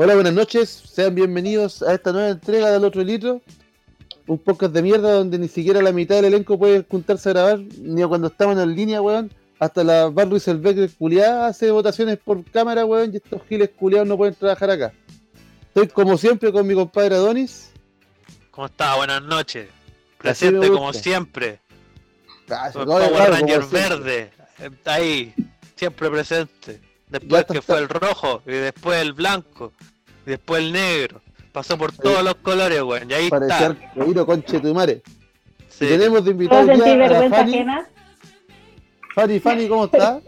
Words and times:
Hola, 0.00 0.14
buenas 0.14 0.32
noches. 0.32 0.68
Sean 0.70 1.12
bienvenidos 1.12 1.82
a 1.82 1.92
esta 1.92 2.12
nueva 2.12 2.28
entrega 2.28 2.70
del 2.70 2.84
otro 2.84 3.02
litro. 3.02 3.42
Un 4.28 4.38
podcast 4.38 4.72
de 4.72 4.80
mierda 4.80 5.14
donde 5.14 5.40
ni 5.40 5.48
siquiera 5.48 5.82
la 5.82 5.90
mitad 5.90 6.14
del 6.14 6.26
elenco 6.26 6.56
puede 6.56 6.86
juntarse 6.88 7.30
a 7.30 7.32
grabar, 7.32 7.58
ni 7.80 8.04
cuando 8.04 8.28
estaban 8.28 8.60
en 8.60 8.76
línea, 8.76 9.02
weón. 9.02 9.32
Hasta 9.58 9.82
la 9.82 10.08
Bar 10.08 10.28
Luis 10.28 10.46
Elbeck 10.46 10.96
culiada 10.96 11.48
hace 11.48 11.72
votaciones 11.72 12.16
por 12.18 12.44
cámara, 12.44 12.84
weón, 12.84 13.12
y 13.12 13.16
estos 13.16 13.42
giles 13.48 13.70
culiados 13.70 14.06
no 14.06 14.16
pueden 14.16 14.36
trabajar 14.36 14.70
acá. 14.70 14.92
Estoy 15.66 15.88
como 15.88 16.16
siempre 16.16 16.52
con 16.52 16.64
mi 16.64 16.74
compadre 16.74 17.16
Adonis. 17.16 17.72
¿Cómo 18.52 18.68
está? 18.68 18.94
Buenas 18.94 19.22
noches. 19.22 19.68
Presente 20.16 20.68
como 20.68 20.92
siempre. 20.92 21.58
Ah, 22.48 22.70
Con 22.72 22.86
no, 22.86 22.92
Power 22.92 23.10
claro, 23.10 23.32
Ranger 23.32 23.64
verde. 23.64 24.30
Ahí. 24.84 25.34
Siempre 25.74 26.08
presente. 26.08 26.82
Después 27.08 27.46
que 27.46 27.62
fue 27.62 27.78
el 27.78 27.88
rojo. 27.88 28.42
Y 28.46 28.52
después 28.52 29.00
el 29.00 29.12
blanco. 29.12 29.72
Después 30.28 30.62
el 30.62 30.72
negro. 30.72 31.22
Pasó 31.52 31.78
por 31.78 31.90
todos 31.90 32.22
los 32.22 32.34
colores, 32.36 32.82
weón. 32.82 33.10
Y 33.10 33.14
ahí 33.14 33.30
Parecía 33.30 33.68
está. 33.68 33.88
arcoíro, 33.96 34.26
conche 34.26 34.60
tu 34.60 34.74
madre. 34.74 35.00
Sí. 35.70 35.86
Tenemos 35.86 36.22
de 36.22 36.32
¿Puedo 36.34 36.60
invitado 36.60 36.60
hoy 36.60 36.66
sentir 36.66 36.84
día 36.84 36.92
a 36.92 36.96
la 36.96 37.08
vergüenza 37.08 37.36
Fanny. 37.36 37.54
ajena? 37.54 37.88
Fanny, 39.14 39.40
Fanny, 39.40 39.68
¿cómo 39.68 39.84
está? 39.86 40.20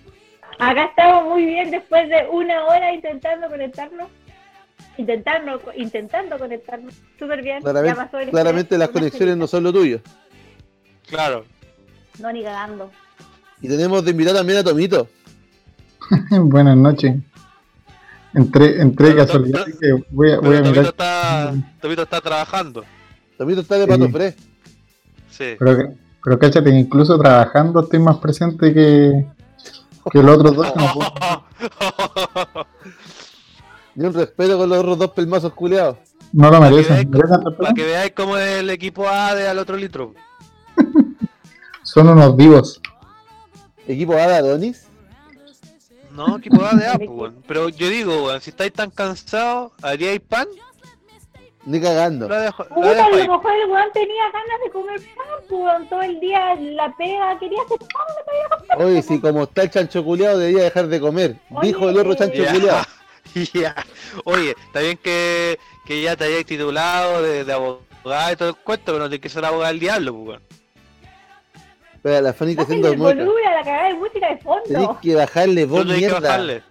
Acá 0.58 0.84
estamos 0.84 1.24
muy 1.24 1.46
bien 1.46 1.70
después 1.70 2.08
de 2.10 2.26
una 2.30 2.66
hora 2.66 2.92
intentando 2.92 3.48
conectarnos. 3.48 4.08
Intentando, 4.98 5.62
intentando 5.76 6.38
conectarnos. 6.38 6.94
Súper 7.18 7.42
bien. 7.42 7.62
ya 7.62 7.70
Claramente, 7.70 7.96
pasó 7.96 8.18
el 8.18 8.28
claramente 8.30 8.76
las 8.76 8.88
conexiones 8.90 9.36
no 9.38 9.46
son 9.46 9.64
lo 9.64 9.72
tuyo. 9.72 10.00
Claro. 11.06 11.46
No, 12.18 12.30
ni 12.32 12.42
cagando. 12.42 12.90
Y 13.62 13.68
tenemos 13.68 14.04
de 14.04 14.10
invitado 14.10 14.36
también 14.36 14.58
a 14.58 14.64
Tomito. 14.64 15.08
Buenas 16.30 16.76
noches. 16.76 17.14
Entré, 18.34 18.80
entré 18.80 19.16
casualidad 19.16 19.64
que 19.64 19.92
voy 20.10 20.32
a, 20.32 20.38
voy 20.40 20.56
Pero 20.56 20.66
a 20.66 20.70
mirar. 20.70 20.84
está, 20.86 21.54
Tomito 21.80 22.02
está 22.02 22.20
trabajando. 22.20 22.84
Tomito 23.38 23.60
está 23.62 23.76
de 23.76 23.84
Sí. 23.84 23.88
pato 23.90 24.08
fres. 24.10 24.34
Sí. 25.30 25.54
Pero, 25.58 25.76
que- 25.76 25.94
pero 26.24 26.38
cáchate, 26.38 26.70
que 26.70 26.76
incluso 26.78 27.18
trabajando 27.18 27.80
estoy 27.80 27.98
más 28.00 28.18
presente 28.18 28.74
que, 28.74 29.26
que 30.12 30.22
los 30.22 30.36
otros 30.36 30.56
dos. 30.56 30.66
no 30.76 31.46
Ni 33.94 34.06
un 34.06 34.14
respeto 34.14 34.58
con 34.58 34.68
los 34.68 34.78
otros 34.78 34.98
dos 34.98 35.10
pelmazos 35.10 35.52
culiados. 35.54 35.96
No 36.32 36.50
lo 36.50 36.58
Para 36.58 36.68
que 36.68 36.74
merecen. 36.74 36.94
veáis 36.94 37.08
¿Merecen 37.08 37.56
Para 37.56 37.74
que 37.74 37.84
veáis 37.84 38.12
cómo 38.14 38.36
es 38.36 38.60
el 38.60 38.70
equipo 38.70 39.08
A 39.08 39.34
de 39.34 39.48
al 39.48 39.58
otro 39.58 39.76
litro. 39.76 40.14
Son 41.82 42.08
unos 42.08 42.36
vivos. 42.36 42.80
Equipo 43.86 44.12
A 44.12 44.26
de 44.26 44.34
Adonis. 44.36 44.86
No, 46.18 46.36
equipo 46.38 46.64
A 46.64 46.74
de 46.74 46.84
A, 46.86 46.96
pues, 46.98 47.08
weón. 47.12 47.44
Pero 47.46 47.68
yo 47.68 47.88
digo, 47.88 48.24
weón, 48.24 48.40
si 48.40 48.50
estáis 48.50 48.72
tan 48.72 48.90
cansados, 48.90 49.70
haríais 49.82 50.18
pan, 50.20 50.48
Ni 51.64 51.80
cagando. 51.80 52.28
la 52.28 52.40
dejo, 52.40 52.64
Puta, 52.64 53.06
a 53.06 53.08
lo 53.10 53.16
mejor 53.16 53.52
el 53.56 53.70
weón 53.70 53.92
tenía 53.92 54.24
ganas 54.32 54.60
de 54.64 54.70
comer 54.72 55.00
pan, 55.00 55.26
pues, 55.48 55.60
weón, 55.62 55.88
todo 55.88 56.02
el 56.02 56.18
día 56.18 56.56
la 56.56 56.92
pega, 56.96 57.38
quería 57.38 57.62
hacer 57.62 57.78
pan, 57.78 58.06
no 58.08 58.24
podía 58.24 58.76
comer. 58.76 58.86
Oye, 58.86 59.02
si 59.02 59.20
como 59.20 59.44
está 59.44 59.62
el 59.62 59.70
chancho 59.70 60.04
culiado 60.04 60.38
debía 60.38 60.64
dejar 60.64 60.88
de 60.88 61.00
comer. 61.00 61.36
Oye, 61.50 61.68
Dijo 61.68 61.88
el 61.88 61.98
otro 61.98 62.14
chancho 62.14 62.42
Ya, 62.42 62.52
culiado. 62.52 62.82
ya. 63.54 63.76
Oye, 64.24 64.56
está 64.66 64.80
bien 64.80 64.98
que, 65.00 65.56
que 65.86 66.02
ya 66.02 66.16
te 66.16 66.24
hayáis 66.24 66.46
titulado 66.46 67.22
de, 67.22 67.44
de 67.44 67.52
abogado 67.52 68.32
y 68.32 68.36
todo 68.36 68.48
el 68.48 68.56
cuento, 68.56 68.86
pero 68.86 68.98
no 68.98 69.08
tienes 69.08 69.20
que 69.22 69.28
ser 69.28 69.44
abogado 69.44 69.70
del 69.70 69.78
diablo, 69.80 70.12
pues, 70.14 70.26
weón. 70.28 70.42
Pero 72.02 72.20
la 72.20 72.32
Fanny 72.32 72.52
está 72.52 72.62
haciendo 72.62 72.88
el 72.92 72.96
volumen 72.96 73.46
a 73.46 73.54
la 73.54 73.64
cagada 73.64 73.88
de 73.88 73.94
música 73.94 74.28
de 74.28 74.36
Tenés 74.36 74.44
fondo. 74.44 74.98
que 75.02 75.14
bajarle 75.14 75.64
vos 75.66 75.80
tenés 75.80 75.94
que 75.94 76.00
mierda. 76.00 76.20
bajarle. 76.20 76.62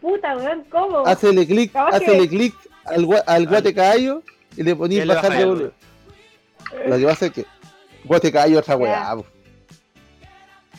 Puta, 0.00 0.36
weón, 0.36 0.64
¿cómo? 0.70 1.06
Hacele 1.06 1.46
clic, 1.46 1.72
Capaz 1.72 1.98
que- 2.00 2.04
hacele 2.06 2.28
clic 2.28 2.54
al, 2.84 3.04
gua- 3.06 3.22
al 3.26 3.46
guate 3.46 3.74
caballo 3.74 4.22
y 4.56 4.62
le 4.62 4.70
Y 4.72 4.74
ponís 4.74 4.98
le 5.06 5.14
bajar 5.14 5.22
de 5.22 5.28
bajáis, 5.30 5.46
volumen. 5.46 5.72
Lo 6.86 6.96
que 6.98 7.04
pasa 7.04 7.26
es 7.26 7.32
que 7.32 7.46
guate 8.04 8.32
caballo 8.32 8.58
otra 8.58 8.76
weá. 8.76 9.16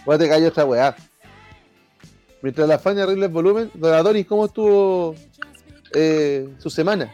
Guate 0.06 0.28
caballo 0.28 0.48
otra 0.50 0.66
weá. 0.66 0.96
Mientras 2.42 2.68
la 2.68 2.80
Fanny 2.80 3.02
arregla 3.02 3.26
el 3.26 3.32
volumen, 3.32 3.70
Don 3.74 3.94
Adonis, 3.94 4.26
¿cómo 4.26 4.46
estuvo 4.46 5.16
eh, 5.94 6.48
su 6.60 6.70
semana? 6.70 7.14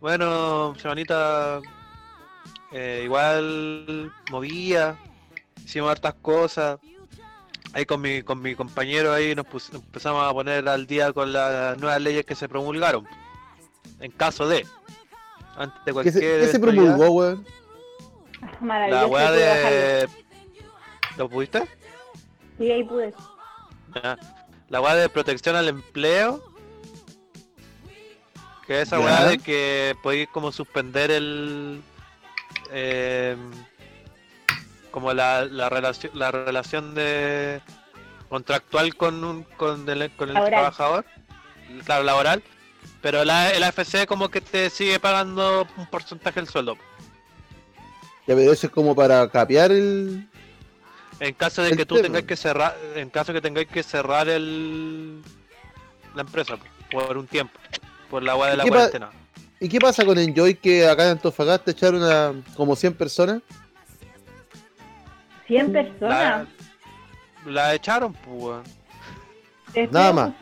Bueno, 0.00 0.74
semanita 0.80 1.60
eh, 2.72 3.02
igual 3.04 4.12
movía, 4.30 4.96
hicimos 5.64 5.90
hartas 5.90 6.14
cosas. 6.22 6.78
Ahí 7.74 7.86
con 7.86 8.00
mi, 8.02 8.22
con 8.22 8.42
mi 8.42 8.54
compañero 8.54 9.12
ahí 9.14 9.34
nos 9.34 9.46
pus- 9.46 9.72
empezamos 9.72 10.22
a 10.28 10.32
poner 10.32 10.68
al 10.68 10.86
día 10.86 11.12
con 11.12 11.32
las 11.32 11.78
nuevas 11.78 12.00
leyes 12.02 12.26
que 12.26 12.34
se 12.34 12.48
promulgaron. 12.48 13.06
En 14.00 14.10
caso 14.12 14.46
de. 14.46 14.66
Antes 15.56 15.78
de 15.78 15.84
¿Qué 15.86 15.92
cualquier 15.92 16.14
se, 16.14 16.20
qué 16.20 16.26
se 16.48 16.56
eventualidad. 16.56 16.96
promulgó, 16.96 17.10
weón? 17.12 17.46
La 18.62 19.06
weá 19.06 19.30
de. 19.30 20.08
¿Lo 21.16 21.28
pudiste? 21.28 21.66
Sí, 22.58 22.70
ahí 22.70 22.84
pude. 22.84 23.14
La 24.68 24.80
weá 24.80 24.94
de 24.94 25.08
protección 25.08 25.56
al 25.56 25.68
empleo. 25.68 26.42
Que 28.66 28.82
esa 28.82 28.98
Ya. 28.98 29.04
weá 29.04 29.24
de 29.24 29.38
que 29.38 29.94
podéis 30.02 30.28
como 30.28 30.52
suspender 30.52 31.10
el. 31.10 31.82
Eh, 32.72 33.36
como 34.90 35.12
la, 35.12 35.44
la 35.44 35.68
relación 35.68 36.12
la 36.14 36.30
relación 36.30 36.94
de 36.94 37.60
contractual 38.28 38.94
con 38.96 39.22
un, 39.24 39.42
con 39.44 39.88
el, 39.88 40.10
con 40.16 40.28
el 40.28 40.34
Laboral. 40.34 40.52
trabajador 40.52 41.04
claro 41.84 42.02
laboral 42.04 42.42
pero 43.00 43.24
la, 43.24 43.50
el 43.50 43.62
AFC 43.62 44.06
como 44.06 44.28
que 44.28 44.40
te 44.40 44.70
sigue 44.70 44.98
pagando 45.00 45.66
un 45.76 45.86
porcentaje 45.86 46.40
del 46.40 46.48
sueldo 46.48 46.76
Ya, 48.26 48.34
pero 48.36 48.52
eso 48.52 48.66
es 48.66 48.72
como 48.72 48.94
para 48.94 49.28
capear 49.28 49.72
el. 49.72 50.28
En 51.20 51.34
caso 51.34 51.62
de 51.62 51.70
El 51.70 51.76
que 51.76 51.86
tú 51.86 51.96
tema. 51.96 52.06
tengáis 52.06 52.26
que 52.26 52.36
cerrar, 52.36 52.76
en 52.96 53.10
caso 53.10 53.32
de 53.32 53.38
que 53.38 53.42
tengáis 53.42 53.68
que 53.68 53.82
cerrar 53.82 54.28
el 54.28 55.22
la 56.14 56.22
empresa 56.22 56.56
po, 56.56 56.64
por 56.90 57.16
un 57.16 57.26
tiempo, 57.26 57.58
por 58.10 58.22
la 58.22 58.32
agua 58.32 58.48
de 58.50 58.56
la 58.56 58.64
¿Qué 58.64 58.70
pa- 58.70 58.76
cuarentena. 58.76 59.10
¿Y 59.62 59.68
qué 59.68 59.78
pasa 59.78 60.04
con 60.04 60.18
Enjoy 60.18 60.56
que 60.56 60.88
acá 60.88 61.04
en 61.04 61.10
Antofagasta 61.10 61.70
echaron 61.70 62.02
a 62.02 62.32
como 62.56 62.74
100 62.74 62.94
personas? 62.94 63.42
100 65.46 65.72
La, 65.72 65.82
personas. 65.82 66.48
la 67.46 67.74
echaron, 67.74 68.12
pues. 68.12 68.42
weón. 68.42 68.62
¿Despido 69.72 69.92
nada 69.92 70.12
más. 70.12 70.32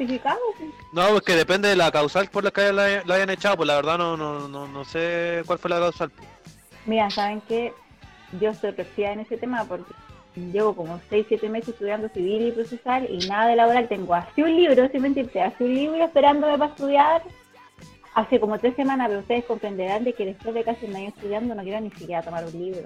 No, 0.94 1.18
es 1.18 1.22
que 1.22 1.34
depende 1.36 1.68
de 1.68 1.76
la 1.76 1.92
causal 1.92 2.30
por 2.30 2.44
la 2.44 2.50
que 2.50 2.72
la, 2.72 3.04
la 3.04 3.14
hayan 3.14 3.28
echado, 3.28 3.58
pues 3.58 3.66
la 3.66 3.76
verdad 3.76 3.98
no, 3.98 4.16
no, 4.16 4.48
no, 4.48 4.66
no 4.66 4.84
sé 4.86 5.42
cuál 5.44 5.58
fue 5.58 5.68
la 5.68 5.80
causal. 5.80 6.10
Mira, 6.86 7.10
¿saben 7.10 7.42
qué? 7.46 7.74
Yo 8.40 8.48
estoy 8.50 8.70
resfriada 8.70 9.12
en 9.12 9.20
ese 9.20 9.36
tema 9.36 9.64
porque 9.64 9.92
llevo 10.34 10.74
como 10.74 10.98
6, 11.10 11.26
7 11.28 11.46
meses 11.50 11.68
estudiando 11.68 12.08
civil 12.08 12.48
y 12.48 12.52
procesal 12.52 13.06
y 13.10 13.18
nada 13.28 13.48
de 13.48 13.56
laboral. 13.56 13.86
Tengo 13.86 14.14
así 14.14 14.42
un 14.42 14.56
libro, 14.56 14.88
sin 14.88 15.02
mentirte, 15.02 15.42
así 15.42 15.62
un 15.62 15.74
libro 15.74 16.04
esperándome 16.04 16.56
para 16.56 16.70
estudiar 16.70 17.22
hace 18.14 18.40
como 18.40 18.58
3 18.58 18.74
semanas, 18.76 19.08
pero 19.08 19.20
ustedes 19.20 19.44
comprenderán 19.44 20.04
de 20.04 20.12
que 20.12 20.26
después 20.26 20.54
de 20.54 20.64
casi 20.64 20.86
un 20.86 20.96
año 20.96 21.08
estudiando 21.08 21.54
no 21.54 21.62
quiero 21.62 21.80
ni 21.80 21.90
siquiera 21.90 22.22
tomar 22.22 22.44
un 22.44 22.52
libro. 22.52 22.82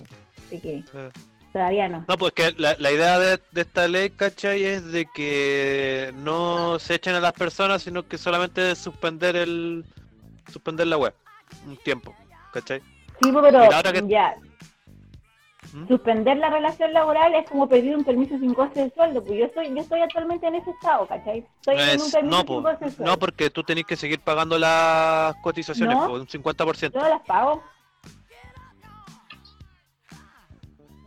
Así 0.46 0.60
que 0.60 0.76
Eh. 0.94 1.10
todavía 1.52 1.88
no. 1.88 2.04
No, 2.08 2.16
pues 2.18 2.32
que 2.32 2.52
la, 2.58 2.76
la 2.78 2.92
idea 2.92 3.18
de, 3.18 3.40
de 3.52 3.60
esta 3.60 3.88
ley, 3.88 4.10
¿cachai? 4.10 4.64
Es 4.64 4.84
de 4.92 5.06
que 5.14 6.12
no 6.16 6.78
se 6.78 6.94
echen 6.96 7.14
a 7.14 7.20
las 7.20 7.32
personas, 7.32 7.82
sino 7.82 8.06
que 8.06 8.18
solamente 8.18 8.74
suspender 8.76 9.36
el 9.36 9.84
suspender 10.52 10.86
la 10.86 10.98
web 10.98 11.14
un 11.66 11.76
tiempo, 11.78 12.14
¿cachai? 12.52 12.80
Sí, 13.22 13.32
pues, 13.32 13.44
pero 13.50 13.60
que- 13.92 14.08
ya, 14.08 14.34
¿Mm? 15.72 15.88
suspender 15.88 16.36
la 16.36 16.50
relación 16.50 16.92
laboral 16.92 17.34
es 17.34 17.48
como 17.48 17.68
pedir 17.68 17.96
un 17.96 18.04
permiso 18.04 18.38
sin 18.38 18.52
coste 18.54 18.84
de 18.84 18.90
sueldo. 18.90 19.24
Pues 19.24 19.38
yo 19.38 19.44
estoy, 19.46 19.68
yo 19.74 19.80
estoy 19.80 20.00
actualmente 20.00 20.46
en 20.46 20.56
ese 20.56 20.70
estado, 20.70 21.06
¿cachai? 21.06 21.44
Estoy 21.60 21.76
en 21.76 21.80
un 22.00 22.06
Es- 22.06 22.12
permiso 22.12 22.22
no, 22.22 22.36
sin 22.38 22.46
po, 22.46 22.62
coste 22.62 22.84
de 22.84 22.90
sueldo. 22.92 23.12
no, 23.12 23.18
porque 23.18 23.50
tú 23.50 23.62
tenés 23.64 23.84
que 23.84 23.96
seguir 23.96 24.20
pagando 24.20 24.58
las 24.58 25.34
cotizaciones, 25.42 25.96
No. 25.96 26.06
po, 26.06 26.12
un 26.14 26.26
50%. 26.28 27.00
Yo 27.00 27.08
las 27.08 27.22
pago. 27.22 27.62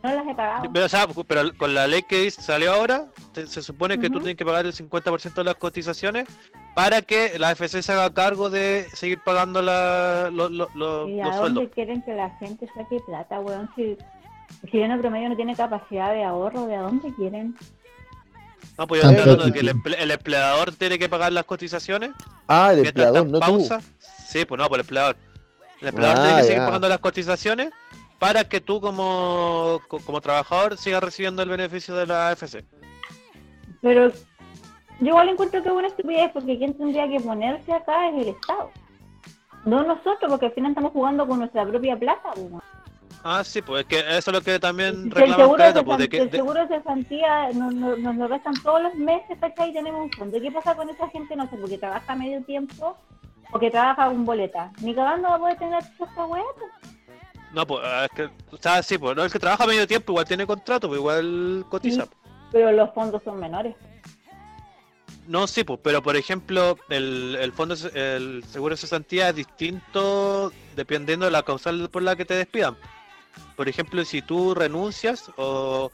No 0.02 0.14
las 0.14 0.26
he 0.28 0.34
pagado. 0.34 0.70
Pero, 0.72 0.86
o 0.86 0.88
sea, 0.88 1.06
pero 1.26 1.56
con 1.56 1.74
la 1.74 1.88
ley 1.88 2.02
que 2.02 2.30
salió 2.30 2.72
ahora, 2.72 3.06
te- 3.32 3.48
se 3.48 3.62
supone 3.62 3.98
que 3.98 4.06
tú 4.08 4.14
Ujú. 4.18 4.20
tienes 4.20 4.36
que 4.36 4.44
pagar 4.44 4.64
el 4.64 4.72
50% 4.72 5.40
de 5.40 5.44
las 5.44 5.56
cotizaciones 5.56 6.28
para 6.76 7.02
que 7.02 7.36
la 7.36 7.50
FC 7.50 7.82
se 7.82 7.92
haga 7.92 8.14
cargo 8.14 8.48
de 8.48 8.86
seguir 8.94 9.20
pagando 9.24 9.60
la, 9.60 10.30
lo- 10.32 10.48
lo- 10.48 10.68
lo- 10.76 11.08
¿Y 11.08 11.20
a 11.20 11.24
los 11.26 11.36
dónde 11.36 11.52
sueldos. 11.54 11.74
quieren 11.74 12.02
que 12.02 12.14
la 12.14 12.30
gente 12.38 12.68
saque 12.76 13.00
plata, 13.06 13.40
weón? 13.40 13.68
Si 13.74 13.98
el 14.62 14.70
chileno 14.70 14.98
promedio 15.00 15.28
no 15.28 15.36
tiene 15.36 15.54
capacidad 15.56 16.12
de 16.12 16.24
ahorro, 16.24 16.66
¿de 16.66 16.76
dónde 16.76 17.12
quieren? 17.14 17.54
No, 18.76 18.86
pues 18.86 19.02
yo 19.02 19.08
estoy 19.10 19.24
Tanto 19.24 19.30
hablando 19.32 19.44
de 19.46 19.52
que 19.52 19.60
el, 19.60 19.74
emple- 19.74 19.96
el 19.98 20.10
empleador 20.10 20.72
tiene 20.72 20.98
que 20.98 21.08
pagar 21.08 21.32
las 21.32 21.44
cotizaciones. 21.44 22.10
Ah, 22.46 22.72
el 22.72 22.86
empleador, 22.86 23.26
no 23.26 23.40
tú. 23.40 23.46
pausa. 23.46 23.80
Sí, 24.26 24.44
pues 24.44 24.60
no, 24.60 24.68
por 24.68 24.76
el 24.78 24.82
empleador. 24.82 25.16
El 25.80 25.88
empleador 25.88 26.18
Ah, 26.18 26.22
tiene 26.22 26.36
que 26.38 26.42
seguir 26.44 26.58
ya. 26.60 26.66
pagando 26.66 26.88
las 26.88 26.98
cotizaciones 26.98 27.70
para 28.18 28.44
que 28.44 28.60
tú 28.60 28.80
como, 28.80 29.80
co- 29.88 29.98
como 30.00 30.20
trabajador 30.20 30.76
sigas 30.76 31.02
recibiendo 31.02 31.42
el 31.42 31.48
beneficio 31.48 31.94
de 31.96 32.06
la 32.06 32.28
AFC. 32.30 32.64
Pero 33.80 34.10
Yo 35.00 35.06
igual 35.08 35.28
encuentro 35.28 35.62
que 35.62 35.68
es 35.68 35.74
una 35.74 35.86
estupidez 35.88 36.30
porque 36.32 36.58
quien 36.58 36.74
tendría 36.76 37.08
que 37.08 37.20
ponerse 37.20 37.72
acá 37.72 38.08
es 38.10 38.22
el 38.22 38.28
Estado. 38.28 38.70
No 39.64 39.82
nosotros, 39.84 40.28
porque 40.28 40.46
al 40.46 40.52
final 40.52 40.70
estamos 40.72 40.92
jugando 40.92 41.26
con 41.26 41.38
nuestra 41.40 41.64
propia 41.66 41.96
plata. 41.96 42.30
pues, 42.34 42.46
weón. 42.46 42.62
Ah, 43.24 43.42
sí, 43.44 43.62
pues 43.62 43.82
es 43.82 43.86
que 43.88 43.98
eso 43.98 44.30
es 44.30 44.32
lo 44.36 44.40
que 44.40 44.58
también 44.58 44.94
Si 44.94 45.00
el 45.02 45.10
reclaman 45.10 45.36
seguro, 45.36 45.56
de 45.56 45.58
caleta, 45.72 45.84
pues, 45.84 45.98
de 45.98 46.08
que, 46.08 46.18
el 46.18 46.30
de- 46.30 46.36
seguro 46.38 46.66
de 46.66 46.68
cesantía 46.78 47.50
nos, 47.52 47.74
nos, 47.74 47.98
nos 47.98 48.16
lo 48.16 48.28
restan 48.28 48.54
todos 48.62 48.82
los 48.82 48.94
meses, 48.94 49.36
¿cachai? 49.40 49.70
Y 49.70 49.72
tenemos 49.74 50.02
un 50.04 50.10
fondo. 50.12 50.40
¿Qué 50.40 50.50
pasa 50.52 50.74
con 50.76 50.88
esa 50.88 51.08
gente? 51.08 51.34
No 51.36 51.48
sé, 51.48 51.56
porque 51.56 51.78
trabaja 51.78 52.14
medio 52.14 52.42
tiempo 52.44 52.96
o 53.52 53.58
que 53.58 53.70
trabaja 53.70 54.06
con 54.06 54.24
boleta. 54.24 54.70
Ni 54.82 54.94
cagando 54.94 55.28
va 55.28 55.34
a 55.34 55.38
poder 55.38 55.58
tener 55.58 55.74
acceso 55.74 56.08
a 56.16 56.26
weá, 56.26 56.42
pues. 56.58 56.70
No, 57.52 57.66
pues 57.66 57.82
es 58.04 58.08
que, 58.14 58.30
o 58.54 58.58
sea, 58.58 58.82
sí, 58.82 58.98
pues 58.98 59.16
no, 59.16 59.24
el 59.24 59.32
que 59.32 59.38
trabaja 59.38 59.66
medio 59.66 59.86
tiempo 59.86 60.12
igual 60.12 60.26
tiene 60.26 60.46
contrato, 60.46 60.86
pues 60.88 60.98
igual 61.00 61.64
cotiza. 61.68 62.04
Sí. 62.04 62.10
Pero 62.52 62.72
los 62.72 62.92
fondos 62.94 63.22
son 63.24 63.40
menores. 63.40 63.74
No, 65.26 65.46
sí, 65.46 65.64
pues, 65.64 65.78
pero 65.82 66.02
por 66.02 66.16
ejemplo, 66.16 66.76
el, 66.88 67.36
el 67.40 67.52
fondo, 67.52 67.74
el 67.94 68.44
seguro 68.44 68.74
de 68.74 68.78
cesantía 68.80 69.28
es 69.30 69.36
distinto 69.36 70.52
dependiendo 70.74 71.26
de 71.26 71.30
la 71.32 71.42
causal 71.42 71.88
por 71.90 72.02
la 72.02 72.16
que 72.16 72.24
te 72.24 72.34
despidan. 72.34 72.76
Por 73.56 73.68
ejemplo, 73.68 74.04
si 74.04 74.22
tú 74.22 74.54
renuncias 74.54 75.30
o, 75.36 75.90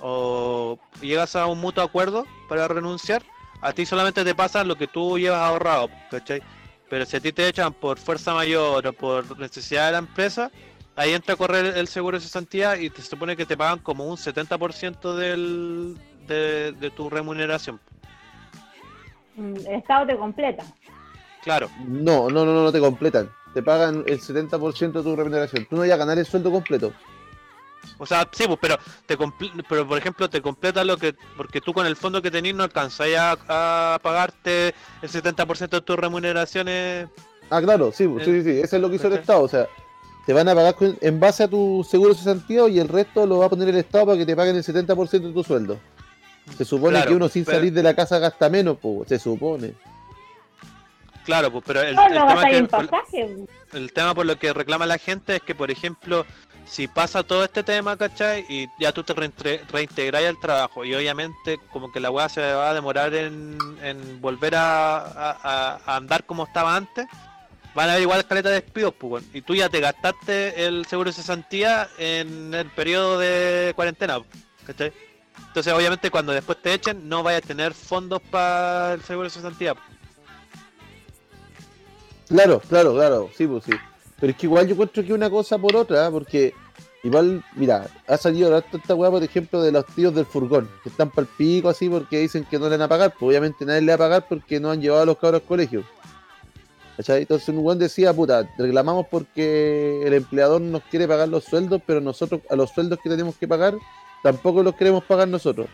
o 0.00 0.78
llegas 1.00 1.36
a 1.36 1.46
un 1.46 1.60
mutuo 1.60 1.84
acuerdo 1.84 2.26
para 2.48 2.68
renunciar, 2.68 3.22
a 3.60 3.72
ti 3.72 3.86
solamente 3.86 4.24
te 4.24 4.34
pasa 4.34 4.64
lo 4.64 4.76
que 4.76 4.86
tú 4.86 5.18
llevas 5.18 5.40
ahorrado, 5.40 5.88
¿cachai? 6.10 6.42
Pero 6.88 7.06
si 7.06 7.16
a 7.16 7.20
ti 7.20 7.32
te 7.32 7.48
echan 7.48 7.72
por 7.72 7.98
fuerza 7.98 8.34
mayor 8.34 8.86
o 8.86 8.92
por 8.92 9.38
necesidad 9.38 9.86
de 9.86 9.92
la 9.92 9.98
empresa, 9.98 10.50
ahí 10.96 11.12
entra 11.12 11.34
a 11.34 11.36
correr 11.36 11.76
el 11.76 11.88
seguro 11.88 12.18
de 12.18 12.22
cesantía 12.22 12.76
y 12.76 12.90
te 12.90 13.02
supone 13.02 13.36
que 13.36 13.46
te 13.46 13.56
pagan 13.56 13.78
como 13.78 14.06
un 14.06 14.16
70% 14.16 15.14
del, 15.14 15.96
de, 16.26 16.72
de 16.72 16.90
tu 16.90 17.08
remuneración. 17.10 17.80
Mm, 19.36 19.56
El 19.66 19.74
Estado 19.74 20.06
te 20.06 20.16
completa. 20.16 20.64
Claro. 21.42 21.68
No, 21.86 22.30
no, 22.30 22.44
no, 22.44 22.52
no, 22.52 22.62
no 22.64 22.72
te 22.72 22.80
completan. 22.80 23.30
Te 23.54 23.62
pagan 23.62 24.02
el 24.06 24.20
70% 24.20 24.92
de 24.92 25.02
tu 25.02 25.16
remuneración. 25.16 25.66
Tú 25.70 25.76
no 25.76 25.82
vas 25.82 25.90
a 25.90 25.96
ganar 25.96 26.18
el 26.18 26.26
sueldo 26.26 26.50
completo. 26.50 26.92
O 27.98 28.06
sea, 28.06 28.26
sí, 28.32 28.44
pues, 28.46 28.58
pero 28.60 28.78
te 29.06 29.16
pero 29.68 29.86
por 29.86 29.98
ejemplo 29.98 30.28
te 30.28 30.40
completa 30.42 30.82
lo 30.84 30.96
que 30.96 31.14
porque 31.36 31.60
tú 31.60 31.72
con 31.72 31.86
el 31.86 31.96
fondo 31.96 32.20
que 32.22 32.30
tenés 32.30 32.54
no 32.54 32.64
alcanzás 32.64 33.08
a, 33.16 33.94
a 33.94 33.98
pagarte 34.00 34.74
el 35.02 35.08
70% 35.08 35.68
de 35.68 35.80
tus 35.82 35.96
remuneraciones. 35.96 37.08
Ah, 37.50 37.60
claro, 37.60 37.92
sí, 37.92 38.04
Eh, 38.04 38.18
sí, 38.24 38.32
sí, 38.32 38.42
sí, 38.42 38.60
eso 38.60 38.76
es 38.76 38.82
lo 38.82 38.88
que 38.90 38.96
hizo 38.96 39.06
el. 39.08 39.12
Estado. 39.14 39.42
O 39.42 39.48
sea, 39.48 39.68
te 40.26 40.32
van 40.32 40.48
a 40.48 40.54
pagar 40.54 40.74
con- 40.74 40.96
en 41.00 41.20
base 41.20 41.44
a 41.44 41.48
tu 41.48 41.86
seguro 41.88 42.14
cesantía 42.14 42.66
y 42.68 42.78
el 42.80 42.88
resto 42.88 43.26
lo 43.26 43.38
va 43.38 43.46
a 43.46 43.50
poner 43.50 43.68
el 43.68 43.76
Estado 43.76 44.06
para 44.06 44.18
que 44.18 44.26
te 44.26 44.34
paguen 44.34 44.56
el 44.56 44.64
70% 44.64 45.28
de 45.28 45.32
tu 45.32 45.44
sueldo. 45.44 45.78
Se 46.56 46.64
supone 46.64 46.92
Claro, 46.96 47.10
que 47.10 47.16
uno 47.16 47.28
sin 47.28 47.44
pero- 47.44 47.58
salir 47.58 47.72
de 47.72 47.82
la 47.82 47.94
casa 47.94 48.18
gasta 48.18 48.48
menos, 48.48 48.78
pues, 48.80 49.08
se 49.08 49.18
supone. 49.18 49.74
Claro, 51.24 51.50
pues, 51.50 51.64
pero 51.66 51.80
el, 51.82 51.94
No, 51.96 52.06
el 52.06 52.14
no 52.14 52.26
tema 52.26 52.44
que- 52.44 53.46
el 53.72 53.92
tema 53.92 54.14
por 54.14 54.26
lo 54.26 54.38
que 54.38 54.52
reclama 54.52 54.86
la 54.86 54.98
gente 54.98 55.36
es 55.36 55.42
que, 55.42 55.54
por 55.54 55.70
ejemplo, 55.70 56.26
si 56.66 56.86
pasa 56.86 57.22
todo 57.22 57.44
este 57.44 57.62
tema, 57.62 57.96
¿cachai? 57.96 58.44
Y 58.48 58.68
ya 58.78 58.92
tú 58.92 59.02
te 59.02 59.14
reintegras 59.14 60.24
al 60.24 60.38
trabajo 60.40 60.84
y 60.84 60.94
obviamente 60.94 61.58
como 61.72 61.90
que 61.92 62.00
la 62.00 62.10
weá 62.10 62.28
se 62.28 62.40
va 62.40 62.70
a 62.70 62.74
demorar 62.74 63.14
en, 63.14 63.56
en 63.82 64.20
volver 64.20 64.54
a, 64.54 64.96
a- 64.98 65.38
a- 65.42 65.80
a 65.84 65.96
andar 65.96 66.24
como 66.24 66.44
estaba 66.44 66.76
antes, 66.76 67.06
van 67.74 67.88
a 67.88 67.92
haber 67.92 68.02
igual 68.02 68.20
escaleta 68.20 68.50
de 68.50 68.60
despidos, 68.60 68.94
pues, 68.98 69.24
y 69.32 69.40
tú 69.42 69.54
ya 69.54 69.68
te 69.68 69.80
gastaste 69.80 70.64
el 70.66 70.86
seguro 70.86 71.10
de 71.10 71.14
cesantía 71.16 71.88
en 71.98 72.54
el 72.54 72.66
periodo 72.70 73.18
de 73.18 73.72
cuarentena, 73.74 74.20
¿cachai? 74.66 74.92
Entonces 75.48 75.72
obviamente 75.72 76.10
cuando 76.10 76.32
después 76.32 76.60
te 76.62 76.72
echen 76.74 77.08
no 77.08 77.22
vayas 77.22 77.42
a 77.44 77.46
tener 77.48 77.74
fondos 77.74 78.20
para 78.30 78.94
el 78.94 79.02
seguro 79.02 79.24
de 79.28 79.30
cesantía. 79.30 79.74
Claro, 82.28 82.60
claro, 82.68 82.94
claro, 82.94 83.30
sí, 83.36 83.46
pues 83.46 83.64
sí. 83.64 83.72
Pero 84.20 84.30
es 84.30 84.36
que 84.36 84.46
igual 84.46 84.66
yo 84.66 84.72
encuentro 84.72 85.04
que 85.04 85.12
una 85.12 85.28
cosa 85.28 85.58
por 85.58 85.76
otra, 85.76 86.10
porque 86.10 86.54
igual, 87.02 87.44
mira, 87.56 87.86
ha 88.06 88.16
salido 88.16 88.56
esta 88.56 88.94
weá, 88.94 89.10
por 89.10 89.22
ejemplo, 89.22 89.60
de 89.62 89.72
los 89.72 89.84
tíos 89.86 90.14
del 90.14 90.24
furgón, 90.24 90.68
que 90.82 90.88
están 90.88 91.10
pal 91.10 91.28
pico 91.36 91.68
así 91.68 91.88
porque 91.88 92.20
dicen 92.20 92.46
que 92.50 92.58
no 92.58 92.64
le 92.64 92.72
van 92.72 92.82
a 92.82 92.88
pagar, 92.88 93.14
pues 93.18 93.28
obviamente 93.28 93.66
nadie 93.66 93.82
le 93.82 93.88
va 93.88 93.94
a 93.94 94.08
pagar 94.08 94.26
porque 94.28 94.58
no 94.58 94.70
han 94.70 94.80
llevado 94.80 95.02
a 95.02 95.06
los 95.06 95.18
cabros 95.18 95.42
al 95.42 95.46
colegio. 95.46 95.84
¿Cachai? 96.96 97.22
Entonces 97.22 97.48
un 97.48 97.58
weón 97.58 97.78
decía, 97.78 98.12
puta, 98.14 98.48
reclamamos 98.56 99.06
porque 99.10 100.02
el 100.06 100.14
empleador 100.14 100.60
nos 100.60 100.82
quiere 100.84 101.08
pagar 101.08 101.28
los 101.28 101.44
sueldos, 101.44 101.82
pero 101.84 102.00
nosotros 102.00 102.40
a 102.48 102.56
los 102.56 102.70
sueldos 102.70 103.00
que 103.02 103.10
tenemos 103.10 103.36
que 103.36 103.48
pagar, 103.48 103.74
tampoco 104.22 104.62
los 104.62 104.76
queremos 104.76 105.02
pagar 105.04 105.26
nosotros. 105.28 105.66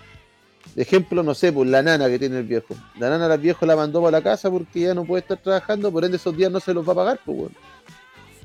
Ejemplo, 0.76 1.22
no 1.22 1.34
sé, 1.34 1.52
pues 1.52 1.68
la 1.68 1.82
nana 1.82 2.08
que 2.08 2.18
tiene 2.18 2.38
el 2.38 2.44
viejo. 2.44 2.74
La 2.98 3.10
nana 3.10 3.26
al 3.32 3.38
viejo 3.40 3.66
la 3.66 3.74
mandó 3.76 4.00
para 4.00 4.18
la 4.18 4.22
casa 4.22 4.50
porque 4.50 4.80
ya 4.80 4.94
no 4.94 5.04
puede 5.04 5.22
estar 5.22 5.38
trabajando, 5.38 5.90
por 5.90 6.04
ende 6.04 6.16
esos 6.16 6.36
días 6.36 6.50
no 6.50 6.60
se 6.60 6.72
los 6.72 6.88
va 6.88 6.92
a 6.92 6.96
pagar, 6.96 7.20
pues 7.24 7.38
weón. 7.38 7.52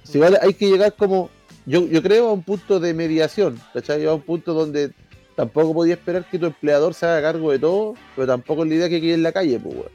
Si 0.04 0.18
vale, 0.20 0.38
hay 0.42 0.54
que 0.54 0.68
llegar 0.68 0.94
como, 0.96 1.30
yo, 1.66 1.86
yo 1.88 2.02
creo, 2.02 2.30
a 2.30 2.34
un 2.34 2.44
punto 2.44 2.80
de 2.80 2.94
mediación, 2.94 3.60
¿cachai? 3.74 4.06
A 4.06 4.14
un 4.14 4.22
punto 4.22 4.54
donde 4.54 4.92
tampoco 5.36 5.74
podía 5.74 5.94
esperar 5.96 6.26
que 6.30 6.40
tu 6.40 6.46
empleador 6.48 6.94
se 6.94 7.06
haga 7.06 7.22
cargo 7.22 7.52
de 7.52 7.60
todo, 7.60 7.94
pero 8.16 8.28
tampoco 8.28 8.64
es 8.64 8.70
la 8.70 8.76
idea 8.76 8.90
que 8.90 9.02
quede 9.02 9.14
en 9.16 9.24
la 9.24 9.32
calle, 9.32 9.60
pues 9.60 9.76
weón. 9.76 9.92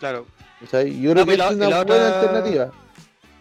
Claro. 0.00 0.26
¿Cachai? 0.60 1.00
Yo 1.00 1.12
creo 1.12 1.24
No, 1.24 1.30
que 1.30 1.36
la- 1.36 1.48
es 1.48 1.54
una 1.54 1.66
buena 1.66 1.80
otra- 1.80 2.20
alternativa. 2.20 2.66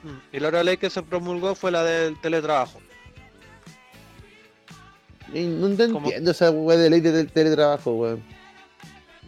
Mm, 0.04 0.36
Y 0.36 0.40
la 0.40 0.48
otra 0.50 0.64
ley 0.64 0.78
que 0.78 0.90
se 0.92 1.02
promulgó 1.02 1.56
fue 1.56 1.72
la 1.72 1.84
del 1.84 2.20
teletrabajo. 2.22 2.80
No 5.34 5.68
entiendo 5.68 6.32
esa 6.32 6.52
weá 6.52 6.78
de 6.78 6.90
ley 6.90 7.02
de 7.02 7.12
tel- 7.12 7.32
teletrabajo, 7.32 7.92
weón. 7.92 8.24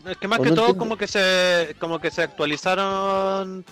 Es 0.05 0.17
que 0.17 0.27
más 0.27 0.39
O 0.39 0.43
que 0.43 0.49
no 0.49 0.55
todo 0.55 0.65
entiendo. 0.67 0.79
como 0.79 0.97
que 0.97 1.07
se 1.07 1.75
como 1.79 1.99
que 1.99 2.09
se 2.09 2.21
actualizaron 2.23 3.65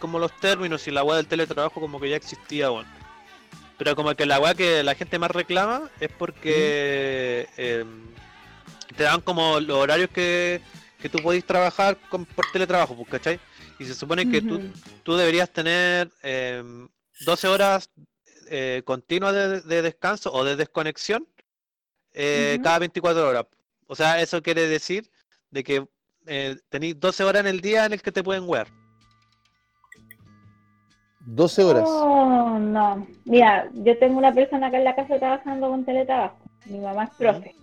como 0.00 0.18
los 0.18 0.32
términos 0.40 0.86
y 0.88 0.90
la 0.90 1.02
weá 1.04 1.16
del 1.16 1.26
teletrabajo 1.26 1.80
como 1.80 2.00
que 2.00 2.10
ya 2.10 2.16
existía, 2.16 2.70
weón. 2.70 2.86
Pero 3.78 3.94
como 3.96 4.14
que 4.14 4.26
la 4.26 4.40
weá 4.40 4.54
que 4.54 4.82
la 4.82 4.94
gente 4.94 5.18
más 5.18 5.30
reclama 5.30 5.88
es 6.00 6.10
porque 6.18 7.48
em, 7.56 8.02
te 8.96 9.04
dan 9.04 9.20
como 9.20 9.60
los 9.60 9.76
horarios 9.78 10.10
que, 10.10 10.60
que 11.00 11.08
tú 11.08 11.18
podés 11.22 11.44
trabajar 11.44 11.96
con, 12.10 12.26
por 12.26 12.44
teletrabajo, 12.52 12.94
pues, 12.96 13.08
¿cachai? 13.08 13.40
Y 13.78 13.84
se 13.86 13.94
supone 13.94 14.28
que 14.28 14.42
tú, 14.42 14.56
Ujú. 14.56 14.66
tú 15.02 15.16
deberías 15.16 15.48
tener 15.50 16.10
em, 16.22 16.88
12 17.24 17.48
horas 17.48 17.88
eh, 18.50 18.82
continuas 18.84 19.32
de, 19.34 19.60
de 19.62 19.82
descanso 19.82 20.30
o 20.32 20.44
de 20.44 20.56
desconexión 20.56 21.26
eh, 22.14 22.54
Ujú. 22.54 22.64
cada 22.64 22.78
24 22.80 23.28
horas. 23.28 23.46
O 23.86 23.94
sea, 23.94 24.20
eso 24.20 24.42
quiere 24.42 24.68
decir 24.68 25.10
de 25.50 25.64
que 25.64 25.86
eh, 26.26 26.56
tenéis 26.68 26.98
12 26.98 27.24
horas 27.24 27.40
en 27.40 27.48
el 27.48 27.60
día 27.60 27.86
en 27.86 27.92
el 27.92 28.02
que 28.02 28.12
te 28.12 28.22
pueden 28.22 28.48
wear. 28.48 28.68
12 31.20 31.64
horas. 31.64 31.84
Oh, 31.86 32.58
no. 32.58 33.06
Mira, 33.24 33.68
yo 33.74 33.98
tengo 33.98 34.18
una 34.18 34.32
persona 34.32 34.68
acá 34.68 34.78
en 34.78 34.84
la 34.84 34.96
casa 34.96 35.18
trabajando 35.18 35.68
con 35.68 35.84
teletrabajo. 35.84 36.38
Mi 36.66 36.78
mamá 36.78 37.04
es 37.04 37.10
profe. 37.10 37.54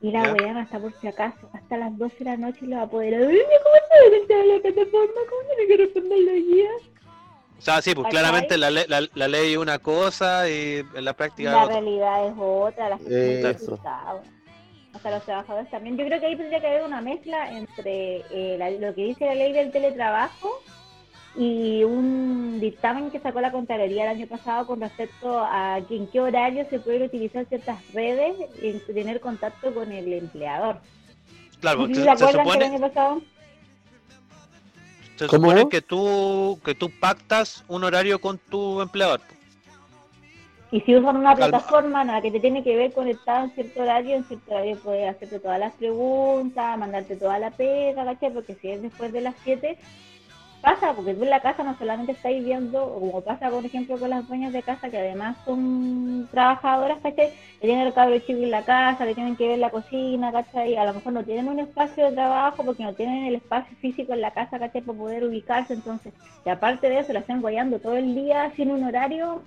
Y 0.00 0.12
la 0.12 0.32
weá 0.32 0.56
hasta 0.60 0.78
por 0.78 0.92
si 1.00 1.08
acaso, 1.08 1.50
hasta 1.52 1.76
las 1.76 1.96
12 1.98 2.18
de 2.18 2.24
la 2.24 2.36
noche 2.36 2.66
lo 2.66 2.76
va 2.76 2.82
a 2.82 2.90
poder. 2.90 3.14
Ay, 3.14 3.20
¿Cómo 3.22 3.34
se 3.34 4.04
debe 4.04 4.22
entrar 4.22 4.40
a 4.40 4.44
la 4.44 4.60
plataforma? 4.60 5.20
¿Cómo 5.28 5.54
tiene 5.56 5.68
que 5.68 5.76
responder 5.84 6.18
la 6.20 6.32
guía? 6.32 6.70
O 7.58 7.60
sea, 7.60 7.82
sí, 7.82 7.92
pues 7.94 8.04
¿Cachai? 8.06 8.20
claramente 8.20 8.56
la, 8.56 8.70
le- 8.70 8.86
la, 8.86 9.02
la 9.14 9.28
ley 9.28 9.52
es 9.52 9.58
una 9.58 9.78
cosa 9.80 10.48
y 10.48 10.82
en 10.94 11.04
la 11.04 11.12
práctica 11.12 11.50
La 11.50 11.58
es 11.58 11.64
otra. 11.64 11.80
realidad 11.80 12.26
es 12.28 12.34
otra, 12.38 12.88
las 12.90 13.00
personas 13.00 13.62
utilizadas. 13.62 14.26
Hasta 14.94 15.10
los 15.10 15.22
trabajadores 15.24 15.70
también. 15.70 15.96
Yo 15.98 16.06
creo 16.06 16.20
que 16.20 16.26
ahí 16.26 16.36
tendría 16.36 16.60
que 16.60 16.66
haber 16.66 16.84
una 16.84 17.00
mezcla 17.00 17.50
entre 17.52 18.18
eh, 18.30 18.56
la- 18.58 18.70
lo 18.70 18.94
que 18.94 19.04
dice 19.04 19.26
la 19.26 19.34
ley 19.34 19.52
del 19.52 19.70
teletrabajo 19.72 20.50
y 21.36 21.84
un 21.84 22.58
dictamen 22.60 23.10
que 23.10 23.20
sacó 23.20 23.40
la 23.40 23.52
Contraloría 23.52 24.04
el 24.04 24.16
año 24.16 24.26
pasado 24.26 24.66
con 24.66 24.80
respecto 24.80 25.38
a 25.40 25.78
que 25.88 25.96
en 25.96 26.06
qué 26.08 26.20
horario 26.20 26.66
se 26.70 26.78
pueden 26.80 27.02
utilizar 27.02 27.44
ciertas 27.46 27.78
redes 27.92 28.34
y 28.62 28.72
tener 28.92 29.20
contacto 29.20 29.72
con 29.74 29.92
el 29.92 30.12
empleador. 30.12 30.80
Claro, 31.60 31.80
porque 31.80 31.94
¿Sí 31.96 32.02
se, 32.02 32.10
¿Se 32.10 32.16
que 32.16 32.30
el 32.30 32.38
supone, 32.38 32.64
año 32.64 32.80
pasado? 32.80 33.20
Se 35.18 35.26
¿Cómo? 35.26 35.50
supone 35.50 35.68
que 35.68 35.82
tú 35.82 36.60
que 36.64 36.74
tú 36.74 36.90
pactas 36.90 37.64
un 37.68 37.84
horario 37.84 38.20
con 38.20 38.38
tu 38.38 38.80
empleador. 38.80 39.20
Y 40.70 40.80
si 40.82 40.94
usan 40.94 41.16
una 41.16 41.34
Calma. 41.34 41.48
plataforma 41.48 42.04
la 42.04 42.20
que 42.20 42.30
te 42.30 42.40
tiene 42.40 42.62
que 42.62 42.76
ver 42.76 42.92
conectado 42.92 43.44
en 43.44 43.50
cierto 43.52 43.82
horario, 43.82 44.16
en 44.16 44.24
cierto 44.24 44.52
horario 44.52 44.76
puedes 44.78 45.08
hacerte 45.08 45.40
todas 45.40 45.58
las 45.58 45.72
preguntas, 45.72 46.78
mandarte 46.78 47.16
toda 47.16 47.38
la 47.38 47.50
pega, 47.50 48.04
¿cachai? 48.04 48.32
Porque 48.32 48.54
si 48.54 48.70
es 48.70 48.82
después 48.82 49.10
de 49.12 49.22
las 49.22 49.34
7, 49.44 49.78
pasa, 50.60 50.92
porque 50.94 51.14
tú 51.14 51.22
en 51.22 51.30
la 51.30 51.40
casa 51.40 51.62
no 51.62 51.76
solamente 51.78 52.12
estáis 52.12 52.44
viendo, 52.44 52.94
como 52.94 53.20
pasa 53.22 53.50
por 53.50 53.64
ejemplo 53.64 53.98
con 53.98 54.10
las 54.10 54.26
dueñas 54.26 54.52
de 54.52 54.62
casa, 54.62 54.90
que 54.90 54.98
además 54.98 55.36
son 55.44 56.28
trabajadoras, 56.30 56.98
¿cachai? 57.02 57.30
Que 57.60 57.66
tienen 57.66 57.86
el 57.86 57.92
cabro 57.92 58.18
chico 58.18 58.42
en 58.42 58.50
la 58.50 58.64
casa, 58.64 59.06
que 59.06 59.14
tienen 59.14 59.36
que 59.36 59.48
ver 59.48 59.58
la 59.58 59.70
cocina, 59.70 60.32
¿cachai? 60.32 60.76
A 60.76 60.84
lo 60.84 60.94
mejor 60.94 61.12
no 61.12 61.24
tienen 61.24 61.48
un 61.48 61.60
espacio 61.60 62.06
de 62.06 62.12
trabajo 62.12 62.64
porque 62.64 62.82
no 62.82 62.94
tienen 62.94 63.26
el 63.26 63.36
espacio 63.36 63.76
físico 63.78 64.12
en 64.12 64.20
la 64.20 64.32
casa, 64.32 64.58
¿cachai? 64.58 64.82
Para 64.82 64.98
poder 64.98 65.24
ubicarse, 65.24 65.74
entonces, 65.74 66.12
y 66.44 66.48
aparte 66.50 66.88
de 66.88 67.00
eso, 67.00 67.12
la 67.12 67.20
están 67.20 67.40
guayando 67.40 67.78
todo 67.78 67.96
el 67.96 68.14
día 68.14 68.50
sin 68.56 68.70
un 68.70 68.84
horario, 68.84 69.42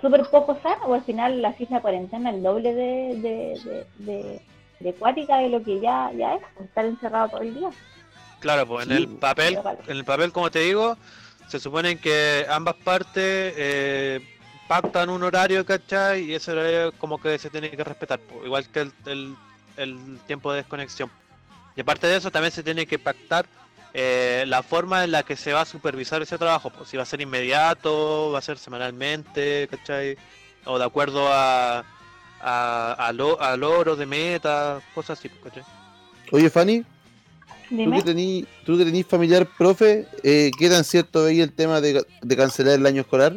súper 0.00 0.24
poco 0.30 0.56
sano, 0.62 0.86
o 0.86 0.94
al 0.94 1.02
final 1.02 1.42
la 1.42 1.54
isla 1.58 1.80
cuarentena 1.80 2.30
el 2.30 2.42
doble 2.42 2.74
de, 2.74 3.20
de, 3.20 3.60
de, 3.64 3.86
de, 3.98 4.40
de 4.80 4.92
cuática 4.94 5.38
de 5.38 5.48
lo 5.48 5.62
que 5.62 5.80
ya, 5.80 6.10
ya 6.12 6.34
es, 6.34 6.42
estar 6.60 6.84
encerrado 6.84 7.28
todo 7.28 7.42
el 7.42 7.54
día. 7.54 7.70
Claro, 8.40 8.66
pues 8.66 8.86
en 8.86 8.92
el 8.92 9.08
papel, 9.08 9.54
en 9.86 9.96
el 9.96 10.04
papel, 10.04 10.32
como 10.32 10.50
te 10.50 10.60
digo, 10.60 10.96
se 11.48 11.58
supone 11.58 11.98
que 11.98 12.46
ambas 12.48 12.74
partes 12.76 13.54
eh, 13.56 14.20
pactan 14.68 15.10
un 15.10 15.22
horario, 15.22 15.64
¿cachai? 15.66 16.24
Y 16.24 16.34
ese 16.34 16.52
horario 16.52 16.92
como 16.98 17.20
que 17.20 17.38
se 17.38 17.50
tiene 17.50 17.70
que 17.70 17.82
respetar, 17.84 18.20
pues, 18.20 18.44
igual 18.44 18.68
que 18.68 18.80
el, 18.80 18.92
el- 19.06 19.36
el 19.76 20.18
tiempo 20.26 20.50
de 20.52 20.58
desconexión. 20.58 21.10
Y 21.76 21.80
aparte 21.80 22.06
de 22.08 22.16
eso, 22.16 22.30
también 22.32 22.50
se 22.52 22.62
tiene 22.64 22.86
que 22.86 22.98
pactar 22.98 23.46
eh, 23.94 24.44
la 24.46 24.62
forma 24.62 25.04
en 25.04 25.12
la 25.12 25.22
que 25.22 25.36
se 25.36 25.52
va 25.52 25.62
a 25.62 25.64
supervisar 25.64 26.20
ese 26.20 26.36
trabajo, 26.36 26.70
pues, 26.70 26.88
si 26.90 26.96
va 26.96 27.04
a 27.04 27.06
ser 27.06 27.20
inmediato, 27.20 28.30
va 28.32 28.38
a 28.40 28.42
ser 28.42 28.58
semanalmente, 28.58 29.68
¿cachai? 29.70 30.16
O 30.64 30.78
de 30.78 30.84
acuerdo 30.84 31.28
a, 31.32 31.84
a, 32.40 32.92
a, 32.98 33.12
lo- 33.12 33.40
a 33.40 33.56
logros 33.56 33.98
de 33.98 34.06
meta, 34.06 34.80
cosas 34.94 35.18
así, 35.18 35.28
¿cachai? 35.42 35.62
Oye, 36.32 36.50
Fanny, 36.50 36.84
Dime. 37.70 38.02
tú 38.64 38.78
que 38.78 38.84
tenís 38.84 39.06
familiar 39.06 39.46
profe, 39.58 40.06
eh, 40.22 40.50
¿qué 40.58 40.70
tan 40.70 40.84
cierto 40.84 41.24
veis 41.24 41.40
el 41.40 41.52
tema 41.52 41.80
de, 41.80 42.02
de 42.22 42.36
cancelar 42.36 42.78
el 42.78 42.86
año 42.86 43.02
escolar? 43.02 43.34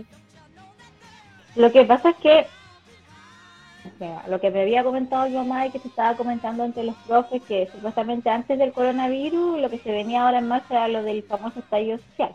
Lo 1.55 1.71
que 1.71 1.83
pasa 1.83 2.11
es 2.11 2.15
que, 2.17 2.45
o 3.85 3.97
sea, 3.97 4.25
lo 4.29 4.39
que 4.39 4.51
me 4.51 4.61
había 4.61 4.83
comentado 4.83 5.27
mi 5.27 5.35
mamá 5.35 5.67
y 5.67 5.71
que 5.71 5.79
se 5.79 5.89
estaba 5.89 6.15
comentando 6.15 6.63
entre 6.63 6.83
los 6.83 6.95
profes, 7.07 7.41
que 7.43 7.67
supuestamente 7.73 8.29
antes 8.29 8.57
del 8.57 8.71
coronavirus, 8.71 9.59
lo 9.59 9.69
que 9.69 9.79
se 9.79 9.91
venía 9.91 10.23
ahora 10.23 10.39
en 10.39 10.47
marcha 10.47 10.73
era 10.75 10.87
lo 10.87 11.03
del 11.03 11.23
famoso 11.23 11.59
estallido 11.59 11.97
social. 12.09 12.33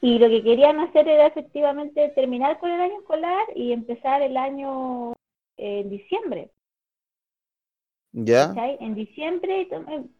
Y 0.00 0.18
lo 0.18 0.28
que 0.28 0.42
querían 0.42 0.80
hacer 0.80 1.06
era 1.06 1.26
efectivamente 1.26 2.08
terminar 2.14 2.58
con 2.58 2.70
el 2.70 2.80
año 2.80 2.98
escolar 3.00 3.44
y 3.54 3.72
empezar 3.72 4.22
el 4.22 4.36
año 4.36 5.12
eh, 5.58 5.80
en 5.80 5.90
diciembre. 5.90 6.50
¿Ya? 8.12 8.48
¿cachai? 8.48 8.76
En 8.80 8.94
diciembre, 8.94 9.68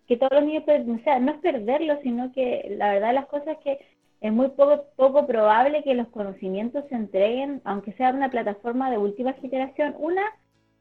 que 0.06 0.16
todos 0.16 0.32
los 0.32 0.44
niños, 0.44 0.64
o 0.66 1.04
sea, 1.04 1.18
no 1.20 1.32
es 1.32 1.38
perderlo, 1.38 1.98
sino 2.02 2.32
que 2.32 2.74
la 2.78 2.92
verdad 2.92 3.14
las 3.14 3.26
cosas 3.26 3.48
es 3.48 3.58
que 3.58 3.78
es 4.20 4.32
muy 4.32 4.48
poco, 4.50 4.84
poco 4.96 5.26
probable 5.26 5.82
que 5.82 5.94
los 5.94 6.08
conocimientos 6.08 6.84
se 6.88 6.94
entreguen, 6.94 7.60
aunque 7.64 7.92
sea 7.94 8.10
una 8.10 8.30
plataforma 8.30 8.90
de 8.90 8.98
última 8.98 9.32
generación. 9.34 9.94
Una, 9.98 10.22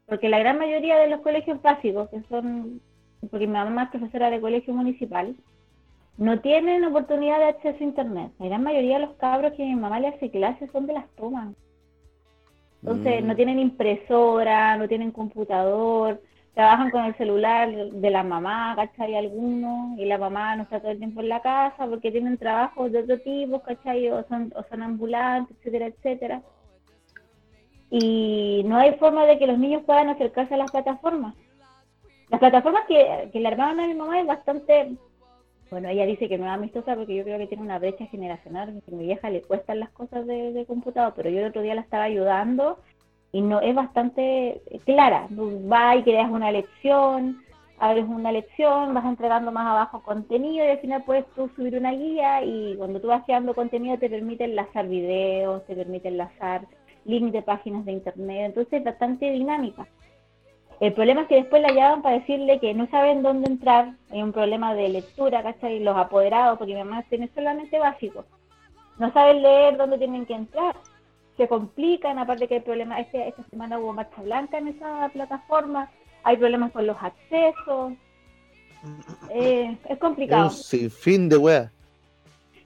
porque 0.06 0.28
la 0.28 0.38
gran 0.38 0.58
mayoría 0.58 0.96
de 0.98 1.08
los 1.08 1.20
colegios 1.20 1.60
básicos, 1.60 2.08
que 2.10 2.22
son, 2.28 2.80
porque 3.30 3.46
mi 3.46 3.52
mamá 3.54 3.84
es 3.84 3.90
profesora 3.90 4.30
de 4.30 4.40
colegio 4.40 4.72
municipal, 4.74 5.34
no 6.18 6.40
tienen 6.40 6.84
oportunidad 6.84 7.38
de 7.38 7.46
acceso 7.46 7.78
a 7.80 7.84
internet. 7.84 8.32
La 8.38 8.46
gran 8.46 8.62
mayoría 8.62 8.98
de 8.98 9.06
los 9.06 9.16
cabros 9.16 9.52
que 9.54 9.64
mi 9.64 9.74
mamá 9.74 9.98
le 10.00 10.08
hace 10.08 10.30
clases 10.30 10.70
son 10.70 10.86
de 10.86 10.92
las 10.94 11.08
toman. 11.16 11.56
Entonces, 12.82 13.22
Mm. 13.22 13.26
no 13.26 13.36
tienen 13.36 13.58
impresora, 13.58 14.76
no 14.76 14.88
tienen 14.88 15.10
computador, 15.10 16.20
trabajan 16.54 16.90
con 16.90 17.04
el 17.04 17.14
celular 17.16 17.70
de 17.70 18.10
la 18.10 18.22
mamá, 18.22 18.74
¿cachai? 18.76 19.14
Algunos, 19.14 19.98
y 19.98 20.04
la 20.04 20.18
mamá 20.18 20.56
no 20.56 20.64
está 20.64 20.80
todo 20.80 20.90
el 20.90 20.98
tiempo 20.98 21.20
en 21.20 21.30
la 21.30 21.40
casa 21.40 21.86
porque 21.86 22.10
tienen 22.10 22.36
trabajos 22.36 22.92
de 22.92 23.00
otro 23.00 23.18
tipo, 23.20 23.60
¿cachai? 23.62 24.08
O 24.10 24.22
son, 24.28 24.52
o 24.54 24.62
son 24.64 24.82
ambulantes, 24.82 25.56
etcétera, 25.58 25.86
etcétera. 25.86 26.42
Y 27.90 28.62
no 28.66 28.76
hay 28.76 28.94
forma 28.94 29.26
de 29.26 29.38
que 29.38 29.46
los 29.46 29.58
niños 29.58 29.82
puedan 29.84 30.08
acercarse 30.08 30.54
a 30.54 30.58
las 30.58 30.70
plataformas. 30.70 31.34
Las 32.28 32.40
plataformas 32.40 32.84
que, 32.86 33.30
que 33.32 33.40
le 33.40 33.48
armaron 33.48 33.80
a 33.80 33.86
mi 33.86 33.94
mamá 33.94 34.20
es 34.20 34.26
bastante, 34.26 34.96
bueno, 35.70 35.88
ella 35.88 36.06
dice 36.06 36.28
que 36.28 36.38
no 36.38 36.46
es 36.46 36.52
amistosa 36.52 36.96
porque 36.96 37.14
yo 37.14 37.24
creo 37.24 37.38
que 37.38 37.46
tiene 37.46 37.62
una 37.62 37.78
brecha 37.78 38.06
generacional, 38.06 38.82
que 38.84 38.94
a 38.94 38.96
mi 38.96 39.04
vieja 39.04 39.30
le 39.30 39.42
cuestan 39.42 39.80
las 39.80 39.90
cosas 39.90 40.26
de, 40.26 40.52
de 40.52 40.66
computador, 40.66 41.12
pero 41.16 41.30
yo 41.30 41.40
el 41.40 41.48
otro 41.48 41.62
día 41.62 41.74
la 41.74 41.82
estaba 41.82 42.04
ayudando 42.04 42.78
y 43.32 43.40
no 43.40 43.60
es 43.60 43.74
bastante 43.74 44.60
clara. 44.84 45.26
Tú 45.34 45.62
vas 45.64 45.96
y 45.96 46.02
creas 46.02 46.30
una 46.30 46.52
lección, 46.52 47.42
abres 47.78 48.04
una 48.06 48.30
lección, 48.30 48.92
vas 48.92 49.06
entregando 49.06 49.50
más 49.50 49.66
abajo 49.66 50.02
contenido 50.02 50.64
y 50.64 50.68
al 50.68 50.78
final 50.78 51.02
puedes 51.04 51.26
tú 51.34 51.50
subir 51.56 51.76
una 51.76 51.92
guía 51.92 52.44
y 52.44 52.76
cuando 52.76 53.00
tú 53.00 53.08
vas 53.08 53.24
creando 53.24 53.54
contenido 53.54 53.98
te 53.98 54.10
permite 54.10 54.44
enlazar 54.44 54.86
videos, 54.86 55.66
te 55.66 55.74
permite 55.74 56.08
enlazar 56.08 56.66
links 57.06 57.32
de 57.32 57.42
páginas 57.42 57.84
de 57.84 57.92
internet, 57.92 58.46
entonces 58.46 58.74
es 58.74 58.84
bastante 58.84 59.30
dinámica. 59.30 59.86
El 60.78 60.92
problema 60.92 61.22
es 61.22 61.28
que 61.28 61.36
después 61.36 61.62
la 61.62 61.72
llaman 61.72 62.02
para 62.02 62.18
decirle 62.18 62.58
que 62.58 62.74
no 62.74 62.86
saben 62.88 63.22
dónde 63.22 63.48
entrar, 63.48 63.94
hay 64.10 64.22
un 64.22 64.32
problema 64.32 64.74
de 64.74 64.88
lectura, 64.88 65.42
¿cachai? 65.42 65.78
Los 65.78 65.96
apoderados, 65.96 66.58
porque 66.58 66.74
mi 66.74 66.82
mamá 66.82 67.04
tiene 67.08 67.30
solamente 67.34 67.78
básico. 67.78 68.24
No 68.98 69.12
saben 69.12 69.42
leer 69.42 69.76
dónde 69.76 69.98
tienen 69.98 70.26
que 70.26 70.34
entrar 70.34 70.74
se 71.36 71.48
complican, 71.48 72.18
aparte 72.18 72.46
que 72.48 72.54
hay 72.54 72.60
problemas, 72.60 73.00
este, 73.00 73.28
esta 73.28 73.42
semana 73.44 73.78
hubo 73.78 73.92
marcha 73.92 74.20
blanca 74.22 74.58
en 74.58 74.68
esa 74.68 75.08
plataforma, 75.12 75.90
hay 76.24 76.36
problemas 76.36 76.72
con 76.72 76.86
los 76.86 76.96
accesos, 77.02 77.92
eh, 79.30 79.76
es 79.84 79.90
Es 79.92 79.98
complicado. 79.98 80.44
un 80.44 80.50
sinfín 80.50 81.28
de 81.28 81.36
weas. 81.36 81.70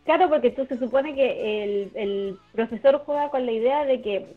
Claro, 0.04 0.28
porque 0.28 0.50
tú 0.50 0.64
se 0.66 0.78
supone 0.78 1.14
que 1.14 1.64
el, 1.64 1.90
el 1.94 2.38
profesor 2.52 3.02
juega 3.04 3.28
con 3.30 3.44
la 3.44 3.52
idea 3.52 3.84
de 3.84 4.00
que 4.02 4.36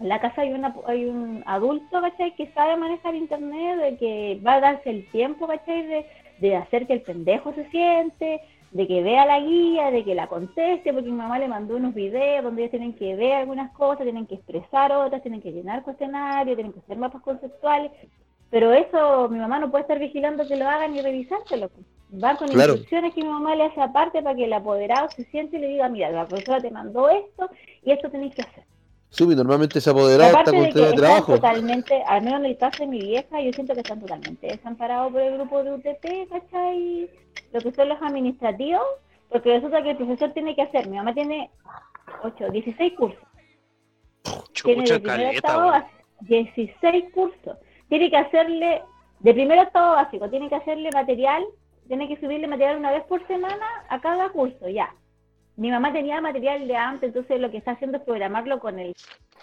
en 0.00 0.08
la 0.08 0.20
casa 0.20 0.42
hay, 0.42 0.52
una, 0.52 0.74
hay 0.86 1.06
un 1.06 1.42
adulto, 1.46 2.00
¿cachai? 2.00 2.34
Que 2.34 2.48
sabe 2.52 2.76
manejar 2.76 3.14
internet, 3.14 3.78
de 3.78 3.96
que 3.96 4.40
va 4.44 4.54
a 4.54 4.60
darse 4.60 4.90
el 4.90 5.06
tiempo, 5.10 5.46
¿cachai? 5.46 5.86
De, 5.86 6.06
de 6.40 6.56
hacer 6.56 6.86
que 6.86 6.92
el 6.94 7.02
pendejo 7.02 7.54
se 7.54 7.68
siente, 7.70 8.40
de 8.72 8.86
que 8.88 9.02
vea 9.02 9.26
la 9.26 9.38
guía, 9.40 9.90
de 9.90 10.02
que 10.02 10.14
la 10.14 10.26
conteste, 10.28 10.92
porque 10.92 11.10
mi 11.10 11.16
mamá 11.16 11.38
le 11.38 11.46
mandó 11.46 11.76
unos 11.76 11.94
videos 11.94 12.42
donde 12.42 12.62
ellos 12.62 12.70
tienen 12.70 12.94
que 12.94 13.14
ver 13.14 13.34
algunas 13.34 13.70
cosas, 13.72 14.04
tienen 14.04 14.26
que 14.26 14.36
expresar 14.36 14.92
otras, 14.92 15.20
tienen 15.22 15.42
que 15.42 15.52
llenar 15.52 15.82
cuestionarios, 15.82 16.56
tienen 16.56 16.72
que 16.72 16.80
hacer 16.80 16.96
mapas 16.96 17.22
conceptuales, 17.22 17.90
pero 18.50 18.72
eso 18.72 19.28
mi 19.28 19.38
mamá 19.38 19.58
no 19.58 19.70
puede 19.70 19.82
estar 19.82 19.98
vigilando 19.98 20.48
que 20.48 20.56
lo 20.56 20.68
hagan 20.68 20.96
y 20.96 21.02
revisárselo. 21.02 21.68
pues. 21.68 21.86
Va 22.22 22.36
con 22.36 22.48
Claro. 22.48 22.72
instrucciones 22.72 23.14
que 23.14 23.22
mi 23.22 23.28
mamá 23.28 23.54
le 23.56 23.64
hace 23.64 23.80
aparte 23.80 24.22
para 24.22 24.36
que 24.36 24.44
el 24.44 24.52
apoderado 24.52 25.08
se 25.16 25.24
siente 25.24 25.56
y 25.56 25.60
le 25.60 25.68
diga, 25.68 25.88
mira, 25.88 26.10
la 26.10 26.26
profesora 26.26 26.60
te 26.60 26.70
mandó 26.70 27.08
esto 27.08 27.50
y 27.82 27.90
esto 27.92 28.10
tenéis 28.10 28.34
que 28.34 28.42
hacer. 28.42 28.64
Subi, 29.12 29.34
normalmente 29.34 29.78
ese 29.78 29.90
apoderado 29.90 30.30
está 30.30 30.40
Aparte 30.40 30.56
con 30.56 30.60
de 30.62 30.72
de 30.72 30.80
están 30.80 30.96
trabajo. 30.96 31.34
totalmente, 31.34 32.02
al 32.06 32.22
menos 32.22 32.40
en 32.40 32.46
el 32.46 32.56
caso 32.56 32.82
de 32.82 32.86
mi 32.86 32.98
vieja, 32.98 33.42
yo 33.42 33.52
siento 33.52 33.74
que 33.74 33.80
están 33.80 34.00
totalmente 34.00 34.46
desamparados 34.46 35.12
por 35.12 35.20
el 35.20 35.34
grupo 35.34 35.62
de 35.62 35.74
UTP, 35.74 36.30
¿cachai? 36.30 37.10
Lo 37.52 37.60
que 37.60 37.72
son 37.72 37.90
los 37.90 38.00
administrativos, 38.00 38.82
porque 39.28 39.52
resulta 39.52 39.82
que 39.82 39.90
el 39.90 39.96
profesor 39.98 40.32
tiene 40.32 40.54
que 40.56 40.62
hacer, 40.62 40.88
mi 40.88 40.96
mamá 40.96 41.12
tiene 41.12 41.50
8, 42.22 42.50
16 42.52 42.92
cursos, 42.94 43.22
tiene 44.64 44.84
Chucha 44.84 44.94
de 44.94 45.00
primero 45.00 45.28
a 45.28 45.42
caleta, 45.42 45.58
weón. 45.58 45.70
básico, 45.72 46.04
16 46.20 47.04
cursos, 47.12 47.58
tiene 47.90 48.08
que 48.08 48.16
hacerle, 48.16 48.82
de 49.20 49.34
primero 49.34 49.60
octavo 49.60 49.92
básico, 49.92 50.30
tiene 50.30 50.48
que 50.48 50.54
hacerle 50.54 50.88
material, 50.90 51.44
tiene 51.86 52.08
que 52.08 52.16
subirle 52.18 52.46
material 52.46 52.78
una 52.78 52.92
vez 52.92 53.04
por 53.04 53.26
semana 53.26 53.66
a 53.90 54.00
cada 54.00 54.30
curso, 54.30 54.70
ya. 54.70 54.94
Mi 55.56 55.70
mamá 55.70 55.92
tenía 55.92 56.20
material 56.20 56.66
de 56.66 56.76
antes, 56.76 57.08
entonces 57.08 57.40
lo 57.40 57.50
que 57.50 57.58
está 57.58 57.72
haciendo 57.72 57.98
es 57.98 58.04
programarlo 58.04 58.58
con 58.58 58.78
el 58.78 58.94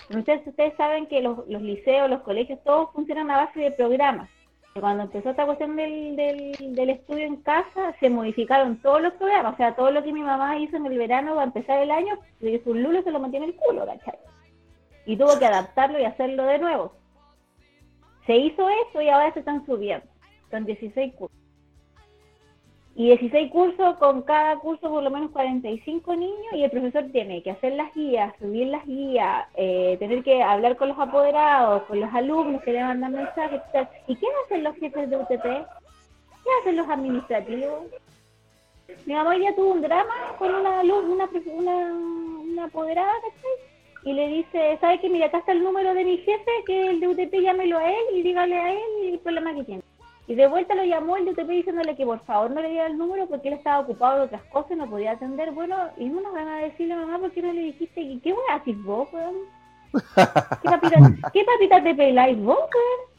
Ustedes, 0.10 0.48
ustedes 0.48 0.74
saben 0.76 1.06
que 1.06 1.22
los, 1.22 1.48
los 1.48 1.62
liceos, 1.62 2.10
los 2.10 2.22
colegios, 2.22 2.60
todos 2.64 2.92
funcionan 2.94 3.30
a 3.30 3.46
base 3.46 3.60
de 3.60 3.72
programas. 3.72 4.30
Cuando 4.80 5.04
empezó 5.04 5.30
esta 5.30 5.46
cuestión 5.46 5.76
del, 5.76 6.16
del, 6.16 6.76
del 6.76 6.90
estudio 6.90 7.26
en 7.26 7.38
casa, 7.38 7.94
se 8.00 8.10
modificaron 8.10 8.82
todos 8.82 9.02
los 9.02 9.14
programas. 9.14 9.54
O 9.54 9.58
sea, 9.58 9.76
todo 9.76 9.92
lo 9.92 10.04
que 10.04 10.14
mi 10.14 10.22
mamá 10.22 10.58
hizo 10.58 10.78
en 10.78 10.86
el 10.86 10.98
verano 10.98 11.36
para 11.36 11.46
empezar 11.46 11.80
el 11.80 11.92
año, 11.92 12.18
se 12.40 12.52
hizo 12.52 12.72
un 12.72 12.82
lulo 12.82 13.04
se 13.04 13.12
lo 13.12 13.20
mantiene 13.20 13.48
en 13.48 13.52
el 13.52 13.58
culo, 13.58 13.86
¿cachai? 13.86 14.18
Y 15.06 15.18
tuvo 15.18 15.38
que 15.38 15.46
adaptarlo 15.46 16.00
y 16.00 16.06
hacerlo 16.06 16.46
de 16.46 16.60
nuevo. 16.60 16.94
Se 18.26 18.36
hizo 18.36 18.68
eso 18.88 19.02
y 19.02 19.10
ahora 19.10 19.34
se 19.34 19.40
están 19.40 19.66
subiendo. 19.66 20.06
Son 20.50 20.66
16 20.66 21.14
cursos. 21.16 21.39
Y 22.96 23.06
16 23.06 23.52
cursos, 23.52 23.98
con 23.98 24.24
cada 24.24 24.58
curso 24.58 24.90
por 24.90 25.02
lo 25.04 25.10
menos 25.10 25.32
45 25.32 26.16
niños, 26.16 26.54
y 26.54 26.64
el 26.64 26.72
profesor 26.72 27.06
tiene 27.12 27.42
que 27.42 27.52
hacer 27.52 27.74
las 27.74 27.94
guías, 27.94 28.34
subir 28.40 28.68
las 28.68 28.86
guías, 28.86 29.48
eh, 29.56 29.96
tener 30.00 30.24
que 30.24 30.44
hablar 30.44 30.76
con 30.76 30.90
los 30.90 31.00
apoderados, 31.00 31.84
con 31.84 32.02
los 32.02 32.14
alumnos 32.14 32.62
que 32.64 32.74
le 32.74 32.84
mandan 32.84 33.14
mensajes. 33.14 33.62
¿Y 34.08 34.16
qué 34.16 34.26
hacen 34.46 34.64
los 34.64 34.76
jefes 34.76 35.10
de 35.10 35.18
UTP? 35.18 35.44
¿Qué 35.44 36.50
hacen 36.62 36.76
los 36.76 36.90
administrativos? 36.90 37.86
Mi 39.06 39.14
mamá 39.14 39.38
ya 39.38 39.56
tuvo 39.56 39.74
un 39.74 39.82
drama 39.82 40.36
con 40.38 40.54
una 40.54 40.82
alumna, 40.82 41.30
una, 41.46 41.54
una, 41.54 41.94
una 41.94 42.64
apoderada. 42.66 43.14
Y 44.04 44.14
le 44.14 44.28
dice, 44.28 44.78
¿sabe 44.80 45.00
qué? 45.00 45.10
Mira, 45.10 45.28
acá 45.28 45.40
está 45.40 45.52
el 45.52 45.64
número 45.64 45.94
de 45.94 46.04
mi 46.04 46.18
jefe, 46.18 46.52
que 46.66 46.88
el 46.88 47.00
de 47.00 47.08
UTP 47.08 47.34
llámelo 47.42 47.78
a 47.78 47.90
él 47.90 48.06
y 48.16 48.24
dígale 48.24 48.58
a 48.58 48.74
él 48.74 48.80
el 49.04 49.20
problema 49.20 49.54
que 49.54 49.64
tiene. 49.64 49.84
Y 50.30 50.36
de 50.36 50.46
vuelta 50.46 50.76
lo 50.76 50.84
llamó 50.84 51.18
el 51.18 51.26
de 51.26 51.32
UTP 51.32 51.50
diciéndole 51.50 51.96
que 51.96 52.06
por 52.06 52.20
favor 52.20 52.52
no 52.52 52.62
le 52.62 52.70
diera 52.70 52.86
el 52.86 53.00
número 53.00 53.26
porque 53.26 53.48
él 53.48 53.56
estaba 53.56 53.80
ocupado 53.80 54.18
de 54.18 54.26
otras 54.26 54.44
cosas 54.44 54.78
no 54.78 54.88
podía 54.88 55.14
atender. 55.14 55.50
Bueno, 55.52 55.76
y 55.98 56.06
no 56.06 56.22
nos 56.22 56.32
van 56.34 56.48
a 56.48 56.58
decirle 56.58 56.96
mamá 56.96 57.18
por 57.18 57.32
qué 57.32 57.42
no 57.42 57.52
le 57.52 57.62
dijiste 57.62 58.00
y 58.00 58.20
qué 58.20 58.32
voy 58.32 58.44
a 58.48 58.60
decir 58.60 58.78
vos, 58.78 59.12
weón. 59.12 59.34
¿Qué 59.92 60.70
papitas, 60.70 61.02
¿Qué 61.34 61.44
papitas 61.44 61.84
te 61.84 61.96
peláis 61.96 62.38
vos, 62.38 62.60
weón? 62.60 63.10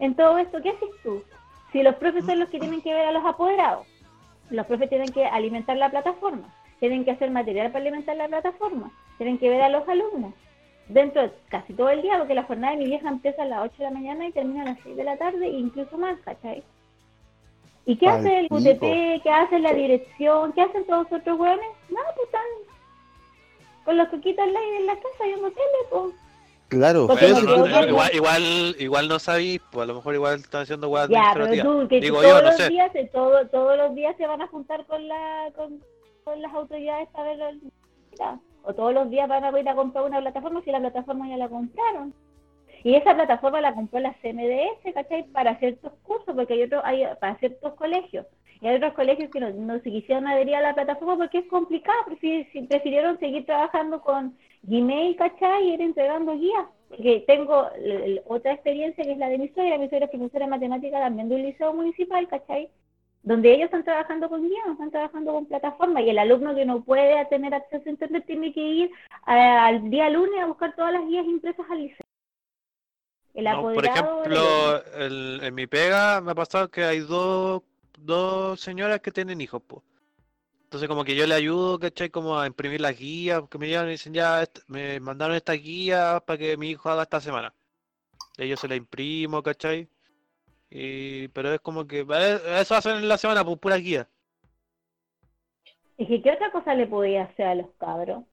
En 0.00 0.16
todo 0.16 0.38
esto, 0.38 0.60
¿qué 0.60 0.70
haces 0.70 0.88
tú? 1.04 1.22
Si 1.70 1.84
los 1.84 1.94
profes 1.94 2.24
son 2.24 2.40
los 2.40 2.48
que 2.48 2.58
tienen 2.58 2.82
que 2.82 2.94
ver 2.94 3.06
a 3.06 3.12
los 3.12 3.24
apoderados, 3.24 3.86
los 4.50 4.66
profes 4.66 4.88
tienen 4.88 5.12
que 5.12 5.26
alimentar 5.26 5.76
la 5.76 5.88
plataforma, 5.88 6.52
tienen 6.80 7.04
que 7.04 7.12
hacer 7.12 7.30
material 7.30 7.70
para 7.70 7.82
alimentar 7.82 8.16
la 8.16 8.26
plataforma, 8.26 8.90
tienen 9.18 9.38
que 9.38 9.48
ver 9.50 9.62
a 9.62 9.68
los 9.68 9.88
alumnos. 9.88 10.34
Dentro 10.92 11.22
de 11.22 11.32
casi 11.48 11.72
todo 11.72 11.88
el 11.90 12.02
día, 12.02 12.18
porque 12.18 12.34
la 12.34 12.44
jornada 12.44 12.72
de 12.74 12.78
mi 12.80 12.86
vieja 12.86 13.08
empieza 13.08 13.42
a 13.42 13.46
las 13.46 13.62
8 13.64 13.74
de 13.78 13.84
la 13.84 13.90
mañana 13.90 14.26
y 14.26 14.32
termina 14.32 14.62
a 14.62 14.66
las 14.66 14.78
6 14.82 14.96
de 14.96 15.04
la 15.04 15.16
tarde, 15.16 15.46
e 15.46 15.50
incluso 15.50 15.96
más, 15.98 16.18
¿cachai? 16.20 16.62
¿Y 17.86 17.96
qué 17.96 18.06
hace 18.08 18.38
el. 18.40 18.46
UTP? 18.50 19.22
¿Qué 19.22 19.30
hace 19.30 19.58
la 19.58 19.72
dirección? 19.72 20.52
¿Qué 20.52 20.62
hacen 20.62 20.84
todos 20.86 21.10
los 21.10 21.20
otros 21.20 21.38
hueones? 21.40 21.66
Nada, 21.88 22.06
pues 22.14 22.26
están 22.26 22.42
con 23.84 23.96
los 23.96 24.08
coquitos 24.08 24.44
al 24.44 24.54
aire 24.54 24.76
en 24.76 24.86
la 24.86 24.94
casa 24.96 25.24
viendo 25.24 25.48
tele, 25.50 25.64
pues. 25.90 26.14
Claro, 26.68 27.08
eso 27.18 27.40
no 27.42 27.56
no, 27.56 27.66
no, 27.66 27.88
igual, 27.88 28.14
igual, 28.14 28.76
igual 28.78 29.08
no 29.08 29.18
sabéis, 29.18 29.60
pues 29.72 29.82
a 29.82 29.86
lo 29.86 29.94
mejor 29.94 30.14
igual 30.14 30.34
están 30.36 30.62
haciendo 30.62 30.88
weas 30.88 31.08
Ya, 31.08 31.30
pero 31.32 31.48
tú, 31.62 31.88
que 31.88 32.00
Digo 32.00 32.18
todos 32.22 32.28
yo, 32.28 32.42
no 32.42 32.46
los 32.46 32.56
sé. 32.56 32.68
días, 32.68 32.92
se- 32.92 33.06
todo, 33.06 33.44
todos 33.48 33.76
los 33.76 33.94
días 33.96 34.14
se 34.16 34.26
van 34.26 34.40
a 34.40 34.46
juntar 34.46 34.86
con 34.86 35.08
la 35.08 35.48
con, 35.56 35.82
con 36.22 36.40
las 36.40 36.54
autoridades 36.54 37.08
para 37.08 37.24
ver 37.34 37.38
los- 37.38 37.72
o 38.62 38.74
todos 38.74 38.92
los 38.94 39.10
días 39.10 39.28
van 39.28 39.44
a 39.44 39.58
ir 39.58 39.68
a 39.68 39.74
comprar 39.74 40.04
una 40.04 40.20
plataforma 40.20 40.62
si 40.62 40.70
la 40.70 40.80
plataforma 40.80 41.28
ya 41.28 41.36
la 41.36 41.48
compraron. 41.48 42.14
Y 42.82 42.94
esa 42.94 43.14
plataforma 43.14 43.60
la 43.60 43.74
compró 43.74 44.00
la 44.00 44.14
CMDS, 44.22 44.94
¿cachai? 44.94 45.24
Para 45.24 45.58
ciertos 45.58 45.92
cursos, 46.02 46.34
porque 46.34 46.54
hay 46.54 46.62
otros, 46.62 46.82
hay 46.84 47.04
para 47.20 47.36
ciertos 47.38 47.74
colegios. 47.74 48.26
Y 48.60 48.66
hay 48.66 48.76
otros 48.76 48.94
colegios 48.94 49.30
que 49.30 49.40
no, 49.40 49.50
no 49.50 49.80
se 49.80 49.90
quisieron 49.90 50.26
adherir 50.26 50.56
a 50.56 50.62
la 50.62 50.74
plataforma 50.74 51.16
porque 51.16 51.38
es 51.38 51.46
complicado, 51.46 51.98
prefirieron 52.68 53.18
seguir 53.18 53.46
trabajando 53.46 54.00
con 54.00 54.36
Gmail, 54.62 55.16
¿cachai? 55.16 55.68
Y 55.68 55.74
ir 55.74 55.80
entregando 55.82 56.38
guías. 56.38 56.66
Porque 56.88 57.24
tengo 57.26 57.68
otra 58.26 58.52
experiencia 58.52 59.04
que 59.04 59.12
es 59.12 59.18
la 59.18 59.28
de 59.28 59.38
mi 59.38 59.48
suegra, 59.48 59.78
mi 59.78 59.88
suegra 59.88 60.06
es 60.06 60.10
profesora 60.10 60.46
de 60.46 60.50
matemática 60.50 60.98
también 61.00 61.28
de 61.28 61.36
un 61.36 61.42
liceo 61.42 61.72
municipal, 61.72 62.26
¿cachai? 62.28 62.68
Donde 63.22 63.52
ellos 63.52 63.66
están 63.66 63.84
trabajando 63.84 64.28
con 64.30 64.42
guías, 64.42 64.66
están 64.72 64.90
trabajando 64.90 65.32
con 65.32 65.46
plataforma, 65.46 66.00
y 66.00 66.08
el 66.08 66.18
alumno 66.18 66.54
que 66.54 66.64
no 66.64 66.82
puede 66.82 67.22
tener 67.26 67.52
acceso 67.54 67.82
a 67.86 67.90
internet 67.90 68.24
tiene 68.26 68.52
que 68.52 68.60
ir 68.60 68.90
a- 69.24 69.66
al 69.66 69.90
día 69.90 70.08
lunes 70.08 70.40
a 70.42 70.46
buscar 70.46 70.74
todas 70.74 70.92
las 70.92 71.06
guías 71.06 71.26
impresas 71.26 71.66
al 71.70 71.78
liceo. 71.78 72.06
El 73.34 73.44
No, 73.44 73.62
por 73.62 73.84
ejemplo, 73.84 74.84
el- 74.94 75.40
en 75.42 75.54
mi 75.54 75.66
pega 75.66 76.20
me 76.20 76.32
ha 76.32 76.34
pasado 76.34 76.68
que 76.68 76.82
hay 76.82 77.00
dos, 77.00 77.62
dos 77.98 78.60
señoras 78.60 79.00
que 79.00 79.12
tienen 79.12 79.40
hijos, 79.40 79.62
pues. 79.66 79.82
Entonces 80.64 80.88
como 80.88 81.04
que 81.04 81.14
yo 81.14 81.26
le 81.26 81.34
ayudo, 81.34 81.78
¿cachai? 81.78 82.10
Como 82.10 82.38
a 82.38 82.46
imprimir 82.46 82.80
las 82.80 82.96
guías, 82.98 83.42
que 83.50 83.58
me 83.58 83.66
llegan 83.66 83.88
y 83.88 83.92
dicen, 83.92 84.14
ya, 84.14 84.44
me 84.66 84.98
mandaron 85.00 85.36
esta 85.36 85.52
guía 85.52 86.22
para 86.24 86.38
que 86.38 86.56
mi 86.56 86.70
hijo 86.70 86.88
haga 86.88 87.02
esta 87.02 87.20
semana. 87.20 87.52
Y 88.38 88.48
yo 88.48 88.56
se 88.56 88.68
la 88.68 88.76
imprimo, 88.76 89.42
¿cachai? 89.42 89.88
Y, 90.70 91.28
pero 91.28 91.52
es 91.52 91.60
como 91.60 91.86
que, 91.86 92.06
eso 92.60 92.74
hacen 92.76 92.96
en 92.98 93.08
la 93.08 93.18
semana, 93.18 93.44
pues 93.44 93.58
pura 93.58 93.76
guía. 93.76 94.06
Dije, 95.98 96.22
¿qué 96.22 96.30
otra 96.32 96.50
cosa 96.50 96.74
le 96.74 96.86
podía 96.86 97.24
hacer 97.24 97.46
a 97.46 97.54
los 97.56 97.66
cabros? 97.78 98.24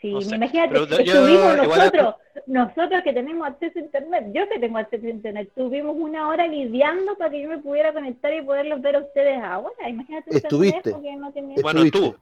Sí, 0.00 0.12
No 0.12 0.20
sé, 0.20 0.36
imagínate, 0.36 0.74
yo- 0.74 0.84
estuvimos 0.84 1.56
nosotros, 1.56 2.14
nosotros 2.46 3.02
que 3.02 3.12
tenemos 3.12 3.46
acceso 3.46 3.78
a 3.78 3.82
internet, 3.82 4.26
yo 4.34 4.48
que 4.48 4.58
tengo 4.58 4.78
acceso 4.78 5.06
a 5.06 5.10
internet, 5.10 5.50
tuvimos 5.54 5.96
una 5.98 6.28
hora 6.28 6.46
lidiando 6.46 7.16
para 7.16 7.30
que 7.30 7.42
yo 7.42 7.48
me 7.48 7.58
pudiera 7.58 7.92
conectar 7.92 8.32
y 8.34 8.42
poderlos 8.42 8.80
ver 8.82 8.96
a 8.96 9.00
ustedes 9.00 9.38
ahora. 9.42 9.88
Imagínate 9.88 10.36
Estuviste. 10.36 10.80
pendejo 10.92 11.02
que 11.02 11.16
no 11.16 11.32
tenía... 11.32 11.56
Bueno, 11.62 11.82
Estuviste. 11.82 11.98
tú. 12.10 12.16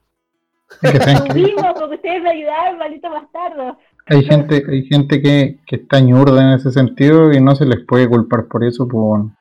Que 0.81 0.93
que 0.99 1.11
Estuvimos 1.13 1.67
porque 1.79 1.95
ustedes 1.97 2.23
me 2.23 2.31
ayudaron, 2.31 2.79
maldito 2.79 3.11
bastardo. 3.11 3.79
hay 4.07 4.25
gente, 4.25 4.63
hay 4.69 4.85
gente 4.87 5.21
que, 5.23 5.59
que 5.67 5.77
está 5.77 6.01
ñurda 6.01 6.43
en 6.43 6.59
ese 6.59 6.71
sentido 6.73 7.33
y 7.33 7.41
no 7.41 7.55
se 7.55 7.67
les 7.67 7.85
puede 7.87 8.09
culpar 8.09 8.47
por 8.47 8.65
eso, 8.65 8.87
pues 8.89 9.01
bueno. 9.03 9.37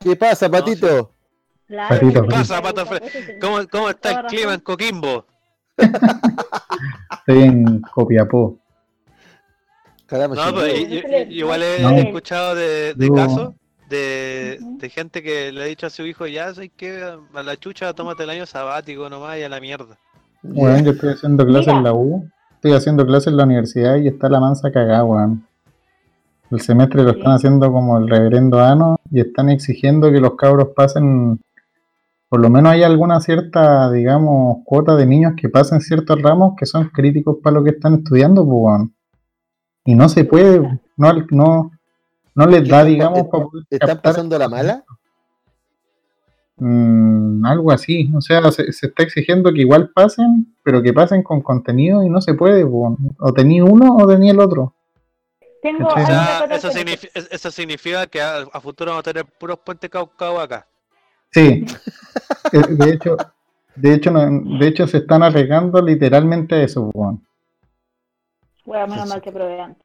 ¿Qué 0.00 0.16
pasa, 0.16 0.46
No, 0.48 0.52
Patito? 0.52 1.12
Claro, 1.66 1.94
Patito, 2.00 2.22
¿Qué 2.22 2.28
pasa, 2.30 2.62
Pato 2.62 2.86
pues, 2.86 3.02
¿Cómo, 3.40 3.58
cómo 3.70 3.90
está 3.90 4.20
el 4.20 4.26
clima 4.26 4.54
en 4.54 4.60
Coquimbo? 4.60 5.26
Estoy 5.76 7.42
en 7.42 7.80
Copiapó. 7.82 8.58
Caramba, 10.06 10.34
No, 10.36 10.54
pero 10.58 10.66
le- 10.66 11.26
igual 11.30 11.62
he 11.62 11.82
no. 11.82 11.90
escuchado 11.90 12.54
de, 12.54 12.94
casos 13.14 13.52
de, 13.90 14.90
gente 14.92 15.22
que 15.22 15.52
le 15.52 15.62
ha 15.62 15.66
dicho 15.66 15.86
a 15.86 15.90
su 15.90 16.04
hijo, 16.06 16.26
ya 16.26 16.52
soy 16.54 16.70
que 16.70 17.02
a 17.02 17.42
la 17.42 17.56
chucha, 17.58 17.92
tómate 17.92 18.24
el 18.24 18.30
año 18.30 18.46
sabático 18.46 19.08
nomás 19.10 19.38
y 19.38 19.42
a 19.42 19.48
la 19.50 19.60
mierda. 19.60 19.98
Weón, 20.42 20.82
yo 20.84 20.92
estoy 20.92 21.10
haciendo 21.12 21.46
clases 21.46 21.74
en 21.74 21.84
la 21.84 21.92
U, 21.92 22.26
estoy 22.54 22.72
haciendo 22.72 23.06
clases 23.06 23.26
en 23.28 23.36
la 23.36 23.44
universidad 23.44 23.96
y 23.96 24.08
está 24.08 24.30
la 24.30 24.40
mansa 24.40 24.72
cagada, 24.72 25.04
weón. 25.04 25.46
El 26.50 26.60
semestre 26.60 27.04
lo 27.04 27.10
están 27.10 27.32
haciendo 27.32 27.70
como 27.70 27.98
el 27.98 28.08
reverendo 28.08 28.58
Ano 28.58 28.96
y 29.10 29.20
están 29.20 29.50
exigiendo 29.50 30.10
que 30.10 30.20
los 30.20 30.34
cabros 30.34 30.70
pasen, 30.74 31.40
por 32.28 32.40
lo 32.40 32.50
menos 32.50 32.72
hay 32.72 32.82
alguna 32.82 33.20
cierta, 33.20 33.90
digamos, 33.92 34.58
cuota 34.64 34.96
de 34.96 35.06
niños 35.06 35.34
que 35.36 35.48
pasen 35.48 35.80
ciertos 35.80 36.20
ramos 36.20 36.54
que 36.56 36.66
son 36.66 36.88
críticos 36.88 37.36
para 37.40 37.54
lo 37.54 37.64
que 37.64 37.70
están 37.70 37.94
estudiando, 37.94 38.44
pues. 38.44 38.88
Y 39.84 39.94
no 39.94 40.08
se 40.08 40.24
puede, 40.24 40.80
no, 40.96 41.12
no, 41.30 41.70
no 42.34 42.46
les 42.46 42.64
¿Qué 42.64 42.68
da, 42.68 42.84
digamos, 42.84 43.28
para 43.28 43.44
poder 43.44 43.64
¿Están 43.70 44.00
pasando 44.02 44.36
la 44.36 44.48
mala? 44.48 44.84
Mm, 46.56 47.46
algo 47.46 47.70
así, 47.70 48.10
o 48.14 48.20
sea, 48.20 48.50
se, 48.50 48.72
se 48.72 48.88
está 48.88 49.04
exigiendo 49.04 49.52
que 49.52 49.60
igual 49.60 49.90
pasen, 49.94 50.52
pero 50.64 50.82
que 50.82 50.92
pasen 50.92 51.22
con 51.22 51.42
contenido 51.42 52.02
y 52.02 52.10
no 52.10 52.20
se 52.20 52.34
puede, 52.34 52.66
po. 52.66 52.98
o 53.20 53.32
tenía 53.32 53.64
uno 53.64 53.96
o 53.96 54.06
tenía 54.08 54.32
el 54.32 54.40
otro. 54.40 54.74
Tengo 55.62 55.88
cosa 55.88 56.54
eso, 56.54 56.68
que- 56.70 56.74
signifi- 56.78 57.10
es- 57.14 57.28
eso 57.30 57.50
significa 57.50 58.06
que 58.06 58.20
a, 58.20 58.38
a 58.52 58.60
futuro 58.60 58.92
vamos 58.92 59.06
a 59.06 59.12
tener 59.12 59.26
puros 59.26 59.58
puentes 59.58 59.90
caucao 59.90 60.40
acá. 60.40 60.66
Sí, 61.32 61.64
Eh, 62.52 62.62
de 62.68 62.90
hecho, 62.92 63.16
de 63.76 63.94
hecho, 63.94 64.10
no- 64.10 64.58
de 64.58 64.66
hecho 64.66 64.86
se 64.86 64.98
están 64.98 65.22
arriesgando 65.22 65.80
literalmente 65.82 66.54
a 66.56 66.62
eso. 66.62 66.90
Bueno, 66.92 67.20
menos 68.88 69.08
mal 69.08 69.20
que 69.22 69.30
provean. 69.32 69.76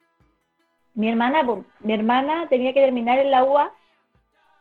Mi 0.93 1.09
hermana, 1.09 1.43
mi 1.81 1.93
hermana 1.93 2.47
tenía 2.49 2.73
que 2.73 2.81
terminar 2.81 3.19
en 3.19 3.29
la 3.31 3.43
UA 3.43 3.71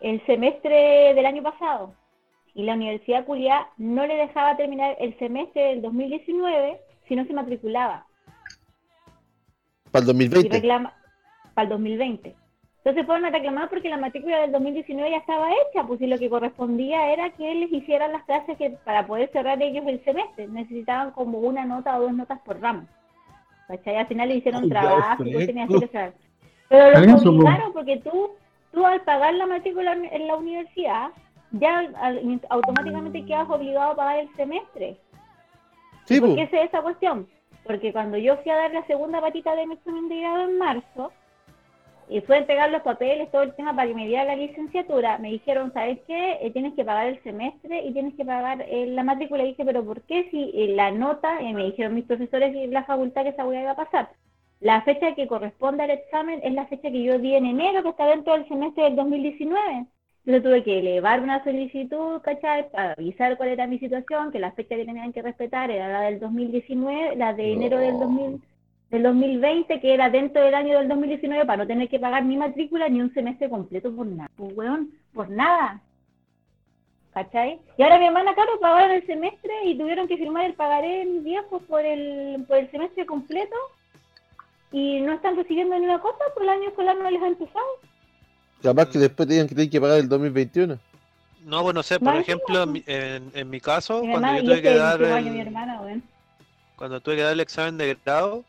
el 0.00 0.24
semestre 0.26 1.14
del 1.14 1.24
año 1.26 1.42
pasado 1.42 1.94
y 2.54 2.64
la 2.64 2.74
Universidad 2.74 3.24
Culiá 3.24 3.68
no 3.78 4.06
le 4.06 4.16
dejaba 4.16 4.56
terminar 4.56 4.96
el 5.00 5.16
semestre 5.18 5.62
del 5.62 5.82
2019 5.82 6.80
si 7.08 7.16
no 7.16 7.24
se 7.24 7.32
matriculaba 7.32 8.06
Para 9.90 10.02
el 10.04 10.10
y 10.10 10.12
2020. 10.28 10.48
reclama 10.56 10.92
para 11.54 11.64
el 11.64 11.68
2020. 11.70 12.34
Entonces 12.78 13.06
fueron 13.06 13.24
a 13.24 13.30
reclamar 13.30 13.70
porque 13.70 13.88
la 13.88 13.96
matrícula 13.96 14.40
del 14.40 14.52
2019 14.52 15.10
ya 15.10 15.16
estaba 15.16 15.48
hecha, 15.50 15.86
pues 15.86 16.00
y 16.02 16.06
lo 16.06 16.18
que 16.18 16.28
correspondía 16.28 17.12
era 17.12 17.30
que 17.30 17.54
les 17.54 17.72
hicieran 17.72 18.12
las 18.12 18.24
clases 18.24 18.58
que 18.58 18.70
para 18.84 19.06
poder 19.06 19.30
cerrar 19.32 19.60
ellos 19.62 19.84
el 19.86 20.04
semestre. 20.04 20.46
Necesitaban 20.48 21.12
como 21.12 21.38
una 21.38 21.64
nota 21.64 21.96
o 21.96 22.02
dos 22.02 22.12
notas 22.12 22.40
por 22.40 22.60
ramo. 22.60 22.86
¿Cachai? 23.68 23.96
Al 23.96 24.06
final 24.06 24.28
le 24.28 24.34
hicieron 24.36 24.64
Ay, 24.64 24.68
trabajo 24.68 25.24
y 25.24 25.46
tenían 25.46 25.68
que 25.68 25.86
cerrar. 25.88 26.12
Pero 26.68 26.90
lo 26.90 27.14
obligaron 27.30 27.72
porque 27.72 27.96
tú, 27.98 28.30
tú 28.72 28.84
al 28.84 29.00
pagar 29.00 29.32
la 29.34 29.46
matrícula 29.46 29.92
en- 29.94 30.26
la 30.26 30.36
universidad, 30.36 31.08
ya 31.52 31.88
automáticamente 32.50 33.24
quedas 33.24 33.48
obligado 33.48 33.92
a 33.92 33.96
pagar 33.96 34.18
el 34.18 34.36
semestre. 34.36 34.98
Sí, 36.04 36.20
¿Por 36.20 36.30
po. 36.30 36.36
qué 36.36 36.48
sé 36.48 36.62
esa 36.64 36.82
cuestión? 36.82 37.26
Porque 37.64 37.92
cuando 37.92 38.18
yo 38.18 38.36
fui 38.38 38.50
a 38.52 38.56
dar 38.56 38.72
la 38.74 38.84
segunda 38.86 39.22
patita 39.22 39.54
de 39.56 39.66
mi 39.66 39.74
examen 39.74 40.08
de 40.10 40.20
grado 40.20 40.42
en 40.50 40.58
marzo, 40.58 41.12
y 42.08 42.20
fue 42.20 42.36
a 42.36 42.38
entregar 42.40 42.70
los 42.70 42.82
papeles, 42.82 43.30
todo 43.30 43.42
el 43.42 43.54
tema 43.54 43.74
para 43.74 43.88
que 43.88 43.94
me 43.94 44.06
diera 44.06 44.24
la 44.24 44.36
licenciatura, 44.36 45.18
me 45.18 45.30
dijeron, 45.30 45.72
¿sabes 45.72 45.98
qué? 46.06 46.38
Eh, 46.40 46.50
tienes 46.50 46.74
que 46.74 46.84
pagar 46.84 47.08
el 47.08 47.22
semestre 47.22 47.84
y 47.84 47.92
tienes 47.92 48.14
que 48.14 48.24
pagar 48.24 48.62
eh, 48.62 48.86
la 48.86 49.02
matrícula. 49.02 49.44
Y 49.44 49.48
dije, 49.48 49.64
¿pero 49.64 49.84
por 49.84 50.02
qué? 50.02 50.28
Si 50.30 50.50
eh, 50.54 50.74
la 50.74 50.90
nota, 50.90 51.40
me 51.40 51.64
dijeron 51.64 51.94
mis 51.94 52.04
profesores 52.04 52.54
y 52.54 52.66
la 52.66 52.84
facultad 52.84 53.22
que 53.22 53.30
esa 53.30 53.46
hueá 53.46 53.62
iba 53.62 53.70
a 53.72 53.76
pasar. 53.76 54.10
La 54.60 54.82
fecha 54.82 55.14
que 55.14 55.26
corresponde 55.26 55.82
al 55.82 55.90
examen 55.90 56.40
es 56.42 56.52
la 56.52 56.66
fecha 56.66 56.90
que 56.90 57.02
yo 57.02 57.18
di 57.18 57.34
en 57.34 57.46
enero, 57.46 57.82
que 57.82 57.90
está 57.90 58.06
dentro 58.06 58.34
del 58.34 58.48
semestre 58.48 58.84
del 58.84 58.96
2019. 58.96 59.86
Entonces 60.26 60.42
tuve 60.42 60.64
que 60.64 60.78
elevar 60.78 61.20
una 61.20 61.44
solicitud, 61.44 62.20
¿cachai? 62.22 62.70
Para 62.70 62.92
avisar 62.92 63.36
cuál 63.36 63.50
era 63.50 63.66
mi 63.66 63.78
situación, 63.78 64.32
que 64.32 64.38
la 64.38 64.52
fecha 64.52 64.74
que 64.74 64.86
tenían 64.86 65.12
que 65.12 65.20
respetar 65.20 65.70
era 65.70 65.88
la 65.88 66.00
del 66.02 66.18
2019, 66.18 67.16
la 67.16 67.34
de 67.34 67.52
enero 67.52 67.78
del, 67.78 67.98
2000, 67.98 68.40
del 68.94 69.02
2020, 69.02 69.80
que 69.80 69.94
era 69.94 70.08
dentro 70.08 70.42
del 70.42 70.54
año 70.54 70.78
del 70.78 70.88
2019, 70.88 71.44
para 71.44 71.58
no 71.58 71.66
tener 71.66 71.88
que 71.88 71.98
pagar 71.98 72.24
ni 72.24 72.36
matrícula 72.36 72.88
ni 72.88 73.00
un 73.00 73.12
semestre 73.12 73.48
completo 73.48 73.94
por 73.94 74.06
nada. 74.06 74.30
Pues, 74.36 74.56
weón, 74.56 74.90
por 75.12 75.28
nada. 75.28 75.80
¿Cachai? 77.12 77.60
Y 77.76 77.82
ahora 77.82 77.98
mi 77.98 78.06
hermana, 78.06 78.34
claro, 78.34 78.58
pagaron 78.60 78.90
el 78.90 79.06
semestre 79.06 79.52
y 79.66 79.78
tuvieron 79.78 80.08
que 80.08 80.16
firmar 80.16 80.46
el 80.46 80.54
pagaré 80.54 81.04
mis 81.04 81.22
viejos 81.22 81.62
por 81.64 81.84
el, 81.84 82.44
por 82.48 82.56
el 82.56 82.70
semestre 82.70 83.06
completo 83.06 83.54
y 84.72 85.00
no 85.00 85.12
están 85.12 85.36
recibiendo 85.36 85.78
ni 85.78 85.84
una 85.84 86.00
cosa, 86.00 86.18
por 86.34 86.42
el 86.42 86.48
año 86.48 86.68
escolar 86.68 86.96
no 86.96 87.08
les 87.10 87.22
ha 87.22 87.28
empezado. 87.28 87.66
Capaz 88.62 88.90
que 88.90 88.98
después 88.98 89.28
tenían 89.28 89.46
que 89.46 89.54
tener 89.54 89.70
que 89.70 89.80
pagar 89.80 89.98
el 89.98 90.08
2021. 90.08 90.78
No, 91.44 91.62
pues 91.62 91.74
no 91.74 91.82
sé, 91.82 92.00
por 92.00 92.16
ejemplo, 92.16 92.62
en, 92.62 92.82
en, 92.86 93.30
en 93.34 93.50
mi 93.50 93.60
caso, 93.60 94.02
Mi 94.02 94.10
cuando 94.10 94.28
hermana, 94.28 94.38
yo 94.38 94.44
tuve 94.44 94.54
este 94.54 94.62
que 94.62 94.68
es 94.68 94.74
el 94.74 94.80
dar 94.80 95.04
año 95.04 95.42
hermana, 95.42 95.82
cuando 96.76 97.00
tuve 97.00 97.16
que 97.16 97.22
dar 97.22 97.32
el 97.32 97.40
examen 97.40 97.76
de 97.76 97.96
grado, 98.04 98.44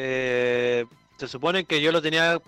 eh, 0.00 0.86
se 1.16 1.26
supone 1.26 1.64
que 1.64 1.80
yo 1.80 1.90
lo 1.90 2.00
tenía 2.00 2.40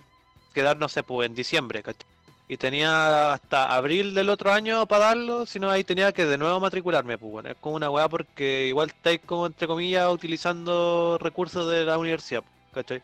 que 0.54 0.62
dar, 0.62 0.76
no 0.76 0.88
sé, 0.88 1.02
pues 1.02 1.26
en 1.26 1.34
diciembre, 1.34 1.82
¿cachai? 1.82 2.06
Y 2.46 2.56
tenía 2.56 3.32
hasta 3.32 3.74
abril 3.74 4.14
del 4.14 4.28
otro 4.28 4.52
año 4.52 4.86
para 4.86 5.06
darlo, 5.06 5.46
si 5.46 5.58
no 5.58 5.68
ahí 5.68 5.82
tenía 5.82 6.12
que 6.12 6.26
de 6.26 6.38
nuevo 6.38 6.60
matricularme, 6.60 7.18
pues 7.18 7.32
bueno, 7.32 7.50
es 7.50 7.56
como 7.60 7.74
una 7.74 7.90
weá 7.90 8.08
porque 8.08 8.66
igual 8.68 8.88
estáis 8.90 9.20
como 9.26 9.46
entre 9.46 9.66
comillas 9.66 10.08
utilizando 10.12 11.18
recursos 11.20 11.68
de 11.68 11.84
la 11.84 11.98
universidad, 11.98 12.44
¿cachai? 12.72 13.02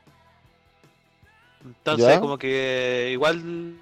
Entonces 1.64 2.06
¿Ya? 2.06 2.20
como 2.20 2.38
que 2.38 3.08
igual 3.12 3.74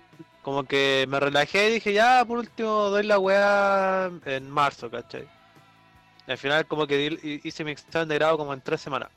como 0.43 0.65
que 0.65 1.07
me 1.09 1.21
relajé 1.21 1.69
y 1.71 1.75
dije 1.75 1.93
ya 1.93 2.25
por 2.25 2.39
último 2.39 2.89
doy 2.91 3.05
la 3.05 3.19
weá 3.19 4.11
en 4.25 4.51
marzo, 4.51 4.91
¿cachai? 4.91 5.27
Al 6.27 6.39
final 6.39 6.67
como 6.67 6.87
que 6.87 7.41
hice 7.45 7.65
mi 7.65 7.73
examen 7.73 8.09
de 8.09 8.15
grado 8.15 8.39
como 8.39 8.55
en 8.55 8.63
tres 8.63 8.81
semanas. 8.81 9.11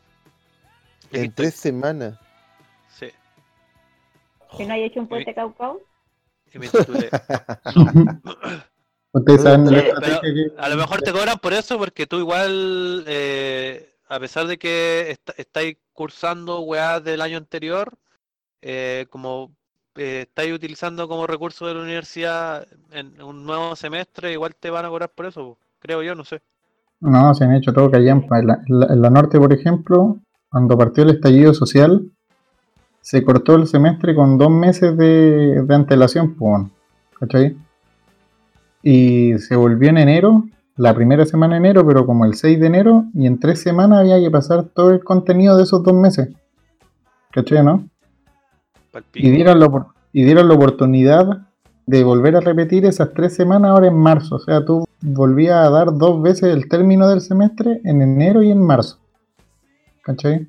En 1.11 1.31
tres 1.31 1.55
semanas. 1.55 2.17
Sí. 2.89 3.07
Que 4.57 4.65
no 4.65 4.73
haya 4.73 4.85
hecho 4.85 4.99
un 4.99 5.07
puente 5.07 5.33
caucao. 5.33 5.79
Y 6.53 6.59
me 6.59 6.67
titulé. 6.67 7.09
No. 9.13 9.23
Pero- 9.25 10.21
que- 10.21 10.51
A 10.57 10.69
lo 10.69 10.75
mejor 10.75 11.01
te 11.01 11.11
cobran 11.11 11.39
por 11.39 11.53
eso 11.53 11.77
porque 11.77 12.05
tú 12.05 12.19
igual, 12.19 13.03
eh, 13.07 13.95
a 14.09 14.19
pesar 14.19 14.45
de 14.47 14.57
que 14.59 15.09
est- 15.11 15.39
estáis 15.39 15.77
cursando 15.93 16.59
weá 16.61 16.99
del 16.99 17.21
año 17.21 17.37
anterior, 17.37 17.93
eh, 18.61 19.07
como 19.09 19.51
eh, 19.95 20.25
estáis 20.27 20.53
utilizando 20.53 21.07
como 21.07 21.25
recurso 21.25 21.65
de 21.65 21.73
la 21.73 21.81
universidad 21.81 22.67
en 22.91 23.19
un 23.19 23.43
nuevo 23.45 23.75
semestre, 23.75 24.31
igual 24.33 24.53
te 24.55 24.69
van 24.69 24.85
a 24.85 24.89
cobrar 24.89 25.09
por 25.09 25.25
eso, 25.25 25.57
creo 25.79 26.03
yo, 26.03 26.13
no 26.13 26.23
sé. 26.23 26.41
No, 26.99 27.33
se 27.33 27.45
han 27.45 27.55
hecho 27.55 27.73
todo. 27.73 27.89
En 27.95 28.05
la, 28.05 28.11
en 28.67 28.79
la- 28.79 28.85
en 28.87 29.01
la 29.01 29.09
norte, 29.09 29.39
por 29.39 29.51
ejemplo, 29.51 30.19
cuando 30.49 30.77
partió 30.77 31.03
el 31.03 31.12
estallido 31.12 31.53
social, 31.53 32.10
se 33.01 33.23
cortó 33.23 33.55
el 33.55 33.67
semestre 33.67 34.15
con 34.15 34.38
dos 34.38 34.51
meses 34.51 34.97
de, 34.97 35.63
de 35.63 35.75
antelación, 35.75 36.36
pues, 36.36 36.39
bueno, 36.39 36.71
¿cachai? 37.19 37.57
Y 38.83 39.38
se 39.39 39.55
volvió 39.55 39.89
en 39.89 39.97
enero, 39.97 40.45
la 40.77 40.93
primera 40.93 41.25
semana 41.25 41.55
de 41.55 41.60
enero, 41.60 41.86
pero 41.86 42.05
como 42.05 42.25
el 42.25 42.36
6 42.36 42.60
de 42.60 42.67
enero, 42.67 43.05
y 43.13 43.25
en 43.25 43.39
tres 43.39 43.62
semanas 43.62 44.01
había 44.01 44.19
que 44.19 44.29
pasar 44.29 44.65
todo 44.65 44.91
el 44.91 45.03
contenido 45.03 45.57
de 45.57 45.63
esos 45.63 45.83
dos 45.83 45.93
meses. 45.93 46.29
¿Cachai, 47.31 47.63
no? 47.63 47.88
Y 49.13 49.29
dieron, 49.29 49.60
la, 49.60 49.88
y 50.13 50.23
dieron 50.23 50.47
la 50.47 50.53
oportunidad 50.53 51.47
de 51.86 52.03
volver 52.03 52.36
a 52.36 52.41
repetir 52.41 52.86
esas 52.86 53.13
tres 53.13 53.36
semanas 53.36 53.71
ahora 53.71 53.88
en 53.88 53.97
marzo. 53.97 54.36
O 54.36 54.39
sea, 54.39 54.65
tú 54.65 54.86
volvías 55.01 55.67
a 55.67 55.69
dar 55.69 55.97
dos 55.97 56.21
veces 56.21 56.53
el 56.53 56.67
término 56.67 57.07
del 57.07 57.21
semestre 57.21 57.81
en 57.83 58.01
enero 58.01 58.43
y 58.43 58.51
en 58.51 58.62
marzo. 58.62 58.99
¿Cachai? 60.07 60.47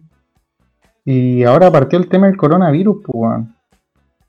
Y 1.04 1.42
ahora 1.42 1.72
partió 1.72 1.98
el 1.98 2.08
tema 2.08 2.28
del 2.28 2.36
coronavirus, 2.36 2.98
pues, 3.04 3.12
weón. 3.12 3.56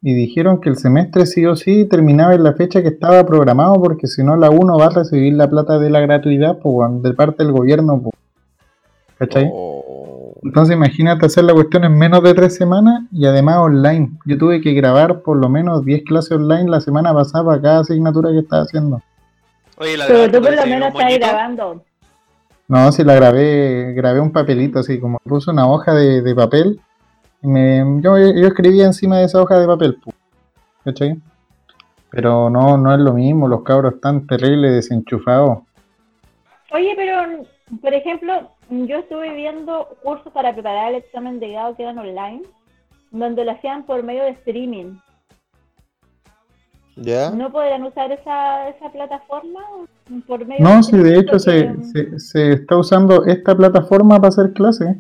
Y 0.02 0.16
dijeron 0.16 0.60
que 0.60 0.70
el 0.70 0.78
semestre 0.78 1.28
sí 1.28 1.46
o 1.46 1.56
sí 1.56 1.86
terminaba 1.86 2.34
en 2.34 2.44
la 2.44 2.54
fecha 2.54 2.82
que 2.82 2.88
estaba 2.88 3.24
programado, 3.28 3.76
porque 3.80 4.08
si 4.08 4.24
no 4.24 4.36
la 4.38 4.50
uno 4.50 4.80
va 4.80 4.88
a 4.88 4.90
recibir 4.90 5.34
la 5.36 5.48
plata 5.48 5.78
de 5.78 5.92
la 5.92 6.00
gratuidad, 6.00 6.58
pues, 6.58 6.74
weón, 6.74 7.04
de 7.04 7.14
parte 7.14 7.44
del 7.44 7.52
gobierno, 7.52 8.02
pues. 8.02 8.16
¿Cachai? 9.20 9.52
Oh. 9.54 10.34
Entonces 10.42 10.76
imagínate 10.76 11.28
hacer 11.28 11.44
la 11.44 11.54
cuestión 11.54 11.84
en 11.84 11.96
menos 11.96 12.24
de 12.24 12.34
tres 12.34 12.56
semanas 12.56 13.04
y 13.12 13.28
además 13.28 13.58
online. 13.58 14.10
Yo 14.26 14.38
tuve 14.40 14.62
que 14.62 14.74
grabar 14.74 15.22
por 15.22 15.38
lo 15.38 15.48
menos 15.48 15.86
10 15.86 16.06
clases 16.06 16.32
online 16.32 16.72
la 16.72 16.82
semana 16.82 17.14
pasada 17.14 17.46
para 17.46 17.62
cada 17.62 17.80
asignatura 17.82 18.32
que 18.32 18.40
estaba 18.40 18.64
haciendo. 18.64 19.04
Oye, 19.78 19.98
la 19.98 20.08
Pero 20.08 20.32
tú 20.32 20.42
por 20.42 20.56
lo 20.56 20.66
menos 20.66 20.90
estás 20.90 21.20
grabando. 21.20 21.84
No, 22.70 22.92
si 22.92 23.04
la 23.04 23.16
grabé, 23.16 23.94
grabé 23.94 24.20
un 24.20 24.32
papelito 24.32 24.78
así, 24.78 25.00
como 25.00 25.18
puse 25.24 25.50
una 25.50 25.68
hoja 25.68 25.92
de, 25.96 26.22
de 26.22 26.36
papel. 26.36 26.80
Y 27.42 27.48
me, 27.48 27.80
yo, 28.00 28.16
yo 28.20 28.48
escribía 28.48 28.86
encima 28.86 29.18
de 29.18 29.26
esa 29.26 29.42
hoja 29.42 29.60
de 29.60 29.66
papel, 29.66 29.98
¿cachai? 30.86 31.20
Pero 32.12 32.48
no, 32.52 32.78
no 32.78 32.94
es 32.94 33.00
lo 33.00 33.14
mismo, 33.14 33.48
los 33.48 33.64
cabros 33.64 33.96
están 33.96 34.28
terribles 34.28 34.72
desenchufados. 34.74 35.64
Oye, 36.72 36.94
pero, 36.96 37.44
por 37.82 37.92
ejemplo, 37.92 38.52
yo 38.70 39.00
estuve 39.00 39.34
viendo 39.34 39.88
cursos 40.04 40.32
para 40.32 40.54
preparar 40.54 40.90
el 40.90 41.00
examen 41.00 41.40
de 41.40 41.50
grado 41.50 41.76
que 41.76 41.82
eran 41.82 41.98
online, 41.98 42.44
donde 43.10 43.46
lo 43.46 43.52
hacían 43.52 43.84
por 43.84 44.04
medio 44.04 44.24
de 44.24 44.30
streaming. 44.30 44.94
¿Ya? 46.96 47.32
¿No 47.32 47.52
podrían 47.52 47.84
usar 47.84 48.12
esa, 48.12 48.68
esa 48.70 48.92
plataforma 48.92 49.60
por 50.28 50.46
medio 50.46 50.64
No, 50.64 50.78
de 50.78 50.84
si 50.84 50.98
de 50.98 51.20
hecho 51.20 51.40
se, 51.40 51.74
se, 51.84 52.20
se 52.20 52.54
está 52.54 52.78
usando 52.78 53.26
esta 53.26 53.56
plataforma 53.56 54.18
para 54.18 54.28
hacer 54.28 54.54
clases. 54.54 54.98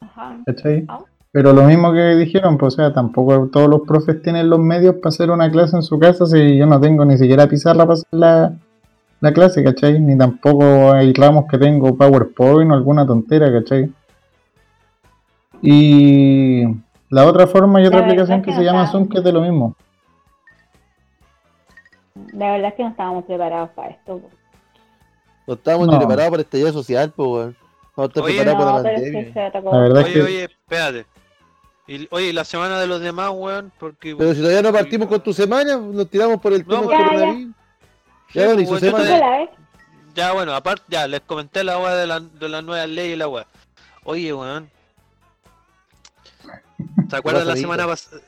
Ajá. 0.00 0.36
¿cachai? 0.46 0.84
Ah. 0.88 1.00
Pero 1.34 1.52
lo 1.52 1.64
mismo 1.64 1.92
que 1.92 2.14
dijeron, 2.14 2.56
pues 2.56 2.74
o 2.74 2.76
sea, 2.76 2.92
tampoco 2.92 3.48
todos 3.48 3.68
los 3.68 3.80
profes 3.80 4.22
tienen 4.22 4.48
los 4.48 4.60
medios 4.60 4.94
para 5.02 5.08
hacer 5.08 5.32
una 5.32 5.50
clase 5.50 5.74
en 5.74 5.82
su 5.82 5.98
casa 5.98 6.26
si 6.26 6.56
yo 6.56 6.64
no 6.64 6.80
tengo 6.80 7.04
ni 7.04 7.18
siquiera 7.18 7.48
pizarra 7.48 7.84
para 7.84 7.94
hacer 7.94 8.06
la, 8.12 8.52
la 9.20 9.32
clase, 9.32 9.64
¿cachai? 9.64 9.98
Ni 9.98 10.16
tampoco 10.16 10.92
hay 10.92 11.12
ramos 11.12 11.46
que 11.50 11.58
tengo 11.58 11.96
PowerPoint 11.96 12.70
o 12.70 12.74
alguna 12.74 13.04
tontera, 13.04 13.50
¿cachai? 13.50 13.90
Y 15.60 16.62
la 17.10 17.26
otra 17.26 17.48
forma 17.48 17.82
y 17.82 17.86
otra 17.86 18.00
aplicación 18.00 18.40
que 18.40 18.52
se 18.52 18.62
llama 18.62 18.86
Zoom 18.86 19.08
que 19.08 19.18
es 19.18 19.24
de 19.24 19.32
lo 19.32 19.40
mismo. 19.40 19.74
La 22.36 22.52
verdad 22.52 22.68
es 22.70 22.74
que 22.74 22.82
no 22.82 22.88
estábamos 22.90 23.24
preparados 23.24 23.70
para 23.70 23.90
esto. 23.90 24.18
po. 24.18 24.30
No 25.46 25.54
estábamos 25.54 25.88
ni 25.88 25.92
No. 25.94 25.98
preparados 26.00 26.30
para 26.30 26.40
el 26.40 26.44
estallido 26.46 26.72
social, 26.72 27.12
pues, 27.14 27.54
estar 27.96 28.22
Oye, 28.24 28.34
preparados 28.42 28.58
No, 28.58 28.64
para 28.64 28.76
la 28.76 28.82
pero 28.82 28.96
es 28.96 29.02
pandemia. 29.02 29.24
que 29.26 29.32
se 29.32 29.40
atacó. 29.40 29.72
La 29.72 29.78
verdad 29.80 29.98
es 30.00 30.04
Oye, 30.06 30.14
que 30.14 30.22
oye, 30.22 30.44
espérate. 30.44 31.06
Y, 31.86 32.08
oye, 32.10 32.26
¿y 32.28 32.32
la 32.32 32.44
semana 32.44 32.80
de 32.80 32.86
los 32.86 33.00
demás, 33.00 33.30
weón, 33.34 33.70
porque... 33.78 34.16
Pero 34.16 34.32
si 34.32 34.40
todavía 34.40 34.62
no 34.62 34.72
partimos 34.72 35.06
con 35.06 35.20
tu 35.20 35.32
semana, 35.34 35.76
nos 35.76 36.08
tiramos 36.08 36.40
por 36.40 36.52
el 36.54 36.66
No, 36.66 36.80
tema 36.80 36.92
ya, 36.92 36.96
coronavirus. 37.04 37.36
Sí, 38.32 38.38
Ya, 38.38 38.46
bueno, 38.46 38.60
y 38.62 38.66
pues. 38.66 38.82
Ya, 40.14 40.32
bueno, 40.32 40.54
aparte, 40.54 40.84
ya, 40.88 41.06
les 41.06 41.20
comenté 41.20 41.62
la 41.62 41.78
weá 41.78 41.94
de, 41.94 42.06
la, 42.06 42.20
de 42.20 42.48
las 42.48 42.64
nuevas 42.64 42.88
leyes 42.88 43.14
y 43.14 43.16
la 43.16 43.28
weá. 43.28 43.46
Oye, 44.04 44.32
weón. 44.32 44.70
¿Se 47.10 47.16
acuerdan 47.16 47.46
la 47.46 47.56
semana 47.56 47.86
pasada? 47.86 48.22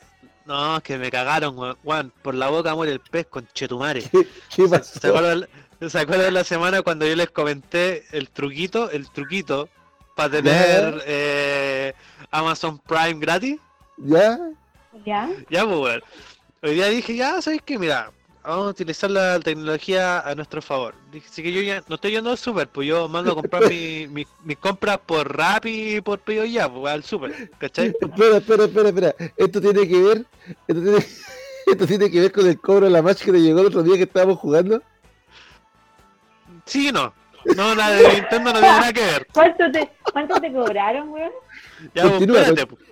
No, 0.47 0.77
es 0.77 0.83
que 0.83 0.97
me 0.99 1.11
cagaron, 1.11 1.59
weón. 1.59 1.77
Weón, 1.83 2.13
por 2.23 2.35
la 2.35 2.49
boca 2.49 2.75
muere 2.75 2.93
el 2.93 3.01
pez 3.01 3.27
con 3.27 3.47
chetumare. 3.53 4.03
¿Qué, 4.03 4.27
qué 4.55 4.63
¿Se, 4.63 4.69
pasó? 4.69 5.01
se 5.01 5.09
acuerdan, 5.09 5.49
¿Se 5.89 5.99
acuerdan 5.99 6.35
la 6.35 6.45
semana 6.45 6.83
cuando 6.83 7.07
yo 7.07 7.15
les 7.17 7.31
comenté 7.31 8.05
el 8.13 8.31
truquito, 8.31 8.91
el 8.91 9.11
truquito 9.11 9.69
para 10.15 10.31
tener 10.31 11.03
eh, 11.07 11.93
Amazon 12.31 12.79
Prime 12.79 13.21
gratis? 13.21 13.59
¿Ya? 13.99 14.39
¿Ya? 15.05 15.29
Ya, 15.51 15.65
pues, 15.65 15.77
weón. 15.79 16.03
Hoy 16.63 16.75
día 16.75 16.87
dije, 16.89 17.15
ya, 17.17 17.43
¿sabéis 17.43 17.63
qué? 17.65 17.79
Mira, 17.79 18.11
vamos 18.47 18.67
a 18.69 18.71
utilizar 18.71 19.11
la 19.11 19.41
tecnología 19.41 20.21
a 20.21 20.35
nuestro 20.35 20.63
favor. 20.63 20.95
Dije, 21.11 21.27
así 21.29 21.43
que 21.43 21.53
yo 21.53 21.61
ya 21.63 21.83
no 21.89 21.97
estoy 21.97 22.13
yendo 22.13 22.31
al 22.31 22.39
super, 22.39 22.69
pues 22.69 22.87
yo 22.89 23.09
mando 23.09 23.33
a 23.33 23.35
comprar 23.35 23.69
mi- 23.69 24.07
mi- 24.11 24.27
mis 24.45 24.57
compras 24.59 24.99
por 25.05 25.37
Rappi 25.37 25.97
y 25.97 26.01
por 26.01 26.21
pedido 26.21 26.45
ya, 26.45 26.73
pues 26.73 26.93
al 26.93 27.03
super, 27.03 27.51
¿cachai? 27.59 27.89
Espera, 28.01 28.37
espera, 28.37 28.65
espera, 28.65 28.89
espera. 28.89 29.15
Esto 29.37 29.61
tiene 29.61 29.89
que 29.89 30.01
ver. 30.03 30.25
Esto 30.69 30.83
tiene, 30.83 30.99
esto 31.67 31.87
tiene 31.87 32.11
que 32.11 32.21
ver 32.21 32.33
con 32.33 32.47
el 32.47 32.61
cobro 32.61 32.87
de 32.87 32.91
la 32.93 33.03
match 33.03 33.23
que 33.23 33.33
te 33.33 33.41
llegó 33.41 33.61
el 33.61 33.67
otro 33.67 33.83
día 33.83 33.97
que 33.97 34.05
estábamos 34.05 34.39
jugando. 34.39 34.83
Sí 36.65 36.89
y 36.89 36.93
no. 36.93 37.13
No, 37.57 37.75
nada 37.77 37.95
de 37.95 38.09
Nintendo 38.15 38.53
no 38.53 38.59
tiene 38.61 38.79
nada 38.79 38.93
que 38.93 39.01
ver. 39.01 39.27
¿Cuánto 39.33 39.71
te, 39.71 39.89
cuánto 40.13 40.41
te 40.41 40.53
cobraron, 40.53 41.09
weón? 41.11 41.31
Ya, 41.95 42.03
pues, 42.09 42.23
espérate, 42.23 42.67
pues. 42.67 42.83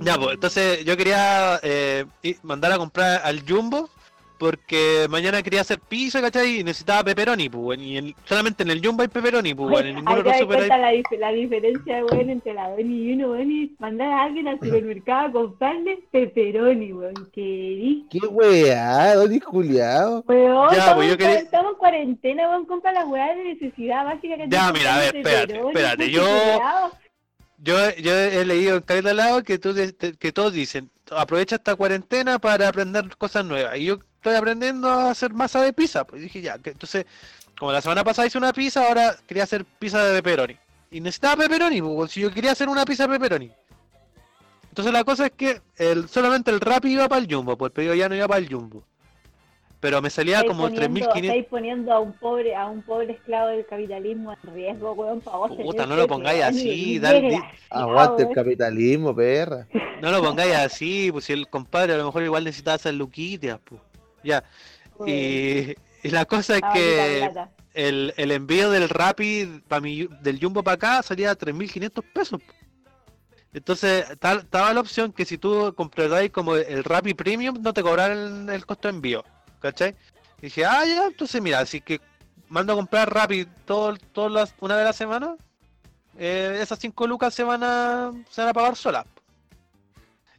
Ya, 0.00 0.16
pues, 0.16 0.34
entonces 0.34 0.84
yo 0.84 0.96
quería 0.96 1.60
eh, 1.62 2.06
mandar 2.42 2.72
a 2.72 2.78
comprar 2.78 3.20
al 3.24 3.42
Jumbo 3.46 3.90
porque 4.38 5.06
mañana 5.10 5.42
quería 5.42 5.62
hacer 5.62 5.80
pizza, 5.80 6.20
¿cachai? 6.20 6.60
Y 6.60 6.64
necesitaba 6.64 7.04
pepperoni, 7.04 7.48
pues. 7.48 7.78
Y 7.80 7.96
en- 7.98 8.14
solamente 8.24 8.62
en 8.62 8.70
el 8.70 8.84
Jumbo 8.84 9.02
hay 9.02 9.08
pepperoni, 9.08 9.54
pues, 9.54 9.70
weón. 9.70 9.86
En 9.86 10.04
te 10.04 10.12
otro 10.12 10.22
das 10.30 10.38
super 10.38 10.60
hay... 10.60 10.68
la, 10.68 10.92
dif- 10.92 11.18
la 11.18 11.32
diferencia, 11.32 12.04
weón, 12.04 12.30
entre 12.30 12.54
la 12.54 12.70
Doni 12.70 13.02
y 13.02 13.12
uno, 13.14 13.30
weón, 13.32 13.50
y 13.50 13.74
mandar 13.78 14.08
a 14.12 14.22
alguien 14.24 14.48
al 14.48 14.60
supermercado 14.60 15.26
a 15.28 15.32
comprarle 15.32 15.98
pepperoni, 16.10 16.92
weón. 16.92 17.14
Que 17.32 17.40
di- 17.40 18.06
Qué 18.10 18.18
weá, 18.26 19.14
Donny 19.14 19.40
Juliado. 19.40 20.24
Weón, 20.26 20.70
Ya, 20.70 20.78
estamos, 20.78 20.94
pues, 20.96 21.06
yo 21.08 21.12
en- 21.12 21.18
quería- 21.18 21.38
estamos 21.40 21.72
en 21.72 21.78
cuarentena, 21.78 22.50
weón, 22.50 22.66
compra 22.66 22.92
las 22.92 23.06
weas 23.08 23.36
de 23.36 23.44
necesidad 23.44 24.04
básica 24.04 24.36
que 24.36 24.46
Ya, 24.48 24.72
mira, 24.72 24.94
a 24.94 24.98
ver, 24.98 25.16
espérate, 25.16 25.60
espérate, 25.60 26.10
yo- 26.10 26.22
culiao. 26.22 26.92
Yo, 27.60 27.74
yo 28.00 28.12
he 28.14 28.44
leído 28.44 28.76
en 28.76 28.82
Caleta 28.82 29.12
Lado 29.12 29.42
que, 29.42 29.58
tú, 29.58 29.72
de- 29.72 29.92
que 29.92 30.30
todos 30.30 30.52
dicen, 30.52 30.90
aprovecha 31.10 31.56
esta 31.56 31.74
cuarentena 31.74 32.38
para 32.38 32.68
aprender 32.68 33.04
cosas 33.16 33.44
nuevas. 33.44 33.76
Y 33.78 33.86
yo 33.86 33.98
estoy 34.18 34.34
aprendiendo 34.34 34.88
a 34.88 35.10
hacer 35.10 35.32
masa 35.32 35.62
de 35.62 35.72
pizza. 35.72 36.04
Pues 36.04 36.22
dije, 36.22 36.40
ya, 36.40 36.58
que 36.58 36.70
entonces, 36.70 37.06
como 37.58 37.72
la 37.72 37.80
semana 37.80 38.04
pasada 38.04 38.26
hice 38.28 38.38
una 38.38 38.52
pizza, 38.52 38.86
ahora 38.86 39.16
quería 39.26 39.44
hacer 39.44 39.64
pizza 39.64 40.04
de 40.04 40.20
pepperoni. 40.22 40.56
Y 40.90 41.00
necesitaba 41.00 41.42
pepperoni, 41.42 41.80
pues, 41.82 42.10
si 42.12 42.20
yo 42.20 42.32
quería 42.32 42.52
hacer 42.52 42.68
una 42.68 42.84
pizza 42.84 43.06
de 43.06 43.18
pepperoni. 43.18 43.50
Entonces 44.70 44.92
la 44.92 45.02
cosa 45.04 45.26
es 45.26 45.32
que 45.32 45.60
el, 45.76 46.08
solamente 46.08 46.50
el 46.50 46.60
Rappi 46.60 46.92
iba 46.92 47.08
para 47.08 47.20
el 47.20 47.32
Jumbo, 47.32 47.56
pues 47.56 47.70
el 47.70 47.72
pedido 47.74 47.94
ya 47.94 48.08
no 48.08 48.14
iba 48.14 48.28
para 48.28 48.38
el 48.38 48.48
Jumbo. 48.52 48.84
Pero 49.80 50.02
me 50.02 50.10
salía 50.10 50.36
Estáis 50.38 50.50
como 50.52 50.64
poniendo- 50.68 51.08
3.500... 51.08 51.22
Estáis 51.24 51.46
poniendo 51.46 51.92
a 51.92 52.00
un 52.00 52.12
pobre, 52.14 52.54
a 52.56 52.66
un 52.66 52.82
pobre 52.82 53.12
esclavo 53.12 53.48
del 53.48 53.64
capitalismo 53.66 54.32
en 54.32 54.54
riesgo, 54.54 54.92
weón, 54.92 55.20
para 55.20 55.36
vos 55.36 55.52
Puta, 55.56 55.86
no 55.86 55.94
lo 55.96 56.06
pongáis 56.08 56.42
así, 56.42 56.98
dale- 56.98 57.40
Aguante 57.70 58.24
el 58.24 58.30
capitalismo, 58.34 59.14
perra. 59.14 59.66
No 60.02 60.10
lo 60.10 60.22
pongáis 60.22 60.54
así, 60.54 61.10
pues 61.12 61.24
si 61.26 61.32
el 61.32 61.48
compadre 61.48 61.94
a 61.94 61.96
lo 61.96 62.06
mejor 62.06 62.22
igual 62.24 62.44
necesitaba 62.44 62.74
hacer 62.76 62.94
luquitas, 62.94 63.58
pues. 63.64 63.80
Ya. 64.28 64.44
Y, 65.06 65.74
y 66.02 66.10
la 66.10 66.24
cosa 66.24 66.56
es 66.56 66.62
maldita 66.62 66.74
que 66.74 67.88
el, 67.88 68.12
el 68.16 68.30
envío 68.32 68.70
del 68.70 68.88
Rappi 68.88 69.62
pa 69.68 69.80
mi, 69.80 70.08
del 70.20 70.40
Jumbo 70.40 70.62
para 70.62 70.74
acá 70.74 71.02
salía 71.02 71.30
a 71.30 71.38
3.500 71.38 72.04
pesos. 72.12 72.40
Entonces, 73.52 74.04
estaba 74.10 74.74
la 74.74 74.80
opción 74.80 75.12
que 75.12 75.24
si 75.24 75.38
tú 75.38 75.72
comprabas 75.74 76.28
como 76.30 76.56
el 76.56 76.84
Rappi 76.84 77.14
Premium, 77.14 77.62
no 77.62 77.72
te 77.72 77.82
cobraran 77.82 78.48
el, 78.48 78.54
el 78.54 78.66
costo 78.66 78.88
de 78.88 78.94
envío. 78.94 79.24
¿Cachai? 79.60 79.96
Y 80.38 80.42
dije, 80.42 80.64
ah, 80.64 80.84
ya, 80.84 81.06
entonces 81.06 81.40
mira, 81.40 81.60
así 81.60 81.80
que 81.80 82.00
mando 82.48 82.72
a 82.72 82.76
comprar 82.76 83.12
Rappi 83.12 83.46
todo, 83.64 83.96
todas 84.12 84.32
las, 84.32 84.54
una 84.60 84.74
vez 84.76 84.82
a 84.82 84.88
la 84.88 84.92
semana, 84.92 85.36
eh, 86.18 86.58
esas 86.60 86.78
5 86.78 87.06
lucas 87.06 87.34
se 87.34 87.44
van 87.44 87.62
a, 87.62 88.12
se 88.30 88.40
van 88.42 88.50
a 88.50 88.52
pagar 88.52 88.76
solas. 88.76 89.06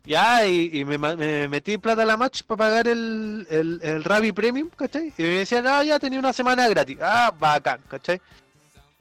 Ya, 0.09 0.43
y, 0.47 0.71
y 0.73 0.85
me, 0.85 0.97
me 0.97 1.47
metí 1.47 1.77
plata 1.77 2.01
a 2.01 2.05
la 2.05 2.17
match 2.17 2.41
para 2.41 2.57
pagar 2.57 2.87
el, 2.87 3.45
el, 3.47 3.79
el 3.83 4.03
Rappi 4.03 4.31
Premium, 4.31 4.67
¿cachai? 4.75 5.13
Y 5.15 5.21
me 5.21 5.29
decían, 5.29 5.67
ah, 5.67 5.83
ya 5.83 5.99
tenía 5.99 6.17
una 6.17 6.33
semana 6.33 6.67
gratis. 6.67 6.97
Ah, 6.99 7.31
bacán, 7.37 7.79
¿cachai? 7.87 8.19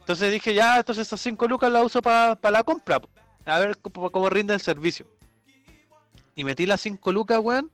Entonces 0.00 0.30
dije, 0.30 0.52
ya, 0.52 0.76
entonces 0.76 1.06
esas 1.06 1.18
5 1.22 1.48
lucas 1.48 1.72
las 1.72 1.82
uso 1.82 2.02
para 2.02 2.36
la 2.50 2.62
compra. 2.62 3.00
A 3.46 3.58
ver 3.58 3.78
cómo, 3.78 4.10
cómo 4.10 4.28
rinde 4.28 4.52
el 4.52 4.60
servicio. 4.60 5.06
Y 6.34 6.44
metí 6.44 6.66
las 6.66 6.82
5 6.82 7.10
lucas, 7.10 7.38
weón. 7.38 7.70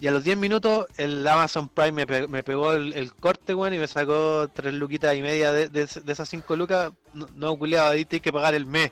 Y 0.00 0.06
a 0.06 0.10
los 0.10 0.24
10 0.24 0.38
minutos 0.38 0.86
el 0.96 1.28
Amazon 1.28 1.68
Prime 1.68 2.06
me, 2.06 2.28
me 2.28 2.42
pegó 2.42 2.72
el, 2.72 2.94
el 2.94 3.12
corte, 3.12 3.54
weón, 3.54 3.74
y 3.74 3.78
me 3.78 3.88
sacó 3.88 4.48
3 4.48 4.72
luquitas 4.72 5.14
y 5.14 5.20
media 5.20 5.52
de, 5.52 5.68
de, 5.68 5.84
de 5.84 6.12
esas 6.14 6.30
5 6.30 6.56
lucas. 6.56 6.92
No, 7.12 7.28
no 7.34 7.58
culiado, 7.58 7.90
ahí 7.90 8.06
tienes 8.06 8.22
que 8.22 8.32
pagar 8.32 8.54
el 8.54 8.64
mes. 8.64 8.90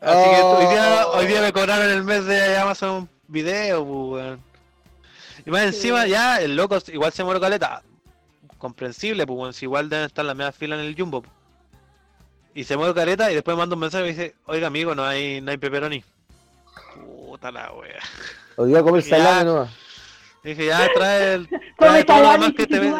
Así 0.00 0.30
que 0.30 0.42
hoy 0.42 0.66
día, 0.66 1.06
Oh. 1.06 1.18
hoy 1.18 1.26
día 1.26 1.40
me 1.40 1.52
cobraron 1.52 1.90
el 1.90 2.04
mes 2.04 2.24
de 2.26 2.56
Amazon 2.56 3.08
Video, 3.26 3.84
pues, 3.84 4.22
weón. 4.24 4.42
Y 5.44 5.50
más 5.50 5.62
encima 5.62 6.06
ya 6.06 6.40
el 6.40 6.56
loco 6.56 6.78
igual 6.88 7.12
se 7.12 7.24
muere 7.24 7.40
caleta. 7.40 7.82
Comprensible, 8.58 9.26
pues 9.26 9.38
weón, 9.38 9.52
si 9.52 9.64
igual 9.66 9.88
deben 9.88 10.06
estar 10.06 10.24
las 10.24 10.36
medias 10.36 10.54
filas 10.56 10.78
en 10.80 10.86
el 10.86 10.94
jumbo. 10.96 11.22
pues. 11.22 11.32
Y 12.54 12.64
se 12.64 12.76
muere 12.76 12.94
caleta 12.94 13.30
y 13.30 13.34
después 13.34 13.56
manda 13.56 13.74
un 13.74 13.80
mensaje 13.80 14.04
y 14.06 14.08
dice, 14.08 14.34
oiga 14.46 14.66
amigo, 14.66 14.94
no 14.94 15.04
hay, 15.04 15.40
no 15.40 15.50
hay 15.50 15.56
pepperoni. 15.58 16.02
Puta 16.94 17.50
la 17.52 17.72
wea. 17.72 18.00
Hoy 18.56 18.68
día 18.70 18.80
a 18.80 18.82
comer 18.82 19.02
salame 19.02 19.44
nomás. 19.44 19.70
Le 20.42 20.50
dije, 20.50 20.66
ya 20.66 20.88
trae, 20.94 21.34
el, 21.34 21.48
trae 21.78 22.04
todo 22.04 22.22
lo 22.22 22.32
demás 22.32 22.52
que 22.56 22.66
te 22.66 22.78
ven. 22.78 22.94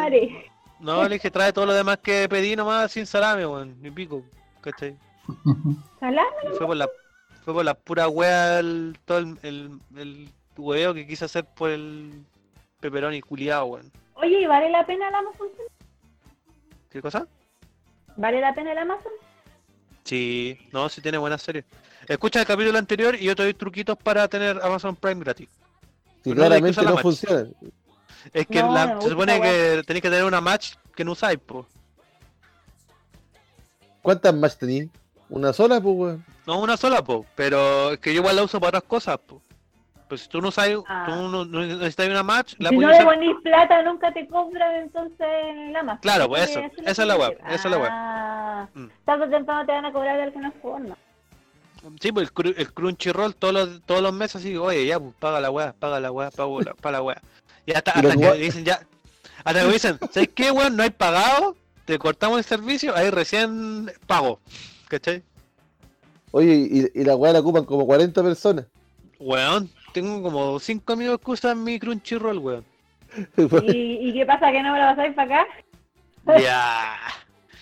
No, 0.79 1.03
le 1.03 1.15
dije, 1.15 1.31
trae 1.31 1.51
todo 1.51 1.65
lo 1.65 1.73
demás 1.73 1.97
que 2.01 2.27
pedí 2.29 2.55
nomás 2.55 2.91
sin 2.91 3.05
salame, 3.05 3.45
weón, 3.45 3.81
ni 3.81 3.91
pico, 3.91 4.23
¿cachai? 4.61 4.95
Fue 6.57 6.67
por 6.67 6.75
la, 6.77 6.89
fue 7.43 7.53
por 7.53 7.65
la 7.65 7.73
pura 7.73 8.07
wea 8.07 8.59
el, 8.59 8.97
todo 9.05 9.17
el, 9.19 9.37
el, 9.43 9.79
el 9.97 10.29
hueveo 10.57 10.93
que 10.93 11.07
quise 11.07 11.25
hacer 11.25 11.45
por 11.45 11.69
el 11.69 12.23
pepperoni 12.79 13.21
culiado, 13.21 13.65
weón. 13.65 13.91
Oye, 14.15 14.41
¿y 14.41 14.45
vale 14.45 14.69
la 14.69 14.85
pena 14.85 15.07
el 15.09 15.15
Amazon? 15.15 15.47
¿Qué 16.89 17.01
cosa? 17.01 17.27
¿Vale 18.17 18.41
la 18.41 18.53
pena 18.53 18.71
el 18.73 18.77
Amazon? 18.79 19.11
Sí, 20.03 20.57
no, 20.71 20.89
sí 20.89 21.01
tiene 21.01 21.17
buenas 21.17 21.41
series. 21.41 21.65
Escucha 22.07 22.39
el 22.41 22.47
capítulo 22.47 22.77
anterior 22.79 23.15
y 23.15 23.25
yo 23.25 23.35
te 23.35 23.43
doy 23.43 23.53
truquitos 23.53 23.97
para 23.97 24.27
tener 24.27 24.59
Amazon 24.63 24.95
Prime 24.95 25.21
gratis. 25.23 25.47
No 26.25 26.33
que 26.33 26.35
claramente 26.35 26.81
no 26.81 26.93
match. 26.95 27.01
funciona. 27.03 27.47
Es 28.33 28.47
que 28.47 28.61
No, 28.63 28.73
la- 28.73 28.95
me 28.95 29.01
se 29.01 29.09
supone 29.09 29.39
que 29.41 29.83
tenéis 29.85 30.01
que 30.01 30.09
tener 30.09 30.25
una 30.25 30.41
match 30.41 30.73
que 30.95 31.05
no 31.05 31.11
usáis, 31.13 31.39
po. 31.39 31.65
¿Cuántas 34.01 34.33
más 34.33 34.57
tenías? 34.57 34.87
¿Una 35.29 35.53
sola, 35.53 35.79
pues, 35.81 35.95
weón? 35.95 36.25
No 36.47 36.59
una 36.59 36.75
sola, 36.77 37.03
po, 37.03 37.25
pero 37.35 37.91
es 37.93 37.99
que 37.99 38.13
yo 38.13 38.21
igual 38.21 38.35
la 38.35 38.43
uso 38.43 38.59
para 38.59 38.69
otras 38.79 38.83
cosas, 38.83 39.17
po. 39.19 39.41
Pues 40.07 40.21
si 40.21 40.27
tú 40.29 40.41
no 40.41 40.47
usas, 40.47 40.67
Ah. 40.87 41.05
tú 41.07 41.11
no, 41.29 41.45
no 41.45 41.61
necesitas 41.61 42.07
una 42.09 42.23
match, 42.23 42.55
la 42.57 42.69
si 42.69 42.77
no 42.77 42.87
le 42.87 42.93
usar. 42.95 43.05
ponís 43.05 43.35
plata, 43.43 43.83
nunca 43.83 44.11
te 44.11 44.27
compran 44.27 44.75
entonces 44.77 45.27
el 45.51 45.75
Amazon. 45.75 46.01
Claro, 46.01 46.27
pues 46.27 46.49
Eso 46.49 46.59
eso, 46.83 47.01
es 47.03 47.07
la 47.07 47.15
web, 47.15 47.37
esa 47.47 47.53
es 47.55 47.65
la 47.71 47.77
web. 47.77 47.89
Ah, 47.91 48.67
Mm. 48.73 48.85
tarde 49.05 49.27
temprano 49.27 49.65
te 49.67 49.71
van 49.71 49.85
a 49.85 49.91
cobrar 49.93 50.17
de 50.17 50.23
alguna 50.23 50.51
forma. 50.63 50.97
Sí, 52.01 52.11
pues 52.11 52.27
el, 52.27 52.33
cru- 52.33 52.55
el 52.57 52.73
Crunchyroll 52.73 53.35
todos 53.35 53.53
los, 53.53 53.81
todos 53.83 54.01
los 54.01 54.11
meses 54.11 54.37
así, 54.37 54.57
oye, 54.57 54.85
ya, 54.87 54.99
pues 54.99 55.13
paga 55.19 55.39
la 55.39 55.51
weá, 55.51 55.73
paga 55.73 55.99
la 55.99 56.11
weá, 56.11 56.31
paga 56.31 56.49
la, 56.65 56.73
paga 56.73 56.91
la 56.97 57.01
weá. 57.03 57.21
Y 57.67 57.73
hasta, 57.73 57.91
hasta 57.91 58.17
que 58.17 58.33
dicen 58.33 58.65
ya, 58.65 58.81
hasta 59.43 59.61
que 59.61 59.67
dicen, 59.71 59.99
¿sabes 60.11 60.29
qué, 60.35 60.49
weón? 60.51 60.75
No 60.75 60.81
hay 60.83 60.89
pagado, 60.89 61.55
te 61.85 61.99
cortamos 61.99 62.39
el 62.39 62.43
servicio, 62.45 62.95
ahí 62.95 63.11
recién 63.11 63.91
pago. 64.07 64.39
¿Cachai? 64.89 65.23
Oye, 66.31 66.53
y, 66.53 66.99
y 67.01 67.03
la 67.05 67.15
weá 67.15 67.31
la 67.31 67.39
ocupan 67.39 67.63
como 67.63 67.85
40 67.85 68.21
personas. 68.21 68.65
Weón, 69.19 69.69
tengo 69.93 70.21
como 70.21 70.59
5 70.59 70.93
amigos 70.93 71.19
que 71.23 71.31
usan 71.31 71.63
mi 71.63 71.79
Crunchyroll, 71.79 72.37
weón. 72.39 72.65
¿Y, 73.63 74.09
y 74.09 74.13
qué 74.13 74.25
pasa? 74.25 74.51
¿Que 74.51 74.61
no 74.61 74.73
me 74.73 74.79
la 74.79 74.89
pasáis 74.95 75.15
para 75.15 75.41
acá? 75.41 76.39
Ya. 76.41 76.97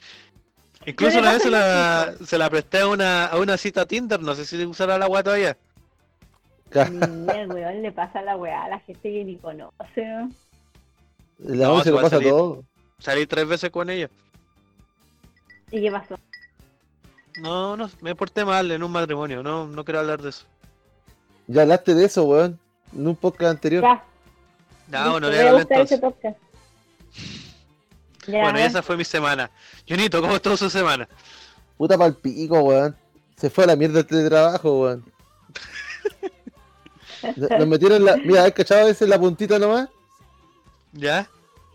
Incluso 0.86 1.20
una 1.20 1.34
vez 1.34 1.44
se 1.44 1.50
la, 1.52 2.16
se 2.26 2.38
la 2.38 2.50
presté 2.50 2.80
a 2.80 2.88
una, 2.88 3.26
a 3.28 3.38
una 3.38 3.58
cita 3.58 3.86
Tinder, 3.86 4.22
no 4.22 4.34
sé 4.36 4.46
si 4.46 4.66
usará 4.66 4.98
la 4.98 5.08
weá 5.08 5.22
todavía. 5.24 5.58
Ni 6.92 7.38
el 7.38 7.52
weón 7.52 7.82
le 7.82 7.92
pasa 7.92 8.22
la 8.22 8.36
weá 8.38 8.66
a 8.66 8.70
la 8.70 8.80
gente 8.80 9.02
que 9.12 9.24
ni 9.24 9.38
conoce. 9.38 10.06
¿no? 10.06 10.30
La 11.40 11.68
No, 11.68 11.74
once 11.76 11.86
si 11.86 11.90
lo 11.92 12.00
a 12.00 12.02
pasa 12.04 12.16
salir. 12.18 12.30
todo. 12.32 12.64
Salí 13.00 13.26
tres 13.28 13.48
veces 13.48 13.70
con 13.70 13.90
ella. 13.90 14.10
¿Y 15.72 15.82
qué 15.82 15.92
pasó? 15.92 16.18
No, 17.38 17.78
no, 17.78 17.90
me 18.02 18.16
porté 18.16 18.44
mal 18.44 18.72
en 18.72 18.84
un 18.84 18.92
matrimonio, 18.92 19.44
no, 19.44 19.68
no 19.68 19.86
quiero 19.86 20.00
hablar 20.00 20.22
de 20.22 20.30
eso. 20.30 20.46
Ya 21.48 21.62
hablaste 21.62 21.94
de 21.94 22.06
eso, 22.06 22.24
weón. 22.24 22.60
En 22.94 23.08
un 23.08 23.16
podcast 23.16 23.52
anterior. 23.52 23.84
Ya, 23.84 24.04
No, 24.88 25.20
listo, 25.20 25.20
no 25.20 25.54
voy 25.54 25.66
le 25.70 25.82
ese 25.82 25.98
podcast. 25.98 26.38
Ya, 28.28 28.42
Bueno, 28.42 28.60
y 28.60 28.64
esa 28.64 28.84
fue 28.84 28.98
mi 28.98 29.06
semana. 29.06 29.50
Junito, 29.88 30.20
¿cómo 30.20 30.36
estuvo 30.36 30.58
su 30.58 30.70
semana? 30.70 31.08
Puta 31.78 31.98
pa'l 31.98 32.14
pico, 32.16 32.60
weón. 32.60 32.94
Se 33.38 33.50
fue 33.50 33.64
a 33.64 33.68
la 33.68 33.78
mierda 33.78 34.00
el 34.00 34.06
teletrabajo, 34.06 34.82
weón. 34.82 35.06
Nos 37.38 37.50
nos 37.60 37.68
metieron 37.68 38.04
la. 38.04 38.18
Mira, 38.18 38.44
¿has 38.44 38.52
cachado 38.52 38.82
a 38.82 38.86
veces 38.86 39.08
la 39.08 39.18
puntita 39.18 39.58
nomás? 39.58 39.88
¿Ya? 40.92 41.30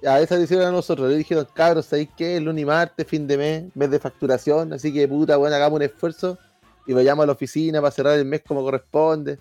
A 0.07 0.21
esa 0.21 0.37
le 0.37 0.45
hicieron 0.45 0.67
a 0.67 0.71
nosotros. 0.73 1.09
Le 1.11 1.17
dijeron, 1.17 1.47
cabros, 1.55 1.87
¿sabéis 1.87 2.09
qué? 2.17 2.37
El 2.37 2.45
lunes 2.45 2.63
y 2.63 2.65
martes, 2.65 3.07
fin 3.07 3.27
de 3.27 3.37
mes, 3.39 3.65
mes 3.75 3.91
de 3.91 3.99
facturación. 3.99 4.73
Así 4.73 4.93
que, 4.93 5.07
puta, 5.07 5.39
weón, 5.39 5.53
hagamos 5.53 5.77
un 5.77 5.83
esfuerzo 5.83 6.39
y 6.87 6.93
vayamos 6.93 7.23
a 7.23 7.27
la 7.27 7.33
oficina 7.33 7.81
para 7.81 7.91
cerrar 7.93 8.19
el 8.19 8.25
mes 8.25 8.43
como 8.47 8.63
corresponde. 8.63 9.39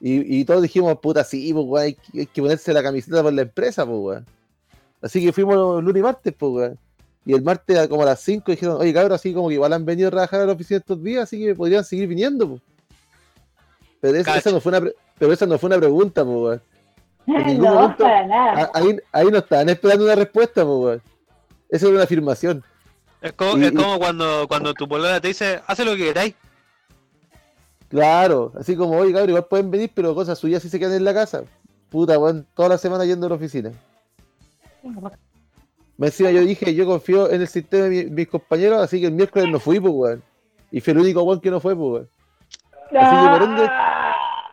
Y, 0.00 0.40
y 0.40 0.44
todos 0.44 0.62
dijimos, 0.62 0.96
puta, 1.00 1.24
sí, 1.24 1.52
pues, 1.52 1.64
weón, 1.66 1.84
hay, 1.86 1.94
que- 1.94 2.20
hay 2.20 2.26
que 2.26 2.42
ponerse 2.42 2.72
la 2.72 2.82
camiseta 2.82 3.22
por 3.22 3.32
la 3.32 3.42
empresa, 3.42 3.86
pues, 3.86 3.98
weón. 3.98 4.26
Así 5.00 5.24
que 5.24 5.32
fuimos 5.32 5.82
lunes 5.82 6.00
y 6.00 6.02
martes, 6.02 6.34
pues, 6.36 6.52
weón. 6.52 6.78
Y 7.24 7.34
el 7.34 7.42
martes, 7.42 7.88
como 7.88 8.02
a 8.02 8.06
las 8.06 8.20
5, 8.20 8.50
dijeron, 8.52 8.76
oye, 8.80 8.92
cabros, 8.92 9.20
así 9.20 9.32
como 9.34 9.48
que 9.48 9.54
igual 9.54 9.72
han 9.72 9.84
venido 9.84 10.08
a 10.08 10.10
trabajar 10.10 10.40
a 10.40 10.46
la 10.46 10.52
oficina 10.52 10.78
estos 10.78 11.02
días, 11.02 11.24
así 11.24 11.38
que 11.38 11.54
podrían 11.54 11.84
seguir 11.84 12.06
viniendo, 12.08 12.48
pues. 12.48 12.62
Pero 14.00 14.16
esa, 14.18 14.50
no 14.52 14.60
fue 14.60 14.78
una, 14.78 14.90
pero 15.18 15.32
esa 15.32 15.46
no 15.46 15.58
fue 15.58 15.66
una 15.68 15.78
pregunta, 15.78 16.24
pues, 16.24 16.36
weón. 16.36 16.62
En 17.36 17.46
ningún 17.46 17.64
no, 17.64 17.74
momento- 17.74 18.04
para 18.04 18.26
nada. 18.26 18.52
Ah, 18.62 18.70
Ahí, 18.74 18.98
ahí 19.12 19.26
no 19.30 19.38
estaban 19.38 19.68
esperando 19.68 20.04
una 20.04 20.14
respuesta, 20.14 20.64
pues, 20.64 20.76
weón. 20.78 21.02
Esa 21.68 21.86
era 21.86 21.94
una 21.96 22.04
afirmación. 22.04 22.64
Es 23.20 23.32
como, 23.32 23.56
Y- 23.58 23.64
es 23.64 23.72
y- 23.72 23.74
como 23.74 23.98
cuando, 23.98 24.46
cuando 24.48 24.74
tu 24.74 24.88
polola 24.88 25.20
te 25.20 25.28
dice, 25.28 25.60
hace 25.66 25.84
lo 25.84 25.92
que 25.96 26.04
queráis. 26.06 26.34
Claro, 27.88 28.52
así 28.58 28.76
como, 28.76 28.96
oye, 28.98 29.12
cabrón, 29.12 29.30
igual 29.30 29.46
pueden 29.46 29.70
venir, 29.70 29.90
pero 29.94 30.14
cosas 30.14 30.38
suyas 30.38 30.62
sí 30.62 30.68
se 30.68 30.78
quedan 30.78 30.92
en 30.94 31.04
la 31.04 31.14
casa. 31.14 31.42
Puta, 31.88 32.18
weón, 32.18 32.46
toda 32.54 32.68
la 32.70 32.78
semana 32.78 33.04
yendo 33.06 33.26
a 33.26 33.30
la 33.30 33.34
oficina. 33.36 33.72
Me 35.96 36.06
encima 36.06 36.30
yo 36.30 36.42
dije, 36.42 36.74
yo 36.74 36.86
confío 36.86 37.30
en 37.30 37.40
el 37.40 37.48
sistema 37.48 37.84
de 37.84 37.90
mi- 38.04 38.10
mis 38.10 38.28
compañeros, 38.28 38.80
así 38.82 39.00
que 39.00 39.06
el 39.06 39.12
miércoles 39.12 39.48
no 39.50 39.58
fui, 39.58 39.80
pues, 39.80 39.92
weón. 39.94 40.22
Y 40.70 40.80
fui 40.80 40.92
el 40.92 40.98
único 40.98 41.22
weón 41.22 41.40
que 41.40 41.50
no 41.50 41.60
fue, 41.60 41.74
pues, 41.74 41.90
weón. 41.92 42.08
Así 43.00 43.16
que 43.16 43.30
por 43.38 43.42
ende- 43.48 43.70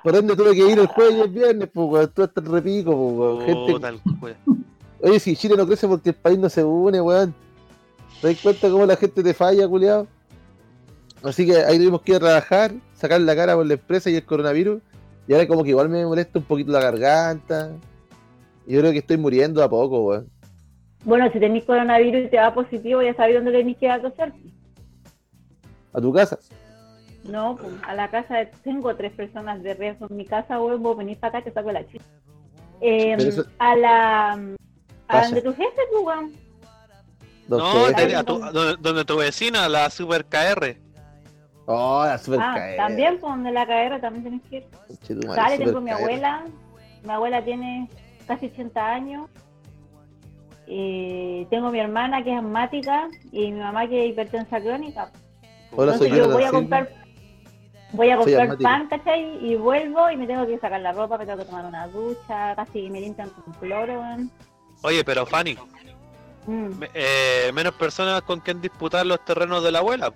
Por 0.05 0.15
ende 0.15 0.35
tuve 0.35 0.53
que 0.53 0.69
ir 0.71 0.77
el 0.77 0.85
jueves 0.85 1.15
y 1.15 1.21
el 1.21 1.29
viernes, 1.29 1.67
pues, 1.73 1.89
weón. 1.89 2.11
Todo 2.13 2.27
está 2.27 2.39
repico, 2.39 2.91
pues, 2.91 3.17
weón. 3.17 3.41
Gente- 3.41 3.99
culo. 4.19 4.35
Oye, 5.01 5.19
si 5.19 5.35
Chile 5.35 5.55
no 5.57 5.65
crece 5.65 5.87
porque 5.87 6.09
el 6.09 6.15
país 6.15 6.37
no 6.37 6.47
se 6.47 6.63
une, 6.63 7.01
weón. 7.01 7.33
¿Te 8.21 8.27
das 8.27 8.39
cuenta 8.39 8.69
cómo 8.69 8.85
la 8.85 8.95
gente 8.97 9.23
te 9.23 9.33
falla, 9.33 9.67
culiado? 9.67 10.05
Así 11.23 11.47
que 11.47 11.57
ahí 11.57 11.79
tuvimos 11.79 12.03
que 12.03 12.11
ir 12.11 12.17
a 12.17 12.19
trabajar, 12.19 12.71
sacar 12.93 13.19
la 13.19 13.35
cara 13.35 13.55
por 13.55 13.65
la 13.65 13.73
empresa 13.73 14.11
y 14.11 14.15
el 14.15 14.23
coronavirus. 14.23 14.79
Y 15.27 15.33
ahora 15.33 15.47
como 15.47 15.63
que 15.63 15.71
igual 15.71 15.89
me 15.89 16.05
molesta 16.05 16.37
un 16.37 16.45
poquito 16.45 16.71
la 16.71 16.81
garganta. 16.81 17.71
Yo 18.67 18.81
creo 18.81 18.91
que 18.91 18.99
estoy 18.99 19.17
muriendo 19.17 19.63
a 19.63 19.69
poco, 19.69 20.03
weón. 20.03 20.29
Bueno, 21.03 21.31
si 21.33 21.39
tenéis 21.39 21.63
coronavirus 21.63 22.25
y 22.25 22.29
te 22.29 22.37
va 22.37 22.53
positivo, 22.53 23.01
ya 23.01 23.15
sabéis 23.15 23.37
dónde 23.37 23.53
tenéis 23.53 23.77
que 23.79 23.85
ir 23.85 23.91
a 23.91 23.99
toser. 24.03 24.33
A 25.93 25.99
tu 25.99 26.13
casa. 26.13 26.37
No, 27.27 27.55
pues, 27.55 27.73
a 27.87 27.93
la 27.95 28.09
casa 28.09 28.37
de- 28.37 28.45
tengo 28.63 28.95
tres 28.95 29.11
personas 29.13 29.61
de 29.63 29.73
riesgo 29.73 30.07
en 30.09 30.15
mi 30.17 30.25
casa, 30.25 30.59
weón, 30.59 30.81
vos 30.83 30.95
venís 30.97 31.17
para 31.17 31.39
acá 31.39 31.43
te 31.45 31.51
saco 31.53 31.71
la 31.71 31.85
chica. 31.87 32.03
Eh, 32.81 33.15
eso- 33.17 33.45
A 33.59 33.75
la... 33.75 34.31
A 35.07 35.21
donde 35.23 35.41
tu 35.41 35.53
jefe, 35.53 35.81
pues, 35.91 36.03
weón. 36.03 36.33
Don 37.47 37.59
No, 37.59 37.93
te- 37.95 38.15
a 38.15 38.23
tu- 38.23 38.39
donde, 38.79 39.05
tu 39.05 39.17
vecina, 39.17 39.67
la 39.69 39.89
Super 39.89 40.25
KR. 40.25 40.77
Oh, 41.67 42.03
la 42.05 42.17
super 42.19 42.39
Ah, 42.41 42.53
caer. 42.55 42.77
también, 42.77 43.17
pues, 43.19 43.33
donde 43.33 43.51
la 43.51 43.65
cadera 43.65 43.99
también 43.99 44.23
tenés 44.23 44.41
que 44.49 44.57
ir. 44.57 45.25
Dale, 45.25 45.57
tengo 45.57 45.81
mi 45.81 45.89
abuela. 45.91 46.43
Mi 47.03 47.11
abuela 47.11 47.43
tiene 47.43 47.89
casi 48.27 48.47
80 48.47 48.85
años. 48.93 49.29
Eh, 50.67 51.45
tengo 51.49 51.71
mi 51.71 51.79
hermana 51.79 52.23
que 52.23 52.31
es 52.33 52.37
asmática 52.39 53.07
y 53.31 53.51
mi 53.51 53.59
mamá 53.59 53.87
que 53.87 54.03
es 54.05 54.11
hipertensa 54.11 54.59
crónica. 54.61 55.11
Hola, 55.75 55.97
soy 55.97 56.07
Entonces 56.09 56.27
yo 56.27 56.33
voy 56.33 56.43
a 56.43 56.51
comprar. 56.51 56.89
Voy 57.91 58.09
a 58.09 58.17
comprar 58.17 58.57
pan, 58.57 58.87
¿cachai? 58.87 59.37
Y 59.45 59.55
vuelvo 59.55 60.09
y 60.11 60.17
me 60.17 60.27
tengo 60.27 60.45
que 60.45 60.57
sacar 60.59 60.81
la 60.81 60.91
ropa, 60.91 61.17
me 61.17 61.25
tengo 61.25 61.39
que 61.39 61.45
tomar 61.45 61.65
una 61.65 61.87
ducha, 61.87 62.55
casi 62.55 62.89
me 62.89 62.99
limpian 63.01 63.29
con 63.29 63.53
cloro. 63.53 64.01
Oye, 64.81 65.03
pero 65.03 65.25
Fanny, 65.25 65.57
Mm. 66.47 66.83
eh, 66.93 67.51
menos 67.53 67.73
personas 67.75 68.21
con 68.21 68.39
quien 68.39 68.61
disputar 68.61 69.05
los 69.05 69.23
terrenos 69.25 69.63
de 69.63 69.71
la 69.71 69.79
abuela. 69.79 70.13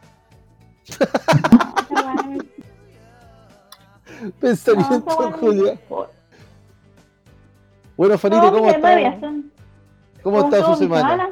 Pensamiento, 4.40 5.06
no, 5.22 5.32
Julia. 5.38 5.80
Bueno, 7.96 8.18
Fanita, 8.18 8.44
No, 8.44 8.52
¿cómo 8.52 8.66
mira, 8.66 8.76
está? 8.78 8.88
todavía 8.88 9.20
son- 9.20 9.52
¿Cómo 10.24 10.38
¿Cómo 10.42 10.54
está 10.56 10.66
su 10.66 10.72
mi 10.72 10.78
semana? 10.78 11.30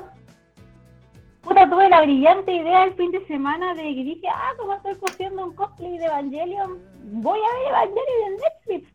Puta, 1.48 1.70
tuve 1.70 1.88
la 1.88 2.02
brillante 2.02 2.52
idea 2.52 2.84
el 2.84 2.94
fin 2.96 3.10
de 3.12 3.26
semana 3.26 3.74
de 3.74 3.84
que 3.84 4.04
dije, 4.04 4.28
ah, 4.28 4.52
como 4.58 4.74
estoy 4.74 4.96
cogiendo 4.96 5.46
un 5.46 5.56
cosplay 5.56 5.98
de 5.98 6.06
Evangelion, 6.06 6.78
voy 7.06 7.40
a 7.40 7.58
ver 7.58 7.68
Evangelion 7.70 8.28
en 8.28 8.36
Netflix. 8.36 8.94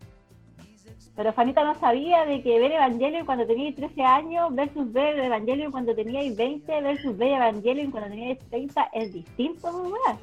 Pero 1.16 1.32
Fanita 1.32 1.64
no 1.64 1.74
sabía 1.76 2.26
de 2.26 2.42
que 2.42 2.58
ver 2.58 2.72
Evangelion 2.72 3.24
cuando 3.24 3.46
teníais 3.46 3.74
13 3.74 4.02
años 4.02 4.54
versus 4.54 4.92
ver 4.92 5.18
Evangelion 5.18 5.72
cuando 5.72 5.94
teníais 5.94 6.36
20 6.36 6.80
versus 6.82 7.16
ver 7.16 7.32
Evangelion 7.32 7.90
cuando 7.90 8.10
teníais 8.10 8.38
30 8.50 8.90
es 8.92 9.12
distinto, 9.14 9.68
weá. 9.68 10.18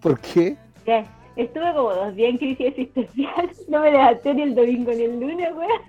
¿Por 0.00 0.18
qué? 0.20 0.56
Ya, 0.86 1.04
Estuve 1.36 1.72
como 1.72 1.94
dos 1.94 2.14
días 2.14 2.30
en 2.30 2.38
crisis 2.38 2.66
existencial, 2.66 3.50
no 3.68 3.80
me 3.80 3.90
levanté 3.90 4.34
ni 4.34 4.42
el 4.42 4.54
domingo 4.54 4.92
ni 4.92 5.02
el 5.02 5.20
lunes, 5.20 5.48
weá. 5.54 5.80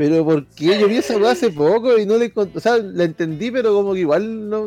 ¿Pero 0.00 0.24
por 0.24 0.46
qué? 0.46 0.78
Yo 0.78 0.88
vi 0.88 0.96
esa 0.96 1.18
weá 1.18 1.32
hace 1.32 1.50
poco 1.50 1.98
y 1.98 2.06
no 2.06 2.16
le 2.16 2.32
O 2.34 2.58
sea, 2.58 2.78
la 2.78 3.04
entendí, 3.04 3.50
pero 3.50 3.74
como 3.74 3.92
que 3.92 4.00
igual 4.00 4.48
no. 4.48 4.60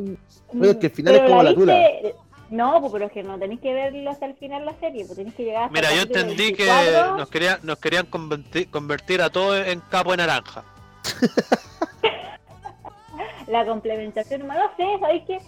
Bueno, 0.51 0.73
es 0.73 0.77
que 0.77 0.85
el 0.85 0.91
final 0.91 1.13
Pero 1.15 1.25
es 1.25 1.31
como 1.31 1.41
la 1.41 1.53
viste- 1.53 2.15
No, 2.51 2.79
pues, 2.79 2.93
pero 2.93 3.05
es 3.07 3.11
que 3.13 3.23
no 3.23 3.39
tenéis 3.39 3.59
que 3.59 3.73
verlo 3.73 4.11
hasta 4.11 4.27
el 4.27 4.35
final 4.35 4.63
la 4.63 4.75
serie, 4.75 5.05
pues 5.05 5.17
tenéis 5.17 5.33
que 5.33 5.45
llegar 5.45 5.63
hasta 5.63 5.73
Mira, 5.73 5.91
yo 5.95 6.03
entendí 6.03 6.53
que 6.53 6.65
24. 6.67 7.17
nos 7.17 7.29
querían, 7.31 7.59
nos 7.63 7.79
querían 7.79 8.05
convertir, 8.05 8.69
convertir 8.69 9.23
a 9.23 9.31
todos 9.31 9.57
en 9.65 9.79
capo 9.89 10.11
de 10.11 10.17
naranja. 10.17 10.65
La 13.47 13.65
complementación, 13.65 14.47
no 14.47 14.53
sé, 14.77 14.85
¿sabéis 14.99 15.23
qué? 15.25 15.39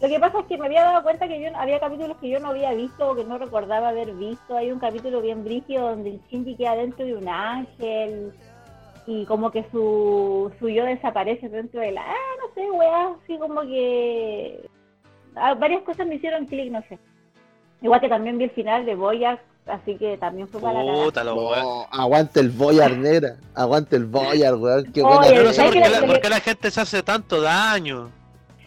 Lo 0.00 0.08
que 0.08 0.20
pasa 0.20 0.38
es 0.38 0.46
que 0.46 0.58
me 0.58 0.66
había 0.66 0.84
dado 0.84 1.02
cuenta 1.02 1.26
que 1.26 1.42
yo 1.42 1.48
había 1.56 1.80
capítulos 1.80 2.16
que 2.20 2.28
yo 2.28 2.38
no 2.38 2.50
había 2.50 2.72
visto 2.72 3.10
o 3.10 3.16
que 3.16 3.24
no 3.24 3.36
recordaba 3.36 3.88
haber 3.88 4.12
visto. 4.12 4.56
Hay 4.56 4.70
un 4.70 4.78
capítulo 4.78 5.20
bien 5.22 5.42
brígido 5.42 5.90
donde 5.90 6.10
el 6.10 6.20
Shinji 6.30 6.54
queda 6.54 6.76
dentro 6.76 7.04
de 7.04 7.16
un 7.16 7.28
ángel 7.28 8.32
y 9.06 9.24
como 9.26 9.50
que 9.50 9.64
su, 9.70 10.50
su 10.58 10.68
yo 10.68 10.84
desaparece 10.84 11.48
dentro 11.48 11.80
de 11.80 11.92
la... 11.92 12.02
Ah, 12.02 12.14
no 12.40 12.54
sé, 12.54 12.70
weá, 12.70 13.08
así 13.22 13.38
como 13.38 13.60
que... 13.62 14.68
ah, 15.36 15.54
varias 15.54 15.82
cosas 15.82 16.06
me 16.06 16.14
hicieron 16.16 16.46
clic, 16.46 16.70
no 16.72 16.82
sé. 16.88 16.98
Igual 17.82 18.00
que 18.00 18.08
también 18.08 18.38
vi 18.38 18.44
el 18.44 18.50
final 18.50 18.86
de 18.86 18.94
Boyac, 18.94 19.40
así 19.66 19.96
que 19.96 20.16
también 20.16 20.48
fue 20.48 20.58
para 20.60 20.82
la. 20.82 20.92
Puta, 21.04 21.22
lo 21.22 21.34
weón. 21.34 21.60
No, 21.60 21.86
aguante 21.90 22.40
el 22.40 22.48
Boyar, 22.50 22.96
nera. 22.96 23.36
Aguante 23.54 23.96
el 23.96 24.06
Boyar, 24.06 24.54
weón. 24.54 24.90
Qué 24.92 25.02
Oye, 25.02 25.14
buena. 25.16 25.34
Yo 25.34 25.42
no 25.42 25.48
sé 25.50 25.54
¿sabes 25.56 25.72
por 25.74 25.82
qué? 25.82 25.88
la, 25.90 26.06
por 26.06 26.20
qué 26.22 26.28
la 26.30 26.40
gente 26.40 26.70
se 26.70 26.80
hace 26.80 27.02
tanto 27.02 27.42
daño. 27.42 28.10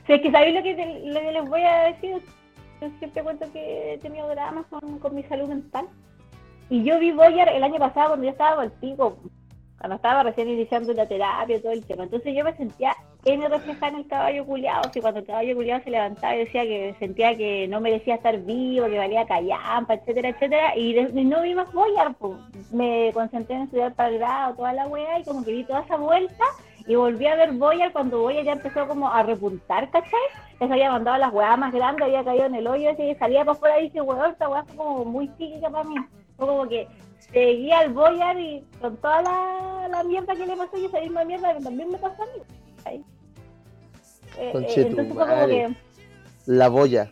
Si 0.06 0.13
es 0.13 0.21
que 0.21 0.32
sabéis 0.32 0.56
lo 0.56 0.62
que, 0.62 0.76
te- 0.76 1.02
lo 1.06 1.19
que 1.19 1.32
les 1.32 1.50
voy 1.50 1.62
a 1.63 1.78
decir, 1.86 2.21
yo 2.80 2.89
siempre 3.00 3.23
cuento 3.23 3.52
que 3.52 3.93
he 3.93 3.97
tenido 3.97 4.28
dramas 4.30 4.65
con, 4.69 5.00
con 5.00 5.15
mi 5.15 5.23
salud 5.23 5.47
mental. 5.50 5.88
Y 6.69 6.84
yo 6.84 7.00
vi 7.00 7.12
Boyar 7.12 7.50
el 7.50 7.63
año 7.63 7.80
pasado 7.80 8.10
cuando 8.10 8.26
yo 8.26 8.32
estaba 8.32 8.62
al 8.62 8.71
pico, 8.73 9.17
cuando 9.80 9.96
estaba 9.96 10.24
recién 10.24 10.50
iniciando 10.50 10.94
la 10.94 11.08
terapia 11.08 11.62
todo 11.62 11.72
el 11.72 11.86
tema. 11.86 12.04
Entonces 12.04 12.34
yo 12.36 12.44
me 12.44 12.56
sentía 12.56 12.96
N 13.26 13.48
reflejada 13.48 13.90
en 13.90 13.96
el 13.98 14.08
caballo 14.08 14.46
culiado. 14.46 14.90
Si 14.92 15.02
cuando 15.02 15.20
el 15.20 15.26
caballo 15.26 15.56
culiado 15.56 15.84
se 15.84 15.92
levantaba 15.92 16.36
y 16.36 16.40
decía 16.40 16.63
que 16.63 16.96
sentía 17.00 17.36
que 17.36 17.68
no 17.68 17.80
merecía 17.80 18.16
estar 18.16 18.38
vivo, 18.40 18.88
que 18.88 18.98
valía 18.98 19.28
callampa, 19.28 19.96
etcétera, 19.96 20.30
etcétera. 20.30 20.78
Y, 20.78 20.94
no 21.26 21.42
vi 21.42 21.54
más 21.54 21.72
Boyar, 21.74 22.16
pues. 22.16 22.38
Me 22.72 23.12
concentré 23.13 23.56
en 23.56 23.62
estudiar 23.63 23.94
para 23.94 24.10
el 24.10 24.20
grado, 24.20 24.56
toda 24.56 24.74
la 24.74 24.88
wea, 24.88 25.20
y 25.20 25.24
como 25.24 25.44
que 25.44 25.52
vi 25.52 25.63
toda 25.63 25.82
esa 25.82 25.98
vuelta 25.98 26.44
y 26.88 26.96
volví 26.96 27.28
a 27.28 27.36
ver 27.36 27.52
Boyar 27.52 27.92
cuando 27.92 28.22
Boyar 28.22 28.46
ya 28.46 28.54
empezó 28.54 28.88
como 28.88 29.10
a 29.10 29.22
repuntar, 29.22 29.90
¿cachai? 29.92 30.20
Se 30.58 30.63
había 30.63 30.92
mandado 30.92 31.18
las 31.18 31.34
weas 31.34 31.58
más 31.58 31.72
grandes, 31.72 32.06
había 32.06 32.24
caído 32.24 32.46
en 32.46 32.56
el 32.56 32.66
hoyo 32.66 32.90
y 32.98 33.16
salía 33.16 33.42
para 33.42 33.52
afuera 33.52 33.80
y 33.80 33.84
dije, 33.84 34.02
weón, 34.02 34.32
esta 34.32 34.50
wea 34.50 34.63
fue 34.63 34.76
como 34.76 35.06
muy 35.06 35.28
psíquica 35.38 35.70
para 35.70 35.84
mí. 35.84 35.96
Fue 36.38 36.47
como 36.47 36.67
que 36.67 36.88
seguía 37.32 37.80
al 37.80 37.93
Boyar 37.93 38.39
y 38.39 38.63
con 38.80 38.95
toda 38.97 39.21
la, 39.21 39.88
la 39.89 40.04
mierda 40.04 40.36
que 40.36 40.45
le 40.45 40.56
pasó 40.56 40.78
y 40.78 40.86
esa 40.86 41.00
misma 41.02 41.23
mierda 41.26 41.56
que 41.58 41.63
también 41.63 41.91
me 41.91 41.97
pasó 41.97 42.23
a 42.23 42.26
mí. 42.26 42.41
Eh, 42.86 43.02
eh, 44.38 44.52
entonces 44.54 44.93
fue 44.95 45.08
como 45.10 45.26
que 45.26 45.76
La 46.45 46.69
boya. 46.69 47.10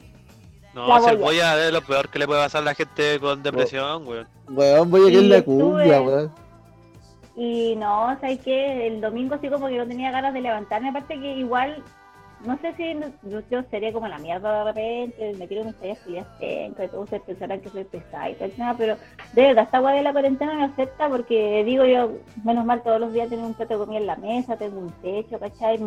No, 0.73 0.88
La 0.88 0.99
si 1.01 1.09
el 1.09 1.17
boya. 1.17 1.53
boya 1.53 1.67
es 1.67 1.73
lo 1.73 1.81
peor 1.81 2.09
que 2.09 2.19
le 2.19 2.27
puede 2.27 2.41
pasar 2.41 2.61
a 2.61 2.65
la 2.65 2.73
gente 2.75 3.19
con 3.19 3.41
depresión, 3.43 4.07
weón. 4.07 4.27
Weón, 4.49 4.91
voy 4.91 5.07
a 5.07 5.11
que 5.11 5.17
es 5.17 5.23
la 5.23 5.41
cumbia, 5.41 6.01
weón. 6.01 6.31
Y 7.38 7.75
no, 7.75 8.17
¿sabes 8.21 8.39
qué? 8.41 8.88
El 8.88 9.01
domingo 9.01 9.38
sí 9.41 9.49
como 9.49 9.67
que 9.67 9.77
no 9.77 9.88
tenía 9.88 10.11
ganas 10.11 10.33
de 10.33 10.41
levantarme, 10.41 10.89
aparte 10.89 11.19
que 11.19 11.33
igual, 11.33 11.83
no 12.45 12.58
sé 12.58 12.73
si 12.73 12.95
yo, 13.29 13.63
sería 13.69 13.91
como 13.93 14.08
la 14.08 14.19
mierda 14.19 14.60
de 14.60 14.71
repente, 14.71 15.34
me 15.38 15.47
quiero 15.47 15.65
mis 15.65 15.75
tallas 15.75 15.99
que 15.99 16.13
ya 16.13 16.25
tengo, 16.39 16.89
todos 16.89 17.03
ustedes 17.03 17.23
pensarán 17.23 17.62
que 17.62 17.69
soy 17.69 17.84
pesada 17.84 18.29
y 18.29 18.36
tal, 18.36 18.51
nada, 18.58 18.75
pero 18.77 18.95
de 19.34 19.41
verdad, 19.41 19.63
esta 19.65 19.81
weá 19.81 19.95
de 19.95 20.03
la 20.03 20.12
cuarentena 20.12 20.53
me 20.53 20.63
afecta 20.63 21.10
porque 21.10 21.63
digo 21.63 21.86
yo, 21.86 22.12
menos 22.43 22.65
mal 22.65 22.84
todos 22.84 22.99
los 22.99 23.13
días 23.13 23.29
tengo 23.29 23.45
un 23.45 23.53
plato 23.53 23.73
de 23.73 23.86
comida 23.86 23.99
en 23.99 24.08
la 24.08 24.15
mesa, 24.15 24.58
tengo 24.58 24.79
un 24.79 24.91
techo, 25.01 25.39
¿cachai? 25.39 25.77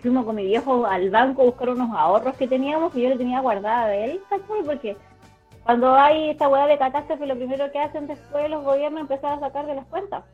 Fuimos 0.00 0.24
con 0.24 0.36
mi 0.36 0.44
viejo 0.44 0.86
al 0.86 1.10
banco 1.10 1.42
a 1.42 1.46
buscar 1.46 1.70
unos 1.70 1.90
ahorros 1.96 2.36
que 2.36 2.48
teníamos 2.48 2.92
que 2.92 3.02
yo 3.02 3.08
le 3.08 3.16
tenía 3.16 3.40
guardada 3.40 3.88
de 3.88 4.04
él, 4.04 4.20
¿cachai? 4.28 4.62
Porque 4.64 4.96
cuando 5.64 5.94
hay 5.94 6.30
esta 6.30 6.48
weá 6.48 6.66
de 6.66 6.78
catástrofe, 6.78 7.26
lo 7.26 7.36
primero 7.36 7.70
que 7.72 7.78
hacen 7.78 8.06
después 8.06 8.50
los 8.50 8.64
gobiernos 8.64 9.00
empezar 9.00 9.32
a 9.32 9.40
sacar 9.40 9.66
de 9.66 9.74
las 9.74 9.86
cuentas. 9.86 10.24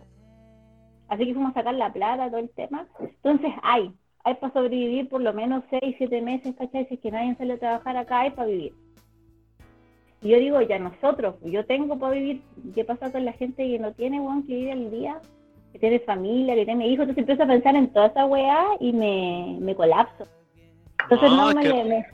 Así 1.08 1.26
que 1.26 1.34
fuimos 1.34 1.50
a 1.52 1.60
sacar 1.60 1.74
la 1.74 1.92
plata, 1.92 2.28
todo 2.28 2.38
el 2.38 2.50
tema. 2.50 2.86
Entonces 3.00 3.52
hay, 3.62 3.92
hay 4.24 4.34
para 4.34 4.52
sobrevivir 4.52 5.08
por 5.08 5.20
lo 5.22 5.32
menos 5.32 5.64
6, 5.70 5.94
7 5.98 6.20
meses, 6.22 6.54
¿cachai? 6.56 6.86
Si 6.86 6.94
es 6.94 7.00
que 7.00 7.10
nadie 7.10 7.34
sale 7.36 7.54
a 7.54 7.58
trabajar 7.58 7.96
acá, 7.96 8.20
hay 8.20 8.30
para 8.30 8.48
vivir. 8.48 8.72
Y 10.22 10.28
yo 10.28 10.38
digo, 10.38 10.60
ya 10.60 10.78
nosotros, 10.78 11.36
yo 11.42 11.64
tengo 11.64 11.98
para 11.98 12.12
vivir. 12.14 12.42
¿Qué 12.74 12.84
pasa 12.84 13.10
con 13.10 13.24
la 13.24 13.32
gente 13.32 13.66
que 13.66 13.78
no 13.78 13.92
tiene, 13.92 14.20
weón, 14.20 14.46
que 14.46 14.54
vive 14.54 14.72
al 14.72 14.90
día? 14.90 15.18
Que 15.72 15.78
tiene 15.78 16.00
familia, 16.00 16.54
que 16.54 16.64
tiene 16.66 16.86
hijos. 16.88 17.08
Entonces 17.08 17.22
empiezo 17.22 17.42
a 17.44 17.46
pensar 17.46 17.74
en 17.76 17.90
toda 17.92 18.06
esa 18.08 18.26
weá 18.26 18.66
y 18.80 18.92
me, 18.92 19.56
me 19.60 19.74
colapso. 19.74 20.26
Entonces 21.04 21.30
no, 21.30 21.46
me, 21.54 21.62
que 21.62 21.68
le- 21.68 21.84
me- 21.84 22.06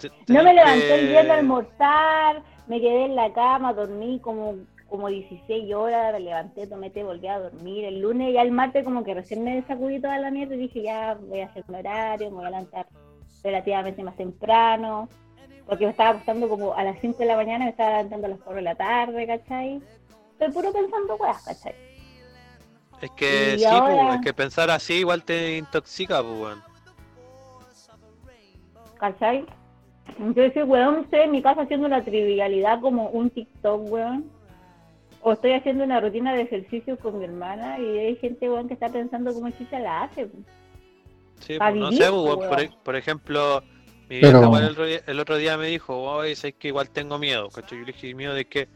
te- 0.00 0.10
no 0.32 0.42
me 0.42 0.54
levanté 0.54 0.94
el 0.94 1.08
día 1.08 1.22
de 1.22 1.30
almorzar, 1.30 2.42
me 2.66 2.80
quedé 2.80 3.04
en 3.04 3.14
la 3.14 3.32
cama, 3.32 3.72
dormí 3.72 4.18
como, 4.18 4.56
como 4.94 5.08
16 5.08 5.74
horas, 5.74 6.12
me 6.12 6.20
levanté, 6.20 6.68
tomé 6.68 6.88
té, 6.88 7.02
volví 7.02 7.26
a 7.26 7.40
dormir. 7.40 7.84
El 7.84 8.00
lunes 8.00 8.32
y 8.32 8.36
el 8.36 8.52
martes 8.52 8.84
como 8.84 9.02
que 9.02 9.12
recién 9.12 9.42
me 9.42 9.60
sacudí 9.66 10.00
toda 10.00 10.18
la 10.18 10.30
mierda 10.30 10.54
y 10.54 10.58
dije 10.58 10.82
ya 10.82 11.14
voy 11.20 11.40
a 11.40 11.46
hacer 11.46 11.64
un 11.66 11.74
horario, 11.74 12.30
me 12.30 12.36
voy 12.36 12.46
a 12.46 12.50
levantar 12.50 12.86
relativamente 13.42 14.04
más 14.04 14.16
temprano, 14.16 15.08
porque 15.66 15.86
me 15.86 15.90
estaba 15.90 16.10
acostando 16.10 16.48
como 16.48 16.74
a 16.74 16.84
las 16.84 16.96
5 17.00 17.18
de 17.18 17.26
la 17.26 17.34
mañana, 17.34 17.64
me 17.64 17.72
estaba 17.72 17.90
levantando 17.90 18.26
a 18.26 18.30
las 18.30 18.38
4 18.38 18.54
de 18.54 18.62
la 18.62 18.74
tarde, 18.76 19.26
¿cachai? 19.26 19.82
Estoy 20.32 20.52
puro 20.52 20.72
pensando 20.72 21.16
weas, 21.16 21.42
¿cachai? 21.42 21.74
Es 23.02 23.10
que 23.16 23.54
Y 23.56 23.58
sí, 23.58 23.64
ahora- 23.64 24.04
pues, 24.06 24.14
es 24.14 24.20
que 24.20 24.32
pensar 24.32 24.70
así 24.70 24.94
igual 24.94 25.24
te 25.24 25.56
intoxica, 25.58 26.22
pues, 26.22 26.38
weón. 26.40 26.62
¿cachai? 29.00 29.44
Entonces, 30.20 30.64
weón, 30.68 31.00
estoy 31.00 31.20
en 31.22 31.30
mi 31.32 31.42
casa 31.42 31.62
haciendo 31.62 31.86
una 31.86 32.04
trivialidad 32.04 32.80
como 32.80 33.08
un 33.08 33.30
TikTok, 33.30 33.90
weón. 33.90 34.30
O 35.26 35.32
estoy 35.32 35.52
haciendo 35.52 35.84
una 35.84 36.00
rutina 36.00 36.34
de 36.34 36.42
ejercicio 36.42 36.98
con 36.98 37.18
mi 37.18 37.24
hermana 37.24 37.78
y 37.78 37.98
hay 37.98 38.16
gente, 38.16 38.48
weón, 38.50 38.68
que 38.68 38.74
está 38.74 38.90
pensando 38.90 39.32
cómo 39.32 39.48
chucha 39.50 39.78
la 39.80 40.02
hace. 40.02 40.28
Sí, 41.40 41.56
pues, 41.58 41.74
no 41.74 41.88
vivir, 41.88 42.02
sé, 42.04 42.10
pues, 42.10 42.22
weón, 42.22 42.38
por, 42.50 42.82
por 42.82 42.96
ejemplo, 42.96 43.62
mi 44.10 44.20
Pero- 44.20 44.32
vieja 44.40 44.44
igual 44.44 44.64
el, 44.64 44.70
otro 44.72 44.84
día, 44.84 45.00
el 45.06 45.20
otro 45.20 45.36
día 45.38 45.56
me 45.56 45.66
dijo, 45.68 45.98
oye, 45.98 46.36
sé 46.36 46.52
que 46.52 46.68
igual 46.68 46.90
tengo 46.90 47.18
miedo, 47.18 47.48
¿cachai? 47.48 47.78
Yo 47.78 47.86
le 47.86 47.92
dije, 47.92 48.14
miedo 48.14 48.34
de 48.34 48.44
que, 48.44 48.68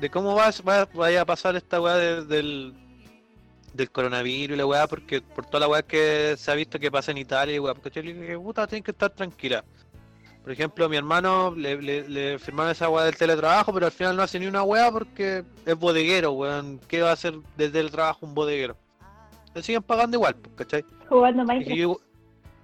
de 0.00 0.08
cómo 0.08 0.36
va, 0.36 0.50
va- 0.66 0.88
vaya 0.94 1.22
a 1.22 1.26
pasar 1.26 1.56
esta 1.56 1.80
weá 1.80 1.96
de- 1.96 2.24
del, 2.26 2.72
del 3.74 3.90
coronavirus 3.90 4.54
y 4.54 4.58
la 4.58 4.66
weá, 4.66 4.86
porque 4.86 5.20
por 5.20 5.46
toda 5.46 5.60
la 5.60 5.68
weá 5.68 5.82
que 5.82 6.34
se 6.36 6.48
ha 6.50 6.54
visto 6.54 6.78
que 6.78 6.92
pasa 6.92 7.10
en 7.10 7.18
Italia 7.18 7.56
y 7.56 7.58
weá, 7.58 7.74
¿cachai? 7.74 8.04
Le 8.04 8.14
dije, 8.14 8.38
puta, 8.38 8.68
tienes 8.68 8.84
que 8.84 8.92
estar 8.92 9.10
tranquila. 9.10 9.64
Por 10.46 10.52
ejemplo, 10.52 10.88
mi 10.88 10.96
hermano 10.96 11.52
le, 11.56 11.82
le, 11.82 12.08
le 12.08 12.38
firmaron 12.38 12.70
esa 12.70 12.88
weá 12.88 13.04
del 13.04 13.16
teletrabajo, 13.16 13.74
pero 13.74 13.86
al 13.86 13.90
final 13.90 14.14
no 14.14 14.22
hace 14.22 14.38
ni 14.38 14.46
una 14.46 14.62
weá 14.62 14.92
porque 14.92 15.42
es 15.64 15.76
bodeguero, 15.76 16.30
weón. 16.30 16.78
¿Qué 16.86 17.02
va 17.02 17.10
a 17.10 17.14
hacer 17.14 17.34
desde 17.56 17.80
el 17.80 17.90
trabajo 17.90 18.24
un 18.24 18.32
bodeguero? 18.32 18.76
Le 19.56 19.62
siguen 19.64 19.82
pagando 19.82 20.18
igual, 20.18 20.36
pues, 20.36 20.54
¿cachai? 20.54 20.84
Jugando 21.08 21.44
Minecraft. 21.44 21.76
yo, 21.76 22.00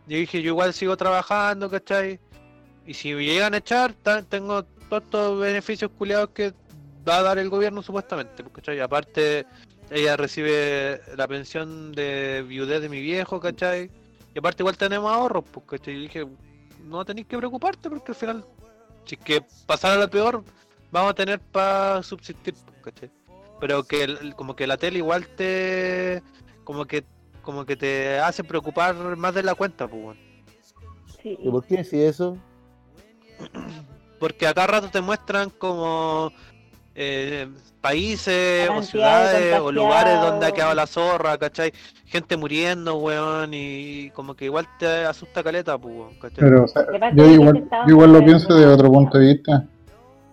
yo 0.06 0.16
dije, 0.16 0.42
yo 0.42 0.50
igual 0.50 0.72
sigo 0.72 0.96
trabajando, 0.96 1.68
¿cachai? 1.68 2.20
Y 2.86 2.94
si 2.94 3.14
me 3.14 3.24
llegan 3.24 3.52
a 3.52 3.56
echar, 3.56 3.94
tengo 4.28 4.62
todos 4.88 5.02
estos 5.02 5.40
beneficios 5.40 5.90
culiados 5.98 6.30
que 6.30 6.52
va 7.08 7.16
a 7.16 7.22
dar 7.22 7.38
el 7.38 7.50
gobierno 7.50 7.82
supuestamente, 7.82 8.44
pues, 8.44 8.54
¿cachai? 8.54 8.78
Aparte, 8.78 9.44
ella 9.90 10.16
recibe 10.16 11.00
la 11.16 11.26
pensión 11.26 11.90
de 11.90 12.44
viudez 12.46 12.80
de 12.80 12.88
mi 12.88 13.00
viejo, 13.00 13.40
¿cachai? 13.40 13.90
Y 14.36 14.38
aparte 14.38 14.62
igual 14.62 14.76
tenemos 14.76 15.12
ahorros, 15.12 15.42
pues, 15.50 15.66
¿cachai? 15.66 15.94
Y 15.94 16.02
dije, 16.02 16.28
no 16.84 17.04
tenéis 17.04 17.26
que 17.26 17.36
preocuparte 17.38 17.88
porque 17.88 18.12
al 18.12 18.16
final, 18.16 18.44
si 19.04 19.14
es 19.16 19.20
que 19.20 19.44
pasara 19.66 19.96
lo 19.96 20.08
peor, 20.10 20.42
vamos 20.90 21.10
a 21.10 21.14
tener 21.14 21.40
para 21.40 22.02
subsistir, 22.02 22.54
¿cachai? 22.82 23.10
Pero 23.60 23.84
que 23.84 24.02
el- 24.04 24.34
como 24.34 24.56
que 24.56 24.66
la 24.66 24.76
tele 24.76 24.98
igual 24.98 25.26
te 25.36 26.22
como 26.64 26.84
que 26.86 27.04
como 27.42 27.64
que 27.66 27.74
te 27.76 28.18
hace 28.20 28.44
preocupar 28.44 28.94
más 29.16 29.34
de 29.34 29.42
la 29.42 29.54
cuenta, 29.54 29.88
pues. 29.88 30.16
Sí. 31.22 31.36
¿Y 31.40 31.50
por 31.50 31.64
qué 31.64 31.78
decís 31.78 31.94
eso? 31.94 32.36
Porque 34.20 34.46
a 34.46 34.54
cada 34.54 34.66
rato 34.68 34.88
te 34.90 35.00
muestran 35.00 35.50
como 35.50 36.30
eh, 36.94 37.48
países 37.80 38.68
o 38.70 38.82
ciudades 38.82 39.58
o 39.60 39.72
lugares 39.72 40.20
donde 40.20 40.46
ha 40.46 40.52
quedado 40.52 40.74
la 40.74 40.86
zorra, 40.86 41.36
¿cachai? 41.38 41.72
Gente 42.06 42.36
muriendo, 42.36 42.96
weón, 42.98 43.50
y 43.54 44.10
como 44.10 44.34
que 44.34 44.44
igual 44.44 44.66
te 44.78 45.04
asusta 45.04 45.42
caleta, 45.42 45.78
pues. 45.78 45.94
Pero, 46.36 46.64
o 46.64 46.68
sea, 46.68 46.84
yo 47.14 47.26
igual, 47.26 47.68
yo 47.86 47.90
igual 47.90 48.12
lo 48.12 48.24
pienso 48.24 48.54
de 48.54 48.66
otro 48.66 48.90
punto 48.92 49.18
de 49.18 49.34
vista. 49.34 49.64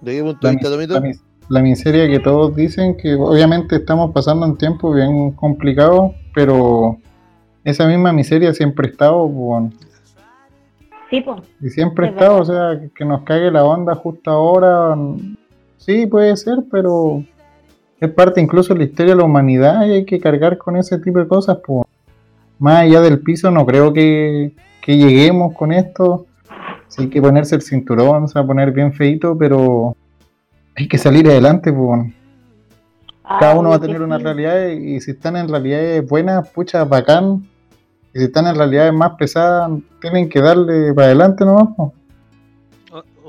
¿De 0.02 0.16
qué 0.18 0.24
punto 0.24 0.48
de 0.48 0.54
vista, 0.54 0.70
Tomito? 0.70 0.94
la 0.96 1.00
mis- 1.02 1.24
la 1.50 1.62
miseria 1.64 2.08
que 2.08 2.20
todos 2.20 2.56
dicen 2.56 2.96
que 2.96 3.16
obviamente 3.16 3.78
estamos 3.78 4.12
pasando 4.12 4.46
un 4.46 4.56
tiempo 4.58 4.94
bien 4.94 5.32
complicado, 5.32 6.14
pero 6.36 6.98
esa 7.64 7.88
misma 7.88 8.14
miseria 8.14 8.54
siempre 8.54 8.88
ha 8.88 8.92
estado, 8.92 9.24
pues, 9.26 9.34
bueno, 9.36 9.72
Sí, 11.10 11.22
pues. 11.22 11.42
y 11.62 11.70
siempre 11.70 12.06
ha 12.06 12.10
Es 12.10 12.16
estado, 12.16 12.38
o 12.42 12.46
sea, 12.46 12.80
que, 12.94 13.04
nos 13.04 13.24
cague 13.24 13.50
la 13.50 13.64
onda 13.64 13.96
justo 13.96 14.30
ahora, 14.30 14.96
sí 15.80 16.06
puede 16.06 16.38
ser, 16.38 16.60
pero 16.70 17.24
es 18.00 18.12
parte 18.12 18.40
incluso 18.40 18.74
de 18.74 18.80
la 18.80 18.86
historia 18.86 19.14
de 19.14 19.20
la 19.20 19.26
humanidad 19.26 19.86
y 19.88 19.92
hay 19.92 20.06
que 20.06 20.20
cargar 20.20 20.58
con 20.58 20.78
ese 20.78 21.00
tipo 21.00 21.20
de 21.20 21.28
cosas, 21.28 21.58
pues. 21.66 21.88
Más 22.60 22.82
allá 22.82 23.02
del 23.02 23.20
piso 23.20 23.50
no 23.52 23.66
creo 23.66 23.94
que, 23.94 24.54
que 24.82 24.98
lleguemos 24.98 25.56
con 25.56 25.72
esto, 25.72 26.28
sí 26.90 27.04
hay 27.04 27.10
que 27.10 27.22
ponerse 27.22 27.56
el 27.56 27.62
cinturón, 27.62 28.28
se 28.28 28.38
va 28.38 28.44
a 28.44 28.48
poner 28.48 28.72
bien 28.72 28.94
feito, 28.94 29.38
pero 29.38 29.96
hay 30.76 30.88
que 30.88 30.98
salir 30.98 31.28
adelante, 31.28 31.74
pues. 31.74 32.14
Cada 33.40 33.58
uno 33.58 33.70
va 33.70 33.76
a 33.76 33.82
tener 33.82 34.02
una 34.02 34.18
realidad 34.18 34.70
y, 34.70 34.96
y 34.96 35.02
si 35.02 35.12
están 35.12 35.38
en 35.38 35.48
realidades 35.48 36.08
buenas, 36.08 36.50
pucha, 36.50 36.84
bacán. 36.84 37.48
Y 38.12 38.20
si 38.20 38.26
están 38.26 38.48
en 38.48 38.56
realidades 38.56 38.92
más 38.92 39.12
pesadas, 39.20 39.70
tienen 40.02 40.28
que 40.30 40.42
darle 40.42 40.94
para 40.96 41.08
adelante 41.08 41.46
nomás. 41.46 41.76
po. 41.78 41.94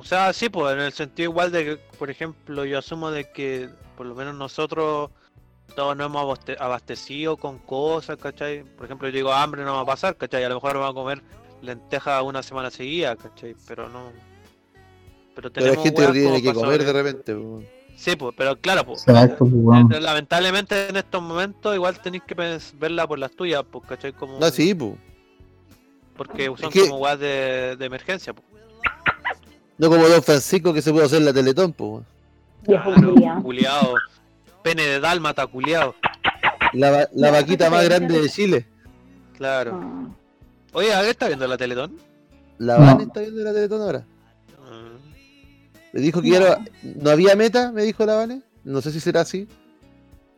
O, 0.01 0.05
sea, 0.05 0.33
sí, 0.33 0.49
pues, 0.49 0.73
en 0.75 0.81
el 0.81 0.93
sentido 0.93 1.31
igual 1.31 1.53
de 1.53 1.65
que, 1.65 1.77
por 1.99 2.11
ejemplo, 2.11 2.65
yo 2.65 2.79
asumo 2.79 3.11
de 3.11 3.31
que 3.31 3.69
por 3.97 4.07
lo 4.07 4.15
menos 4.15 4.35
nosotros 4.35 5.11
todos 5.77 5.97
nos 5.97 6.07
hemos 6.07 6.23
abaste- 6.23 6.57
abastecido 6.59 7.37
con 7.37 7.59
cosas, 7.59 8.17
¿cachai? 8.17 8.65
Por 8.65 8.87
ejemplo, 8.87 9.09
yo 9.09 9.15
digo, 9.15 9.33
hambre 9.33 9.63
no 9.65 9.75
va 9.75 9.81
a 9.83 9.87
pasar, 9.87 10.17
¿cachai? 10.17 10.43
A 10.45 10.49
lo 10.49 10.55
mejor 10.57 10.75
vamos 10.79 10.91
a 10.91 10.95
comer 10.95 11.23
lentejas 11.63 12.23
una 12.23 12.43
semana 12.43 12.71
seguida, 12.71 13.15
¿cachai? 13.17 13.55
Pero 13.69 13.89
no... 13.91 14.11
Pero 15.35 15.51
Pero 15.53 15.67
la 15.67 15.73
tenemos 15.73 15.85
gente 15.85 16.01
weas 16.03 16.13
tiene 16.13 16.43
que 16.43 16.53
comer 16.55 16.85
de 16.85 16.93
repente. 16.93 17.35
po. 17.35 17.63
Sí, 17.97 18.17
pues, 18.17 18.35
pero 18.37 18.57
claro, 18.57 18.85
pues. 18.87 19.07
Exacto, 19.07 19.47
pues, 19.47 19.85
eh, 19.93 20.01
Lamentablemente 20.01 20.89
en 20.89 20.97
estos 20.97 21.21
momentos 21.23 21.75
igual 21.75 22.01
tenéis 22.01 22.23
que 22.27 22.35
verla 22.79 23.07
por 23.07 23.19
las 23.19 23.31
tuyas, 23.33 23.63
pues, 23.71 23.85
¿cachai? 23.87 24.13
Como, 24.15 24.39
No, 24.41 24.49
sí, 24.51 24.75
pues. 24.75 24.95
Porque 26.17 26.47
son 26.59 26.71
que- 26.71 26.89
como 26.89 26.97
weas 26.97 27.19
de, 27.21 27.77
de 27.79 27.85
emergencia, 27.85 28.33
pues. 28.33 28.47
No 29.81 29.89
como 29.89 30.07
Don 30.09 30.23
Francisco 30.23 30.75
que 30.75 30.83
se 30.83 30.93
puede 30.93 31.07
hacer 31.07 31.19
en 31.21 31.25
la 31.25 31.33
Teletón, 31.33 31.73
pues. 31.73 32.05
Viejo 32.67 32.93
Claro, 32.93 33.43
culiao. 33.43 33.95
Pene 34.63 34.83
de 34.83 35.01
dálmata, 35.01 35.47
culiao. 35.47 35.95
La, 36.75 36.91
la 36.91 37.09
No, 37.15 37.33
vaquita 37.33 37.71
más 37.71 37.81
sé, 37.83 37.89
grande 37.89 38.21
de. 38.21 38.29
Chile. 38.29 38.67
Claro. 39.39 39.81
Ah. 39.83 40.09
Oye, 40.75 40.93
¿a 40.95 41.01
qué 41.03 41.11
está 41.11 41.27
viendo 41.29 41.47
la 41.47 41.57
Teletón? 41.57 41.97
La 42.59 42.79
No. 42.79 42.85
Vane 42.85 43.05
está 43.05 43.21
viendo 43.21 43.43
la 43.43 43.53
Teletón 43.55 43.81
ahora. 43.81 44.01
Mm. 44.59 44.97
Me 45.95 46.01
dijo 46.01 46.21
que 46.21 46.29
ya 46.31 46.41
no, 46.41 46.65
no 47.03 47.11
había 47.11 47.35
meta, 47.35 47.73
me 47.73 47.83
dijo 47.83 48.05
la 48.05 48.17
Vane. 48.17 48.43
No 48.65 48.83
sé 48.83 48.93
si 48.93 49.01
será 49.01 49.23
así. 49.23 49.49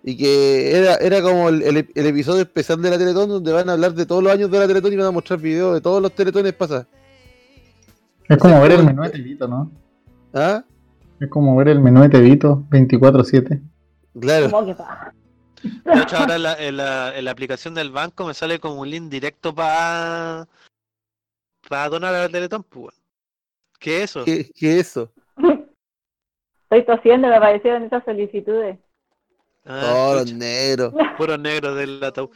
Y 0.05 0.16
que 0.16 0.76
era, 0.78 0.95
era 0.97 1.20
como 1.20 1.49
el, 1.49 1.62
el- 1.62 1.88
el 1.95 2.07
episodio 2.07 2.43
especial 2.43 2.80
de 2.80 2.90
la 2.90 2.99
Teletón 2.99 3.28
donde 3.28 3.53
van 3.53 3.68
a 3.68 3.72
hablar 3.72 3.93
de 3.95 4.07
todos 4.07 4.22
los 4.22 4.32
años 4.32 4.51
de 4.51 4.59
la 4.61 4.66
Teletón 4.68 4.93
y 4.93 4.97
van 4.97 5.07
a 5.07 5.11
mostrar 5.11 5.40
videos 5.40 5.74
de 5.74 5.80
todos 5.80 6.01
los 6.01 6.12
Teletones 6.14 6.53
pasados. 6.53 6.86
Es 8.28 8.38
como 8.38 8.60
ver 8.60 8.72
el 8.72 8.84
menú 8.84 9.02
de 9.02 9.10
Tevito, 9.10 9.46
¿no? 9.48 9.70
¿Ah? 10.32 10.64
Es 11.20 11.28
como 11.28 11.54
ver 11.56 11.68
el 11.68 11.80
menú 11.80 12.00
de 12.02 12.08
Tevito 12.08 12.64
24-7. 12.70 13.60
Claro. 14.20 14.50
¿Cómo 14.50 14.66
que 14.66 14.74
paja? 14.74 15.14
De 15.62 16.00
hecho, 16.00 16.16
ahora 16.16 16.36
en 16.36 16.42
la, 16.42 16.54
en, 16.54 16.76
la, 16.76 17.16
en 17.16 17.24
la 17.24 17.30
aplicación 17.30 17.74
del 17.74 17.90
banco 17.92 18.26
me 18.26 18.34
sale 18.34 18.58
como 18.58 18.80
un 18.80 18.90
link 18.90 19.08
directo 19.08 19.54
para 19.54 20.48
para 21.68 21.88
donar 21.88 22.14
a 22.14 22.22
la 22.22 22.28
Teletón, 22.28 22.64
pues. 22.64 23.00
¿Qué 23.78 23.98
es 23.98 24.10
eso? 24.10 24.24
¿Qué, 24.24 24.50
qué 24.54 24.80
es 24.80 24.88
eso? 24.88 25.12
Estoy 26.64 26.84
tosiendo, 26.86 27.28
me 27.28 27.36
aparecieron 27.36 27.84
estas 27.84 28.04
solicitudes. 28.04 28.78
Ah, 29.64 29.80
Todos 29.80 30.20
los 30.22 30.32
negros. 30.32 30.92
puros 31.16 31.38
negros 31.38 31.76
del 31.76 32.02
ataúd. 32.02 32.30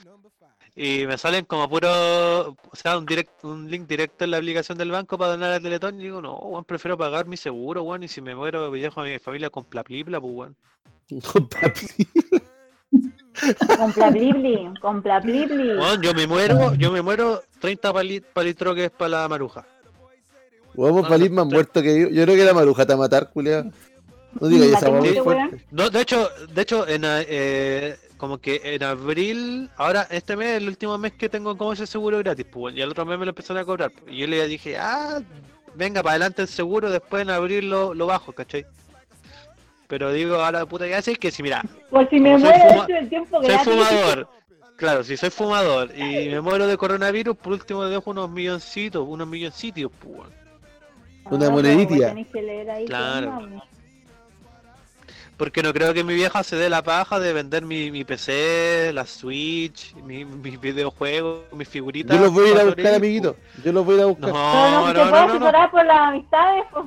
Y 0.78 1.06
me 1.06 1.16
salen 1.16 1.46
como 1.46 1.68
puro, 1.70 1.88
o 1.90 2.56
sea, 2.74 2.98
un 2.98 3.06
direct, 3.06 3.42
un 3.44 3.70
link 3.70 3.86
directo 3.88 4.24
en 4.24 4.30
la 4.32 4.36
aplicación 4.36 4.76
del 4.76 4.90
banco 4.90 5.16
para 5.16 5.30
donar 5.32 5.52
a 5.52 5.58
Teletón. 5.60 5.98
Y 5.98 6.04
digo, 6.04 6.20
no, 6.20 6.36
weón, 6.36 6.64
prefiero 6.64 6.98
pagar 6.98 7.26
mi 7.26 7.38
seguro, 7.38 7.82
weón. 7.82 8.02
Y 8.02 8.08
si 8.08 8.20
me 8.20 8.34
muero, 8.34 8.70
me 8.70 8.78
dejo 8.78 9.00
a 9.00 9.04
mi 9.04 9.18
familia 9.18 9.48
con 9.48 9.64
plaplipla, 9.64 10.20
pues, 10.20 10.34
weón. 10.34 10.56
Con 13.76 13.92
Plaplibli, 13.92 14.72
con 14.80 15.02
Plaplibli. 15.02 15.76
Weón, 15.76 16.00
yo 16.00 16.14
me 16.14 16.26
muero, 16.26 16.74
yo 16.74 16.90
me 16.90 17.02
muero 17.02 17.42
30 17.60 17.92
pali- 17.92 18.20
palitroques 18.32 18.90
para 18.90 19.22
la 19.22 19.28
maruja. 19.28 19.66
Vamos 20.74 21.02
No, 21.02 21.08
no, 21.18 21.18
más 21.18 21.30
no. 21.30 21.44
muerto 21.46 21.82
que 21.82 22.00
yo. 22.00 22.08
Yo 22.08 22.22
creo 22.24 22.34
que 22.36 22.44
la 22.44 22.54
maruja 22.54 22.86
te 22.86 22.94
va 22.94 22.98
a 23.00 23.06
matar, 23.08 23.30
culiao. 23.30 23.64
No 24.40 24.48
digas 24.48 24.68
esa 24.82 24.88
weón. 24.90 25.62
No, 25.70 25.90
de 25.90 26.00
hecho, 26.00 26.28
de 26.50 26.62
hecho, 26.62 26.88
en, 26.88 27.02
eh, 27.04 27.96
como 28.16 28.38
que 28.38 28.60
en 28.64 28.82
abril, 28.82 29.70
ahora 29.76 30.06
este 30.10 30.36
mes, 30.36 30.56
el 30.56 30.68
último 30.68 30.96
mes 30.98 31.12
que 31.12 31.28
tengo 31.28 31.56
como 31.56 31.72
ese 31.72 31.86
seguro 31.86 32.18
gratis, 32.18 32.46
pues, 32.50 32.74
y 32.74 32.80
el 32.80 32.90
otro 32.90 33.04
mes 33.04 33.18
me 33.18 33.24
lo 33.26 33.30
empezaron 33.30 33.62
a 33.62 33.64
cobrar. 33.66 33.90
pues, 33.90 34.12
Y 34.14 34.18
yo 34.18 34.26
le 34.26 34.46
dije, 34.48 34.76
ah, 34.78 35.20
venga, 35.74 36.02
para 36.02 36.12
adelante 36.12 36.42
el 36.42 36.48
seguro, 36.48 36.90
después 36.90 37.22
en 37.22 37.30
abril 37.30 37.68
lo, 37.68 37.92
lo 37.94 38.06
bajo, 38.06 38.32
¿cachai? 38.32 38.64
Pero 39.88 40.12
digo, 40.12 40.36
ahora 40.36 40.66
puta, 40.66 40.86
ya 40.86 41.00
sé 41.02 41.14
que 41.16 41.30
si 41.30 41.42
mira, 41.42 41.62
Por 41.90 42.08
si 42.10 42.18
me 42.18 42.32
soy 42.40 42.48
muero 42.48 42.58
fuma- 42.64 42.86
dentro 42.86 42.94
del 42.96 43.08
tiempo 43.08 43.36
soy 43.40 43.46
gratis. 43.48 43.72
fumador, 43.74 44.28
claro, 44.76 45.04
si 45.04 45.16
soy 45.16 45.30
fumador 45.30 45.96
y 45.96 46.28
me 46.28 46.40
muero 46.40 46.66
de 46.66 46.76
coronavirus, 46.76 47.36
por 47.36 47.52
último 47.52 47.84
dejo 47.84 48.10
unos 48.10 48.28
milloncitos, 48.30 49.04
unos 49.06 49.28
milloncitos, 49.28 49.92
pues. 50.00 50.28
Una 51.30 51.46
Ah, 51.46 51.50
monedita. 51.50 51.88
pues, 51.88 52.00
tenés 52.08 52.26
que 52.28 52.42
leer 52.42 52.70
ahí, 52.70 52.84
Claro. 52.86 53.40
Porque 55.36 55.62
no 55.62 55.72
creo 55.74 55.92
que 55.92 56.02
mi 56.02 56.14
vieja 56.14 56.42
se 56.42 56.56
dé 56.56 56.70
la 56.70 56.82
paja 56.82 57.20
de 57.20 57.32
vender 57.34 57.62
mi, 57.64 57.90
mi 57.90 58.04
PC, 58.04 58.90
la 58.94 59.04
Switch, 59.04 59.94
mi- 59.96 60.24
mis 60.24 60.58
videojuegos, 60.58 61.42
mis 61.52 61.68
figuritas. 61.68 62.16
Yo 62.16 62.22
los 62.24 62.32
voy 62.32 62.48
a 62.48 62.52
ir 62.52 62.58
a 62.60 62.64
buscar, 62.64 62.94
amiguito. 62.94 63.36
Yo 63.62 63.72
los 63.72 63.84
voy 63.84 63.94
a 63.94 63.98
ir 63.98 64.02
a 64.04 64.06
buscar. 64.06 64.30
No, 64.30 64.34
No, 64.34 64.86
no, 64.86 64.92
puede 65.10 65.10
no, 65.10 65.26
no, 65.38 65.38
no. 65.52 65.70
por 65.70 65.84
las 65.84 65.98
amistades, 65.98 66.64
pues. 66.72 66.84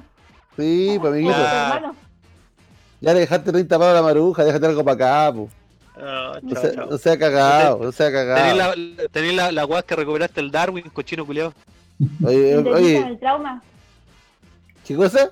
Sí, 0.58 0.98
pues 1.00 1.14
amiguito. 1.14 1.36
Claro. 1.36 1.96
Ya 3.02 3.14
le 3.14 3.20
dejaste 3.22 3.52
30 3.52 3.78
para 3.80 3.94
la 3.94 4.02
maruja, 4.02 4.44
déjate 4.44 4.66
algo 4.66 4.84
para 4.84 4.96
acá, 5.28 5.34
pues. 5.38 5.52
Ah, 6.02 6.40
No, 6.42 6.54
chao, 6.54 6.62
sea, 6.64 6.74
chao. 6.76 6.88
no 6.90 6.98
sea 6.98 7.20
cagado, 7.20 7.80
no 7.84 7.92
sea 7.92 8.08
Tenés 8.08 8.26
cagado. 8.26 8.56
la, 8.76 9.08
tenés 9.12 9.34
la, 9.36 9.52
la 9.52 9.64
guas 9.64 9.84
que 9.84 9.96
recuperaste 9.96 10.40
el 10.42 10.50
Darwin, 10.50 10.90
cochino 10.92 11.24
culiao. 11.26 11.54
Oye, 12.26 12.58
oye, 12.58 12.98
el 12.98 13.20
trauma. 13.20 13.62
¿qué 14.88 14.96
cosa? 14.96 15.30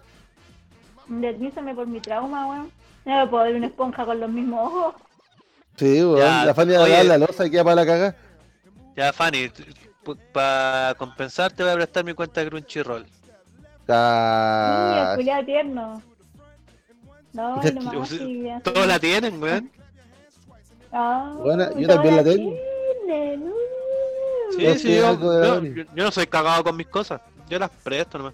Indemnízame 1.09 1.73
por 1.73 1.87
mi 1.87 1.99
trauma, 1.99 2.45
weón. 2.47 2.71
No 3.07 3.15
me 3.15 3.27
puedo 3.27 3.43
ver 3.45 3.55
una 3.55 3.67
esponja 3.67 4.05
con 4.05 4.19
los 4.19 4.29
mismos 4.29 4.59
ojos. 4.73 4.95
Sí, 5.77 6.03
weón. 6.03 6.17
Ya, 6.19 6.45
La 6.45 6.53
Fanny 6.53 6.73
va 6.73 6.79
a 6.79 6.83
oye. 6.83 6.91
dar 6.93 7.05
la 7.05 7.17
losa 7.17 7.45
y 7.45 7.51
queda 7.51 7.63
para 7.63 7.75
la 7.77 7.85
caga. 7.85 8.15
Ya, 8.97 9.13
Fanny, 9.13 9.49
para 10.33 10.93
compensar 10.97 11.51
te 11.53 11.63
voy 11.63 11.71
a 11.71 11.75
prestar 11.75 12.03
mi 12.03 12.13
cuenta 12.13 12.41
de 12.43 12.49
Crunchyroll. 12.49 13.03
Niño, 13.03 13.11
Ca- 13.87 15.13
culiado 15.15 15.45
tierno. 15.45 16.01
No, 17.33 17.55
no 17.63 17.81
más, 17.81 18.09
sí, 18.09 18.45
Todos 18.63 18.81
sí. 18.83 18.87
la 18.87 18.99
tienen, 18.99 19.41
weón. 19.41 19.71
Ah, 20.91 21.33
Bueno, 21.39 21.79
yo 21.79 21.87
también 21.87 22.15
la 22.17 22.23
tengo. 22.23 22.53
tienen, 23.05 23.43
uh. 23.43 23.53
Sí, 24.51 24.63
Yo 24.63 24.75
sí, 24.75 24.95
yo, 24.95 25.61
yo- 25.63 25.63
yo 25.95 26.03
no 26.03 26.11
soy 26.11 26.27
cagado 26.27 26.63
con 26.63 26.75
mis 26.75 26.87
cosas. 26.87 27.21
Yo 27.47 27.59
las 27.59 27.69
presto 27.69 28.17
nomás. 28.17 28.33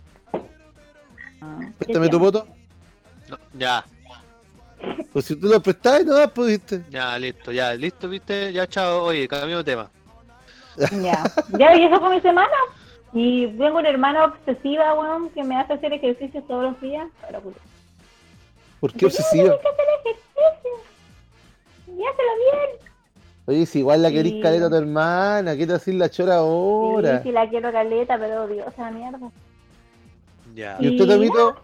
Ah, 1.41 1.59
Préstame 1.77 2.09
tu 2.09 2.17
voto. 2.19 2.47
No, 3.29 3.37
ya, 3.53 3.83
Pues 5.11 5.25
si 5.25 5.35
tú 5.35 5.47
lo 5.47 5.61
prestás, 5.61 6.05
no 6.05 6.27
pudiste. 6.33 6.83
ya, 6.89 7.17
listo, 7.19 7.51
ya, 7.51 7.73
listo, 7.75 8.09
viste. 8.09 8.51
Ya, 8.51 8.65
chao. 8.67 9.03
Oye, 9.03 9.27
cambiamos 9.27 9.63
de 9.65 9.71
tema. 9.71 9.89
Ya, 11.03 11.23
ya, 11.57 11.75
y 11.75 11.83
eso 11.85 11.99
fue 11.99 12.15
mi 12.15 12.21
semana. 12.21 12.49
Y 13.13 13.45
tengo 13.47 13.77
una 13.77 13.89
hermana 13.89 14.25
obsesiva, 14.25 14.93
weón, 14.95 15.29
que 15.29 15.43
me 15.43 15.55
hace 15.59 15.73
hacer 15.73 15.93
ejercicios 15.93 16.43
todos 16.47 16.63
los 16.63 16.81
días. 16.81 17.07
Pero, 17.27 17.41
puta, 17.41 17.59
¿Por 18.79 18.91
qué 18.93 19.05
obsesiva? 19.05 19.43
que 19.61 19.67
hacer 19.67 19.85
ejercicio. 19.99 20.71
Y 21.87 21.91
hazlo 21.91 22.33
bien. 22.51 22.69
Oye, 23.45 23.65
si 23.67 23.79
igual 23.79 24.01
la 24.01 24.09
querís 24.09 24.33
Sí. 24.33 24.41
caleta 24.41 24.65
a 24.65 24.69
tu 24.69 24.75
hermana, 24.77 25.55
¿qué 25.55 25.67
te 25.67 25.73
haces 25.73 25.93
la 25.93 26.09
chora 26.09 26.37
ahora? 26.37 27.17
Sí, 27.17 27.23
sí, 27.29 27.31
la 27.33 27.47
quiero 27.49 27.71
caleta, 27.71 28.17
pero 28.17 28.45
odiosa, 28.45 28.89
mierda. 28.89 29.19
Ya. 30.55 30.77
¿Y 30.79 30.87
usted, 30.89 31.03
Y 31.05 31.07
Tomito? 31.07 31.55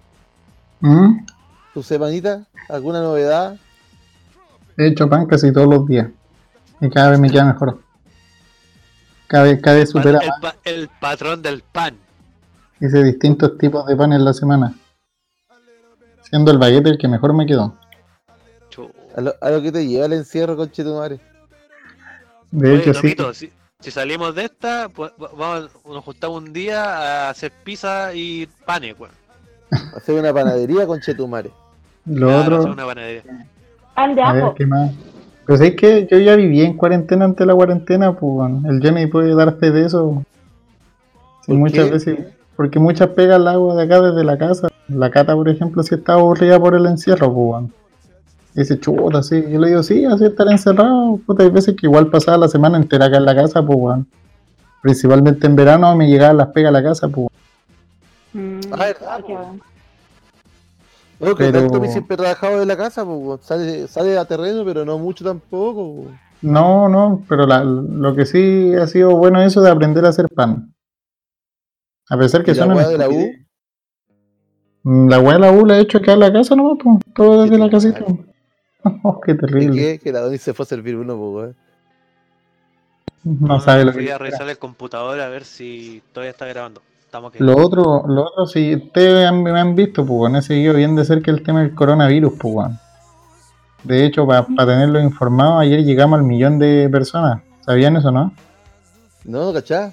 ¿Mm? 0.82 1.18
Tu 1.74 1.84
semanita? 1.84 2.46
¿Alguna 2.70 3.02
novedad? 3.02 3.58
He 4.78 4.88
hecho 4.88 5.10
pan 5.10 5.26
casi 5.26 5.52
todos 5.52 5.68
los 5.68 5.88
días. 5.88 6.08
Y 6.82 6.90
cada 6.90 7.12
vez 7.12 7.20
me 7.20 7.30
queda 7.30 7.46
mejor. 7.46 7.80
Cada 9.28 9.44
vez, 9.44 9.62
cada 9.62 9.78
vez 9.78 9.90
supera 9.90 10.20
el, 10.20 10.28
más. 10.28 10.40
pa- 10.42 10.56
el 10.64 10.90
patrón 11.00 11.42
del 11.42 11.62
pan. 11.62 11.98
Hice 12.80 13.04
distintos 13.04 13.58
tipos 13.58 13.86
de 13.86 13.96
pan 13.96 14.14
en 14.14 14.24
la 14.24 14.34
semana. 14.34 14.74
Siendo 16.22 16.52
el 16.52 16.58
baguette 16.58 16.88
el 16.88 16.98
que 16.98 17.08
mejor 17.08 17.34
me 17.34 17.46
quedó. 17.46 17.76
A 19.16 19.22
lo, 19.22 19.34
a 19.42 19.50
lo 19.50 19.62
que 19.62 19.72
te 19.72 19.86
lleva 19.86 20.06
el 20.06 20.14
encierro, 20.14 20.56
conche 20.56 20.84
tu 20.84 20.94
madre. 20.96 21.20
De 22.52 22.72
Oye, 22.72 22.80
hecho, 22.82 22.94
sí. 22.94 23.02
Tomito, 23.02 23.34
si, 23.34 23.52
si 23.80 23.92
salimos 23.92 24.34
de 24.36 24.46
esta, 24.46 24.88
pues, 24.90 25.12
va- 25.22 25.32
vamos, 25.36 25.72
nos 25.86 26.04
juntamos 26.06 26.38
un 26.44 26.54
día 26.54 27.26
a 27.26 27.30
hacer 27.32 27.52
pizza 27.64 28.14
y 28.14 28.48
panes, 28.66 28.98
weón. 28.98 29.14
Hacer 29.96 30.20
una 30.20 30.34
panadería, 30.34 30.88
conche 30.88 31.14
tu 31.14 31.28
madre. 31.28 31.52
Lo 32.06 32.28
Claro, 32.28 32.42
otro, 32.42 32.58
hacer 32.60 32.72
una 32.72 32.86
panadería. 32.86 33.24
Pan 33.96 34.16
de 34.16 34.22
a 34.22 34.34
ver 34.34 34.46
qué 34.56 34.66
más. 34.66 34.92
Pues 35.46 35.62
es 35.62 35.76
que 35.76 36.08
yo 36.10 36.18
ya 36.20 36.36
viví 36.36 36.62
en 36.62 36.78
cuarentena 36.78 37.26
ante 37.26 37.46
la 37.46 37.56
cuarentena, 37.56 38.14
pues 38.14 38.52
el 38.66 38.82
Johnny 38.84 39.08
puede 39.08 39.34
dar 39.36 39.56
fe 39.58 39.72
de 39.72 39.86
eso. 39.86 40.24
Sí, 41.42 41.52
¿Por 41.52 41.56
muchas 41.58 41.86
qué? 41.86 41.92
veces, 41.92 42.20
porque 42.56 42.80
muchas 42.80 43.10
pegas 43.10 43.42
la 43.42 43.52
hago 43.52 43.76
de 43.76 43.84
acá 43.84 44.00
desde 44.02 44.24
la 44.24 44.38
casa. 44.38 44.68
La 44.88 45.10
cata, 45.10 45.34
por 45.36 45.50
ejemplo, 45.50 45.82
si 45.84 45.96
está 45.96 46.14
aburrida 46.14 46.60
por 46.60 46.76
el 46.76 46.86
encierro, 46.86 47.28
pues 47.34 47.46
bueno. 47.48 47.70
Dice, 48.56 48.80
chuta, 48.80 49.24
sí. 49.24 49.44
Yo 49.50 49.60
le 49.60 49.70
digo, 49.70 49.84
sí, 49.84 50.06
así 50.06 50.26
estar 50.26 50.48
encerrado. 50.50 51.20
Puta, 51.26 51.44
hay 51.44 51.50
veces 51.50 51.76
que 51.76 51.86
igual 51.86 52.08
pasaba 52.08 52.38
la 52.38 52.48
semana 52.48 52.78
entera 52.78 53.06
acá 53.06 53.18
en 53.18 53.26
la 53.26 53.36
casa, 53.36 53.64
pues 53.66 53.78
bueno. 53.80 54.06
Principalmente 54.82 55.46
en 55.48 55.56
verano 55.56 55.96
me 55.96 56.08
llegaban 56.08 56.38
las 56.38 56.48
pegas 56.48 56.70
a 56.70 56.74
la 56.74 56.84
casa, 56.84 57.08
pues. 57.08 57.28
Mm, 58.34 58.60
Ah, 58.72 58.78
verdad, 58.78 59.22
bueno. 59.22 59.60
No, 61.20 61.36
que 61.36 61.46
Pero- 61.46 61.60
tanto 61.62 61.82
me 61.82 61.92
siempre 61.92 62.16
trabajado 62.16 62.60
de 62.60 62.66
la 62.66 62.78
casa, 62.78 63.04
pues, 63.04 63.42
sale, 63.42 63.88
sale 63.88 64.18
a 64.18 64.26
terreno, 64.26 64.64
pero 64.64 64.86
no 64.86 64.98
mucho 64.98 65.24
tampoco. 65.26 66.06
No, 66.42 66.88
no, 66.88 67.26
pero 67.28 67.46
la- 67.46 67.64
lo 67.64 68.16
que 68.16 68.26
sí 68.26 68.74
ha 68.76 68.88
sido 68.88 69.12
bueno 69.18 69.42
eso 69.42 69.62
de 69.62 69.70
aprender 69.70 70.06
a 70.06 70.10
hacer 70.10 70.30
pan. 70.30 70.74
A 72.10 72.18
pesar 72.18 72.44
que 72.44 72.52
¿Y 72.52 72.56
la 72.56 72.88
de 72.88 72.98
la 72.98 73.10
U? 73.10 73.32
Mm, 74.84 75.10
La 75.10 75.20
weá 75.20 75.34
de 75.34 75.40
la 75.40 75.52
U 75.52 75.66
la 75.66 75.78
he 75.78 75.82
hecho 75.82 75.98
acá 75.98 76.14
en 76.14 76.22
la 76.22 76.32
casa 76.32 76.56
nomás, 76.56 76.78
pues, 76.82 77.00
todo 77.14 77.44
desde 77.44 77.58
la 77.58 77.70
casita. 77.70 78.00
Oh, 79.04 79.20
qué 79.20 79.34
¿De 79.34 79.40
terrible. 79.40 79.76
qué? 79.76 80.00
Que 80.00 80.14
la 80.14 80.22
Doni 80.22 80.38
se 80.38 80.54
fue 80.54 80.64
a 80.64 80.66
servir 80.66 80.96
uno, 80.96 81.18
pues. 81.18 81.54
No 83.26 83.60
sabe 83.60 83.84
lo 83.84 83.92
que 83.92 83.98
a 83.98 84.02
quiera. 84.02 84.18
revisar 84.18 84.50
el 84.50 84.58
computador 84.58 85.20
a 85.20 85.28
ver 85.28 85.44
si 85.44 86.02
todavía 86.14 86.32
está 86.32 86.46
grabando. 86.46 86.82
Estamos 87.10 87.34
aquí. 87.34 87.44
Lo 87.44 87.58
otro, 87.58 88.04
lo 88.08 88.26
otro, 88.28 88.46
si 88.46 88.76
ustedes 88.76 89.28
han- 89.28 89.42
me 89.42 89.60
han 89.60 89.74
visto, 89.74 90.06
pues, 90.06 90.16
bueno, 90.16 90.38
he 90.38 90.42
seguido 90.44 90.76
bien 90.76 90.96
de 90.96 91.04
cerca 91.04 91.32
el 91.32 91.42
tema 91.42 91.62
del 91.62 91.74
coronavirus, 91.74 92.34
pues. 92.40 92.70
De 93.84 94.06
hecho, 94.06 94.28
para 94.28 94.46
tenerlo 94.46 95.00
informado, 95.00 95.58
ayer 95.58 95.84
llegamos 95.84 96.20
al 96.20 96.26
millón 96.26 96.60
de 96.60 96.88
personas. 96.92 97.42
¿Sabían 97.62 97.96
eso, 97.96 98.12
no? 98.12 98.32
No, 99.26 99.52
¿cachá? 99.52 99.92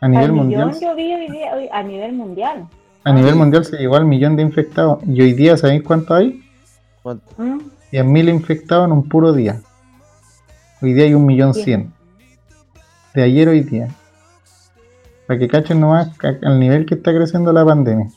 A 0.00 0.08
nivel 0.08 0.24
Al 0.24 0.32
mundial. 0.32 0.66
millón 0.66 0.80
yo 0.80 0.96
vi 0.96 1.14
hoy 1.14 1.30
día- 1.30 1.54
hoy- 1.54 1.68
a 1.70 1.80
nivel 1.84 2.12
mundial. 2.14 2.66
A 3.04 3.12
nivel 3.12 3.36
mundial 3.36 3.64
se 3.64 3.76
llegó 3.76 3.94
al 3.94 4.04
millón 4.06 4.34
de 4.34 4.42
infectados. 4.42 4.98
Y 5.06 5.20
hoy 5.20 5.34
día, 5.34 5.56
¿sabéis 5.56 5.84
cuánto 5.84 6.12
hay? 6.14 6.42
¿Cuánto? 7.04 7.24
Mm, 7.40 7.58
100.000 7.90 8.28
infectados 8.28 8.86
en 8.86 8.92
un 8.92 9.08
puro 9.08 9.32
día. 9.32 9.60
Hoy 10.82 10.92
día 10.92 11.04
hay 11.04 11.14
un 11.14 11.24
millón 11.24 11.54
cien. 11.54 11.92
De 13.14 13.22
ayer 13.22 13.46
a 13.46 13.52
hoy 13.52 13.60
día. 13.60 13.88
Para 15.28 15.38
que 15.38 15.46
cachen 15.46 15.78
nomás 15.78 16.08
al 16.42 16.58
nivel 16.58 16.86
que 16.86 16.94
está 16.96 17.14
creciendo 17.14 17.52
la 17.52 17.64
pandemia. 17.64 18.08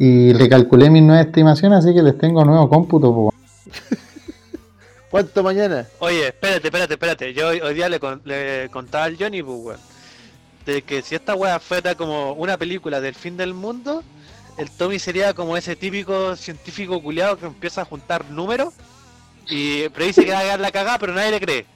Y 0.00 0.32
recalculé 0.32 0.90
mis 0.90 1.02
nuevas 1.02 1.26
estimaciones, 1.26 1.78
así 1.78 1.94
que 1.94 2.02
les 2.02 2.18
tengo 2.18 2.44
nuevo 2.44 2.68
cómputo. 2.68 3.14
po. 3.14 3.34
¿Cuánto 5.10 5.42
mañana? 5.42 5.86
Oye, 6.00 6.26
espérate, 6.26 6.66
espérate, 6.68 6.94
espérate. 6.94 7.34
Yo 7.34 7.48
hoy, 7.48 7.60
hoy 7.60 7.72
día 7.74 7.88
le, 7.88 7.98
con- 7.98 8.20
le 8.24 8.68
contaba 8.70 9.04
al 9.04 9.16
Johnny, 9.16 9.42
pues, 9.42 9.58
weón, 9.58 9.80
de 10.66 10.82
que 10.82 11.00
si 11.02 11.14
esta 11.14 11.34
weá 11.34 11.58
fuera 11.60 11.94
como 11.94 12.32
una 12.34 12.58
película 12.58 13.00
del 13.00 13.14
fin 13.14 13.36
del 13.36 13.54
mundo, 13.54 14.02
el 14.58 14.70
Tommy 14.70 14.98
sería 14.98 15.32
como 15.34 15.56
ese 15.56 15.76
típico 15.76 16.36
científico 16.36 17.00
culiado 17.02 17.38
que 17.38 17.46
empieza 17.46 17.82
a 17.82 17.84
juntar 17.86 18.28
números 18.30 18.74
y 19.48 19.88
predice 19.90 20.24
que 20.24 20.32
va 20.32 20.40
a 20.40 20.42
quedar 20.42 20.60
la 20.60 20.72
cagada, 20.72 20.98
pero 20.98 21.14
nadie 21.14 21.30
le 21.30 21.40
cree. 21.40 21.66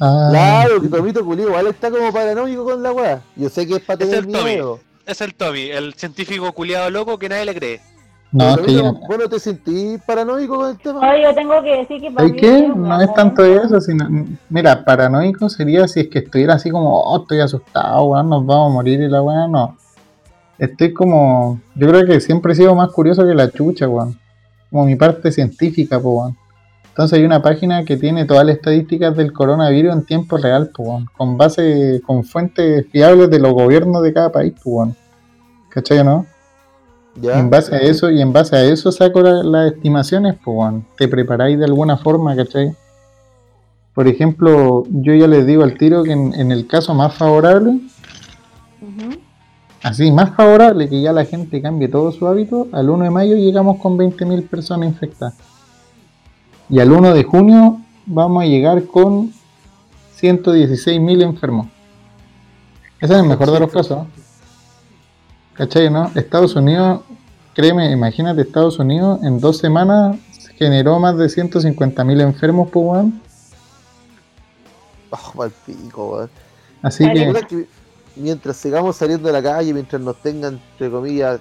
Ah, 0.00 0.28
Claro, 0.30 0.80
que 0.80 0.88
Tomito 0.88 1.24
Culio 1.24 1.48
igual 1.48 1.66
está 1.68 1.90
como 1.90 2.12
paranoico 2.12 2.64
con 2.64 2.82
la 2.82 2.92
weá. 2.92 3.20
Yo 3.36 3.48
sé 3.48 3.66
que 3.66 3.76
es 3.76 3.80
para 3.80 4.04
Es 4.04 4.10
tener 4.10 4.24
el 4.26 4.32
Tommy. 4.32 4.50
miedo. 4.50 4.80
Es 5.06 5.20
el 5.20 5.34
Tommy, 5.34 5.70
el 5.70 5.94
científico 5.94 6.52
culiado 6.52 6.90
loco 6.90 7.18
que 7.18 7.28
nadie 7.28 7.44
le 7.46 7.54
cree. 7.54 7.80
no, 8.30 8.50
es 8.50 8.56
que 8.58 8.62
Tomito, 8.66 8.82
ya- 8.82 9.06
¿Vos 9.08 9.18
no 9.18 9.28
te 9.28 9.40
sentís 9.40 10.00
paranoico 10.06 10.56
con 10.56 10.70
el 10.70 10.78
tema? 10.78 11.10
Oye, 11.10 11.22
yo 11.22 11.34
tengo 11.34 11.62
que 11.62 11.76
decir 11.78 12.00
que 12.00 12.10
para 12.10 12.28
¿Sabes 12.28 12.32
mí 12.34 12.40
qué? 12.40 12.58
es 12.66 12.76
No 12.76 13.00
es 13.00 13.14
tanto 13.14 13.44
eso, 13.44 13.80
sino. 13.80 14.06
Mira, 14.50 14.84
paranoico 14.84 15.48
sería 15.48 15.88
si 15.88 16.00
es 16.00 16.08
que 16.08 16.18
estuviera 16.20 16.54
así 16.54 16.70
como, 16.70 17.00
oh, 17.00 17.22
estoy 17.22 17.40
asustado, 17.40 18.04
weón, 18.04 18.28
nos 18.28 18.44
vamos 18.44 18.70
a 18.70 18.74
morir 18.74 19.00
y 19.00 19.08
la 19.08 19.22
weá, 19.22 19.48
no. 19.48 19.76
Estoy 20.58 20.92
como. 20.92 21.60
Yo 21.74 21.88
creo 21.88 22.04
que 22.04 22.20
siempre 22.20 22.52
he 22.52 22.56
sido 22.56 22.74
más 22.74 22.90
curioso 22.92 23.26
que 23.26 23.34
la 23.34 23.50
chucha, 23.50 23.88
weón. 23.88 24.18
Como 24.70 24.84
mi 24.84 24.96
parte 24.96 25.32
científica, 25.32 25.98
pues, 25.98 26.14
weón. 26.14 26.36
Entonces 26.98 27.20
hay 27.20 27.24
una 27.24 27.40
página 27.40 27.84
que 27.84 27.96
tiene 27.96 28.24
todas 28.24 28.44
las 28.44 28.56
estadísticas 28.56 29.16
del 29.16 29.32
coronavirus 29.32 29.92
en 29.92 30.04
tiempo 30.04 30.36
real, 30.36 30.70
pues. 30.74 31.04
Con 31.16 31.36
base, 31.38 32.02
con 32.04 32.24
fuentes 32.24 32.86
fiables 32.90 33.30
de 33.30 33.38
los 33.38 33.52
gobiernos 33.52 34.02
de 34.02 34.12
cada 34.12 34.32
país, 34.32 34.52
pues. 34.64 34.90
¿Cachai, 35.68 35.98
o 36.00 36.04
no? 36.04 36.26
Ya. 37.14 37.38
En 37.38 37.50
base 37.50 37.72
a 37.76 37.78
eso, 37.78 38.10
y 38.10 38.20
en 38.20 38.32
base 38.32 38.56
a 38.56 38.64
eso 38.64 38.90
saco 38.90 39.20
la- 39.22 39.44
las 39.44 39.74
estimaciones, 39.74 40.34
pues. 40.44 40.74
Te 40.96 41.06
preparáis 41.06 41.56
de 41.56 41.66
alguna 41.66 41.98
forma, 41.98 42.34
¿cachai? 42.34 42.74
Por 43.94 44.08
ejemplo, 44.08 44.82
yo 44.90 45.14
ya 45.14 45.28
les 45.28 45.46
digo 45.46 45.62
al 45.62 45.78
tiro 45.78 46.02
que 46.02 46.10
en, 46.10 46.34
en 46.34 46.50
el 46.50 46.66
caso 46.66 46.94
más 46.94 47.14
favorable, 47.14 47.78
así, 49.84 50.10
más 50.10 50.34
favorable 50.34 50.88
que 50.88 51.00
ya 51.00 51.12
la 51.12 51.24
gente 51.24 51.62
cambie 51.62 51.86
todo 51.86 52.10
su 52.10 52.26
hábito, 52.26 52.66
al 52.72 52.90
1 52.90 53.04
de 53.04 53.10
mayo 53.10 53.36
llegamos 53.36 53.78
con 53.78 53.96
20.000 53.96 54.48
personas 54.48 54.88
infectadas. 54.88 55.36
Y 56.70 56.80
al 56.80 56.92
1 56.92 57.14
de 57.14 57.24
junio 57.24 57.80
vamos 58.06 58.42
a 58.42 58.46
llegar 58.46 58.84
con 58.86 59.32
116.000 60.20 61.22
enfermos. 61.22 61.68
Ese 63.00 63.14
es 63.14 63.20
el 63.20 63.26
mejor 63.26 63.50
de 63.50 63.60
los 63.60 63.72
casos. 63.72 64.06
¿Cachai, 65.54 65.90
no? 65.90 66.10
Estados 66.14 66.54
Unidos, 66.56 67.02
créeme, 67.54 67.90
imagínate, 67.90 68.42
Estados 68.42 68.78
Unidos 68.78 69.20
en 69.22 69.40
dos 69.40 69.58
semanas 69.58 70.16
generó 70.58 70.98
más 70.98 71.16
de 71.16 71.26
150.000 71.26 72.20
enfermos, 72.20 72.68
pues, 72.70 72.84
weón. 72.84 73.22
Oh, 75.10 75.32
mal 75.36 75.52
pico, 75.64 76.10
weón. 76.12 76.30
Así 76.82 77.04
que 77.04 77.66
mientras 78.18 78.56
sigamos 78.56 78.96
saliendo 78.96 79.26
de 79.28 79.32
la 79.32 79.42
calle, 79.42 79.72
mientras 79.72 80.00
nos 80.02 80.16
tengan, 80.16 80.60
entre 80.72 80.90
comillas, 80.90 81.40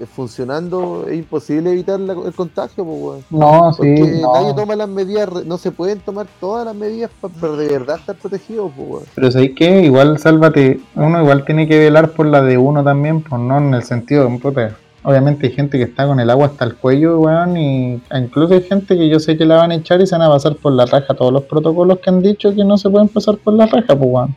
eh, 0.00 0.06
funcionando, 0.06 1.06
es 1.08 1.18
imposible 1.18 1.72
evitar 1.72 1.98
la- 2.00 2.12
el 2.12 2.32
contagio, 2.32 2.84
pues, 2.84 3.24
no, 3.30 3.72
sí, 3.72 3.78
Porque 3.98 4.20
no. 4.22 4.32
nadie 4.32 4.54
toma 4.54 4.76
las 4.76 4.88
medidas, 4.88 5.28
no 5.46 5.58
se 5.58 5.70
pueden 5.72 6.00
tomar 6.00 6.26
todas 6.40 6.64
las 6.64 6.74
medidas 6.74 7.10
para 7.20 7.56
de 7.56 7.68
verdad 7.68 7.96
estar 7.98 8.16
protegidos, 8.16 8.70
pues. 8.76 9.04
Pero 9.14 9.30
¿sabes 9.30 9.50
qué? 9.56 9.82
Igual, 9.82 10.18
sálvate, 10.18 10.80
uno 10.94 11.20
igual 11.22 11.44
tiene 11.44 11.66
que 11.66 11.78
velar 11.78 12.10
por 12.12 12.26
la 12.26 12.42
de 12.42 12.58
uno 12.58 12.84
también, 12.84 13.22
pues 13.22 13.40
no 13.40 13.58
en 13.58 13.74
el 13.74 13.82
sentido 13.82 14.28
de 14.28 14.38
puta. 14.38 14.76
Obviamente 15.04 15.46
hay 15.46 15.52
gente 15.52 15.78
que 15.78 15.84
está 15.84 16.06
con 16.06 16.20
el 16.20 16.28
agua 16.28 16.46
hasta 16.48 16.64
el 16.64 16.74
cuello, 16.74 17.20
weón, 17.20 17.56
y 17.56 18.00
incluso 18.14 18.52
hay 18.54 18.62
gente 18.62 18.96
que 18.96 19.08
yo 19.08 19.18
sé 19.20 19.38
que 19.38 19.46
la 19.46 19.56
van 19.56 19.70
a 19.70 19.76
echar 19.76 20.00
y 20.00 20.06
se 20.06 20.14
van 20.16 20.22
a 20.28 20.28
pasar 20.30 20.56
por 20.56 20.72
la 20.72 20.84
raja 20.86 21.14
todos 21.14 21.32
los 21.32 21.44
protocolos 21.44 22.00
que 22.00 22.10
han 22.10 22.20
dicho 22.20 22.54
que 22.54 22.64
no 22.64 22.76
se 22.76 22.90
pueden 22.90 23.08
pasar 23.08 23.36
por 23.38 23.54
la 23.54 23.66
raja, 23.66 23.86
pues, 23.96 24.00
weón. 24.00 24.36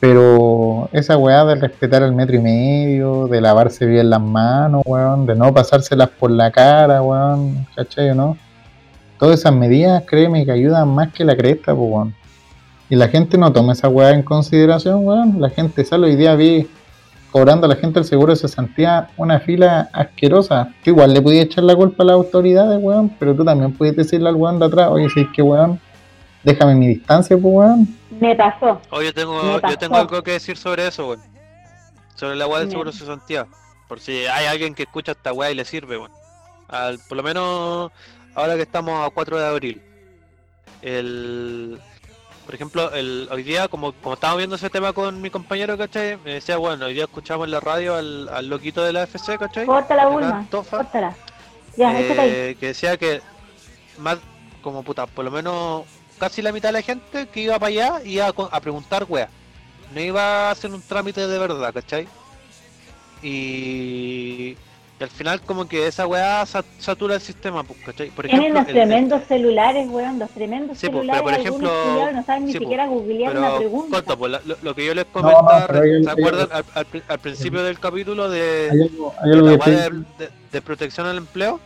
Pero 0.00 0.88
esa 0.92 1.16
weá 1.16 1.44
de 1.44 1.56
respetar 1.56 2.02
el 2.02 2.12
metro 2.12 2.36
y 2.36 2.40
medio, 2.40 3.26
de 3.26 3.40
lavarse 3.40 3.84
bien 3.84 4.10
las 4.10 4.20
manos, 4.20 4.82
weón, 4.86 5.26
de 5.26 5.34
no 5.34 5.52
pasárselas 5.52 6.08
por 6.10 6.30
la 6.30 6.52
cara, 6.52 7.02
weón, 7.02 7.66
¿cachai 7.74 8.14
no? 8.14 8.36
Todas 9.18 9.40
esas 9.40 9.52
medidas, 9.52 10.04
créeme 10.06 10.44
que 10.44 10.52
ayudan 10.52 10.88
más 10.88 11.12
que 11.12 11.24
la 11.24 11.36
cresta, 11.36 11.74
pues, 11.74 11.90
weón. 11.90 12.14
Y 12.88 12.94
la 12.96 13.08
gente 13.08 13.36
no 13.36 13.52
toma 13.52 13.72
esa 13.72 13.88
weá 13.88 14.12
en 14.12 14.22
consideración, 14.22 15.04
weón. 15.04 15.40
La 15.40 15.50
gente 15.50 15.84
sale 15.84 16.06
hoy 16.06 16.16
día 16.16 16.36
vi 16.36 16.68
cobrando 17.32 17.66
a 17.66 17.68
la 17.68 17.76
gente 17.76 17.98
el 17.98 18.04
seguro 18.04 18.32
de 18.32 18.36
cesantía 18.36 19.08
una 19.16 19.40
fila 19.40 19.90
asquerosa. 19.92 20.68
Que 20.82 20.90
igual 20.90 21.12
le 21.12 21.20
podías 21.20 21.46
echar 21.46 21.64
la 21.64 21.74
culpa 21.74 22.04
a 22.04 22.06
las 22.06 22.14
autoridades, 22.14 22.78
weón, 22.80 23.10
pero 23.18 23.34
tú 23.34 23.44
también 23.44 23.72
puedes 23.72 23.96
decirle 23.96 24.28
al 24.28 24.36
weón 24.36 24.60
de 24.60 24.66
atrás, 24.66 24.88
oye, 24.90 25.08
si 25.10 25.20
es 25.20 25.28
que 25.34 25.42
weón, 25.42 25.80
déjame 26.42 26.74
mi 26.74 26.88
distancia, 26.88 27.36
pues 27.36 27.54
weón. 27.54 27.98
Me 28.20 28.34
pasó. 28.34 28.80
Oye, 28.90 29.06
yo 29.06 29.14
tengo, 29.14 29.42
Me 29.42 29.70
yo 29.70 29.78
tengo 29.78 29.96
algo 29.96 30.22
que 30.22 30.32
decir 30.32 30.56
sobre 30.56 30.86
eso, 30.86 31.08
weón. 31.08 31.22
Sobre 32.14 32.36
la 32.36 32.46
weá 32.46 32.60
del 32.60 32.70
seguro 32.70 32.90
de 32.90 32.96
cesantía. 32.98 33.46
Por 33.88 34.00
si 34.00 34.26
hay 34.26 34.46
alguien 34.46 34.74
que 34.74 34.82
escucha 34.84 35.12
esta 35.12 35.32
weá 35.32 35.50
y 35.50 35.54
le 35.54 35.64
sirve, 35.64 35.96
weón. 35.98 36.12
Al- 36.68 36.98
por 37.08 37.16
lo 37.16 37.22
menos 37.22 37.90
ahora 38.34 38.56
que 38.56 38.62
estamos 38.62 39.06
a 39.06 39.10
4 39.10 39.38
de 39.38 39.46
abril. 39.46 39.82
El, 40.82 41.78
por 42.46 42.54
ejemplo, 42.54 42.92
el, 42.94 43.28
hoy 43.30 43.42
día, 43.42 43.68
como, 43.68 43.92
como 43.92 44.14
estábamos 44.14 44.38
viendo 44.38 44.56
ese 44.56 44.70
tema 44.70 44.92
con 44.92 45.20
mi 45.20 45.30
compañero, 45.30 45.76
¿cachai? 45.76 46.18
Me 46.24 46.34
decía, 46.34 46.56
bueno, 46.56 46.86
hoy 46.86 46.94
día 46.94 47.04
escuchamos 47.04 47.46
en 47.46 47.50
la 47.52 47.60
radio 47.60 47.94
al, 47.94 48.28
al 48.28 48.48
loquito 48.48 48.82
de 48.84 48.92
la 48.92 49.02
FC, 49.04 49.38
¿cachai? 49.38 49.66
Córtala, 49.66 50.06
Bulma. 50.06 50.46
Córtala. 50.50 51.14
Ya, 51.76 51.92
eh, 52.00 52.56
que 52.58 52.66
decía 52.68 52.96
que 52.96 53.20
más 53.98 54.18
como 54.62 54.82
puta, 54.82 55.06
por 55.06 55.24
lo 55.24 55.30
menos 55.30 55.84
casi 56.18 56.42
la 56.42 56.52
mitad 56.52 56.68
de 56.70 56.74
la 56.74 56.82
gente 56.82 57.26
que 57.28 57.40
iba 57.40 57.58
para 57.58 57.68
allá 57.68 57.92
iba 58.04 58.26
a, 58.26 58.32
a 58.50 58.60
preguntar 58.60 59.06
weá. 59.08 59.28
No 59.94 60.00
iba 60.00 60.48
a 60.48 60.50
hacer 60.50 60.70
un 60.70 60.82
trámite 60.82 61.26
de 61.26 61.38
verdad, 61.38 61.72
¿cachai? 61.72 62.06
Y, 63.22 64.56
y 65.00 65.02
al 65.02 65.08
final 65.10 65.40
como 65.42 65.66
que 65.68 65.86
esa 65.86 66.06
weá 66.06 66.44
sa- 66.46 66.64
satura 66.78 67.14
el 67.16 67.20
sistema, 67.20 67.62
pues, 67.64 67.78
¿cachai? 67.84 68.10
Por 68.10 68.26
Tienen 68.26 68.42
ejemplo, 68.42 68.60
los 68.60 68.68
el- 68.70 68.76
el- 68.76 68.88
tremendos 68.88 69.22
celulares, 69.26 69.88
weón, 69.88 70.18
los 70.18 70.30
tremendos 70.30 70.78
Sí, 70.78 70.86
pues, 70.88 70.98
celulares. 71.00 71.22
pero 71.24 71.36
por 71.36 71.40
ejemplo- 71.46 72.12
no 72.12 72.24
saben 72.24 72.44
ni 72.46 72.52
sí, 72.52 72.58
pues, 72.58 72.66
siquiera 72.66 72.86
googlear 72.86 73.36
una 73.36 73.46
pero 73.48 73.58
pregunta. 73.58 73.96
corto, 73.96 74.18
pues, 74.18 74.32
la- 74.32 74.40
lo, 74.44 74.56
lo 74.62 74.74
que 74.74 74.86
yo 74.86 74.94
les 74.94 75.06
no, 75.06 75.12
comentaba, 75.12 75.66
hay- 75.82 76.04
¿se 76.04 76.10
acuerdan 76.10 76.48
al, 76.52 76.64
al 76.74 76.86
al 77.08 77.18
principio 77.18 77.62
del 77.62 77.78
capítulo 77.80 78.28
de, 78.28 78.68
Hay 78.70 78.82
algo, 78.82 79.14
hay 79.20 79.30
de 79.30 79.34
algo 79.36 79.46
la 79.48 79.54
weá 79.54 79.58
estoy- 79.58 79.74
de, 80.18 80.24
de- 80.26 80.30
de 80.52 80.62
protección 80.62 81.06
al 81.06 81.16
empleo? 81.16 81.60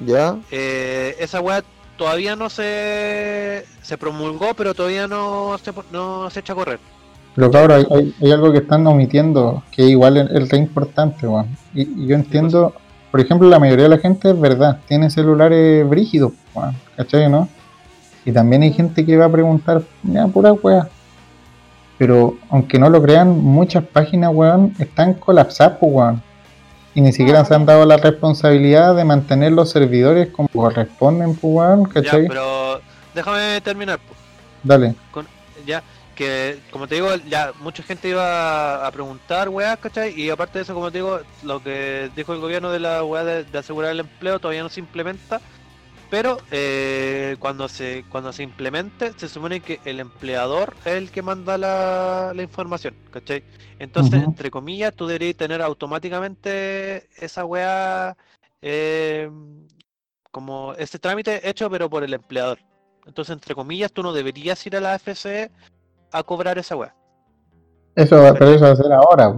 ¿Ya? 0.00 0.36
Eh, 0.50 1.16
esa 1.20 1.40
weá 1.40 1.62
todavía 2.02 2.34
no 2.34 2.50
se, 2.50 3.64
se 3.80 3.96
promulgó, 3.96 4.54
pero 4.56 4.74
todavía 4.74 5.06
no 5.06 5.56
se, 5.62 5.72
no 5.92 6.28
se 6.30 6.40
echa 6.40 6.52
a 6.52 6.56
correr. 6.56 6.80
Pero 7.36 7.48
cabrón, 7.50 7.86
hay, 7.90 8.12
hay- 8.20 8.32
algo 8.32 8.50
que 8.50 8.58
están 8.58 8.84
omitiendo 8.88 9.62
que 9.70 9.84
igual 9.84 10.16
es, 10.16 10.28
es 10.30 10.48
re 10.50 10.58
importante, 10.58 11.28
weón. 11.28 11.46
Y, 11.72 12.06
yo 12.08 12.16
entiendo, 12.16 12.74
por 13.12 13.20
ejemplo, 13.20 13.48
la 13.48 13.60
mayoría 13.60 13.84
de 13.84 13.90
la 13.90 13.98
gente 13.98 14.30
es 14.30 14.40
verdad, 14.40 14.80
tiene 14.88 15.10
celulares 15.10 15.88
brígidos, 15.88 16.32
weón, 16.54 16.74
¿cachai, 16.96 17.30
no? 17.30 17.48
Y 18.24 18.32
también 18.32 18.62
hay 18.62 18.72
gente 18.72 19.06
que 19.06 19.16
va 19.16 19.26
a 19.26 19.32
preguntar, 19.32 19.82
ya, 20.02 20.26
pura 20.26 20.52
weá. 20.52 20.88
Pero 21.98 22.34
aunque 22.50 22.80
no 22.80 22.90
lo 22.90 23.00
crean, 23.00 23.28
muchas 23.40 23.84
páginas, 23.84 24.32
weón, 24.34 24.74
están 24.80 25.14
colapsadas, 25.14 25.78
weón. 25.80 26.20
Y 26.94 27.00
ni 27.00 27.12
siquiera 27.12 27.44
se 27.44 27.54
han 27.54 27.64
dado 27.64 27.84
la 27.86 27.96
responsabilidad 27.96 28.94
de 28.94 29.04
mantener 29.04 29.52
los 29.52 29.70
servidores 29.70 30.28
como 30.30 30.48
corresponden, 30.48 31.34
pues, 31.36 31.54
weón, 31.54 31.86
Ya, 31.86 31.92
¿cachai? 32.02 32.28
pero 32.28 32.80
déjame 33.14 33.60
terminar. 33.62 33.98
po. 33.98 34.14
Dale. 34.62 34.94
Con, 35.10 35.26
ya, 35.66 35.82
que 36.14 36.58
como 36.70 36.86
te 36.86 36.96
digo, 36.96 37.08
ya 37.28 37.52
mucha 37.60 37.82
gente 37.82 38.08
iba 38.10 38.86
a 38.86 38.90
preguntar, 38.92 39.48
weá, 39.48 39.76
¿cachai? 39.78 40.12
Y 40.20 40.28
aparte 40.28 40.58
de 40.58 40.64
eso, 40.64 40.74
como 40.74 40.90
te 40.90 40.98
digo, 40.98 41.20
lo 41.42 41.62
que 41.62 42.10
dijo 42.14 42.34
el 42.34 42.40
gobierno 42.40 42.70
de 42.70 42.80
la 42.80 43.02
weá 43.04 43.24
de, 43.24 43.44
de 43.44 43.58
asegurar 43.58 43.90
el 43.92 44.00
empleo 44.00 44.38
todavía 44.38 44.62
no 44.62 44.68
se 44.68 44.80
implementa. 44.80 45.40
Pero 46.12 46.36
eh, 46.50 47.36
cuando 47.38 47.68
se 47.68 48.04
cuando 48.10 48.34
se 48.34 48.42
implemente, 48.42 49.14
se 49.16 49.30
supone 49.30 49.60
que 49.60 49.80
el 49.86 49.98
empleador 49.98 50.74
es 50.84 50.92
el 50.92 51.10
que 51.10 51.22
manda 51.22 51.56
la, 51.56 52.32
la 52.34 52.42
información, 52.42 52.94
¿cachai? 53.10 53.42
Entonces, 53.78 54.22
entre 54.22 54.50
comillas, 54.50 54.94
tú 54.94 55.06
deberías 55.06 55.36
tener 55.36 55.62
automáticamente 55.62 57.08
esa 57.16 57.46
weá 57.46 58.14
eh, 58.60 59.30
como 60.30 60.74
ese 60.74 60.98
trámite 60.98 61.48
hecho, 61.48 61.70
pero 61.70 61.88
por 61.88 62.04
el 62.04 62.12
empleador. 62.12 62.58
Entonces, 63.06 63.32
entre 63.32 63.54
comillas, 63.54 63.90
tú 63.90 64.02
no 64.02 64.12
deberías 64.12 64.66
ir 64.66 64.76
a 64.76 64.80
la 64.80 64.92
AFC 64.92 65.50
a 66.12 66.22
cobrar 66.24 66.58
esa 66.58 66.76
weá. 66.76 66.94
Eso, 67.96 68.34
pero 68.38 68.50
eso 68.50 68.66
va 68.66 68.72
a 68.72 68.76
ser 68.76 68.92
ahora. 68.92 69.34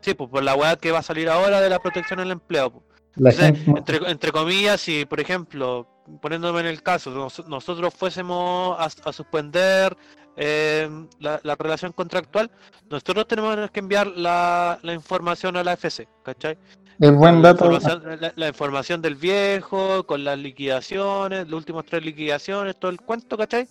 Sí, 0.00 0.14
pues 0.14 0.30
por 0.30 0.42
la 0.42 0.54
weá 0.54 0.76
que 0.76 0.92
va 0.92 1.00
a 1.00 1.02
salir 1.02 1.28
ahora 1.28 1.60
de 1.60 1.68
la 1.68 1.78
protección 1.78 2.20
al 2.20 2.30
empleo. 2.30 2.82
Entonces, 3.16 3.68
entre, 3.76 4.10
entre 4.10 4.32
comillas, 4.32 4.80
si 4.80 5.04
por 5.04 5.20
ejemplo, 5.20 5.86
poniéndome 6.20 6.60
en 6.60 6.66
el 6.66 6.82
caso, 6.82 7.10
nos- 7.10 7.46
nosotros 7.46 7.92
fuésemos 7.94 8.78
a, 8.78 8.84
a 9.08 9.12
suspender 9.12 9.96
eh, 10.36 10.88
la, 11.20 11.38
la 11.42 11.54
relación 11.56 11.92
contractual, 11.92 12.50
nosotros 12.90 13.28
tenemos 13.28 13.70
que 13.70 13.80
enviar 13.80 14.06
la, 14.06 14.78
la 14.82 14.94
información 14.94 15.56
a 15.58 15.64
la 15.64 15.74
FC, 15.74 16.08
¿cachai? 16.22 16.56
el 17.00 17.12
buen 17.12 17.42
la, 17.42 17.52
dato, 17.52 17.64
información, 17.66 18.20
la- 18.20 18.32
la 18.34 18.48
información 18.48 19.02
del 19.02 19.16
viejo, 19.16 20.06
con 20.06 20.24
las 20.24 20.38
liquidaciones, 20.38 21.44
las 21.46 21.52
últimas 21.52 21.84
tres 21.84 22.02
liquidaciones, 22.04 22.76
todo 22.78 22.90
el 22.90 23.00
cuento, 23.00 23.36
¿cachai? 23.36 23.68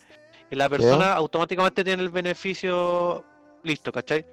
Y 0.51 0.55
la 0.55 0.69
persona 0.69 1.13
automáticamente 1.13 1.83
tiene 1.83 2.03
el 2.03 2.09
beneficio 2.09 3.23
listo, 3.63 3.91
¿cachai? 3.91 4.25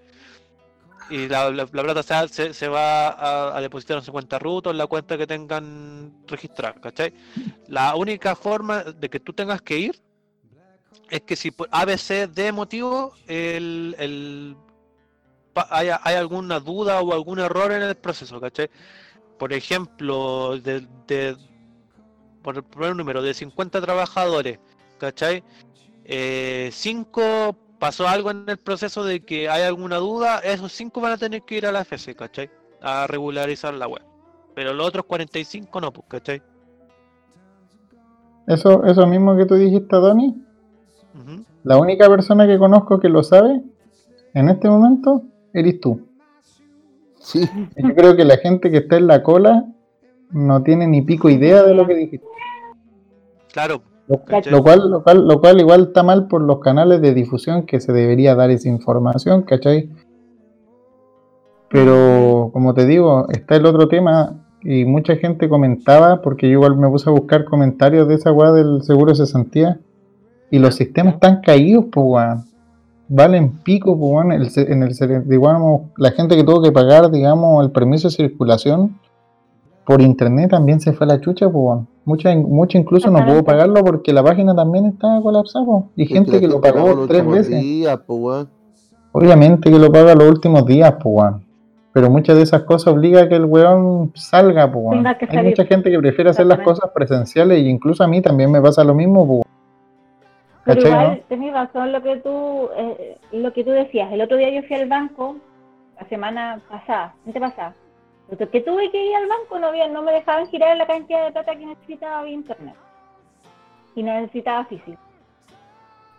Y 1.10 1.26
la, 1.28 1.50
la- 1.50 1.66
la 1.72 1.82
plata 1.82 2.28
se, 2.28 2.52
se, 2.52 2.68
va 2.68 3.56
a, 3.56 3.60
depositar 3.60 3.96
en 3.98 4.02
su 4.04 4.12
cuenta 4.12 4.38
root 4.38 4.66
en 4.66 4.76
la 4.78 4.86
cuenta 4.86 5.16
que 5.16 5.26
tengan 5.26 6.12
registrada, 6.26 6.74
¿cachai? 6.80 7.14
La 7.68 7.94
única 7.96 8.36
forma 8.36 8.82
de 8.84 9.08
que 9.08 9.18
tú 9.20 9.32
tengas 9.32 9.62
que 9.62 9.78
ir 9.78 10.00
es 11.08 11.22
que 11.22 11.34
si 11.36 11.50
por 11.50 11.68
ABC 11.70 12.28
de 12.28 12.52
motivo 12.52 13.14
el, 13.26 13.96
el 13.98 14.56
hay 15.70 16.14
alguna 16.14 16.60
duda 16.60 17.00
o 17.00 17.12
algún 17.12 17.38
error 17.40 17.72
en 17.72 17.82
el 17.82 17.96
proceso, 17.96 18.40
¿cachai? 18.40 18.70
Por 19.38 19.52
ejemplo, 19.52 20.58
de, 20.58 21.36
por 22.42 22.62
poner 22.64 22.90
un 22.92 22.98
número, 22.98 23.22
de 23.22 23.34
50 23.34 23.80
trabajadores, 23.80 24.58
¿cachai? 24.98 25.42
5 26.70 27.56
pasó 27.78 28.08
algo 28.08 28.30
en 28.30 28.44
el 28.48 28.56
proceso 28.58 29.04
de 29.04 29.20
que 29.20 29.48
hay 29.48 29.62
alguna 29.62 29.96
duda, 29.96 30.38
esos 30.38 30.72
5 30.72 31.00
van 31.00 31.12
a 31.12 31.18
tener 31.18 31.42
que 31.42 31.56
ir 31.56 31.66
a 31.66 31.72
la 31.72 31.82
FC, 31.82 32.14
¿cachai? 32.14 32.50
A 32.80 33.06
regularizar 33.06 33.74
la 33.74 33.86
web. 33.88 34.02
Pero 34.54 34.72
los 34.72 34.86
otros 34.86 35.04
45 35.06 35.80
no, 35.80 35.92
pues, 35.92 36.06
¿cachai? 36.08 36.42
eso, 38.48 38.82
eso 38.84 39.06
mismo 39.06 39.36
que 39.36 39.44
tú 39.44 39.54
dijiste, 39.56 39.88
Tony, 39.88 40.34
Ujú. 41.14 41.44
la 41.64 41.76
única 41.76 42.08
persona 42.08 42.46
que 42.46 42.58
conozco 42.58 42.98
que 42.98 43.08
lo 43.08 43.22
sabe 43.22 43.62
en 44.34 44.48
este 44.48 44.68
momento 44.68 45.22
eres 45.52 45.80
tú. 45.80 46.08
Sí. 47.20 47.46
Yo 47.76 47.94
creo 47.94 48.16
que 48.16 48.24
la 48.24 48.38
gente 48.38 48.70
que 48.70 48.78
está 48.78 48.96
en 48.96 49.06
la 49.06 49.22
cola 49.22 49.66
no 50.30 50.62
tiene 50.62 50.86
ni 50.86 51.02
pico 51.02 51.28
idea 51.28 51.62
de 51.62 51.74
lo 51.74 51.86
que 51.86 51.94
dijiste. 51.94 52.26
Claro, 53.52 53.82
Lo, 54.08 54.62
cual, 54.62 54.90
lo, 54.90 55.02
cual, 55.02 55.28
lo 55.28 55.40
cual 55.40 55.60
igual 55.60 55.82
está 55.82 56.02
mal 56.02 56.28
por 56.28 56.40
los 56.40 56.60
canales 56.60 57.02
de 57.02 57.12
difusión 57.12 57.66
que 57.66 57.78
se 57.78 57.92
debería 57.92 58.34
dar 58.34 58.50
esa 58.50 58.68
información, 58.68 59.42
¿cachai? 59.42 59.90
Pero 61.68 62.48
como 62.54 62.72
te 62.72 62.86
digo, 62.86 63.26
está 63.28 63.56
el 63.56 63.66
otro 63.66 63.86
tema 63.88 64.46
y 64.62 64.86
mucha 64.86 65.16
gente 65.16 65.48
comentaba, 65.48 66.22
porque 66.22 66.46
yo 66.48 66.54
igual 66.54 66.76
me 66.76 66.88
puse 66.88 67.10
a 67.10 67.12
buscar 67.12 67.44
comentarios 67.44 68.08
de 68.08 68.14
esa 68.14 68.32
weá 68.32 68.52
del 68.52 68.82
seguro 68.82 69.12
de 69.12 69.16
cesantía 69.16 69.78
y 70.50 70.58
los 70.58 70.74
sistemas 70.74 71.14
están 71.14 71.42
caídos, 71.42 71.86
pues 71.92 72.06
weón. 72.08 72.44
Valen 73.10 73.58
pico, 73.62 73.98
pues 73.98 74.10
weón. 74.10 74.32
En 74.32 74.82
el, 74.82 75.28
digamos, 75.28 75.82
la 75.98 76.12
gente 76.12 76.34
que 76.34 76.44
tuvo 76.44 76.62
que 76.62 76.72
pagar, 76.72 77.10
digamos, 77.10 77.62
el 77.62 77.70
permiso 77.70 78.08
de 78.08 78.14
circulación 78.14 78.98
por 79.88 80.02
internet 80.02 80.50
también 80.50 80.80
se 80.80 80.92
fue 80.92 81.06
la 81.06 81.18
chucha, 81.18 81.48
pues. 81.48 81.80
Mucha, 82.04 82.34
mucha 82.34 82.76
incluso 82.76 83.10
no 83.10 83.24
pudo 83.24 83.42
pagarlo 83.42 83.82
porque 83.82 84.12
la 84.12 84.22
página 84.22 84.54
también 84.54 84.84
estaba 84.84 85.22
colapsada, 85.22 85.64
pues. 85.64 85.84
Y 85.96 86.04
gente 86.04 86.38
que 86.38 86.46
lo 86.46 86.60
pagó 86.60 87.06
tres 87.06 87.26
veces. 87.26 87.58
días. 87.58 87.98
Obviamente 89.12 89.70
que 89.70 89.78
lo 89.78 89.90
paga 89.90 90.14
los 90.14 90.28
últimos 90.28 90.66
días, 90.66 90.94
pues. 91.02 91.32
Pero 91.94 92.10
muchas 92.10 92.36
de 92.36 92.42
esas 92.42 92.64
cosas 92.64 92.92
obliga 92.92 93.22
a 93.22 93.28
que 93.30 93.36
el 93.36 93.46
weón 93.46 94.12
salga, 94.14 94.70
pues, 94.70 94.98
Hay 95.06 95.26
salir. 95.26 95.44
mucha 95.52 95.64
gente 95.64 95.90
que 95.90 95.98
prefiere 95.98 96.28
hacer 96.28 96.44
las 96.44 96.58
cosas 96.58 96.90
presenciales 96.94 97.58
y 97.58 97.66
incluso 97.66 98.04
a 98.04 98.08
mí 98.08 98.20
también 98.20 98.52
me 98.52 98.60
pasa 98.60 98.84
lo 98.84 98.94
mismo, 98.94 99.26
pues. 99.26 99.46
Pero 100.66 100.82
¿Cachai, 100.82 100.90
igual 100.92 101.16
no? 101.16 101.22
tenés 101.30 101.54
razón 101.54 101.92
lo 101.92 102.02
que 102.02 102.16
tú 102.18 102.68
eh, 102.76 103.16
lo 103.32 103.54
que 103.54 103.64
tú 103.64 103.70
decías. 103.70 104.12
El 104.12 104.20
otro 104.20 104.36
día 104.36 104.50
yo 104.50 104.60
fui 104.68 104.76
al 104.76 104.86
banco, 104.86 105.36
la 105.98 106.06
semana 106.10 106.60
pasada, 106.68 107.14
pasada. 107.40 107.74
Lo 108.30 108.50
que 108.50 108.60
tuve 108.60 108.90
que 108.90 109.06
ir 109.06 109.16
al 109.16 109.26
banco 109.26 109.58
no, 109.58 109.72
no 109.88 110.02
me 110.02 110.12
dejaban 110.12 110.48
girar 110.48 110.76
la 110.76 110.86
cantidad 110.86 111.24
de 111.24 111.32
plata 111.32 111.56
que 111.56 111.66
necesitaba 111.66 112.22
vía 112.22 112.34
internet. 112.34 112.76
Y 113.94 114.02
necesitaba 114.02 114.64
físico. 114.66 115.00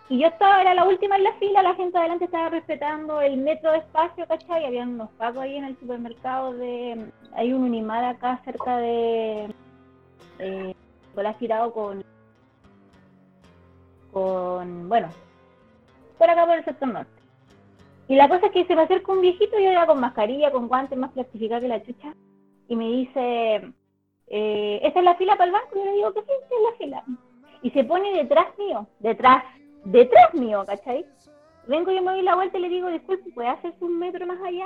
Y 0.09 0.19
yo 0.19 0.27
estaba, 0.27 0.59
era 0.59 0.73
la 0.73 0.85
última 0.85 1.17
en 1.17 1.23
la 1.23 1.33
fila, 1.33 1.61
la 1.61 1.75
gente 1.75 1.97
adelante 1.97 2.25
estaba 2.25 2.49
respetando 2.49 3.21
el 3.21 3.37
metro 3.37 3.71
de 3.71 3.77
espacio, 3.77 4.25
¿cachai? 4.27 4.65
Había 4.65 4.83
unos 4.83 5.11
pagos 5.11 5.43
ahí 5.43 5.55
en 5.55 5.65
el 5.65 5.77
supermercado 5.77 6.53
de... 6.53 7.11
Hay 7.33 7.53
un 7.53 7.63
Unimar 7.63 8.03
acá 8.03 8.41
cerca 8.43 8.77
de... 8.77 9.53
Eh, 10.39 10.73
Nicolás 11.09 11.37
Tirado 11.37 11.71
con 11.73 12.03
con, 14.11 14.89
bueno, 14.89 15.09
por 16.17 16.29
acá 16.29 16.45
por 16.45 16.57
el 16.57 16.65
sector 16.65 16.87
norte. 16.87 17.18
Y 18.09 18.15
la 18.15 18.27
cosa 18.27 18.47
es 18.47 18.51
que 18.51 18.65
se 18.65 18.75
me 18.75 18.81
acerca 18.81 19.11
un 19.11 19.21
viejito, 19.21 19.59
yo 19.59 19.69
era 19.69 19.85
con 19.85 19.99
mascarilla, 19.99 20.51
con 20.51 20.67
guantes, 20.67 20.97
más 20.97 21.11
plastificada 21.11 21.61
que 21.61 21.67
la 21.67 21.83
chucha, 21.83 22.15
y 22.67 22.75
me 22.75 22.89
dice, 22.89 23.71
eh, 24.27 24.79
¿esta 24.81 24.99
es 24.99 25.05
la 25.05 25.13
fila 25.13 25.33
para 25.33 25.45
el 25.45 25.51
banco? 25.51 25.75
Y 25.75 25.77
yo 25.77 25.85
le 25.85 25.91
digo 25.91 26.13
que 26.13 26.21
sí, 26.21 26.31
esta 26.41 26.55
es 26.55 26.61
la 26.63 26.77
fila. 26.79 27.03
Y 27.61 27.69
se 27.69 27.83
pone 27.83 28.11
detrás 28.13 28.47
mío, 28.57 28.87
detrás, 28.97 29.43
detrás 29.85 30.33
mío, 30.33 30.65
¿cachai? 30.65 31.05
Vengo 31.67 31.91
yo 31.91 32.01
me 32.01 32.13
doy 32.13 32.23
la 32.23 32.33
vuelta 32.33 32.57
y 32.57 32.61
le 32.61 32.69
digo, 32.69 32.89
disculpe, 32.89 33.29
¿puede 33.29 33.49
hacerse 33.49 33.85
un 33.85 33.99
metro 33.99 34.25
más 34.25 34.41
allá? 34.41 34.65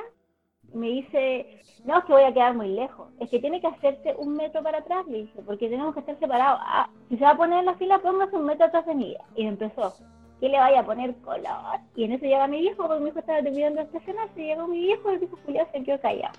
Y 0.73 0.77
me 0.77 0.87
dice, 0.87 1.61
no, 1.83 1.97
es 1.97 2.05
que 2.05 2.13
voy 2.13 2.23
a 2.23 2.33
quedar 2.33 2.55
muy 2.55 2.69
lejos. 2.69 3.09
Es 3.19 3.29
que 3.29 3.39
tiene 3.39 3.59
que 3.59 3.67
hacerse 3.67 4.15
un 4.17 4.37
metro 4.37 4.63
para 4.63 4.77
atrás, 4.77 5.05
le 5.07 5.23
dije, 5.23 5.41
porque 5.45 5.67
tenemos 5.67 5.93
que 5.93 5.99
estar 5.99 6.17
separados. 6.17 6.61
Ah, 6.63 6.89
si 7.09 7.17
se 7.17 7.25
va 7.25 7.31
a 7.31 7.37
poner 7.37 7.59
en 7.59 7.65
la 7.65 7.75
fila, 7.75 7.99
póngase 7.99 8.37
un 8.37 8.45
metro 8.45 8.67
atrás 8.67 8.85
de 8.85 8.95
mí. 8.95 9.17
Y 9.35 9.45
empezó, 9.47 9.93
¿qué 10.39 10.49
le 10.49 10.59
vaya 10.59 10.81
a 10.81 10.85
poner 10.85 11.15
color? 11.21 11.79
Y 11.95 12.03
en 12.05 12.13
eso 12.13 12.25
llega 12.25 12.47
mi 12.47 12.61
viejo, 12.61 12.87
porque 12.87 13.03
mi 13.03 13.09
hijo 13.09 13.19
estaba 13.19 13.41
terminando 13.41 13.81
de 13.81 13.87
estacionarse, 13.87 14.41
llegó 14.41 14.67
mi 14.67 14.79
viejo 14.79 15.09
y 15.09 15.13
el 15.13 15.19
viejo 15.19 15.37
Julio 15.45 15.67
se 15.71 15.83
quedó 15.83 15.99
callado. 16.01 16.33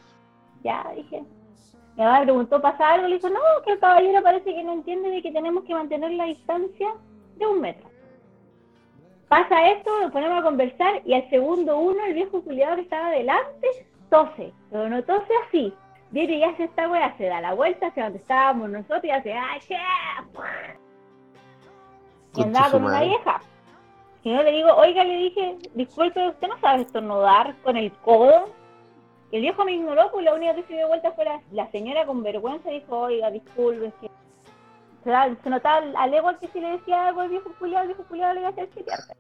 Ya, 0.62 0.92
dije. 0.94 1.22
Mi 1.96 2.02
mamá 2.02 2.22
preguntó, 2.22 2.60
¿pasa 2.60 2.94
algo? 2.94 3.06
Le 3.06 3.16
dijo, 3.16 3.28
no, 3.28 3.40
que 3.64 3.72
el 3.72 3.78
caballero 3.78 4.22
parece 4.22 4.54
que 4.54 4.64
no 4.64 4.72
entiende 4.72 5.10
de 5.10 5.22
que 5.22 5.30
tenemos 5.30 5.64
que 5.64 5.74
mantener 5.74 6.10
la 6.12 6.24
distancia 6.24 6.88
de 7.36 7.46
un 7.46 7.60
metro. 7.60 7.88
Pasa 9.28 9.70
esto, 9.70 9.90
nos 10.00 10.12
ponemos 10.12 10.38
a 10.38 10.42
conversar 10.42 11.02
y 11.04 11.14
al 11.14 11.28
segundo 11.30 11.78
uno, 11.78 12.04
el 12.04 12.14
viejo 12.14 12.42
culiado 12.42 12.76
que 12.76 12.82
estaba 12.82 13.10
delante, 13.10 13.68
tose, 14.10 14.52
pero 14.70 14.88
no 14.88 15.02
tose 15.04 15.32
así. 15.46 15.72
Viene 16.10 16.36
y 16.36 16.44
hace 16.44 16.64
esta 16.64 16.88
weá, 16.88 17.16
se 17.16 17.24
da 17.24 17.40
la 17.40 17.54
vuelta 17.54 17.88
hacia 17.88 18.04
donde 18.04 18.18
estábamos 18.18 18.70
nosotros 18.70 19.04
y 19.04 19.10
hace, 19.10 19.32
¡ay, 19.32 19.60
qué! 19.66 19.78
Y 22.36 22.42
andaba 22.42 22.70
con 22.70 22.84
una 22.84 23.02
vieja. 23.02 23.40
Y 24.24 24.32
yo 24.34 24.42
le 24.42 24.52
digo, 24.52 24.74
oiga, 24.74 25.04
le 25.04 25.16
dije, 25.18 25.58
disculpe, 25.74 26.28
¿usted 26.28 26.48
no 26.48 26.58
sabe 26.58 26.82
estornudar 26.82 27.54
con 27.62 27.76
el 27.76 27.92
codo? 27.92 28.48
El 29.30 29.42
viejo 29.42 29.64
me 29.64 29.72
ignoró, 29.72 30.10
pues 30.12 30.24
la 30.24 30.34
única 30.34 30.54
que 30.54 30.62
se 30.62 30.74
dio 30.74 30.88
vuelta 30.88 31.12
fue 31.12 31.24
la, 31.26 31.40
la 31.52 31.70
señora 31.70 32.06
con 32.06 32.22
vergüenza 32.22 32.70
dijo, 32.70 32.98
oiga, 33.00 33.30
disculpe. 33.30 33.92
Se, 35.02 35.50
notaba 35.50 35.84
al- 35.94 36.10
legua 36.10 36.38
que 36.38 36.48
si 36.48 36.60
le 36.60 36.70
decía 36.70 37.08
algo 37.08 37.20
al 37.20 37.28
viejo 37.28 37.52
culiado, 37.58 37.82
el 37.82 37.88
viejo 37.88 38.04
culiado 38.04 38.32
le 38.34 38.40
iba 38.40 38.48
a 38.48 38.52
hacer 38.52 38.70
chetearte. 38.70 39.14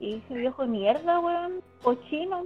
Y 0.00 0.14
dije, 0.16 0.34
viejo 0.34 0.66
mierda, 0.66 1.18
weón, 1.20 1.62
cochino. 1.82 2.44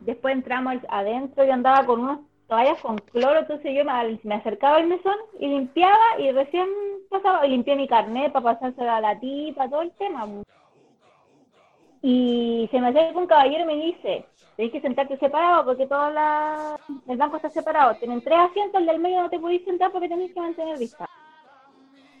Después 0.00 0.34
entramos 0.34 0.74
adentro 0.88 1.44
y 1.44 1.50
andaba 1.50 1.86
con 1.86 2.00
unos 2.00 2.20
toallas 2.48 2.80
con 2.80 2.98
cloro, 2.98 3.40
entonces 3.40 3.74
yo 3.74 3.84
me, 3.84 4.18
me 4.22 4.34
acercaba 4.36 4.76
al 4.76 4.86
mesón 4.86 5.16
y 5.38 5.48
limpiaba 5.48 6.18
y 6.18 6.30
recién 6.32 6.68
pasaba, 7.10 7.46
y 7.46 7.50
limpié 7.50 7.76
mi 7.76 7.88
carnet 7.88 8.32
para 8.32 8.54
pasárselo 8.54 8.90
a 8.90 9.00
la 9.00 9.18
tipa, 9.18 9.68
todo 9.68 9.82
el 9.82 9.92
tema. 9.92 10.26
Y 12.02 12.68
se 12.70 12.80
me 12.80 12.88
acerca 12.88 13.18
un 13.18 13.26
caballero 13.26 13.64
y 13.64 13.66
me 13.66 13.84
dice, 13.84 14.24
tenés 14.56 14.72
que 14.72 14.80
sentarte 14.80 15.16
separado 15.18 15.64
porque 15.64 15.86
todo 15.86 16.10
la... 16.10 16.78
el 17.08 17.16
banco 17.16 17.36
está 17.36 17.50
separado. 17.50 17.96
Tienen 17.96 18.22
tres 18.22 18.38
asientos, 18.38 18.80
el 18.80 18.86
del 18.86 19.00
medio 19.00 19.22
no 19.22 19.30
te 19.30 19.38
podéis 19.38 19.64
sentar 19.64 19.90
porque 19.90 20.08
tenés 20.08 20.32
que 20.32 20.40
mantener 20.40 20.78
vista. 20.78 21.08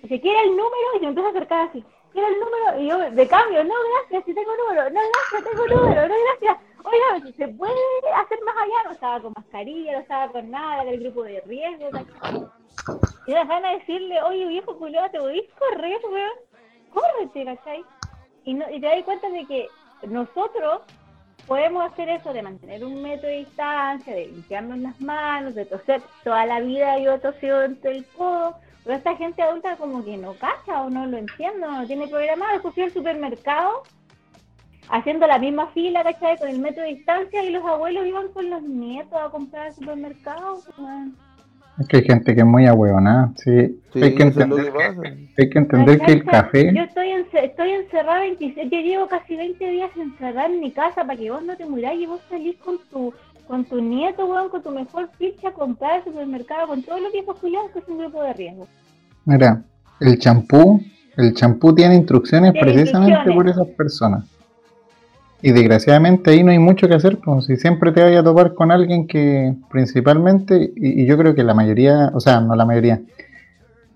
Dice, 0.02 0.20
¿quiere 0.20 0.42
el 0.42 0.50
número? 0.50 0.96
Y 0.96 0.98
se 0.98 1.04
empieza 1.06 1.28
a 1.28 1.30
acercar 1.30 1.68
así. 1.68 1.84
¿Quiere 2.12 2.28
el 2.28 2.40
número? 2.40 2.80
Y 2.80 2.88
yo, 2.88 3.10
de 3.14 3.28
cambio, 3.28 3.62
no, 3.64 3.74
gracias, 3.92 4.24
si 4.24 4.34
tengo 4.34 4.50
número. 4.56 4.90
No, 4.90 5.00
gracias, 5.30 5.50
tengo 5.50 5.66
número. 5.66 6.08
No, 6.08 6.14
gracias. 6.24 6.58
Oiga, 6.86 7.32
¿se 7.36 7.48
puede 7.48 7.74
hacer 8.14 8.38
más 8.44 8.56
allá? 8.56 8.84
No 8.84 8.90
estaba 8.92 9.20
con 9.20 9.32
mascarilla, 9.36 9.92
no 9.92 9.98
estaba 9.98 10.30
con 10.30 10.50
nada, 10.50 10.82
era 10.82 10.92
el 10.92 11.00
grupo 11.00 11.24
de 11.24 11.40
riesgo. 11.40 11.90
¿cachai? 11.90 12.46
Y 13.26 13.32
las 13.32 13.48
ganas 13.48 13.72
de 13.72 13.78
decirle, 13.78 14.22
oye, 14.22 14.46
viejo 14.46 14.78
culiado, 14.78 15.10
¿te 15.10 15.18
podís 15.18 15.50
correr, 15.58 15.98
weón? 16.08 16.30
Córrete, 16.90 17.44
¿cachai? 17.44 17.84
Y, 18.44 18.54
no, 18.54 18.70
y 18.70 18.80
te 18.80 18.86
das 18.86 19.02
cuenta 19.02 19.28
de 19.30 19.44
que 19.46 19.66
nosotros 20.06 20.82
podemos 21.48 21.90
hacer 21.90 22.08
eso 22.08 22.32
de 22.32 22.42
mantener 22.42 22.84
un 22.84 23.02
metro 23.02 23.28
de 23.28 23.38
distancia, 23.38 24.14
de 24.14 24.28
limpiarnos 24.28 24.78
las 24.78 25.00
manos, 25.00 25.56
de 25.56 25.64
toser. 25.64 26.00
Toda 26.22 26.46
la 26.46 26.60
vida 26.60 27.00
yo 27.00 27.14
he 27.14 27.18
tosido 27.18 27.64
entre 27.64 27.96
el 27.96 28.06
codo. 28.12 28.56
Pero 28.84 28.96
esta 28.96 29.16
gente 29.16 29.42
adulta 29.42 29.76
como 29.76 30.04
que 30.04 30.16
no 30.16 30.34
cacha 30.34 30.82
o 30.82 30.90
no 30.90 31.06
lo 31.06 31.16
entiende, 31.16 31.66
no 31.66 31.84
tiene 31.84 32.06
programado. 32.06 32.52
Después 32.52 32.74
fui 32.74 32.84
al 32.84 32.92
supermercado 32.92 33.82
haciendo 34.90 35.26
la 35.26 35.38
misma 35.38 35.68
fila, 35.68 36.02
¿cachai? 36.02 36.38
Con 36.38 36.48
el 36.48 36.58
metro 36.58 36.82
de 36.82 36.90
distancia 36.94 37.44
y 37.44 37.50
los 37.52 37.64
abuelos 37.64 38.06
iban 38.06 38.28
con 38.32 38.48
los 38.50 38.62
nietos 38.62 39.18
a 39.20 39.30
comprar 39.30 39.66
al 39.68 39.74
supermercado. 39.74 40.58
Es 41.78 41.86
que 41.88 41.98
hay 41.98 42.04
gente 42.04 42.34
que 42.34 42.40
es 42.40 42.46
muy 42.46 42.66
ahueonada. 42.66 43.32
Sí, 43.36 43.78
Sí, 43.92 44.02
hay, 44.02 44.14
que 44.14 44.22
es 44.22 44.36
lo 44.36 44.42
entender, 44.44 44.64
que 44.64 44.78
pasa. 44.78 45.00
hay 45.38 45.50
que 45.50 45.58
entender 45.58 46.00
que 46.00 46.12
el 46.12 46.24
café. 46.24 46.72
Yo 46.74 46.82
estoy, 46.82 47.08
ence- 47.08 47.44
estoy 47.44 47.70
encerrada 47.72 48.20
26, 48.20 48.70
yo 48.70 48.80
llevo 48.80 49.06
casi 49.08 49.36
20 49.36 49.70
días 49.70 49.90
encerrada 49.96 50.46
en 50.46 50.60
mi 50.60 50.70
casa 50.70 51.04
para 51.04 51.16
que 51.16 51.30
vos 51.30 51.42
no 51.44 51.54
te 51.56 51.66
muráis 51.66 52.00
y 52.00 52.06
vos 52.06 52.20
salís 52.30 52.56
con 52.58 52.78
tu 52.90 53.12
con 53.46 53.64
tu 53.64 53.80
nieto, 53.80 54.26
weón, 54.26 54.48
con 54.48 54.60
tu 54.60 54.70
mejor 54.70 55.08
ficha 55.18 55.48
a 55.48 55.52
comprar 55.52 55.92
al 55.92 56.04
supermercado, 56.04 56.66
con 56.66 56.82
todos 56.82 57.00
los 57.00 57.12
viejos 57.12 57.38
culiados 57.38 57.70
que 57.70 57.78
es 57.78 57.88
un 57.88 57.98
grupo 57.98 58.20
de 58.24 58.32
riesgo. 58.32 58.66
Mira, 59.24 59.62
el 60.00 60.18
champú, 60.18 60.80
el 61.16 61.32
champú 61.32 61.72
tiene 61.72 61.94
instrucciones 61.94 62.52
Tiene 62.54 62.72
precisamente 62.72 63.12
instrucciones. 63.18 63.54
por 63.54 63.62
esas 63.64 63.76
personas. 63.76 64.24
Y 65.42 65.52
desgraciadamente 65.52 66.30
ahí 66.30 66.42
no 66.42 66.50
hay 66.50 66.58
mucho 66.58 66.88
que 66.88 66.94
hacer, 66.94 67.18
pues 67.18 67.46
si 67.46 67.56
siempre 67.56 67.92
te 67.92 68.02
vayas 68.02 68.20
a 68.20 68.24
topar 68.24 68.54
con 68.54 68.70
alguien 68.70 69.06
que 69.06 69.54
principalmente, 69.70 70.72
y, 70.76 71.02
y 71.02 71.06
yo 71.06 71.16
creo 71.18 71.34
que 71.34 71.44
la 71.44 71.54
mayoría, 71.54 72.10
o 72.14 72.20
sea, 72.20 72.40
no 72.40 72.54
la 72.56 72.64
mayoría, 72.64 73.00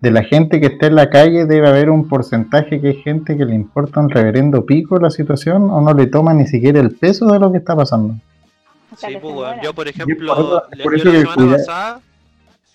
de 0.01 0.11
la 0.11 0.23
gente 0.23 0.61
que 0.61 0.67
está 0.67 0.87
en 0.87 0.95
la 0.95 1.11
calle 1.11 1.47
debe 1.47 1.69
haber 1.69 1.91
un 1.91 2.09
porcentaje 2.09 2.81
que 2.81 2.89
hay 2.89 3.03
gente 3.03 3.37
que 3.37 3.45
le 3.45 3.55
importa 3.55 4.01
un 4.01 4.09
reverendo 4.11 4.65
pico 4.65 4.99
la 4.99 5.11
situación 5.11 5.71
o 5.71 5.81
no 5.81 5.93
le 5.95 6.07
toma 6.07 6.33
ni 6.35 6.47
siquiera 6.47 6.81
el 6.81 6.91
peso 6.95 7.27
de 7.33 7.39
lo 7.39 7.51
que 7.53 7.59
está 7.59 7.75
pasando. 7.77 8.15
Sí, 8.97 9.17
pues, 9.21 9.35
muera. 9.35 9.61
Yo, 9.63 9.75
por 9.75 9.85
por 9.85 9.89
ejemplo, 9.89 10.33
eso- 10.33 10.63
le- 10.75 10.85
por 10.85 10.93
yo 10.97 11.03
eso 11.03 11.05
la 11.13 11.13
que 11.13 11.21
semana 11.33 11.57
pasada 11.57 12.01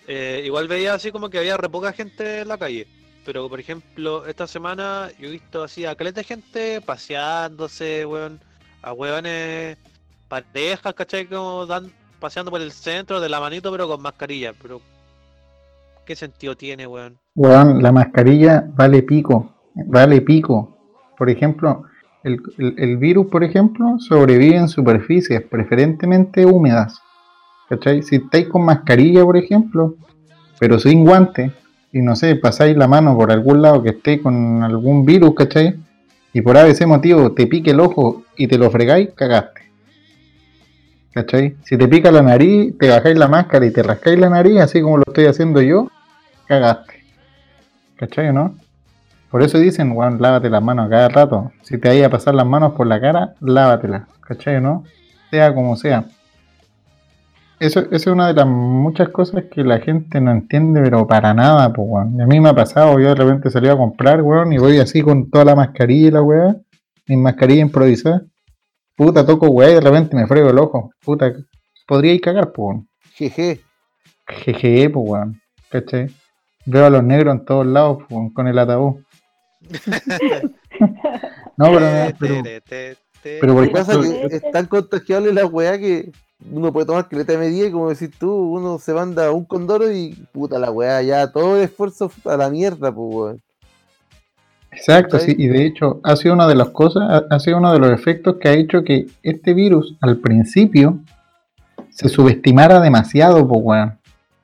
eh, 0.08 0.42
igual 0.44 0.68
veía 0.68 0.94
así 0.94 1.10
como 1.10 1.28
que 1.30 1.38
había 1.38 1.56
re 1.56 1.68
poca 1.68 1.92
gente 1.92 2.40
en 2.42 2.48
la 2.48 2.58
calle. 2.58 2.86
Pero, 3.24 3.48
por 3.48 3.58
ejemplo, 3.58 4.24
esta 4.26 4.46
semana 4.46 5.08
yo 5.18 5.28
he 5.28 5.32
visto 5.32 5.64
así 5.64 5.84
a 5.84 5.96
caleta 5.96 6.20
de 6.20 6.24
gente 6.24 6.80
paseándose, 6.80 8.06
weón, 8.06 8.38
a 8.86 8.92
weones, 8.92 9.76
parejas, 10.28 10.94
¿cachai? 10.94 11.26
Como 11.26 11.66
dan, 11.66 11.90
paseando 12.20 12.52
por 12.52 12.60
el 12.60 12.70
centro 12.70 13.20
de 13.20 13.28
la 13.28 13.40
manito, 13.40 13.72
pero 13.72 13.88
con 13.88 14.00
mascarilla. 14.00 14.52
Pero, 14.62 14.80
¿qué 16.04 16.14
sentido 16.14 16.56
tiene, 16.56 16.86
weón? 16.86 17.18
Weón, 17.34 17.82
la 17.82 17.90
mascarilla 17.90 18.64
vale 18.76 19.02
pico, 19.02 19.52
vale 19.74 20.20
pico. 20.20 20.78
Por 21.18 21.28
ejemplo, 21.30 21.82
el, 22.22 22.40
el- 22.58 22.74
el 22.78 22.96
virus, 22.96 23.26
por 23.26 23.42
ejemplo, 23.42 23.98
sobrevive 23.98 24.56
en 24.56 24.68
superficies 24.68 25.42
preferentemente 25.42 26.46
húmedas. 26.46 27.00
¿Cachai? 27.68 28.02
Si 28.04 28.16
estáis 28.16 28.46
con 28.48 28.64
mascarilla, 28.64 29.24
por 29.24 29.36
ejemplo, 29.36 29.96
pero 30.60 30.78
sin 30.78 31.04
guante, 31.04 31.50
y 31.92 32.00
no 32.00 32.14
sé, 32.14 32.36
pasáis 32.36 32.76
la 32.76 32.86
mano 32.86 33.16
por 33.16 33.32
algún 33.32 33.62
lado 33.62 33.82
que 33.82 33.90
esté 33.90 34.22
con 34.22 34.62
algún 34.62 35.04
virus, 35.04 35.34
¿cachai? 35.34 35.74
Y 36.36 36.42
por 36.42 36.54
ese 36.58 36.84
motivo 36.84 37.32
te 37.32 37.46
pique 37.46 37.70
el 37.70 37.80
ojo 37.80 38.24
y 38.36 38.46
te 38.46 38.58
lo 38.58 38.70
fregáis, 38.70 39.08
cagaste. 39.14 39.62
¿Cachai? 41.14 41.56
Si 41.64 41.78
te 41.78 41.88
pica 41.88 42.10
la 42.12 42.20
nariz, 42.20 42.76
te 42.76 42.90
bajáis 42.90 43.16
la 43.16 43.26
máscara 43.26 43.64
y 43.64 43.70
te 43.70 43.82
rascáis 43.82 44.18
la 44.18 44.28
nariz, 44.28 44.60
así 44.60 44.82
como 44.82 44.98
lo 44.98 45.04
estoy 45.06 45.24
haciendo 45.24 45.62
yo, 45.62 45.90
cagaste. 46.46 47.02
¿Cachai 47.96 48.28
o 48.28 48.32
no? 48.34 48.54
Por 49.30 49.42
eso 49.42 49.56
dicen, 49.56 49.92
weón, 49.92 50.20
lávate 50.20 50.50
las 50.50 50.62
manos 50.62 50.90
cada 50.90 51.08
rato. 51.08 51.52
Si 51.62 51.78
te 51.78 51.88
vayas 51.88 52.08
a 52.08 52.10
pasar 52.10 52.34
las 52.34 52.46
manos 52.46 52.74
por 52.74 52.86
la 52.86 53.00
cara, 53.00 53.32
lávatelas. 53.40 54.02
¿Cachai 54.20 54.56
o 54.56 54.60
no? 54.60 54.84
Sea 55.30 55.54
como 55.54 55.74
sea. 55.74 56.04
Eso, 57.58 57.80
eso 57.80 57.88
es 57.90 58.06
una 58.06 58.28
de 58.28 58.34
las 58.34 58.46
muchas 58.46 59.08
cosas 59.08 59.44
que 59.50 59.64
la 59.64 59.78
gente 59.78 60.20
no 60.20 60.30
entiende, 60.30 60.82
pero 60.82 61.06
para 61.06 61.32
nada, 61.32 61.72
pues, 61.72 61.88
weón. 61.90 62.16
Y 62.18 62.22
a 62.22 62.26
mí 62.26 62.38
me 62.38 62.50
ha 62.50 62.54
pasado, 62.54 62.98
yo 63.00 63.08
de 63.08 63.14
repente 63.14 63.50
salí 63.50 63.68
a 63.68 63.76
comprar, 63.76 64.20
weón, 64.20 64.52
y 64.52 64.58
voy 64.58 64.78
así 64.78 65.00
con 65.00 65.30
toda 65.30 65.46
la 65.46 65.54
mascarilla 65.54 66.08
y 66.08 66.10
la 66.10 66.22
weá, 66.22 66.56
mi 67.06 67.16
mascarilla 67.16 67.62
improvisada. 67.62 68.22
Puta, 68.94 69.24
toco 69.24 69.48
weá 69.48 69.70
y 69.70 69.74
de 69.74 69.80
repente 69.80 70.16
me 70.16 70.26
frego 70.26 70.50
el 70.50 70.58
ojo. 70.58 70.90
Puta, 71.02 71.32
podría 71.86 72.12
ir 72.12 72.20
cagar, 72.20 72.52
pues, 72.52 72.66
weón. 72.66 72.88
Jeje. 73.14 73.60
Jeje, 74.28 74.90
pues, 74.90 75.08
weón. 75.08 75.40
¿Cachai? 75.70 76.08
Veo 76.66 76.84
a 76.84 76.90
los 76.90 77.04
negros 77.04 77.34
en 77.34 77.44
todos 77.44 77.66
lados 77.66 77.98
pues, 78.00 78.10
weón, 78.10 78.30
con 78.32 78.48
el 78.48 78.58
ataúd. 78.58 78.96
No, 81.58 81.72
pero, 81.72 82.12
pero, 82.20 82.42
pero 83.22 83.54
por 83.54 83.62
Lo 83.62 83.62
que 83.62 83.70
pasa 83.70 83.92
ejemplo, 83.92 84.28
es 84.28 84.50
tan 84.50 84.66
contagiable 84.66 85.32
la 85.32 85.46
weá 85.46 85.78
que 85.78 86.12
uno 86.50 86.72
puede 86.72 86.86
tomar 86.86 87.08
que 87.08 87.16
le 87.16 87.24
te 87.24 87.38
medida 87.38 87.66
y 87.66 87.70
como 87.70 87.88
decís 87.88 88.10
tú, 88.18 88.32
uno 88.32 88.78
se 88.78 88.92
manda 88.92 89.30
un 89.32 89.44
condoro 89.44 89.90
y 89.90 90.14
puta 90.32 90.58
la 90.58 90.70
weá, 90.70 91.02
ya 91.02 91.30
todo 91.32 91.56
el 91.56 91.62
esfuerzo 91.62 92.10
a 92.24 92.36
la 92.36 92.50
mierda, 92.50 92.92
pues 92.92 93.14
weón. 93.14 93.42
Exacto, 94.70 95.18
sí, 95.18 95.34
y 95.38 95.46
de 95.46 95.64
hecho 95.64 96.00
ha 96.02 96.16
sido 96.16 96.34
una 96.34 96.46
de 96.46 96.54
las 96.54 96.68
cosas, 96.68 97.02
ha, 97.08 97.34
ha 97.34 97.40
sido 97.40 97.56
uno 97.58 97.72
de 97.72 97.78
los 97.78 97.90
efectos 97.90 98.36
que 98.36 98.48
ha 98.48 98.52
hecho 98.52 98.84
que 98.84 99.06
este 99.22 99.54
virus 99.54 99.96
al 100.02 100.18
principio 100.18 100.98
se 101.88 102.10
subestimara 102.10 102.80
demasiado, 102.80 103.46
pues 103.48 103.60
weón. 103.64 103.98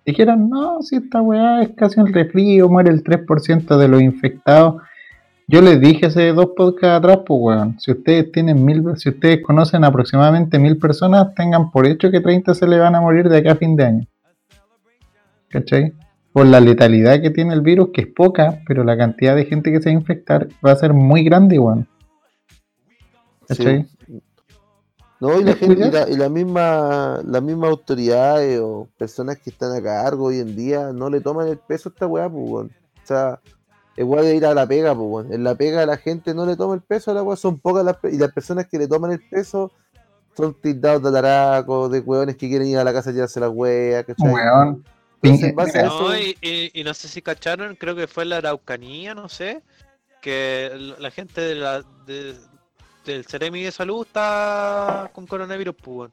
Dijeron, 0.05 0.49
no, 0.49 0.83
si 0.83 0.97
esta 0.97 1.21
weá 1.21 1.63
es 1.63 1.71
casi 1.77 2.01
un 2.01 2.13
resfrío, 2.13 2.69
muere 2.69 2.91
el 2.91 3.05
3% 3.05 3.77
de 3.77 3.89
los 3.89 4.03
infectados. 4.03 4.83
Yo 5.49 5.61
les 5.61 5.81
dije 5.81 6.07
hace 6.07 6.33
dos 6.33 6.51
podcasts 6.57 6.99
atrás, 6.99 7.19
pues 7.27 7.41
weón, 7.43 7.81
si 7.81 7.91
ustedes 7.93 8.31
tienen 8.33 8.65
mil, 8.65 8.85
si 8.97 9.11
ustedes 9.11 9.43
conocen 9.43 9.85
aproximadamente 9.85 10.59
mil 10.59 10.79
personas, 10.79 11.35
tengan 11.35 11.71
por 11.71 11.87
hecho 11.87 12.11
que 12.11 12.21
30 12.21 12.55
se 12.55 12.67
le 12.67 12.79
van 12.79 12.95
a 12.95 13.01
morir 13.01 13.29
de 13.29 13.39
acá 13.39 13.53
a 13.53 13.57
fin 13.57 13.77
de 13.77 13.85
año. 13.85 14.07
¿Cachai? 15.49 15.93
Por 16.33 16.47
la 16.47 16.61
letalidad 16.61 17.21
que 17.21 17.31
tiene 17.31 17.53
el 17.53 17.61
virus, 17.61 17.91
que 17.93 18.03
es 18.03 18.07
poca, 18.07 18.61
pero 18.67 18.85
la 18.85 18.97
cantidad 18.97 19.37
de 19.37 19.45
gente 19.45 19.71
que 19.71 19.83
se 19.83 19.91
va 19.91 19.97
a 19.97 20.01
infectar 20.01 20.49
va 20.65 20.73
a 20.73 20.77
ser 20.77 20.95
muy 20.95 21.25
grande, 21.25 21.59
weón. 21.59 21.87
¿Cachai? 23.49 23.87
Sí. 24.07 24.23
No, 25.21 25.39
y 25.39 25.45
la 25.45 25.53
¿Me 25.53 25.57
gente, 25.57 25.87
y 25.87 25.91
la, 25.93 26.09
y 26.09 26.17
la 26.17 26.29
misma, 26.29 27.21
las 27.25 27.43
mismas 27.43 27.71
autoridades 27.71 28.59
o 28.61 28.89
personas 28.99 29.39
que 29.39 29.51
están 29.51 29.71
a 29.71 29.81
cargo 29.81 30.25
hoy 30.25 30.41
en 30.41 30.57
día 30.57 30.93
no 30.93 31.11
le 31.11 31.21
toman 31.21 31.47
el 31.47 31.59
peso 31.59 31.89
a 31.89 31.93
esta 31.93 32.07
weá, 32.07 32.29
pues 32.29 32.43
weón. 32.45 32.73
O 33.05 33.07
sea, 33.07 33.41
igual 33.97 34.25
de 34.25 34.37
ir 34.37 34.47
a 34.47 34.55
la 34.55 34.67
pega, 34.67 34.95
pues 34.95 35.07
weón. 35.09 35.33
En 35.33 35.45
la 35.45 35.55
pega 35.55 35.85
la 35.87 35.97
gente 35.97 36.35
no 36.35 36.47
le 36.47 36.57
toma 36.57 36.75
el 36.75 36.81
peso 36.83 37.11
a 37.11 37.15
la 37.15 37.23
weá, 37.23 37.37
son 37.37 37.59
pocas 37.59 37.85
las 37.85 37.97
y 38.05 38.19
las 38.19 38.33
personas 38.33 38.67
que 38.67 38.79
le 38.79 38.89
toman 38.89 39.13
el 39.13 39.21
peso 39.29 39.71
son 40.37 40.55
tildados 40.61 41.03
de 41.03 41.13
taraco, 41.13 41.89
de 41.89 42.01
hueones 42.01 42.37
que 42.37 42.49
quieren 42.49 42.67
ir 42.69 42.79
a 42.79 42.85
la 42.85 42.93
casa 42.93 43.11
a 43.11 43.13
llevarse 43.13 43.39
la 43.41 43.51
wea, 43.51 44.03
¿cachai? 44.05 44.31
Weón. 44.33 44.85
Entonces, 45.23 45.51
en 45.51 45.55
base 45.57 45.79
a 45.79 45.83
Mira, 45.83 45.95
eso- 45.95 46.09
No, 46.09 46.19
y, 46.19 46.37
y- 46.41 46.81
y 46.81 46.85
no 46.85 46.95
sé 46.95 47.07
si 47.09 47.23
cacharon, 47.23 47.77
creo 47.77 47.95
que 47.95 48.07
fue 48.09 48.23
en 48.25 48.31
la 48.31 48.39
Araucanía, 48.39 49.15
no 49.15 49.29
sé, 49.29 49.63
que 50.21 50.71
la 50.99 51.11
gente 51.11 51.41
de 51.41 51.55
la, 51.55 51.83
de- 52.07 52.37
del 53.05 53.25
Ceremi 53.27 53.63
de 53.63 53.71
Salud 53.73 54.07
está 54.07 55.11
con 55.13 55.27
coronavirus, 55.27 55.75
pues. 55.83 56.11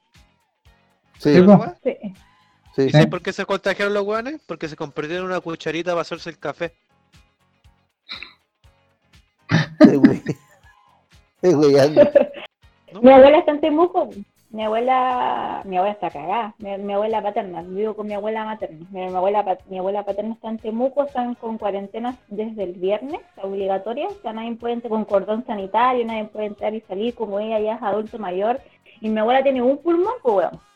Sí, 1.18 1.34
Sí. 1.34 1.46
Sí. 1.84 1.98
sí. 2.76 2.82
¿Y 2.84 2.90
sabes 2.92 3.08
por 3.08 3.22
qué 3.22 3.34
se 3.34 3.46
contagiaron 3.46 3.94
los 3.94 4.04
weones? 4.04 4.42
Porque 4.46 4.68
se 4.68 4.76
compartieron 4.76 5.26
una 5.26 5.40
cucharita 5.40 5.92
para 5.92 6.02
hacerse 6.02 6.30
el 6.30 6.38
café. 6.40 6.74
Mi 13.02 13.12
abuela 13.12 13.39
está 13.39 13.52
en 13.52 13.62
Temuco. 13.62 14.10
Mi 14.52 14.64
abuela, 14.64 15.62
mi 15.66 15.78
abuela 15.78 15.93
está 15.93 16.10
cagada. 16.10 16.56
Mi, 16.58 16.93
abuela 16.93 17.22
paterna, 17.22 17.62
vivo 17.62 17.95
con 17.95 18.08
mi 18.08 18.16
abuela 18.16 18.45
materna. 18.45 18.86
Mi, 18.89 19.08
mi 19.08 19.16
abuela, 19.16 19.58
mi 19.70 19.78
abuela 19.78 20.04
paterna 20.04 20.34
está 20.34 20.50
en 20.50 20.58
Temuco, 20.58 21.04
están 21.04 21.36
con 21.36 21.58
cuarentenas 21.60 22.18
desde 22.30 22.64
el 22.64 22.74
viernes, 22.74 23.22
obligatorias. 23.41 24.12
O 24.12 24.22
sea, 24.22 24.34
nadie 24.34 24.56
puede 24.56 24.74
entrar 24.74 24.89
con 24.89 25.06
cordón 25.06 25.45
sanitario, 25.45 26.06
nadie 26.06 26.26
puede 26.26 26.47
entrar 26.47 26.74
y 26.74 26.82
salir, 26.82 27.14
como 27.14 27.39
ella 27.39 27.60
ya 27.60 27.76
es 27.76 27.84
adulto 27.84 28.18
mayor. 28.18 28.60
Y 29.02 29.10
mi 29.10 29.20
abuela 29.20 29.43
tiene 29.43 29.62
un 29.62 29.78
pulmón, 29.78 30.16
pues 30.24 30.36
weón. 30.36 30.68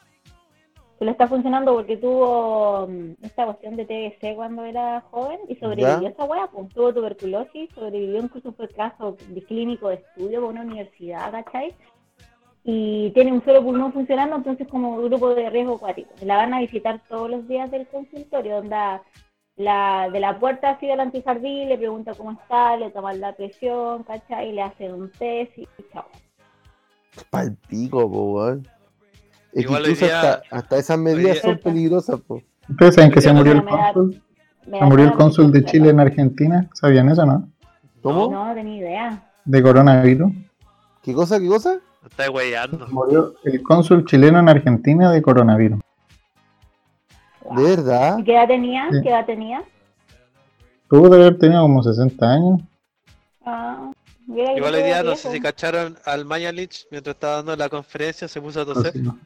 Que 0.99 1.05
le 1.05 1.11
está 1.11 1.27
funcionando 1.27 1.73
porque 1.73 1.97
tuvo 1.97 2.87
mm, 2.87 3.23
esta 3.23 3.45
cuestión 3.45 3.75
de 3.75 3.85
TBC 3.85 4.35
cuando 4.35 4.63
era 4.63 5.01
joven 5.11 5.39
y 5.47 5.55
sobrevivió 5.55 6.01
¿Ya? 6.01 6.09
esa 6.09 6.25
weá, 6.25 6.47
pues 6.47 6.69
tuvo 6.69 6.93
tuberculosis, 6.93 7.69
sobrevivió, 7.73 8.19
incluso 8.19 8.51
fue 8.53 8.67
caso 8.69 9.17
de 9.27 9.41
clínico 9.41 9.89
de 9.89 9.95
estudio 9.95 10.41
por 10.41 10.51
una 10.51 10.61
universidad, 10.61 11.31
¿cachai? 11.31 11.75
y 12.63 13.11
tiene 13.11 13.33
un 13.33 13.43
solo 13.43 13.61
pulmón 13.61 13.91
funcionando, 13.91 14.37
entonces 14.37 14.67
como 14.69 15.01
grupo 15.01 15.35
de 15.35 15.49
riesgo 15.49 15.75
acuático. 15.75 16.11
La 16.21 16.37
van 16.37 16.53
a 16.53 16.59
visitar 16.59 17.01
todos 17.09 17.29
los 17.29 17.47
días 17.47 17.69
del 17.69 17.87
consultorio, 17.87 18.55
donde 18.55 19.01
la, 19.57 20.09
de 20.11 20.19
la 20.19 20.39
puerta 20.39 20.71
así 20.71 20.87
del 20.87 21.01
antijardín, 21.01 21.69
le 21.69 21.77
pregunta 21.77 22.13
cómo 22.15 22.31
está, 22.31 22.77
le 22.77 22.89
toman 22.91 23.19
la 23.19 23.35
presión, 23.35 24.03
¿cachai? 24.03 24.53
Le 24.53 24.61
hacen 24.61 24.93
un 24.93 25.11
test 25.11 25.57
y 25.57 25.67
chao. 25.91 26.05
Pa'l 27.29 27.55
pico, 27.67 28.09
po, 28.09 28.33
weón. 28.33 28.67
Igual 29.55 29.81
incluso 29.83 30.05
día- 30.05 30.19
hasta, 30.33 30.55
hasta 30.55 30.77
esas 30.77 30.97
medidas 30.97 31.39
son 31.39 31.57
peligrosas, 31.59 32.19
po. 32.21 32.41
¿Ustedes 32.69 32.95
saben 32.95 33.11
que 33.11 33.21
se 33.21 33.31
murió 33.33 33.51
el 33.53 33.65
no 33.65 33.65
cónsul? 33.65 34.21
Se 34.63 34.85
murió 34.85 35.05
el 35.05 35.11
cónsul 35.13 35.51
de 35.51 35.65
Chile 35.65 35.89
en 35.89 35.99
Argentina. 35.99 36.67
¿Sabían 36.73 37.09
eso, 37.09 37.25
no? 37.25 37.49
¿Cómo? 38.01 38.31
No, 38.31 38.53
tenía 38.53 38.77
idea. 38.77 39.29
De 39.45 39.61
coronavirus. 39.61 40.31
¿Qué 41.01 41.13
cosa, 41.13 41.39
qué 41.39 41.47
cosa? 41.47 41.79
Está 42.09 42.29
weyando. 42.31 42.87
Murió 42.87 43.35
el 43.43 43.61
cónsul 43.61 44.05
chileno 44.05 44.39
en 44.39 44.49
Argentina 44.49 45.11
de 45.11 45.21
coronavirus. 45.21 45.79
¿De 47.55 47.63
verdad? 47.63 48.17
¿Y 48.19 48.23
qué 48.23 48.33
edad 48.35 48.47
tenía? 48.47 48.87
Sí. 48.91 48.97
¿Qué 49.03 49.09
edad 49.09 49.25
tenía? 49.25 49.63
Tuvo 50.89 51.09
de 51.09 51.17
haber 51.21 51.37
tenido 51.37 51.61
como 51.63 51.83
60 51.83 52.25
años. 52.31 52.61
Ah, 53.45 53.91
mira, 54.27 54.53
Igual 54.53 54.75
hoy 54.75 54.83
día, 54.83 55.03
no 55.03 55.15
sé 55.15 55.31
si 55.31 55.41
cacharon 55.41 55.97
al 56.05 56.23
Mañalich 56.25 56.85
mientras 56.91 57.15
estaba 57.15 57.35
dando 57.37 57.55
la 57.55 57.67
conferencia, 57.69 58.27
se 58.27 58.39
puso 58.41 58.61
a 58.61 58.65
toser. 58.65 58.95
¿no? 58.95 59.11
Sí, 59.11 59.17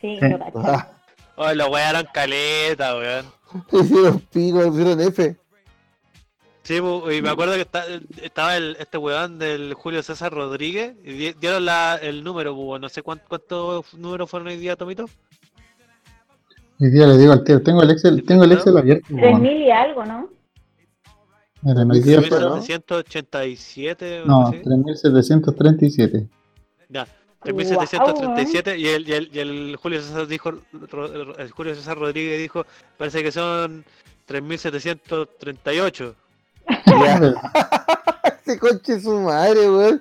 Sí. 0.00 0.16
lo 0.20 0.38
caché. 0.38 0.52
Ah, 0.64 0.88
Ay, 1.36 1.56
los 1.56 1.68
weas 1.68 1.90
eran 1.90 2.06
caleta, 2.12 2.96
weón. 2.96 3.26
hicieron 3.72 4.20
pico, 4.32 4.66
hicieron 4.66 5.00
F. 5.00 5.36
Sí, 6.64 6.76
y 6.76 7.22
me 7.22 7.30
acuerdo 7.30 7.54
que 7.54 7.62
está- 7.62 7.84
estaba 8.22 8.56
el, 8.56 8.76
este 8.78 8.98
weón 8.98 9.38
del 9.38 9.72
Julio 9.74 10.02
César 10.02 10.32
Rodríguez 10.32 10.94
y 11.02 11.12
di- 11.12 11.32
dieron 11.40 11.64
la, 11.64 11.96
el 12.02 12.22
número, 12.22 12.54
bu, 12.54 12.78
no 12.78 12.88
sé 12.90 13.02
cuánto- 13.02 13.24
cuántos 13.28 13.94
números 13.94 14.28
fueron 14.28 14.48
hoy 14.48 14.58
día, 14.58 14.76
Tomito. 14.76 15.06
Hoy 16.80 16.90
día 16.90 17.06
le 17.06 17.16
digo 17.16 17.32
al 17.32 17.42
tío, 17.42 17.62
tengo 17.62 17.82
el 17.82 17.90
Excel, 17.90 18.22
tengo 18.24 18.44
el 18.44 18.52
Excel 18.52 18.76
abierto. 18.76 19.06
Tres 19.08 19.20
weón. 19.22 19.40
mil 19.42 19.62
y 19.62 19.70
algo, 19.70 20.04
¿no? 20.04 20.28
Fue, 21.62 21.74
¿no? 21.74 21.88
3787 21.88 24.22
o 24.22 24.26
no, 24.26 24.36
algo 24.46 24.48
así. 24.50 24.58
3737. 24.62 26.26
Ya, 26.90 27.06
3737 27.54 28.78
y, 28.78 28.88
el, 28.88 29.08
y, 29.08 29.12
el, 29.12 29.30
y 29.34 29.38
el 29.40 29.76
Julio 29.76 30.00
César 30.02 30.26
dijo, 30.26 30.50
el 31.38 31.50
Julio 31.50 31.74
César 31.74 31.98
Rodríguez 31.98 32.38
dijo, 32.38 32.64
parece 32.96 33.22
que 33.22 33.32
son 33.32 33.84
3738. 34.26 36.14
Ya. 36.86 37.20
Este 38.24 38.58
coche 38.58 38.98
su 39.00 39.20
madre, 39.20 39.70
weón. 39.70 40.00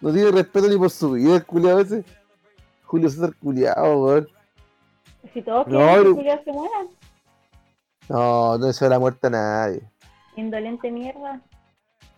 No 0.00 0.12
tiene 0.12 0.30
respeto 0.30 0.68
ni 0.68 0.76
por 0.76 0.88
su 0.90 1.12
vida, 1.12 1.36
el 1.36 1.44
culiao 1.44 1.80
ese. 1.80 2.04
Julio 2.84 3.10
César 3.10 3.32
culiao, 3.40 4.04
weón. 4.04 4.28
Si 5.34 5.42
todos 5.42 5.66
No, 5.66 5.78
quieren 5.78 6.04
que 6.04 6.10
Julio 6.12 6.40
se 6.44 6.52
muera, 6.52 6.74
No, 8.08 8.56
no 8.58 8.66
deseo 8.66 8.88
la 8.88 8.98
muerte 9.00 9.26
a 9.26 9.30
nadie. 9.30 9.82
indolente 10.36 10.90
mierda. 10.90 11.40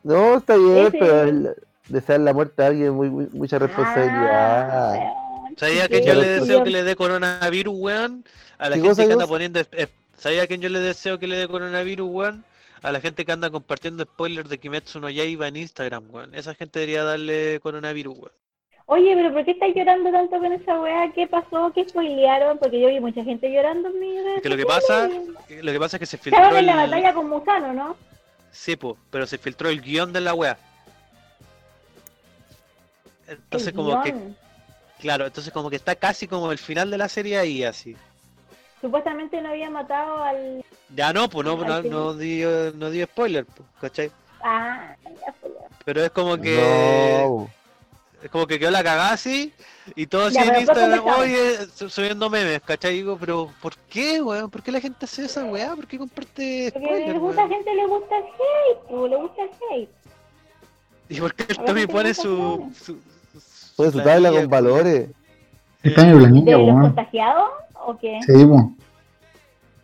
No, 0.02 0.36
está 0.36 0.56
bien, 0.56 0.86
Ese- 0.88 0.98
pero 0.98 1.22
el- 1.22 1.56
desear 1.88 2.20
la 2.20 2.32
muerte 2.32 2.62
a 2.62 2.66
alguien 2.68 2.92
muy, 2.94 3.10
muy- 3.10 3.28
mucha 3.32 3.58
responsabilidad. 3.58 4.94
Ah, 4.94 5.14
¿Sabía 5.56 5.88
que 5.88 6.04
yo 6.04 6.14
le 6.14 6.26
deseo 6.26 6.64
que 6.64 6.70
le 6.70 6.82
dé 6.82 6.96
coronavirus, 6.96 7.74
weón? 7.76 8.24
A 8.58 8.68
la 8.70 8.76
¿Qué 8.76 8.82
gente 8.82 9.06
que 9.06 9.12
anda 9.12 9.26
poniendo... 9.26 9.60
¿Sabía 10.16 10.46
que 10.46 10.58
yo 10.58 10.68
le 10.68 10.78
deseo 10.80 11.18
que 11.18 11.26
le 11.26 11.36
dé 11.36 11.48
coronavirus, 11.48 12.08
weón? 12.10 12.44
A 12.82 12.90
la 12.92 13.00
gente 13.00 13.24
que 13.24 13.32
anda 13.32 13.50
compartiendo 13.50 14.04
spoilers 14.04 14.48
de 14.48 14.58
Kimetsu 14.58 15.00
no 15.00 15.10
Yaiba 15.10 15.48
en 15.48 15.56
Instagram, 15.56 16.04
weón. 16.10 16.34
Esa 16.34 16.54
gente 16.54 16.78
debería 16.80 17.04
darle 17.04 17.60
coronavirus, 17.60 18.16
weón. 18.16 18.32
Oye, 18.86 19.14
pero 19.14 19.32
¿por 19.32 19.44
qué 19.44 19.52
estás 19.52 19.70
llorando 19.74 20.10
tanto 20.10 20.38
con 20.38 20.52
esa 20.52 20.80
weá? 20.80 21.12
¿Qué 21.14 21.26
pasó? 21.26 21.70
¿Qué 21.74 21.88
spoilearon? 21.88 22.58
Porque 22.58 22.80
yo 22.80 22.88
vi 22.88 23.00
mucha 23.00 23.22
gente 23.24 23.50
llorando 23.52 23.88
en 23.88 24.00
mi 24.00 24.40
que 24.42 24.48
lo 24.48 24.56
que 24.56 24.62
sociales. 24.62 25.22
Lo 25.62 25.72
que 25.72 25.78
pasa 25.78 25.96
es 25.96 26.00
que 26.00 26.06
se 26.06 26.18
filtró 26.18 26.42
Estaban 26.42 26.58
en 26.58 26.66
la 26.66 26.84
el... 26.84 26.90
batalla 26.90 27.14
con 27.14 27.28
Musano, 27.28 27.72
¿no? 27.72 27.96
Sí, 28.50 28.76
po, 28.76 28.96
pero 29.10 29.26
se 29.26 29.38
filtró 29.38 29.68
el 29.70 29.80
guion 29.80 30.12
de 30.12 30.20
la 30.20 30.34
wea. 30.34 30.58
Entonces 33.32 33.68
El 33.68 33.74
como 33.74 34.02
que, 34.02 34.14
claro, 35.00 35.26
entonces 35.26 35.52
como 35.52 35.70
que 35.70 35.76
está 35.76 35.94
casi 35.96 36.26
como 36.28 36.52
el 36.52 36.58
final 36.58 36.90
de 36.90 36.98
la 36.98 37.08
serie 37.08 37.38
ahí 37.38 37.64
así. 37.64 37.96
Supuestamente 38.80 39.40
no 39.40 39.50
había 39.50 39.70
matado 39.70 40.22
al... 40.22 40.64
Ya 40.94 41.12
no, 41.12 41.28
pues 41.28 41.46
no, 41.46 41.56
no, 41.56 41.82
no 41.82 42.14
di, 42.14 42.42
no 42.74 42.90
di 42.90 43.02
spoiler, 43.04 43.46
pues, 43.46 43.68
¿cachai? 43.80 44.10
Ah, 44.42 44.94
ya 45.04 45.32
fue 45.40 45.50
ya. 45.50 45.68
Pero 45.84 46.04
es 46.04 46.10
como 46.10 46.36
que 46.36 47.24
No, 47.26 47.48
es 48.22 48.30
como 48.30 48.46
que 48.46 48.58
quedó 48.58 48.70
la 48.72 48.82
cagada 48.82 49.12
así 49.12 49.52
y 49.94 50.06
todo 50.06 50.26
así 50.26 50.34
Ya, 50.36 50.46
en 50.46 50.60
Instagram, 50.60 51.06
oye, 51.06 51.66
su- 51.74 51.88
subiendo 51.90 52.28
memes, 52.28 52.60
¿cachai? 52.62 52.94
Digo, 52.94 53.16
pero 53.18 53.52
¿por 53.62 53.76
qué, 53.88 54.20
weón? 54.20 54.50
¿Por 54.50 54.62
qué 54.62 54.72
la 54.72 54.80
gente 54.80 55.04
hace 55.04 55.24
esa 55.24 55.44
weá? 55.44 55.74
¿Por 55.76 55.86
qué 55.86 55.98
comparte 55.98 56.70
Porque 56.72 56.86
spoiler, 56.86 57.16
a 57.16 57.20
mucha 57.20 57.36
weón? 57.36 57.50
gente 57.50 57.74
le 57.74 57.86
gusta 57.86 58.16
el 58.18 58.24
hate, 58.24 58.90
o 58.90 59.08
le 59.08 59.16
gusta 59.16 59.42
el 59.42 59.50
hate. 59.70 59.90
¿Y 61.08 61.20
por 61.20 61.34
qué 61.34 61.44
el 61.48 61.58
a 61.58 61.60
la 61.60 61.66
Tommy 61.66 61.80
gente 61.80 61.92
le 61.92 61.98
pone 61.98 62.14
su, 62.14 62.72
Puede 63.82 63.92
su 63.92 64.02
planilla, 64.02 64.28
tabla 64.28 64.40
con 64.42 64.50
valores. 64.50 65.10
Está 65.82 66.04
mi 66.04 66.18
planilla, 66.18 66.56
¿De 66.56 66.66
los 66.66 66.80
contagiados 66.80 67.48
o 67.86 67.98
qué? 67.98 68.20
Sí, 68.26 68.46
po. 68.46 68.72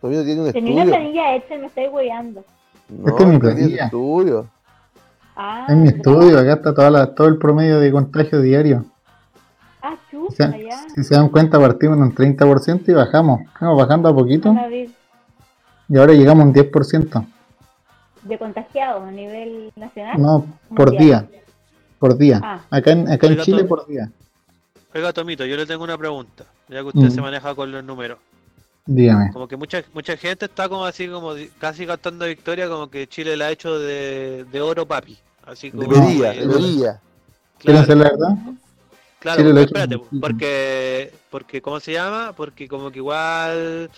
Todavía 0.01 0.25
tiene 0.25 0.41
un 0.43 0.53
Tenía 0.53 0.73
una 0.73 0.83
estudio. 0.85 0.99
planilla 1.01 1.35
hecha 1.35 1.55
y 1.55 1.59
me 1.59 1.67
estoy 1.67 1.89
hueveando. 1.89 2.45
No, 2.89 3.09
Esta 3.09 3.23
es 3.25 3.29
mi 3.29 3.39
planilla. 3.39 3.85
estudio. 3.87 4.47
Ah, 5.37 5.67
Es 5.69 5.77
mi 5.77 5.89
estudio, 5.89 6.39
acá 6.39 6.53
está 6.55 6.75
toda 6.75 6.91
la- 6.91 7.15
todo 7.15 7.27
el 7.29 7.39
promedio 7.39 7.81
de 7.81 7.91
contagio 7.93 8.41
diario. 8.41 8.85
Ah, 9.83 9.95
Si 10.11 10.17
chuta, 10.17 10.53
se, 10.53 10.65
ya. 10.65 10.79
si 10.95 11.05
se 11.05 11.15
dan 11.15 11.29
cuenta, 11.29 11.59
partimos 11.61 11.97
en 11.97 12.03
un 12.05 12.15
30% 12.15 12.91
y 12.91 12.95
bajamos. 12.95 13.41
Estamos 13.53 13.77
bajando 13.79 14.09
a 14.09 14.15
poquito 14.15 14.55
y 15.89 15.97
ahora 15.99 16.13
llegamos 16.13 16.45
a 16.45 16.47
un 16.47 16.53
10%. 16.55 17.25
De 18.23 18.37
contagiados 18.39 19.03
a 19.05 19.11
nivel 19.11 19.73
nacional. 19.77 20.21
No, 20.21 20.45
por 20.77 20.91
Mundial. 20.93 21.29
día. 21.31 21.41
Por 21.99 22.17
día. 22.17 22.41
Ah. 22.43 22.61
Acá 22.71 22.93
en, 22.93 23.11
acá 23.11 23.27
en 23.27 23.39
Chile, 23.41 23.59
Tom. 23.61 23.69
por 23.69 23.87
día. 23.87 24.11
Oiga, 24.95 25.13
Tomito, 25.13 25.45
yo 25.45 25.57
le 25.57 25.67
tengo 25.67 25.85
una 25.85 25.99
pregunta, 25.99 26.45
ya 26.69 26.79
que 26.81 26.85
usted 26.87 27.03
Mm. 27.03 27.11
se 27.11 27.21
maneja 27.21 27.55
con 27.55 27.71
los 27.71 27.85
números. 27.85 28.19
Dígame. 28.87 29.31
Como 29.33 29.47
que 29.47 29.57
mucha 29.57 29.83
mucha 29.93 30.17
gente 30.17 30.47
está 30.47 30.69
como 30.69 30.85
así, 30.87 31.09
como 31.09 31.35
casi 31.59 31.87
cantando 31.87 32.25
victoria, 32.27 32.69
como 32.69 32.89
que 32.89 33.07
Chile 33.07 33.37
la 33.37 33.47
ha 33.47 33.51
hecho 33.51 33.79
de, 33.79 34.45
de 34.51 34.61
oro 34.63 34.87
papi. 34.87 35.19
Así 35.45 35.71
como, 35.71 35.83
Debería, 35.83 36.35
eh, 36.35 36.47
debería. 36.47 37.01
¿Quieren 37.59 37.85
claro, 37.85 38.01
la 38.01 38.11
verdad? 38.11 38.37
claro, 39.19 39.43
Chile 39.43 39.63
espérate, 39.63 39.99
porque, 40.21 41.13
porque, 41.31 41.61
¿cómo 41.63 41.81
se 41.81 41.93
llama? 41.93 42.33
Porque 42.35 42.67
como 42.69 42.91
que 42.91 42.99
igual, 42.99 43.91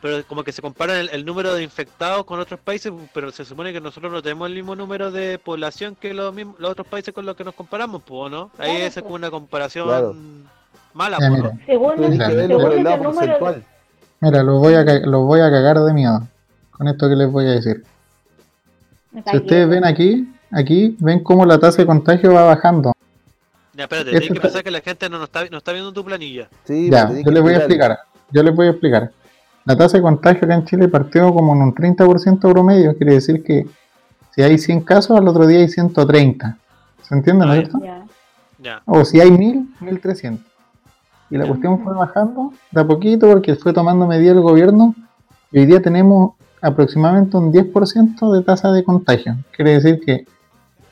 pero 0.00 0.24
como 0.26 0.44
que 0.44 0.52
se 0.52 0.62
comparan 0.62 0.96
el, 0.96 1.08
el 1.10 1.24
número 1.24 1.54
de 1.54 1.62
infectados 1.62 2.24
con 2.24 2.38
otros 2.40 2.60
países, 2.60 2.92
pero 3.12 3.30
se 3.32 3.44
supone 3.44 3.72
que 3.72 3.80
nosotros 3.80 4.12
no 4.12 4.22
tenemos 4.22 4.48
el 4.48 4.54
mismo 4.54 4.76
número 4.76 5.10
de 5.10 5.38
población 5.38 5.96
que 6.00 6.14
los, 6.14 6.32
mismos, 6.34 6.56
los 6.58 6.70
otros 6.70 6.86
países 6.86 7.12
con 7.12 7.26
los 7.26 7.36
que 7.36 7.44
nos 7.44 7.54
comparamos, 7.54 8.02
pues, 8.06 8.20
¿o 8.20 8.28
¿no? 8.28 8.50
Ahí 8.58 8.70
Claro, 8.70 8.84
esa 8.86 9.00
es 9.00 9.04
como 9.04 9.14
una 9.16 9.30
comparación 9.30 9.86
Claro. 9.86 10.14
mala, 10.94 11.18
Ya, 11.20 11.28
pues. 11.28 11.42
¿no? 11.42 11.58
Según, 11.66 11.94
Claro. 12.14 12.34
según 12.34 12.72
el 12.72 12.84
lado. 12.84 13.56
Mira, 14.20 14.42
los 14.42 14.58
voy, 14.60 14.74
a, 14.74 14.82
los 14.84 15.24
voy 15.26 15.40
a 15.40 15.50
cagar 15.50 15.78
de 15.80 15.92
miedo 15.92 16.26
con 16.72 16.88
esto 16.88 17.08
que 17.08 17.14
les 17.16 17.30
voy 17.30 17.46
a 17.46 17.52
decir. 17.52 17.84
Si 19.30 19.36
ustedes 19.36 19.68
ven 19.68 19.84
aquí, 19.84 20.28
aquí 20.52 20.96
ven 21.00 21.22
cómo 21.22 21.44
la 21.44 21.58
tasa 21.58 21.78
de 21.82 21.86
contagio 21.86 22.32
va 22.34 22.44
bajando. 22.44 22.92
Ya, 23.74 23.84
espérate, 23.84 24.10
tienes 24.10 24.28
que 24.32 24.40
pensar 24.40 24.64
que 24.64 24.70
la 24.72 24.80
gente 24.80 25.08
no, 25.08 25.18
no 25.18 25.24
está, 25.24 25.44
no 25.48 25.58
está 25.58 25.72
viendo 25.72 25.92
tu 25.92 26.04
planilla. 26.04 26.48
Sí, 26.64 26.90
Ya, 26.90 27.10
yo 27.24 27.30
les 27.30 27.42
voy 27.42 27.54
a 27.54 27.58
explicar. 27.58 27.98
Yo 28.30 28.42
les 28.42 28.54
voy 28.54 28.66
a 28.66 28.70
explicar. 28.70 29.10
La 29.68 29.76
tasa 29.76 29.98
de 29.98 30.02
contagio 30.02 30.46
acá 30.46 30.54
en 30.54 30.64
Chile 30.64 30.88
partió 30.88 31.30
como 31.30 31.54
en 31.54 31.60
un 31.60 31.74
30% 31.74 32.40
promedio. 32.50 32.96
Quiere 32.96 33.12
decir 33.12 33.44
que 33.44 33.66
si 34.34 34.40
hay 34.40 34.56
100 34.56 34.80
casos, 34.80 35.18
al 35.18 35.28
otro 35.28 35.46
día 35.46 35.58
hay 35.58 35.68
130. 35.68 36.56
¿Se 37.02 37.14
entiende, 37.14 37.44
no 37.44 37.52
es? 37.52 37.68
Ya. 37.82 38.06
Ya. 38.58 38.82
O 38.86 39.04
si 39.04 39.20
hay 39.20 39.30
1000, 39.30 39.68
1300. 39.80 40.42
Y 41.28 41.36
la 41.36 41.46
cuestión 41.46 41.84
fue 41.84 41.94
bajando 41.94 42.54
de 42.70 42.80
a 42.80 42.86
poquito 42.86 43.28
porque 43.28 43.56
fue 43.56 43.74
tomando 43.74 44.06
medidas 44.06 44.36
el 44.36 44.40
gobierno. 44.40 44.94
Y 45.52 45.58
hoy 45.58 45.66
día 45.66 45.82
tenemos 45.82 46.32
aproximadamente 46.62 47.36
un 47.36 47.52
10% 47.52 48.32
de 48.32 48.42
tasa 48.42 48.72
de 48.72 48.82
contagio. 48.82 49.36
Quiere 49.54 49.72
decir 49.72 50.00
que 50.00 50.24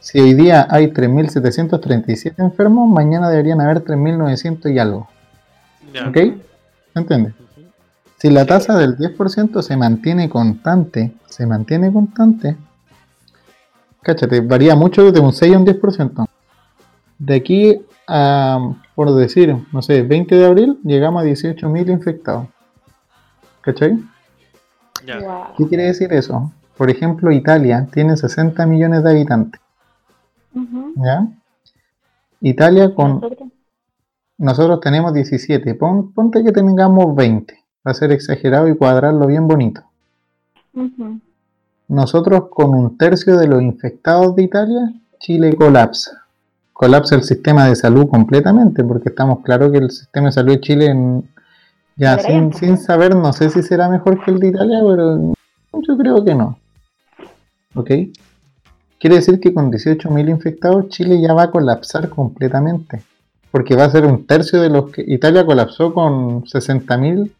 si 0.00 0.20
hoy 0.20 0.34
día 0.34 0.66
hay 0.68 0.88
3.737 0.88 2.34
enfermos, 2.36 2.90
mañana 2.90 3.30
deberían 3.30 3.62
haber 3.62 3.82
3.900 3.82 4.74
y 4.74 4.78
algo. 4.78 5.08
¿Ok? 6.06 6.14
¿Se 6.14 7.00
entiende? 7.00 7.45
Si 8.18 8.30
la 8.30 8.46
tasa 8.46 8.76
del 8.76 8.96
10% 8.96 9.60
se 9.62 9.76
mantiene 9.76 10.28
constante, 10.28 11.12
se 11.26 11.46
mantiene 11.46 11.92
constante, 11.92 12.56
cáchate, 14.02 14.40
varía 14.40 14.74
mucho 14.74 15.12
de 15.12 15.20
un 15.20 15.32
6 15.32 15.54
a 15.54 15.58
un 15.58 15.66
10%. 15.66 16.26
De 17.18 17.34
aquí 17.34 17.82
a, 18.08 18.74
por 18.94 19.14
decir, 19.14 19.56
no 19.72 19.82
sé, 19.82 20.02
20 20.02 20.34
de 20.34 20.46
abril, 20.46 20.78
llegamos 20.84 21.22
a 21.22 21.26
18.000 21.26 21.90
infectados. 21.90 22.46
¿Cachai? 23.60 23.98
¿Qué 25.56 25.66
quiere 25.68 25.84
decir 25.84 26.12
eso? 26.12 26.52
Por 26.76 26.90
ejemplo, 26.90 27.30
Italia 27.32 27.86
tiene 27.92 28.16
60 28.16 28.64
millones 28.66 29.02
de 29.02 29.10
habitantes. 29.10 29.60
¿ya? 30.96 31.26
Italia 32.40 32.94
con 32.94 33.14
Nosotros. 33.20 33.48
nosotros 34.38 34.80
tenemos 34.80 35.12
17, 35.12 35.74
pon- 35.74 36.12
ponte 36.12 36.42
que 36.44 36.52
tengamos 36.52 37.14
20, 37.14 37.58
va 37.86 37.90
a 37.90 37.94
ser 37.94 38.10
exagerado 38.12 38.68
y 38.68 38.76
cuadrarlo 38.76 39.26
bien 39.26 39.46
bonito. 39.46 39.82
Nosotros 41.88 42.44
con 42.50 42.70
un 42.74 42.98
tercio 42.98 43.36
de 43.36 43.46
los 43.46 43.62
infectados 43.62 44.34
de 44.34 44.42
Italia, 44.42 44.92
Chile 45.20 45.54
colapsa. 45.54 46.22
Colapsa 46.72 47.14
el 47.14 47.22
sistema 47.22 47.66
de 47.66 47.76
salud 47.76 48.08
completamente, 48.08 48.82
porque 48.84 49.08
estamos 49.10 49.40
claros 49.42 49.70
que 49.72 49.78
el 49.78 49.90
sistema 49.90 50.26
de 50.26 50.32
salud 50.32 50.52
de 50.54 50.60
Chile, 50.60 50.86
en- 50.86 51.28
ya 51.96 52.18
sin, 52.18 52.52
sin 52.52 52.76
saber, 52.76 53.14
no 53.14 53.32
sé 53.32 53.48
si 53.50 53.62
será 53.62 53.88
mejor 53.88 54.22
que 54.22 54.30
el 54.30 54.38
de 54.40 54.48
Italia, 54.48 54.80
pero 54.86 55.32
yo 55.80 55.96
creo 55.96 56.24
que 56.24 56.34
no. 56.34 56.58
¿Ok? 57.74 57.90
Quiere 58.98 59.16
decir 59.16 59.40
que 59.40 59.54
con 59.54 59.70
18.000 59.70 60.28
infectados, 60.28 60.88
Chile 60.88 61.20
ya 61.20 61.32
va 61.32 61.44
a 61.44 61.50
colapsar 61.50 62.08
completamente, 62.10 63.02
porque 63.50 63.76
va 63.76 63.84
a 63.84 63.90
ser 63.90 64.04
un 64.04 64.26
tercio 64.26 64.60
de 64.60 64.68
los 64.70 64.90
que 64.90 65.02
Italia 65.06 65.46
colapsó 65.46 65.94
con 65.94 66.44
60.000, 66.44 67.30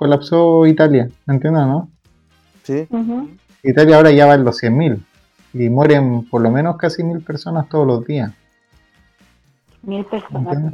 colapsó 0.00 0.64
Italia, 0.66 1.08
¿me 1.26 1.34
entiendes, 1.34 1.62
no? 1.66 1.88
Sí. 2.62 2.88
Italia 3.62 3.96
ahora 3.96 4.10
ya 4.10 4.24
va 4.26 4.34
en 4.34 4.44
los 4.44 4.56
100.000 4.62 4.98
y 5.52 5.68
mueren 5.68 6.24
por 6.30 6.40
lo 6.40 6.50
menos 6.50 6.76
casi 6.78 7.04
mil 7.04 7.20
personas 7.20 7.68
todos 7.68 7.86
los 7.86 8.06
días. 8.06 8.32
Mil 9.82 10.04
personas. 10.06 10.72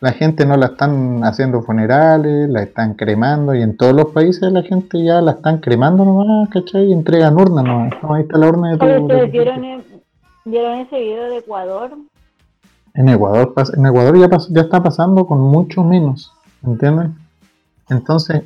La 0.00 0.12
gente 0.12 0.46
no 0.46 0.56
la 0.56 0.66
están 0.66 1.24
haciendo 1.24 1.62
funerales, 1.62 2.48
la 2.48 2.62
están 2.62 2.94
cremando 2.94 3.54
y 3.54 3.60
en 3.62 3.76
todos 3.76 3.94
los 3.94 4.06
países 4.06 4.50
la 4.52 4.62
gente 4.62 5.02
ya 5.04 5.20
la 5.20 5.32
están 5.32 5.58
cremando 5.58 6.04
nomás, 6.04 6.48
¿cachai? 6.50 6.86
Y 6.86 6.92
entregan 6.92 7.34
urnas 7.36 7.64
nomás. 7.64 7.92
No, 8.02 8.14
ahí 8.14 8.22
está 8.22 8.38
la 8.38 8.48
urna 8.48 8.70
de 8.70 8.76
de 8.86 8.98
¿ustedes 9.00 9.32
vieron, 9.32 9.64
el- 9.64 9.84
vieron 10.44 10.78
ese 10.78 10.98
video 11.00 11.24
de 11.30 11.38
Ecuador? 11.38 11.90
En 12.94 13.08
Ecuador, 13.10 13.52
en 13.76 13.86
Ecuador 13.86 14.16
ya 14.50 14.60
está 14.62 14.82
pasando 14.82 15.26
con 15.26 15.38
mucho 15.40 15.82
menos, 15.84 16.32
¿entienden? 16.64 17.14
Entonces, 17.88 18.42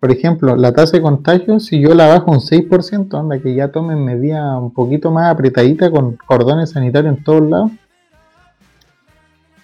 por 0.00 0.10
ejemplo, 0.12 0.56
la 0.56 0.72
tasa 0.72 0.96
de 0.96 1.02
contagio, 1.02 1.58
si 1.60 1.80
yo 1.80 1.94
la 1.94 2.06
bajo 2.08 2.30
un 2.30 2.40
6%, 2.40 3.18
anda 3.18 3.38
que 3.40 3.54
ya 3.54 3.68
tomen 3.68 4.04
medida 4.04 4.56
un 4.58 4.72
poquito 4.72 5.10
más 5.10 5.32
apretadita 5.32 5.90
con 5.90 6.16
cordones 6.16 6.70
sanitarios 6.70 7.16
en 7.16 7.24
todos 7.24 7.42
lados, 7.42 7.70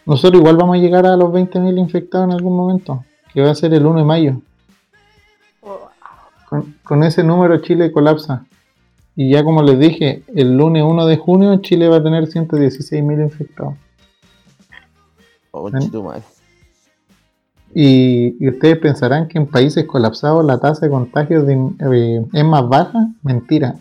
nosotros 0.05 0.41
igual 0.41 0.57
vamos 0.57 0.77
a 0.77 0.81
llegar 0.81 1.07
a 1.07 1.17
los 1.17 1.31
20.000 1.33 1.79
infectados 1.79 2.27
en 2.27 2.33
algún 2.33 2.57
momento, 2.57 3.05
que 3.33 3.41
va 3.43 3.51
a 3.51 3.55
ser 3.55 3.73
el 3.75 3.87
1 3.87 3.99
de 4.01 4.05
mayo. 4.05 4.41
O- 5.63 5.89
Con, 6.49 6.75
con 6.83 7.05
ese 7.05 7.23
número 7.23 7.59
Chile 7.59 7.93
colapsa. 7.93 8.45
Y 9.15 9.31
ya 9.31 9.45
como 9.45 9.63
les 9.63 9.79
dije, 9.79 10.23
el 10.35 10.57
lunes 10.57 10.83
1 10.85 11.07
de 11.07 11.17
junio 11.19 11.57
Chile 11.61 11.89
va 11.89 11.97
a 11.99 12.03
tener 12.03 12.27
116.000 12.27 13.23
infectados. 13.23 13.75
Oh, 15.53 15.69
¿Eh? 15.69 16.23
Y, 17.75 18.37
y 18.45 18.49
ustedes 18.51 18.79
pensarán 18.79 19.29
que 19.29 19.39
en 19.39 19.47
países 19.47 19.87
colapsados 19.87 20.45
la 20.45 20.59
tasa 20.59 20.87
de 20.87 20.91
contagio 20.93 21.43
de- 21.45 21.71
eh, 21.81 22.25
es 22.33 22.45
más 22.45 22.69
baja. 22.69 23.09
Mentira. 23.23 23.75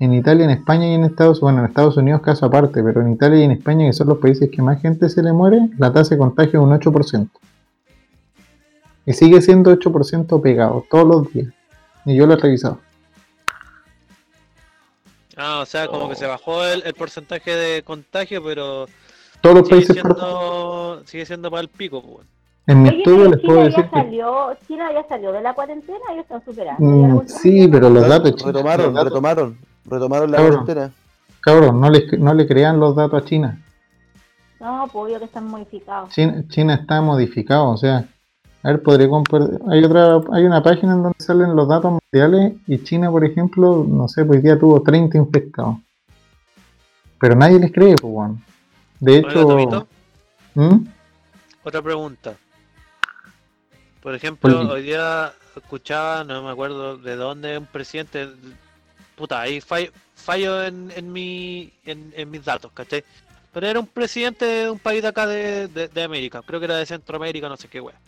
En 0.00 0.12
Italia, 0.14 0.44
en 0.44 0.50
España 0.50 0.86
y 0.88 0.94
en 0.94 1.02
Estados 1.04 1.38
Unidos, 1.38 1.40
bueno, 1.40 1.58
en 1.58 1.64
Estados 1.66 1.96
Unidos 1.96 2.20
caso 2.22 2.46
aparte, 2.46 2.82
pero 2.84 3.00
en 3.00 3.12
Italia 3.14 3.40
y 3.40 3.42
en 3.42 3.50
España, 3.50 3.84
que 3.86 3.92
son 3.92 4.06
los 4.08 4.18
países 4.18 4.48
que 4.48 4.62
más 4.62 4.80
gente 4.80 5.08
se 5.08 5.22
le 5.24 5.32
muere, 5.32 5.68
la 5.76 5.92
tasa 5.92 6.10
de 6.14 6.18
contagio 6.18 6.60
es 6.60 6.64
un 6.66 6.72
8%. 6.72 7.28
Y 9.06 9.12
sigue 9.14 9.40
siendo 9.40 9.72
8% 9.72 10.40
pegado 10.40 10.84
todos 10.88 11.06
los 11.08 11.32
días. 11.32 11.52
Y 12.04 12.14
yo 12.14 12.26
lo 12.28 12.34
he 12.34 12.36
revisado. 12.36 12.78
Ah, 15.36 15.60
o 15.62 15.66
sea, 15.66 15.86
como 15.88 16.08
que 16.08 16.16
se 16.16 16.26
bajó 16.26 16.64
el, 16.64 16.82
el 16.84 16.94
porcentaje 16.94 17.54
de 17.54 17.82
contagio, 17.82 18.42
pero 18.42 18.86
Todos 19.40 19.56
los 19.56 19.66
sigue 19.68 19.76
países 19.86 19.94
siendo, 19.94 21.02
sigue 21.06 21.26
siendo 21.26 21.50
para 21.50 21.60
el 21.62 21.68
pico, 21.68 22.02
pues. 22.02 22.26
En 22.68 22.82
mi 22.82 22.88
Oye, 22.90 22.98
estudio 22.98 23.28
les 23.30 23.40
puedo 23.40 23.58
China 23.58 23.64
decir 23.64 23.76
ya 23.84 23.90
que 23.90 23.96
salió, 23.96 24.56
China 24.68 24.92
ya 24.92 25.08
salió 25.08 25.32
de 25.32 25.40
la 25.40 25.54
cuarentena, 25.54 25.98
ellos 26.12 26.22
están 26.24 26.44
superando. 26.44 26.84
Mm, 26.86 27.26
sí, 27.26 27.66
pero 27.66 27.88
los 27.90 28.06
datos 28.06 28.36
chinos- 28.36 28.52
Retomaron, 28.54 28.84
los 28.86 28.94
datos- 28.94 29.10
retomaron. 29.10 29.58
Retomaron 29.86 30.30
la 30.30 30.36
Cabrón. 30.36 30.64
cuarentena. 30.64 30.92
Cabrón, 31.40 31.80
no 31.80 31.90
le, 31.90 32.06
no 32.18 32.34
le 32.34 32.46
crean 32.46 32.78
los 32.78 32.94
datos 32.94 33.22
a 33.22 33.24
China. 33.26 33.58
No, 34.60 34.86
pues 34.92 35.04
obvio 35.06 35.18
que 35.18 35.24
están 35.24 35.46
modificados. 35.48 36.10
China, 36.10 36.44
China 36.48 36.74
está 36.74 37.00
modificado, 37.00 37.70
o 37.70 37.76
sea, 37.78 38.04
a 38.62 38.68
ver, 38.68 38.82
podré 38.82 39.08
compartir. 39.08 39.58
Hay 39.70 39.82
otra, 39.84 40.20
hay 40.32 40.44
una 40.44 40.62
página 40.62 40.92
en 40.94 41.02
donde 41.04 41.18
salen 41.20 41.56
los 41.56 41.68
datos 41.68 41.92
mundiales 42.12 42.52
y 42.66 42.82
China, 42.82 43.10
por 43.10 43.24
ejemplo, 43.24 43.86
no 43.88 44.08
sé, 44.08 44.24
pues 44.26 44.38
hoy 44.38 44.42
día 44.42 44.58
tuvo 44.58 44.82
30 44.82 45.16
infectados. 45.16 45.76
Pero 47.18 47.34
nadie 47.34 47.58
les 47.60 47.72
cree, 47.72 47.94
pues, 47.96 48.12
weón. 48.12 48.42
De 49.00 49.16
hecho, 49.18 49.46
¿Mm? 50.54 50.86
otra 51.64 51.80
pregunta. 51.82 52.34
Por 54.08 54.14
ejemplo, 54.14 54.60
hoy 54.70 54.84
día 54.84 55.34
escuchaba, 55.54 56.24
no 56.24 56.42
me 56.42 56.50
acuerdo 56.50 56.96
de 56.96 57.14
dónde, 57.14 57.58
un 57.58 57.66
presidente. 57.66 58.26
Puta, 59.14 59.38
ahí 59.42 59.60
fallo, 59.60 59.90
fallo 60.14 60.64
en, 60.64 60.90
en, 60.96 61.12
mi, 61.12 61.70
en, 61.84 62.14
en 62.16 62.30
mis 62.30 62.42
datos, 62.42 62.72
¿cachai? 62.72 63.04
Pero 63.52 63.66
era 63.66 63.78
un 63.78 63.86
presidente 63.86 64.46
de 64.46 64.70
un 64.70 64.78
país 64.78 65.02
de 65.02 65.08
acá 65.08 65.26
de, 65.26 65.68
de, 65.68 65.88
de 65.88 66.02
América, 66.02 66.40
creo 66.40 66.58
que 66.58 66.64
era 66.64 66.78
de 66.78 66.86
Centroamérica, 66.86 67.50
no 67.50 67.58
sé 67.58 67.68
qué 67.68 67.82
wea. 67.82 68.00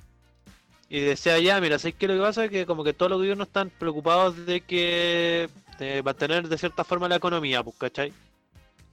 Y 0.88 1.01
decía 1.01 1.38
ya, 1.38 1.61
mira, 1.61 1.78
¿sabes 1.78 1.96
qué 1.98 2.09
lo 2.09 2.14
que 2.14 2.20
pasa? 2.20 2.48
Que 2.48 2.64
como 2.64 2.82
que 2.82 2.94
todos 2.94 3.11
los 3.11 3.18
gobiernos 3.18 3.48
están 3.48 3.68
preocupados 3.68 4.46
de 4.46 4.62
que 4.62 5.51
de 5.78 6.03
mantener 6.03 6.48
de 6.48 6.57
cierta 6.57 6.82
forma 6.82 7.11
la 7.11 7.16
economía, 7.16 7.62
pues, 7.62 7.76
¿cachai? 7.76 8.11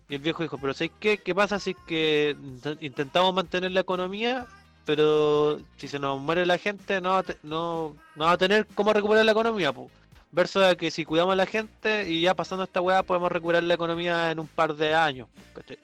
Y 0.09 0.15
el 0.15 0.19
viejo 0.21 0.43
dijo, 0.43 0.57
pero 0.57 0.73
¿sabes 0.73 0.91
qué? 0.99 1.19
¿Qué 1.19 1.33
pasa 1.33 1.57
si 1.57 1.69
es 1.69 1.77
que 1.87 2.35
int- 2.37 2.77
intentamos 2.81 3.33
mantener 3.33 3.71
la 3.71 3.79
economía, 3.79 4.45
pero 4.87 5.59
si 5.75 5.87
se 5.87 5.99
nos 5.99 6.19
muere 6.19 6.45
la 6.47 6.57
gente 6.57 6.99
no 7.01 7.09
va 7.11 7.19
a, 7.19 7.23
te- 7.23 7.37
no, 7.43 7.93
no 8.15 8.25
va 8.25 8.31
a 8.31 8.37
tener 8.37 8.65
cómo 8.73 8.91
recuperar 8.93 9.23
la 9.25 9.33
economía, 9.33 9.71
pues? 9.71 9.89
Verso 10.31 10.65
a 10.65 10.75
que 10.75 10.89
si 10.91 11.05
cuidamos 11.05 11.33
a 11.33 11.35
la 11.35 11.45
gente 11.45 12.09
y 12.09 12.21
ya 12.21 12.33
pasando 12.33 12.63
esta 12.63 12.81
weá 12.81 13.03
podemos 13.03 13.31
recuperar 13.31 13.63
la 13.63 13.73
economía 13.75 14.31
en 14.31 14.39
un 14.39 14.47
par 14.47 14.73
de 14.75 14.93
años, 14.95 15.27
¿cachai? 15.53 15.77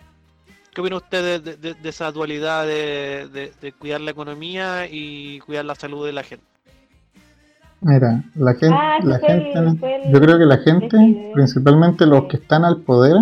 ¿Qué 0.74 0.82
opina 0.82 0.96
usted 0.98 1.42
de, 1.44 1.56
de- 1.58 1.74
de 1.76 1.90
esa 1.90 2.12
dualidad 2.12 2.66
de, 2.66 3.28
de- 3.32 3.52
de 3.62 3.72
cuidar 3.74 4.02
la 4.02 4.12
economía 4.12 4.88
y 4.90 5.40
cuidar 5.42 5.66
la 5.66 5.76
salud 5.76 6.06
de 6.06 6.14
la 6.14 6.24
gente? 6.24 6.46
Mira, 7.82 8.24
la 8.36 8.54
gente, 8.54 8.76
Ah, 8.80 8.98
ese 9.00 9.08
la 9.10 9.20
gente, 9.20 9.96
el- 10.06 10.14
yo 10.14 10.22
creo 10.22 10.38
que 10.40 10.46
la 10.46 10.58
gente, 10.58 11.32
principalmente 11.34 12.06
los 12.06 12.24
que 12.26 12.38
están 12.38 12.64
al 12.64 12.78
poder, 12.78 13.18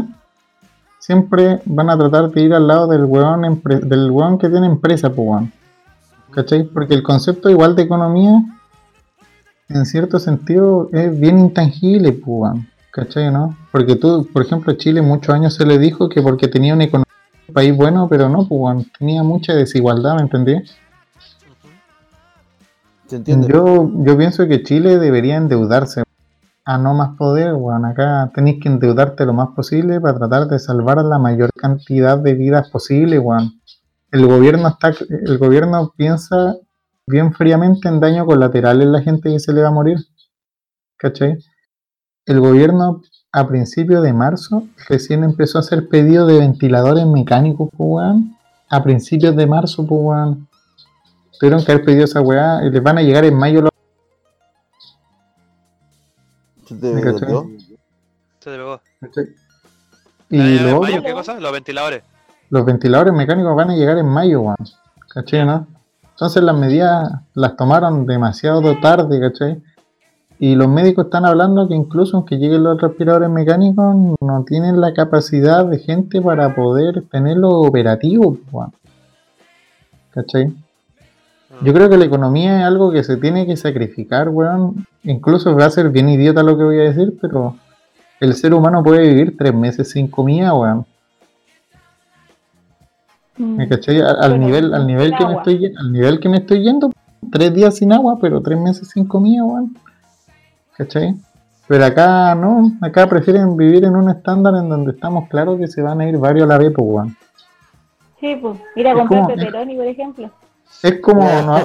siempre 0.99 1.59
van 1.65 1.89
a 1.89 1.97
tratar 1.97 2.29
de 2.29 2.41
ir 2.41 2.53
al 2.53 2.67
lado 2.67 2.87
del 2.87 3.05
weón, 3.05 3.41
empre- 3.41 3.79
del 3.81 4.11
weón 4.11 4.37
que 4.37 4.49
tiene 4.49 4.67
empresa, 4.67 5.09
pues 5.09 5.27
weón. 5.27 5.51
¿Cachai? 6.31 6.63
Porque 6.63 6.93
el 6.93 7.03
concepto 7.03 7.49
igual 7.49 7.75
de 7.75 7.83
economía, 7.83 8.43
en 9.69 9.85
cierto 9.85 10.19
sentido, 10.19 10.89
es 10.93 11.17
bien 11.19 11.39
intangible, 11.39 12.11
pues 12.13 12.25
weón. 12.25 12.67
¿Cachai, 12.91 13.31
no? 13.31 13.55
Porque 13.71 13.95
tú, 13.95 14.27
por 14.33 14.41
ejemplo, 14.43 14.73
Chile 14.73 15.01
muchos 15.01 15.33
años 15.33 15.55
se 15.55 15.65
le 15.65 15.77
dijo 15.77 16.09
que 16.09 16.21
porque 16.21 16.47
tenía 16.49 16.73
una 16.73 16.83
economía, 16.83 17.11
un 17.47 17.53
país 17.53 17.75
bueno, 17.75 18.07
pero 18.09 18.27
no, 18.27 18.39
pues 18.47 18.59
weón, 18.61 18.85
tenía 18.99 19.23
mucha 19.23 19.53
desigualdad, 19.53 20.15
¿me 20.15 20.23
entendí? 20.23 20.55
Ujú. 20.55 20.65
¿Se 23.07 23.15
entiende? 23.17 23.47
Yo, 23.47 23.89
yo 24.03 24.17
pienso 24.17 24.47
que 24.47 24.63
Chile 24.63 24.99
debería 24.99 25.37
endeudarse. 25.37 26.03
a 26.65 26.77
no 26.77 26.93
más 26.93 27.17
poder, 27.17 27.53
weón. 27.53 27.85
Acá 27.85 28.29
tenéis 28.35 28.61
que 28.61 28.69
endeudarte 28.69 29.25
lo 29.25 29.33
más 29.33 29.49
posible 29.55 29.99
para 29.99 30.17
tratar 30.17 30.47
de 30.47 30.59
salvar 30.59 30.97
la 31.03 31.17
mayor 31.17 31.49
cantidad 31.55 32.17
de 32.17 32.33
vidas 32.33 32.69
posible, 32.69 33.19
weón. 33.19 33.60
El 34.11 34.25
gobierno 34.27 34.67
está, 34.67 34.89
el 35.09 35.37
gobierno 35.37 35.93
piensa 35.95 36.55
bien 37.07 37.33
fríamente 37.33 37.87
en 37.87 37.99
daño 37.99 38.25
colateral 38.25 38.81
en 38.81 38.91
la 38.91 39.01
gente 39.01 39.29
que 39.31 39.39
se 39.39 39.53
le 39.53 39.61
va 39.61 39.69
a 39.69 39.71
morir. 39.71 39.97
¿Cachai? 40.97 41.37
El 42.25 42.39
gobierno 42.39 43.01
a 43.31 43.47
principios 43.47 44.03
de 44.03 44.13
marzo 44.13 44.67
recién 44.89 45.23
empezó 45.23 45.57
a 45.57 45.61
hacer 45.61 45.87
pedido 45.87 46.27
de 46.27 46.39
ventiladores 46.39 47.05
mecánicos, 47.05 47.69
pues, 47.75 47.87
weón. 47.89 48.37
A 48.69 48.83
principios 48.83 49.35
de 49.35 49.47
marzo, 49.47 49.83
weón. 49.83 50.47
Tuvieron 51.39 51.63
que 51.63 51.71
haber 51.71 51.85
pedido 51.85 52.03
esa 52.05 52.21
weá 52.21 52.63
y 52.65 52.69
les 52.69 52.83
van 52.83 52.97
a 52.99 53.01
llegar 53.01 53.25
en 53.25 53.35
mayo 53.35 53.61
los 53.61 53.71
¿De 56.69 56.93
¿Me 56.93 57.01
cachai? 57.01 57.27
verdad? 57.27 57.43
Se 58.39 58.49
te 58.49 58.57
pegó. 58.57 58.81
Y 60.29 60.39
Ah, 60.39 60.45
lo 60.71 60.79
¿mayo 60.81 60.97
otro, 60.99 61.03
¿Qué 61.03 61.13
cosa? 61.13 61.39
Los 61.39 61.51
ventiladores. 61.51 62.03
Los 62.51 62.65
ventiladores 62.65 63.13
mecánicos 63.13 63.55
van 63.55 63.71
a 63.71 63.75
llegar 63.75 63.97
en 63.97 64.07
mayo, 64.07 64.41
weón. 64.41 64.57
¿Cachai, 65.13 65.45
no? 65.45 65.65
Entonces 66.11 66.43
las 66.43 66.55
medidas 66.55 67.09
las 67.33 67.55
tomaron 67.55 68.05
demasiado 68.05 68.77
tarde, 68.79 69.19
¿cachai? 69.19 69.63
Y 70.37 70.55
los 70.55 70.67
médicos 70.67 71.05
están 71.05 71.25
hablando 71.25 71.67
que 71.67 71.75
incluso 71.75 72.17
aunque 72.17 72.37
lleguen 72.37 72.63
los 72.63 72.79
respiradores 72.79 73.29
mecánicos, 73.29 73.95
no 74.19 74.43
tienen 74.45 74.81
la 74.81 74.93
capacidad 74.93 75.65
de 75.65 75.79
gente 75.79 76.21
para 76.21 76.53
poder 76.53 77.03
tenerlos 77.09 77.53
operativos, 77.53 78.37
weón. 78.51 78.73
¿Cachai? 80.11 80.53
Yo 81.63 81.73
creo 81.73 81.89
que 81.89 81.97
la 81.97 82.05
economía 82.05 82.59
es 82.59 82.65
algo 82.65 82.91
que 82.91 83.03
se 83.03 83.15
tiene 83.15 83.45
que 83.45 83.55
sacrificar, 83.55 84.27
weón. 84.27 84.85
Incluso 85.03 85.55
va 85.55 85.65
a 85.65 85.69
ser 85.69 85.89
bien 85.89 86.09
idiota 86.09 86.43
lo 86.43 86.57
que 86.57 86.63
voy 86.65 86.79
a 86.79 86.83
decir, 86.83 87.17
pero 87.21 87.55
el 88.19 88.33
ser 88.33 88.53
humano 88.53 88.83
puede 88.83 89.07
vivir 89.07 89.37
tres 89.37 89.53
meses 89.53 89.89
sin 89.91 90.09
comida, 90.09 90.53
weón. 90.53 90.85
Mm. 93.41 93.55
¿Me 93.55 93.67
cachai? 93.67 93.99
Al, 93.99 94.17
Pero 94.21 94.37
nivel, 94.37 94.73
al 94.73 94.85
nivel 94.85 95.15
que 95.17 95.25
me 95.25 95.33
estoy 95.33 95.73
al 95.75 95.91
nivel 95.91 96.19
que 96.19 96.29
me 96.29 96.37
estoy 96.37 96.63
yendo, 96.63 96.91
tres 97.31 97.51
días 97.53 97.75
sin 97.75 97.91
agua, 97.91 98.19
pero 98.21 98.39
tres 98.41 98.59
meses 98.59 98.89
sin 98.89 99.05
comida, 99.07 99.43
weón. 99.43 99.75
¿Cachai? 100.77 101.15
Pero 101.67 101.85
acá 101.85 102.35
no, 102.35 102.71
acá 102.81 103.07
prefieren 103.07 103.57
vivir 103.57 103.83
en 103.83 103.95
un 103.95 104.11
estándar 104.11 104.53
en 104.55 104.69
donde 104.69 104.91
estamos 104.91 105.27
claros 105.27 105.57
que 105.57 105.67
se 105.67 105.81
van 105.81 106.01
a 106.01 106.07
ir 106.07 106.17
varios 106.17 106.45
a 106.45 106.49
la 106.49 106.59
vez, 106.59 106.71
pues, 106.75 106.87
weón. 106.87 107.17
Sí, 108.19 108.35
pues, 108.35 108.59
ir 108.75 108.87
a 108.87 108.93
comprar 108.93 109.25
pepperoni, 109.25 109.75
por 109.75 109.87
ejemplo. 109.87 110.31
Es 110.83 110.99
como, 110.99 111.23
no, 111.41 111.59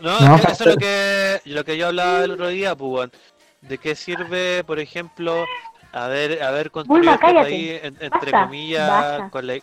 No, 0.00 0.20
No, 0.20 0.36
eso 0.36 0.48
es 0.48 0.66
lo 0.66 0.76
que, 0.76 1.40
lo 1.46 1.64
que 1.64 1.76
yo 1.76 1.88
hablaba 1.88 2.22
el 2.22 2.30
otro 2.30 2.48
día, 2.48 2.76
pues, 2.76 2.92
weón. 2.92 3.10
¿De 3.62 3.78
qué 3.78 3.96
sirve, 3.96 4.62
por 4.64 4.78
ejemplo, 4.78 5.32
haber, 5.94 6.42
haber 6.42 6.70
construido 6.70 7.00
Bulma, 7.00 7.14
este 7.14 7.26
cállate. 7.26 7.50
país, 7.50 7.70
en- 7.82 7.96
entre 8.00 8.30
Basta, 8.32 8.44
comillas, 8.44 8.88
basta. 8.90 9.30
con 9.30 9.46
la, 9.46 9.54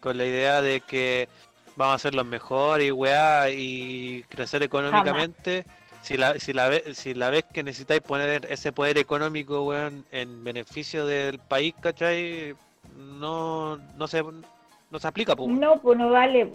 con 0.00 0.16
la 0.18 0.24
idea 0.24 0.62
de 0.62 0.80
que 0.80 1.28
vamos 1.76 1.94
a 1.96 1.98
ser 1.98 2.14
los 2.14 2.26
mejores 2.26 2.88
y 2.88 2.90
weá, 2.92 3.50
y 3.50 4.24
crecer 4.28 4.62
económicamente? 4.62 5.64
Si 6.02 6.16
la, 6.16 6.38
si, 6.38 6.52
la 6.54 6.68
ve- 6.68 6.84
si 6.94 7.12
la 7.14 7.28
vez 7.30 7.44
que 7.52 7.62
necesitáis 7.62 8.00
poner 8.00 8.46
ese 8.50 8.72
poder 8.72 8.96
económico, 8.98 9.62
weón, 9.64 10.04
en 10.12 10.42
beneficio 10.44 11.04
del 11.06 11.38
país, 11.38 11.74
¿cachai? 11.80 12.54
No, 12.96 13.76
no 13.98 14.06
se, 14.08 14.22
no 14.22 14.98
se 14.98 15.06
aplica, 15.08 15.36
pues. 15.36 15.48
No, 15.50 15.78
pues 15.80 15.98
no 15.98 16.08
vale. 16.10 16.52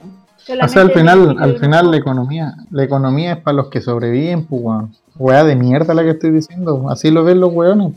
o 0.62 0.68
sea, 0.68 0.82
al 0.82 0.92
final, 0.92 1.36
al 1.40 1.60
final 1.60 1.92
la 1.92 1.98
economía, 1.98 2.54
la 2.72 2.84
economía 2.84 3.34
es 3.34 3.38
para 3.42 3.58
los 3.58 3.70
que 3.70 3.82
sobreviven, 3.82 4.46
pues, 4.46 4.62
weón. 4.64 4.96
Weá 5.18 5.44
de 5.46 5.56
mierda 5.56 5.94
la 5.94 6.04
que 6.04 6.10
estoy 6.10 6.32
diciendo, 6.32 6.90
así 6.90 7.10
lo 7.12 7.24
ven 7.24 7.40
los 7.40 7.54
weones. 7.54 7.94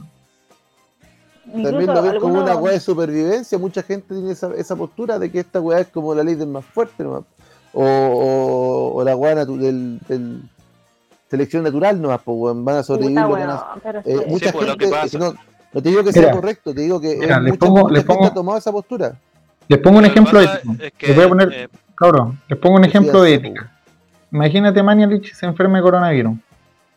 Incluso 1.49 1.71
También 1.71 1.95
lo 1.95 2.03
ven 2.03 2.21
como 2.21 2.41
una 2.43 2.57
weá 2.57 2.73
de 2.75 2.81
supervivencia. 2.81 3.59
Mucha 3.59 3.83
gente 3.83 4.15
tiene 4.15 4.33
esa, 4.33 4.53
esa 4.55 4.77
postura 4.77 5.19
de 5.19 5.31
que 5.31 5.41
esta 5.41 5.61
weá 5.61 5.81
es 5.81 5.89
como 5.89 6.15
la 6.15 6.23
ley 6.23 6.35
del 6.35 6.49
más 6.49 6.65
fuerte, 6.65 7.03
nomás. 7.05 7.23
O, 7.73 7.85
o, 7.85 8.95
o 8.97 9.05
la 9.05 9.15
weá 9.17 9.35
natu- 9.35 9.59
del, 9.59 9.99
del 10.09 10.43
selección 11.31 11.63
natural, 11.63 12.01
nomás, 12.01 12.21
pues 12.25 12.37
weón, 12.39 12.65
van 12.65 12.77
a 12.77 12.83
sobrevivir 12.83 13.23
Puta, 13.25 13.47
nace. 13.47 13.65
pero 13.83 13.99
Eh, 14.01 14.19
sí. 14.25 14.31
mucha 14.31 14.53
pues, 14.53 14.67
lo 14.67 14.73
gente, 14.79 15.19
no, 15.19 15.35
no 15.75 15.83
te 15.83 15.89
digo 15.91 16.03
que 16.05 16.13
sea 16.13 16.31
correcto, 16.33 16.75
te 16.75 16.81
digo 16.81 17.01
que 17.01 17.17
mira, 17.17 17.41
mucha, 17.41 17.59
pongo- 17.59 17.81
mucha 17.83 17.95
gente 17.97 18.07
pongo- 18.07 18.27
ha 18.27 18.35
tomado 18.35 18.59
esa 18.59 18.73
postura. 18.73 19.15
Les 19.69 19.79
pongo 19.81 19.99
un 19.99 20.07
ejemplo 20.07 20.41
ético. 20.41 20.75
es 20.81 20.93
que, 20.97 21.07
Les 21.09 21.17
voy 21.17 21.25
a 21.27 21.29
poner, 21.29 21.53
eh, 21.53 21.69
cabrón, 21.95 22.41
les 22.49 22.59
pongo 22.59 22.77
un 22.77 22.85
ejemplo 22.87 23.21
de 23.23 23.35
ética. 23.35 23.71
Imagínate 24.33 24.83
Mañalich 24.83 25.35
se 25.35 25.45
enferma 25.47 25.77
de 25.79 25.83
coronavirus, 25.83 26.33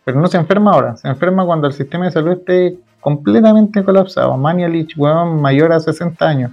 pero 0.06 0.20
no 0.22 0.28
se 0.30 0.38
enferma 0.38 0.72
ahora, 0.72 0.96
se 0.96 1.08
enferma 1.10 1.46
cuando 1.46 1.68
el 1.68 1.74
sistema 1.74 2.06
de 2.06 2.12
salud 2.12 2.32
esté 2.32 2.78
completamente 3.02 3.84
colapsado. 3.84 4.38
Mañalich, 4.38 4.94
weón, 4.98 5.42
mayor 5.42 5.74
a 5.74 5.80
60 5.80 6.26
años. 6.26 6.52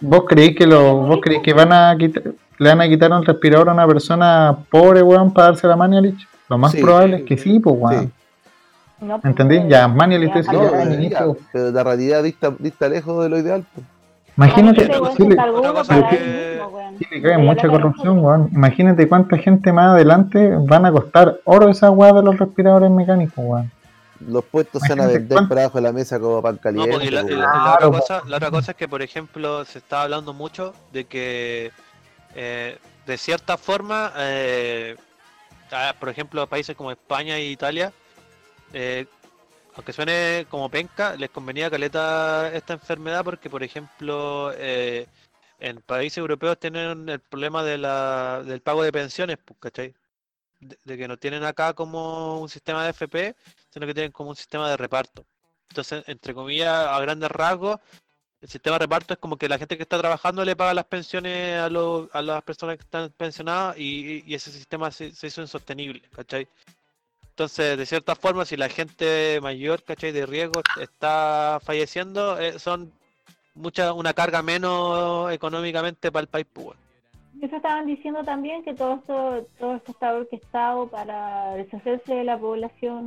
¿Vos 0.00 0.24
creéis 0.28 0.56
que 0.56 0.66
lo, 0.66 0.96
vos 0.98 1.18
creéis 1.22 1.42
que 1.42 1.52
van 1.54 1.72
a 1.72 1.96
quitar, 1.98 2.22
le 2.58 2.68
van 2.68 2.80
a 2.80 2.88
quitar 2.88 3.10
un 3.12 3.24
respirador 3.24 3.68
a 3.68 3.72
una 3.72 3.86
persona 3.86 4.56
pobre, 4.70 5.02
weón, 5.02 5.32
para 5.32 5.48
darse 5.48 5.66
la 5.66 5.76
Mañalich? 5.76 6.26
Lo 6.48 6.58
más 6.58 6.72
Sí. 6.72 6.82
probable 6.82 7.16
es 7.16 7.22
que 7.24 7.36
sí, 7.38 7.58
pues, 7.58 7.76
weón. 7.78 8.04
Sí. 8.04 8.10
No, 9.00 9.20
pues, 9.20 9.24
¿Entendí? 9.30 9.56
Ya, 9.68 9.88
ya, 9.88 10.18
dice, 10.18 10.42
No, 10.52 11.36
pero- 11.52 11.70
la 11.72 11.84
realidad 11.84 12.22
dista, 12.22 12.52
dista 12.58 12.88
lejos 12.88 13.22
de 13.22 13.28
lo 13.28 13.38
ideal. 13.38 13.64
pues. 13.74 13.86
Imagínate, 14.36 14.90
Chile, 15.16 15.36
cae 17.22 17.38
mucha 17.38 17.68
corrupción, 17.68 18.18
weón. 18.18 18.48
Imagínate 18.52 19.08
cuánta 19.08 19.36
gente 19.38 19.72
más 19.72 19.94
adelante 19.94 20.56
van 20.66 20.86
a 20.86 20.92
costar 20.92 21.36
oro 21.44 21.68
esas 21.68 21.90
weas 21.90 22.14
de 22.14 22.22
los 22.22 22.36
respiradores 22.38 22.90
mecánicos, 22.90 23.44
weón. 23.44 23.70
Los 24.26 24.44
puestos 24.44 24.82
se 24.82 24.94
van 24.94 25.00
a 25.02 25.06
vender 25.06 25.28
cuánto- 25.28 25.48
por 25.48 25.58
abajo 25.58 25.78
de 25.78 25.82
la 25.82 25.92
mesa 25.92 26.18
como 26.18 26.40
pan 26.42 26.54
No, 26.54 26.60
caliente. 26.60 26.90
porque 26.92 27.10
la, 27.10 27.20
pues, 27.22 27.36
la- 27.36 27.74
otra 27.74 27.90
cosa, 27.90 28.22
la 28.26 28.36
otra 28.36 28.50
cosa 28.50 28.70
es 28.72 28.76
que, 28.76 28.88
por 28.88 29.02
ejemplo, 29.02 29.64
se 29.64 29.78
está 29.78 30.02
hablando 30.02 30.32
mucho 30.32 30.74
de 30.92 31.04
que, 31.04 31.72
eh, 32.34 32.78
de 33.06 33.18
cierta 33.18 33.56
forma, 33.58 34.12
eh, 34.16 34.96
ah, 35.72 35.94
por 35.98 36.08
ejemplo, 36.08 36.46
países 36.46 36.76
como 36.76 36.90
España 36.90 37.36
e 37.36 37.44
Italia, 37.46 37.92
eh, 38.72 39.06
aunque 39.74 39.92
suene 39.92 40.46
como 40.48 40.68
penca, 40.70 41.16
les 41.16 41.30
convenía 41.30 41.68
caleta 41.70 42.50
esta 42.52 42.74
enfermedad 42.74 43.24
porque, 43.24 43.50
por 43.50 43.62
ejemplo, 43.62 44.52
eh, 44.56 45.06
en 45.60 45.80
países 45.82 46.18
europeos 46.18 46.58
tienen 46.58 47.08
el 47.08 47.20
problema 47.20 47.62
de 47.62 47.78
la, 47.78 48.42
del 48.44 48.60
pago 48.60 48.82
de 48.82 48.92
pensiones, 48.92 49.38
pues, 49.44 49.58
¿cachai? 49.60 49.94
De, 50.84 50.96
que 50.96 51.08
no 51.08 51.16
tienen 51.18 51.44
acá 51.44 51.74
como 51.74 52.40
un 52.40 52.48
sistema 52.48 52.84
de 52.84 52.90
FP, 52.90 53.36
sino 53.70 53.86
que 53.86 53.94
tienen 53.94 54.12
como 54.12 54.30
un 54.30 54.36
sistema 54.36 54.70
de 54.70 54.76
reparto. 54.76 55.24
Entonces, 55.68 56.04
entre 56.06 56.34
comillas, 56.34 56.86
a 56.88 57.00
grandes 57.00 57.30
rasgos, 57.30 57.80
el 58.40 58.48
sistema 58.48 58.74
de 58.76 58.80
reparto 58.84 59.14
es 59.14 59.20
como 59.20 59.36
que 59.36 59.48
la 59.48 59.58
gente 59.58 59.76
que 59.76 59.82
está 59.84 59.98
trabajando 59.98 60.44
le 60.44 60.56
paga 60.56 60.74
las 60.74 60.84
pensiones 60.86 61.58
a, 61.60 61.68
los- 61.68 62.08
a 62.14 62.22
las 62.22 62.42
personas 62.44 62.76
que 62.76 62.82
están 62.84 63.10
pensionadas 63.10 63.76
y, 63.78 64.34
ese 64.34 64.50
sistema 64.52 64.90
se, 64.90 65.12
se 65.14 65.26
hizo 65.28 65.40
insostenible, 65.42 66.02
¿cachai? 66.14 66.48
Entonces, 67.30 67.76
de 67.76 67.86
cierta 67.86 68.14
forma, 68.14 68.44
si 68.44 68.56
la 68.56 68.68
gente 68.68 69.40
mayor, 69.42 69.82
¿cachai? 69.82 70.12
De 70.12 70.24
riesgo 70.26 70.60
está 70.80 71.60
falleciendo, 71.64 72.38
eh, 72.38 72.58
son 72.58 72.92
mucha 73.54 73.92
una 73.92 74.14
carga 74.14 74.42
menos 74.42 75.32
económicamente 75.32 76.12
para 76.12 76.22
el 76.22 76.28
país, 76.28 76.46
pues. 76.52 76.78
Eso 77.44 77.56
estaban 77.56 77.84
diciendo 77.86 78.24
también 78.24 78.62
que 78.64 78.72
todo 78.72 78.94
esto, 78.94 79.46
todo 79.58 79.74
esto 79.74 79.92
está 79.92 80.14
orquestado 80.14 80.86
para 80.88 81.50
deshacerse 81.56 82.14
de 82.14 82.24
la 82.24 82.38
población 82.38 83.06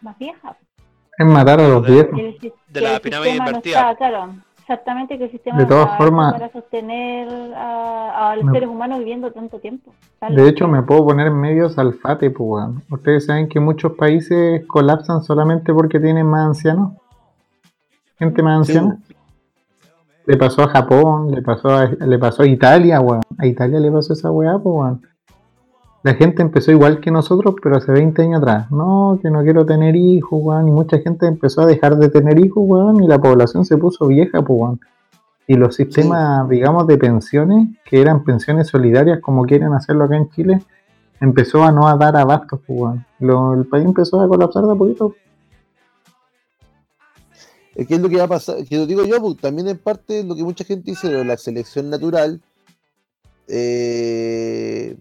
más 0.00 0.16
vieja. 0.18 0.56
Es 1.18 1.26
matar 1.26 1.60
a 1.60 1.68
los 1.68 1.86
viejos. 1.86 2.18
El 2.18 2.38
De 2.68 2.80
la 2.80 2.98
pirámide 3.00 3.30
sistema 3.32 3.44
no 3.44 3.50
invertida. 3.58 3.80
está, 3.90 3.96
claro, 3.96 4.34
exactamente 4.60 5.18
que 5.18 5.24
el 5.24 5.30
sistema 5.30 5.58
De 5.58 5.64
no 5.64 5.68
todas 5.68 5.96
formas- 5.98 6.32
para 6.32 6.50
sostener 6.52 7.28
a, 7.54 8.30
a 8.30 8.36
los 8.36 8.46
Me- 8.46 8.52
seres 8.52 8.68
humanos 8.70 8.98
viviendo 9.00 9.30
tanto 9.30 9.58
tiempo. 9.58 9.92
De 10.26 10.48
hecho, 10.48 10.66
me 10.66 10.82
puedo 10.82 11.04
poner 11.04 11.26
en 11.26 11.38
medio 11.38 11.68
salfate, 11.68 12.30
pues. 12.30 12.64
Ustedes 12.90 13.26
saben 13.26 13.46
que 13.46 13.60
muchos 13.60 13.92
países 13.92 14.64
colapsan 14.66 15.22
solamente 15.22 15.74
porque 15.74 16.00
tienen 16.00 16.26
más 16.26 16.46
ancianos. 16.46 16.94
Gente 18.18 18.42
más 18.42 18.66
Sí, 18.66 18.72
anciana. 18.78 18.98
Le 20.26 20.36
pasó 20.38 20.62
a 20.62 20.68
Japón, 20.68 21.30
le 21.32 21.42
pasó 21.42 21.68
a, 21.68 21.86
le 21.86 22.18
pasó 22.18 22.42
a 22.42 22.46
Italia, 22.46 23.00
weón. 23.00 23.20
A 23.38 23.46
Italia 23.46 23.78
le 23.78 23.90
pasó 23.90 24.14
esa 24.14 24.30
weá, 24.30 24.58
pues, 24.58 24.74
weón. 24.74 25.02
La 26.02 26.14
gente 26.14 26.42
empezó 26.42 26.70
igual 26.70 27.00
que 27.00 27.10
nosotros, 27.10 27.54
pero 27.62 27.76
hace 27.76 27.90
20 27.92 28.22
años 28.22 28.42
atrás. 28.42 28.70
No, 28.70 29.18
que 29.22 29.30
no 29.30 29.42
quiero 29.42 29.64
tener 29.66 29.96
hijos, 29.96 30.38
weón. 30.42 30.68
Y 30.68 30.72
mucha 30.72 30.98
gente 30.98 31.26
empezó 31.26 31.62
a 31.62 31.66
dejar 31.66 31.96
de 31.96 32.08
tener 32.08 32.38
hijos, 32.38 32.62
weón. 32.66 33.02
Y 33.02 33.06
la 33.06 33.18
población 33.18 33.64
se 33.64 33.76
puso 33.76 34.06
vieja, 34.06 34.42
pues, 34.42 34.58
weón. 34.60 34.80
Y 35.46 35.54
los 35.56 35.74
sistemas, 35.76 36.48
digamos, 36.48 36.86
de 36.86 36.96
pensiones, 36.96 37.68
que 37.84 38.00
eran 38.00 38.24
pensiones 38.24 38.68
solidarias, 38.68 39.20
como 39.20 39.44
quieren 39.44 39.74
hacerlo 39.74 40.04
acá 40.04 40.16
en 40.16 40.30
Chile, 40.30 40.62
empezó 41.20 41.62
a 41.64 41.70
no 41.70 41.86
a 41.86 41.96
dar 41.96 42.16
abastos, 42.16 42.60
pues, 42.66 42.80
weón. 42.80 43.04
Lo- 43.20 43.52
el 43.54 43.66
país 43.66 43.84
empezó 43.84 44.20
a 44.22 44.28
colapsar 44.28 44.64
de 44.64 44.72
a 44.72 44.76
poquito. 44.76 45.14
Es 47.74 47.88
que 47.88 47.94
es 47.94 48.00
lo 48.00 48.08
que 48.08 48.16
va 48.16 48.24
a 48.24 48.28
pasar, 48.28 48.64
que 48.64 48.76
lo 48.76 48.86
digo 48.86 49.04
yo, 49.04 49.20
pues, 49.20 49.36
también 49.38 49.68
en 49.68 49.78
parte 49.78 50.22
lo 50.22 50.36
que 50.36 50.44
mucha 50.44 50.64
gente 50.64 50.92
dice 50.92 51.24
la 51.24 51.36
selección 51.36 51.90
natural, 51.90 52.40
eh, 53.48 54.96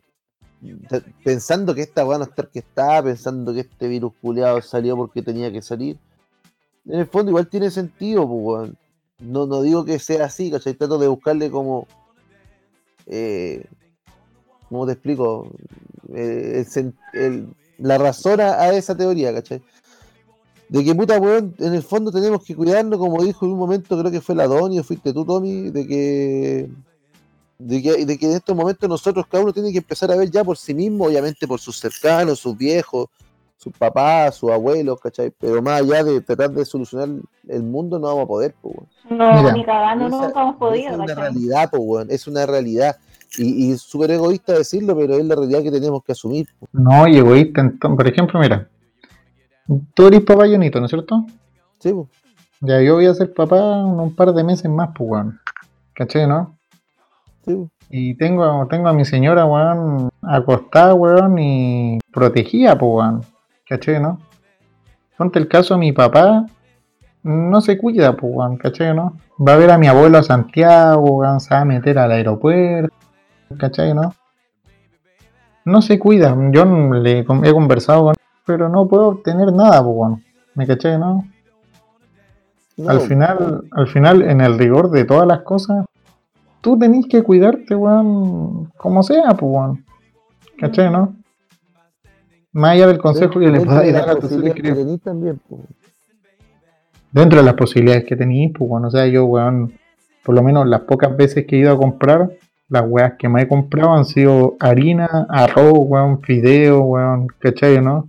pensando 1.24 1.76
que 1.76 1.82
esta 1.82 2.06
weá 2.06 2.18
no 2.18 2.24
está 2.24 2.44
que 2.44 2.60
está, 2.60 3.04
pensando 3.04 3.54
que 3.54 3.62
este 3.62 3.88
virus 3.88 4.14
culiado 4.22 4.62
salió 4.62 4.96
porque 4.96 5.22
tenía 5.22 5.52
que 5.52 5.62
salir. 5.62 5.98
En 6.86 7.00
el 7.00 7.08
fondo 7.08 7.32
igual 7.32 7.48
tiene 7.48 7.70
sentido, 7.72 8.28
pues. 8.28 8.72
No, 9.20 9.46
no 9.46 9.62
digo 9.62 9.86
que 9.86 10.00
sea 10.00 10.26
así, 10.26 10.52
¿cachai? 10.52 10.74
Trato 10.74 10.98
de 10.98 11.08
buscarle 11.08 11.50
como... 11.50 11.88
Eh, 13.06 13.66
¿Cómo 14.68 14.86
te 14.86 14.94
explico? 14.94 15.50
Eh, 16.14 16.66
la 17.78 17.98
razón 17.98 18.42
a 18.42 18.70
esa 18.72 18.98
teoría, 18.98 19.34
¿cachai? 19.34 19.62
De 20.70 20.84
que 20.84 20.96
puta 20.96 21.20
weón, 21.20 21.54
en 21.60 21.74
el 21.74 21.84
fondo 21.84 22.12
tenemos 22.12 22.44
que 22.44 22.56
cuidarnos, 22.56 22.98
como 22.98 23.22
dijo 23.24 23.46
en 23.46 23.52
un 23.52 23.60
momento, 23.60 23.98
creo 24.00 24.12
que 24.12 24.22
fue 24.22 24.34
la 24.36 24.48
Doni 24.48 24.80
o 24.80 24.84
fuiste 24.84 25.14
tú, 25.14 25.24
Tommy, 25.26 25.70
de 25.70 25.86
que 25.88 26.70
de 27.60 27.82
que, 27.82 28.06
de 28.06 28.18
que 28.18 28.26
en 28.26 28.32
estos 28.34 28.56
momentos 28.56 28.90
nosotros 28.90 29.26
cada 29.30 29.44
uno 29.44 29.54
tiene 29.54 29.72
que 29.72 29.78
empezar 29.78 30.12
a 30.12 30.16
ver 30.16 30.30
ya 30.30 30.44
por 30.44 30.58
sí 30.58 30.74
mismo, 30.74 31.06
obviamente 31.06 31.48
por 31.48 31.60
sus 31.60 31.78
cercanos, 31.80 32.40
sus 32.40 32.58
viejos, 32.58 33.08
sus 33.56 33.72
papás, 33.78 34.36
sus 34.36 34.52
abuelos, 34.52 35.00
¿cachai? 35.00 35.32
Pero 35.40 35.62
más 35.62 35.82
allá 35.82 36.04
de 36.04 36.20
tratar 36.22 36.52
de 36.52 36.66
solucionar 36.66 37.08
el 37.48 37.64
mundo, 37.64 38.00
no 38.00 38.08
vamos 38.08 38.24
a 38.24 38.28
poder, 38.28 38.56
pues, 38.62 38.76
weón. 38.76 39.18
No, 39.18 39.42
Mira, 39.42 39.54
ni 39.54 39.64
cagando 39.64 40.08
Esa- 40.08 40.26
nunca 40.28 40.42
hemos 40.42 40.56
podido, 40.58 40.90
Es 40.90 40.96
una 40.96 41.06
¿cachai? 41.06 41.24
realidad, 41.24 41.70
pues, 41.72 41.84
weón, 41.86 42.08
es 42.10 42.28
una 42.28 42.46
realidad. 42.46 42.98
Y, 43.38 43.72
y 43.72 43.78
súper 43.78 44.12
egoísta 44.12 44.54
decirlo, 44.54 44.96
pero 44.98 45.16
es 45.16 45.26
la 45.26 45.36
realidad 45.36 45.64
que 45.64 45.72
tenemos 45.72 46.04
que 46.04 46.12
asumir. 46.12 46.48
po. 46.60 46.68
No, 46.74 47.08
y 47.08 47.18
egoísta. 47.18 47.62
entonces, 47.62 47.96
por 47.98 48.08
ejemplo, 48.08 48.40
mira, 48.42 48.68
tú 49.94 50.08
eres 50.08 50.22
papá 50.22 50.48
Jonito, 50.48 50.80
¿no 50.80 50.86
es 50.86 50.92
cierto? 50.92 51.26
Sí, 51.80 51.92
po. 51.92 52.08
Ya 52.62 52.82
yo 52.82 52.96
voy 52.96 53.06
a 53.08 53.14
ser 53.14 53.34
papá 53.34 53.84
un 53.84 54.16
par 54.16 54.34
de 54.34 54.44
meses 54.44 54.70
más, 54.72 54.90
pues, 54.96 55.10
weón. 55.10 55.40
¿Cachai, 55.94 56.28
no? 56.28 56.58
Sí, 57.46 57.54
po. 57.56 57.70
Y 57.90 58.16
tengo, 58.16 58.66
tengo 58.68 58.88
a 58.88 58.94
mi 58.94 59.06
señora, 59.06 59.46
weón, 59.46 60.10
acostada, 60.22 60.94
weón, 60.94 61.38
y 61.40 62.00
protegida, 62.12 62.78
pues, 62.78 62.92
weón. 62.94 63.22
¿Cachai, 63.68 64.02
no? 64.02 64.20
Ponte 65.18 65.40
el 65.40 65.48
caso, 65.48 65.78
mi 65.78 65.92
papá 65.92 66.46
no 67.24 67.62
se 67.62 67.78
cuida, 67.78 68.16
pues, 68.16 68.34
weón, 68.36 68.58
¿cachai, 68.58 68.96
no? 68.96 69.18
Va 69.46 69.54
a 69.54 69.58
ver 69.58 69.72
a 69.72 69.78
mi 69.78 69.88
abuelo 69.88 70.18
a 70.18 70.24
Santiago, 70.24 71.02
weón, 71.02 71.40
se 71.40 71.54
va 71.54 71.62
a 71.62 71.66
meter 71.66 71.98
al 72.00 72.12
aeropuerto, 72.12 72.94
¿cachai, 73.58 73.94
no? 73.94 74.14
No 75.66 75.82
se 75.82 75.98
cuida, 76.00 76.36
yo 76.52 76.66
le 76.66 77.20
he 77.20 77.24
con- 77.26 77.46
he 77.46 77.54
conversado 77.54 78.04
con 78.06 78.16
pero 78.46 78.70
no 78.70 78.88
puedo 78.88 79.08
obtener 79.10 79.52
nada, 79.52 79.84
pues. 79.84 80.20
¿Me 80.56 80.68
cachai, 80.68 81.00
no? 81.00 81.26
No, 82.78 82.90
al 82.90 83.02
final, 83.02 83.64
al 83.72 83.88
final, 83.88 84.22
en 84.24 84.42
el 84.42 84.58
rigor 84.58 84.90
de 84.90 85.06
todas 85.06 85.28
las 85.28 85.42
cosas, 85.42 85.86
tú 86.62 86.78
tenés 86.78 87.06
que 87.08 87.22
cuidarte, 87.22 87.76
weón, 87.76 88.72
como 88.78 89.04
sea, 89.04 89.30
pues, 89.38 89.52
weón. 89.52 89.86
¿Cachai, 90.60 90.92
no? 90.92 91.16
Más 92.52 92.72
allá 92.72 92.88
del 92.88 93.00
consejo 93.00 93.40
que 93.40 93.50
le 93.50 93.60
de 93.60 93.92
dar 93.92 94.10
a 94.10 94.16
tus 94.16 94.30
seres 94.30 94.54
queridos. 94.54 94.78
tenís 94.78 95.02
también, 95.02 95.40
po. 95.50 95.60
Dentro 97.12 97.40
de 97.40 97.46
las 97.46 97.56
posibilidades 97.56 98.06
que 98.06 98.16
tenéis, 98.16 98.52
pues, 98.58 98.70
weón, 98.70 98.86
o 98.86 98.92
sea, 98.92 99.06
yo, 99.08 99.26
weón, 99.26 99.74
por 100.24 100.36
lo 100.36 100.42
menos 100.42 100.68
las 100.68 100.82
pocas 100.82 101.16
veces 101.16 101.46
que 101.46 101.56
he 101.56 101.60
ido 101.60 101.74
a 101.74 101.78
comprar, 101.78 102.32
las 102.70 102.86
weas 102.88 103.14
que 103.20 103.30
me 103.30 103.44
he 103.44 103.48
comprado 103.48 103.94
han 103.94 104.06
sido 104.06 104.56
harina, 104.60 105.28
arroz, 105.30 105.74
weón, 105.76 106.22
fideo, 106.22 106.82
weón, 106.82 107.28
¿cachai, 107.40 107.82
no? 107.82 108.08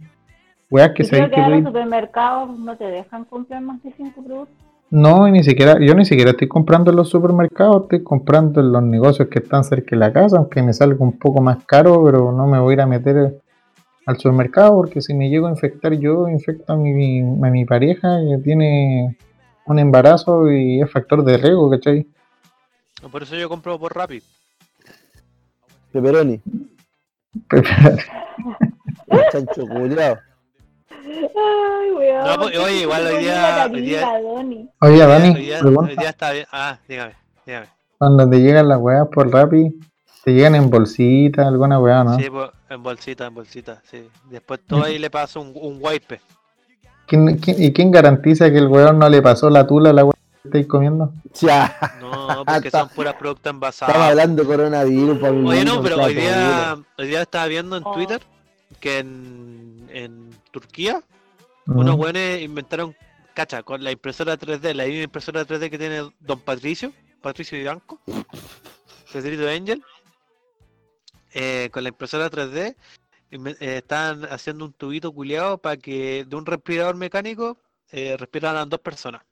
Weas 0.74 0.90
que 0.90 1.04
sabéis 1.04 1.28
que 1.28 1.36
que 1.36 1.48
los 1.50 1.62
supermercados 1.66 2.58
no 2.58 2.76
te 2.76 2.86
dejan 2.86 3.24
comprar 3.26 3.62
más 3.62 3.80
de 3.84 3.92
cinco 3.96 4.24
productos. 4.24 4.56
No, 4.90 5.28
y 5.28 5.30
ni 5.30 5.44
siquiera, 5.44 5.78
yo 5.78 5.94
ni 5.94 6.04
siquiera 6.04 6.32
estoy 6.32 6.48
comprando 6.48 6.90
en 6.90 6.96
los 6.96 7.08
supermercados, 7.10 7.84
estoy 7.84 8.02
comprando 8.02 8.60
en 8.60 8.72
los 8.72 8.82
negocios 8.82 9.28
que 9.28 9.38
están 9.38 9.62
cerca 9.62 9.90
de 9.90 9.98
la 9.98 10.12
casa, 10.12 10.38
aunque 10.38 10.64
me 10.64 10.72
salga 10.72 10.96
un 10.98 11.16
poco 11.16 11.40
más 11.40 11.64
caro, 11.64 12.02
pero 12.04 12.32
no 12.32 12.48
me 12.48 12.58
voy 12.58 12.72
a 12.72 12.74
ir 12.74 12.80
a 12.80 12.86
meter 12.86 13.40
al 14.04 14.18
supermercado 14.18 14.74
porque 14.74 15.00
si 15.00 15.14
me 15.14 15.30
llego 15.30 15.46
a 15.46 15.50
infectar 15.50 15.92
yo, 15.92 16.28
infecto 16.28 16.72
a 16.72 16.76
mi, 16.76 17.20
a 17.20 17.50
mi 17.50 17.64
pareja 17.64 18.18
que 18.28 18.38
tiene 18.42 19.16
un 19.66 19.78
embarazo 19.78 20.50
y 20.50 20.82
es 20.82 20.90
factor 20.90 21.22
de 21.22 21.36
riesgo, 21.36 21.70
¿cachai? 21.70 22.04
Por 23.12 23.22
eso 23.22 23.36
yo 23.36 23.48
compro 23.48 23.78
por 23.78 23.94
Rappi. 23.94 24.20
Pepperoni, 25.92 26.40
el 27.52 29.22
chancho 29.30 29.68
culiao. 29.68 30.16
Ay, 31.06 31.90
weón. 31.96 32.26
No, 32.26 32.36
pues, 32.38 32.58
oye, 32.58 32.80
igual 32.82 33.06
hoy 33.06 33.22
día- 33.24 33.68
hoy 33.72 33.80
día-. 33.82 34.08
Oye, 34.18 34.68
Hoy 34.80 34.98
Dani, 34.98 35.34
día, 35.34 35.58
pregunta, 35.60 35.90
hoy 35.90 35.96
día 35.96 36.08
está 36.10 36.32
bien. 36.32 36.46
Ah, 36.52 36.78
dígame, 36.88 37.12
dígame. 37.46 37.66
cuando 37.98 38.28
te 38.28 38.36
llegan 38.40 38.68
las 38.68 38.78
weas 38.78 39.06
por 39.12 39.30
Rappi, 39.32 39.78
¿te 40.24 40.32
llegan 40.32 40.54
en 40.54 40.70
bolsita, 40.70 41.46
alguna 41.46 41.78
wea, 41.78 42.04
no? 42.04 42.16
Sí, 42.18 42.28
pues, 42.30 42.50
en 42.70 42.82
bolsita, 42.82 43.26
en 43.26 43.34
bolsita, 43.34 43.82
sí. 43.90 44.08
Después 44.30 44.60
todo 44.66 44.84
ahí 44.84 44.98
le 44.98 45.10
paso 45.10 45.40
un, 45.40 45.52
un 45.54 45.78
wipe. 45.80 46.20
¿Quién- 47.06 47.36
quién- 47.38 47.62
¿Y 47.62 47.72
quién 47.72 47.90
garantiza 47.90 48.50
que 48.50 48.58
el 48.58 48.66
weón 48.68 48.98
no 48.98 49.08
le 49.08 49.20
pasó 49.20 49.50
la 49.50 49.66
tula 49.66 49.90
a 49.90 49.92
la 49.92 50.04
wea 50.04 50.14
que 50.42 50.48
estáis 50.48 50.66
comiendo? 50.66 51.12
Ya, 51.40 51.76
No, 52.00 52.44
porque 52.46 52.70
son 52.70 52.88
puras 52.94 53.14
productos 53.14 53.40
estamos 53.40 53.56
envasados. 53.56 53.96
hablando 53.96 54.44
coronavirus, 54.46 55.18
pa' 55.18 55.30
mi 55.30 55.48
Oye, 55.50 55.64
no, 55.64 55.82
pero 55.82 55.96
hoy 56.02 56.14
día, 56.14 56.76
hoy 56.98 57.06
día 57.06 57.22
estaba 57.22 57.46
viendo 57.46 57.76
en 57.76 57.82
Oh. 57.84 57.92
Twitter 57.92 58.20
que 58.80 58.98
en, 58.98 59.86
en 59.90 60.30
Turquía 60.50 61.02
unos 61.66 61.96
buenos 61.96 62.40
inventaron, 62.40 62.94
cacha, 63.34 63.62
con 63.62 63.82
la 63.82 63.90
impresora 63.90 64.38
3D, 64.38 64.74
la 64.74 64.84
misma 64.84 65.04
impresora 65.04 65.46
3D 65.46 65.70
que 65.70 65.78
tiene 65.78 66.10
Don 66.20 66.40
Patricio, 66.40 66.92
Patricio 67.22 67.58
Ibanco, 67.58 68.00
Pedrito 69.12 69.48
Angel, 69.48 69.82
eh, 71.32 71.70
con 71.72 71.82
la 71.82 71.88
impresora 71.88 72.30
3D 72.30 72.76
inve- 73.32 73.56
eh, 73.60 73.78
estaban 73.78 74.24
haciendo 74.26 74.64
un 74.66 74.72
tubito 74.72 75.10
culeado 75.12 75.58
para 75.58 75.76
que 75.76 76.24
de 76.28 76.36
un 76.36 76.44
respirador 76.46 76.96
mecánico 76.96 77.58
eh, 77.90 78.16
respiraran 78.18 78.68
dos 78.68 78.80
personas. 78.80 79.22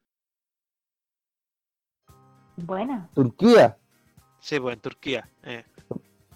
Buena. 2.56 3.08
Turquía, 3.14 3.76
Sí, 4.40 4.58
pues 4.58 4.74
en 4.74 4.80
Turquía, 4.80 5.28
eh, 5.44 5.64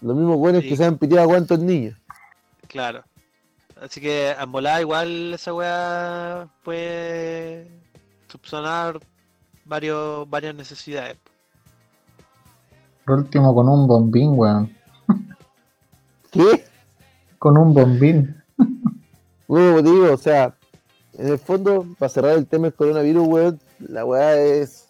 los 0.00 0.14
mismos 0.16 0.36
buenos 0.36 0.62
Sí. 0.62 0.68
que 0.68 0.76
se 0.76 0.84
han 0.84 0.96
piteado 0.96 1.24
a 1.24 1.26
cuántos 1.28 1.58
niños. 1.58 1.98
Claro. 2.68 3.04
Así 3.80 4.00
que 4.00 4.30
en 4.30 4.52
volada 4.52 4.80
igual 4.80 5.34
esa 5.34 5.52
weá 5.52 6.48
puede 6.64 7.68
subsanar 8.28 9.00
varios, 9.64 10.28
varias 10.30 10.54
necesidades. 10.54 11.18
Por 13.04 13.18
último, 13.18 13.54
con 13.54 13.68
un 13.68 13.86
bombín, 13.86 14.32
weón. 14.34 14.74
¿Qué? 16.30 16.64
Con 17.38 17.56
un 17.56 17.74
bombín. 17.74 18.34
Bueno, 19.48 19.80
digo, 19.80 20.12
o 20.12 20.16
sea, 20.16 20.56
en 21.12 21.28
el 21.28 21.38
fondo, 21.38 21.86
para 22.00 22.08
cerrar 22.08 22.32
el 22.36 22.48
tema 22.48 22.64
del 22.64 22.74
coronavirus, 22.74 23.28
weón, 23.28 23.60
la 23.78 24.04
weá 24.04 24.34
es 24.40 24.85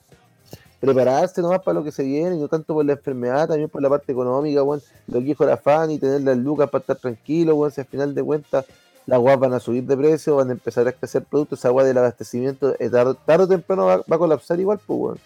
prepararse 0.87 1.43
nomás 1.43 1.61
para 1.63 1.79
lo 1.79 1.85
que 1.85 1.93
se 1.93 2.03
viene, 2.03 2.37
y 2.37 2.39
no 2.39 2.49
tanto 2.49 2.73
por 2.75 2.85
la 2.85 2.93
enfermedad, 2.93 3.49
también 3.49 3.69
por 3.69 3.83
la 3.83 3.89
parte 3.91 4.13
económica, 4.13 4.63
weón. 4.63 4.81
Lo 5.09 5.19
que 5.19 5.25
dijo 5.27 5.45
la 5.45 5.57
fan 5.57 5.91
y 5.91 5.99
tener 5.99 6.23
las 6.23 6.37
lucas 6.39 6.71
para 6.71 6.81
estar 6.81 6.97
tranquilo, 6.97 7.55
weón, 7.57 7.71
si 7.73 7.81
al 7.81 7.87
final 7.87 8.15
de 8.15 8.23
cuentas 8.23 8.65
las 9.07 9.21
weas 9.21 9.39
van 9.39 9.53
a 9.55 9.61
subir 9.61 9.85
de 9.85 9.97
precio, 9.97 10.37
van 10.37 10.49
a 10.49 10.53
empezar 10.53 10.87
a 10.87 10.91
escasear 10.91 11.25
productos, 11.25 11.59
esa 11.61 11.71
weá 11.71 11.87
del 11.87 11.99
abastecimiento, 11.99 12.75
eh, 12.79 12.89
tarde, 12.91 13.15
tarde 13.27 13.45
o 13.45 13.49
temprano 13.49 13.87
va, 13.87 13.97
va 13.99 14.17
a 14.17 14.19
colapsar 14.19 14.59
igual, 14.59 14.81
pues, 14.85 14.99
weón. 14.99 15.19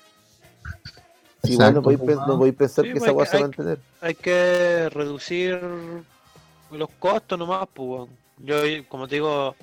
Si 1.43 1.53
igual 1.55 1.75
no 1.75 1.83
podéis, 1.83 2.01
pues, 2.03 2.17
no 2.27 2.37
podéis 2.37 2.57
pensar 2.57 2.85
Sí, 2.85 2.93
que 2.93 2.99
pues, 2.99 3.05
esa 3.05 3.13
weá 3.17 3.25
que- 3.25 3.31
se 3.31 3.37
va 3.37 3.41
a 3.41 3.47
mantener. 3.49 3.79
Hay 4.03 4.15
que 4.15 4.89
reducir 4.91 5.59
los 6.71 6.89
costos 6.99 7.39
nomás, 7.39 7.67
pues. 7.73 7.89
weón. 7.89 8.09
Yo, 8.43 8.57
como 8.89 9.09
te 9.09 9.17
digo, 9.17 9.55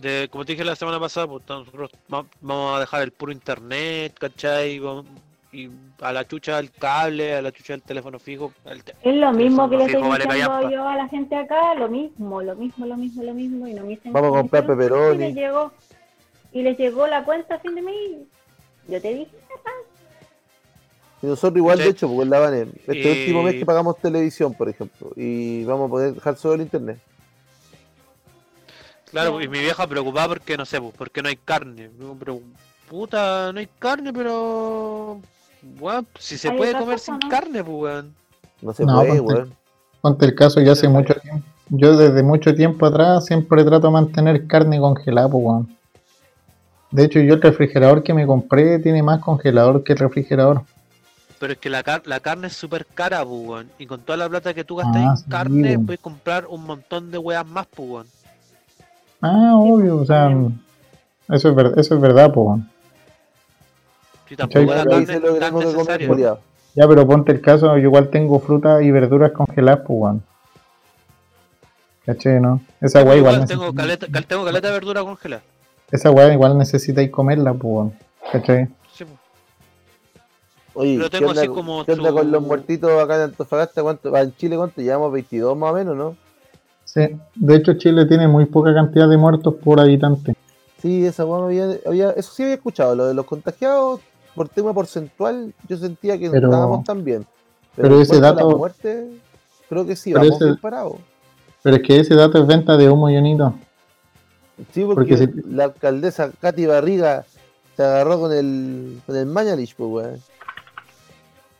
de, 0.00 0.28
como 0.30 0.44
te 0.44 0.52
dije 0.52 0.64
la 0.64 0.76
semana 0.76 0.98
pasada, 1.00 1.26
pues 1.26 1.42
nosotros 1.48 1.90
va- 2.12 2.24
vamos 2.40 2.76
a 2.76 2.80
dejar 2.80 3.02
el 3.02 3.12
puro 3.12 3.32
internet, 3.32 4.14
¿cachai? 4.18 4.78
Vamos- 4.78 5.06
Y 5.54 5.68
a 6.00 6.12
la 6.12 6.26
chucha 6.26 6.58
el 6.58 6.70
cable, 6.70 7.34
a 7.34 7.42
la 7.42 7.52
chucha 7.52 7.74
el 7.74 7.82
teléfono 7.82 8.18
fijo. 8.18 8.52
el 8.64 8.82
te- 8.82 8.94
Es 9.02 9.14
lo 9.16 9.32
mismo 9.32 9.68
que 9.68 9.76
le 9.76 9.84
estoy 9.84 10.02
diciendo 10.02 10.70
yo 10.70 10.88
a 10.88 10.96
la 10.96 11.08
gente 11.08 11.36
acá, 11.36 11.74
lo 11.74 11.88
mismo, 11.90 12.40
lo 12.40 12.54
mismo, 12.56 12.86
lo 12.86 12.96
mismo, 12.96 13.22
lo 13.22 13.34
mismo, 13.34 13.68
y 13.68 13.74
no 13.74 13.82
me 13.82 13.88
dicen 13.88 14.14
Vamos 14.14 14.34
a 14.34 14.40
comprar 14.40 14.66
pepperoni. 14.66 15.16
Y 15.16 15.18
les 15.18 15.34
llegó, 15.34 15.70
y 16.52 16.62
les 16.62 16.78
llegó 16.78 17.06
la 17.06 17.22
cuenta 17.24 17.56
a 17.56 17.58
fin 17.58 17.74
de 17.74 17.82
mes, 17.82 17.94
yo 18.88 19.00
te 19.02 19.12
dije, 19.12 19.30
Y 21.20 21.26
nosotros 21.26 21.56
igual, 21.58 21.76
Sí. 21.78 21.84
de 21.84 21.90
hecho, 21.90 22.08
porque 22.08 22.24
la 22.30 22.40
van 22.40 22.54
este 22.54 22.98
Y- 22.98 23.20
último 23.20 23.42
mes 23.44 23.54
que 23.54 23.64
pagamos 23.66 23.96
televisión, 23.98 24.54
por 24.54 24.68
ejemplo, 24.68 25.10
y 25.16 25.62
vamos 25.64 25.86
a 25.86 25.90
poder 25.90 26.14
dejar 26.14 26.36
solo 26.36 26.54
el 26.54 26.62
internet. 26.62 26.98
Claro, 29.12 29.40
y 29.40 29.46
mi 29.46 29.60
vieja 29.60 29.86
preocupada 29.86 30.28
porque 30.28 30.56
no 30.56 30.64
sé, 30.64 30.80
pues, 30.80 30.94
porque 30.96 31.22
no 31.22 31.28
hay 31.28 31.36
carne. 31.36 31.90
Pero, 32.18 32.40
puta, 32.88 33.52
no 33.52 33.58
hay 33.60 33.68
carne, 33.78 34.12
pero. 34.12 35.20
Weón, 35.78 36.06
si 36.18 36.36
se 36.38 36.50
puede 36.50 36.72
comer 36.76 36.98
sin 36.98 37.18
¿no? 37.20 37.28
carne, 37.28 37.62
pues, 37.62 37.76
weón. 37.76 38.14
No 38.62 38.72
se 38.72 38.84
No, 38.84 38.96
puede, 38.96 39.18
ponte- 39.20 39.34
weón. 39.34 39.54
Ponte 40.00 40.24
el 40.26 40.34
caso, 40.34 40.60
ya 40.60 40.72
hace 40.72 40.88
mucho 40.88 41.14
tiempo. 41.14 41.44
Yo 41.68 41.96
desde 41.96 42.22
mucho 42.24 42.54
tiempo 42.54 42.86
atrás 42.86 43.24
siempre 43.26 43.62
trato 43.64 43.86
de 43.86 43.92
mantener 43.92 44.46
carne 44.48 44.80
congelada, 44.80 45.28
pues, 45.28 45.44
weón. 45.44 45.76
De 46.90 47.04
hecho, 47.04 47.20
yo 47.20 47.34
el 47.34 47.42
refrigerador 47.42 48.02
que 48.02 48.12
me 48.12 48.26
compré 48.26 48.78
tiene 48.78 49.02
más 49.02 49.20
congelador 49.20 49.84
que 49.84 49.92
el 49.92 49.98
refrigerador. 49.98 50.62
Pero 51.38 51.52
es 51.54 51.58
que 51.58 51.70
la, 51.70 51.82
car- 51.82 52.02
la 52.06 52.20
carne 52.20 52.46
es 52.48 52.52
súper 52.54 52.86
cara, 52.86 53.24
pues, 53.24 53.40
weón. 53.46 53.70
Y 53.78 53.86
con 53.86 54.00
toda 54.00 54.16
la 54.16 54.28
plata 54.28 54.52
que 54.54 54.64
tú 54.64 54.76
gastas 54.76 54.96
Ah, 54.96 55.10
en 55.10 55.16
sí, 55.18 55.24
carne, 55.28 55.68
weón. 55.72 55.86
puedes 55.86 56.00
comprar 56.00 56.46
un 56.46 56.64
montón 56.64 57.10
de 57.10 57.18
weas 57.18 57.46
más, 57.46 57.66
pues, 57.66 57.88
weón. 57.88 58.06
Ah, 59.22 59.52
obvio, 59.56 59.98
o 59.98 60.04
sea, 60.04 60.30
eso 61.30 61.48
es, 61.50 61.54
ver- 61.54 61.72
eso 61.76 61.94
es 61.94 62.00
verdad, 62.00 62.32
pues. 62.32 62.60
Si 64.28 64.36
tampoco 64.36 64.60
lo 64.64 64.72
tan 65.38 65.52
comer, 65.52 65.66
necesaria. 65.66 66.08
culiao. 66.08 66.38
Ya, 66.74 66.88
pero 66.88 67.06
ponte 67.06 67.32
el 67.32 67.40
caso, 67.40 67.68
yo 67.76 67.82
igual 67.84 68.08
tengo 68.08 68.40
frutas 68.40 68.82
y 68.82 68.90
verduras 68.90 69.32
congeladas, 69.32 69.80
pues, 69.86 69.98
weón. 70.00 70.22
¿Cachai, 72.06 72.40
no? 72.40 72.60
Esa 72.80 73.04
weá 73.04 73.16
igual, 73.16 73.34
Igual 73.34 73.48
tengo 73.48 73.62
necesita- 73.66 73.82
caleta, 73.82 74.06
cal- 74.10 74.26
tengo 74.26 74.44
caleta 74.44 74.66
de 74.68 74.72
verdura 74.74 75.02
congelada. 75.02 75.42
esa 75.90 76.10
weá 76.10 76.32
igual 76.32 76.58
necesitáis 76.58 77.10
comerla, 77.10 77.52
pues, 77.54 77.62
weón. 77.74 77.92
¿Cachai? 78.32 78.66
Sí, 78.92 79.04
pues. 79.04 79.18
Oye, 80.74 80.96
Pero 80.96 81.10
¿qué 81.10 81.18
tengo 81.18 81.30
onda, 81.30 81.42
así 81.42 81.48
como 81.50 81.84
qué 81.84 81.92
onda 81.92 82.08
su- 82.08 82.14
con 82.16 82.32
los 82.32 82.42
muertitos 82.42 82.90
acá 83.02 83.16
en 83.16 83.20
Antofagasta? 83.22 83.82
¿Cuánto, 83.82 84.16
en 84.16 84.34
Chile 84.36 84.56
cuánto? 84.56 84.80
Llevamos 84.80 85.12
22 85.12 85.56
más 85.56 85.70
o 85.70 85.74
menos, 85.74 85.94
¿no? 85.96 86.16
Sí, 86.84 87.00
de 87.36 87.56
hecho 87.56 87.74
Chile 87.74 88.04
tiene 88.06 88.28
muy 88.28 88.44
poca 88.46 88.74
cantidad 88.74 89.08
de 89.08 89.16
muertos 89.16 89.54
por 89.62 89.80
habitante. 89.80 90.34
Sí, 90.80 91.06
esa 91.06 91.24
me 91.24 91.32
había, 91.34 91.78
había- 91.86 92.10
eso 92.10 92.32
sí 92.34 92.42
había 92.42 92.56
escuchado, 92.56 92.94
lo 92.94 93.06
de 93.06 93.14
los 93.14 93.24
contagiados 93.24 94.00
por 94.34 94.48
tema 94.48 94.74
porcentual, 94.74 95.54
yo 95.68 95.76
sentía 95.76 96.18
que 96.18 96.26
no 96.26 96.32
Pero- 96.32 96.48
estábamos 96.48 96.84
tan 96.84 97.04
bien. 97.04 97.26
pero 97.76 98.00
ese 98.00 98.16
a 98.16 98.20
la 98.20 98.32
dato- 98.32 98.56
muerte, 98.56 99.08
creo 99.68 99.86
que 99.86 99.96
sí, 99.96 100.12
pero 100.12 100.24
vamos 100.26 100.42
ese- 100.42 100.56
parados. 100.60 100.94
Pero 101.62 101.76
es 101.76 101.82
que 101.82 102.00
ese 102.00 102.14
dato 102.14 102.38
es 102.38 102.46
venta 102.46 102.76
de 102.76 102.90
humo, 102.90 103.06
Jonito. 103.08 103.54
Sí, 104.72 104.84
porque, 104.84 105.28
la 105.48 105.64
alcaldesa 105.64 106.30
Katy 106.40 106.66
Barriga 106.66 107.24
se 107.76 107.82
agarró 107.82 108.20
con 108.20 108.32
el, 108.32 109.00
con 109.06 109.16
el 109.16 109.26
Mañalich, 109.26 109.74
pues 109.76 109.88
weón. 109.90 110.20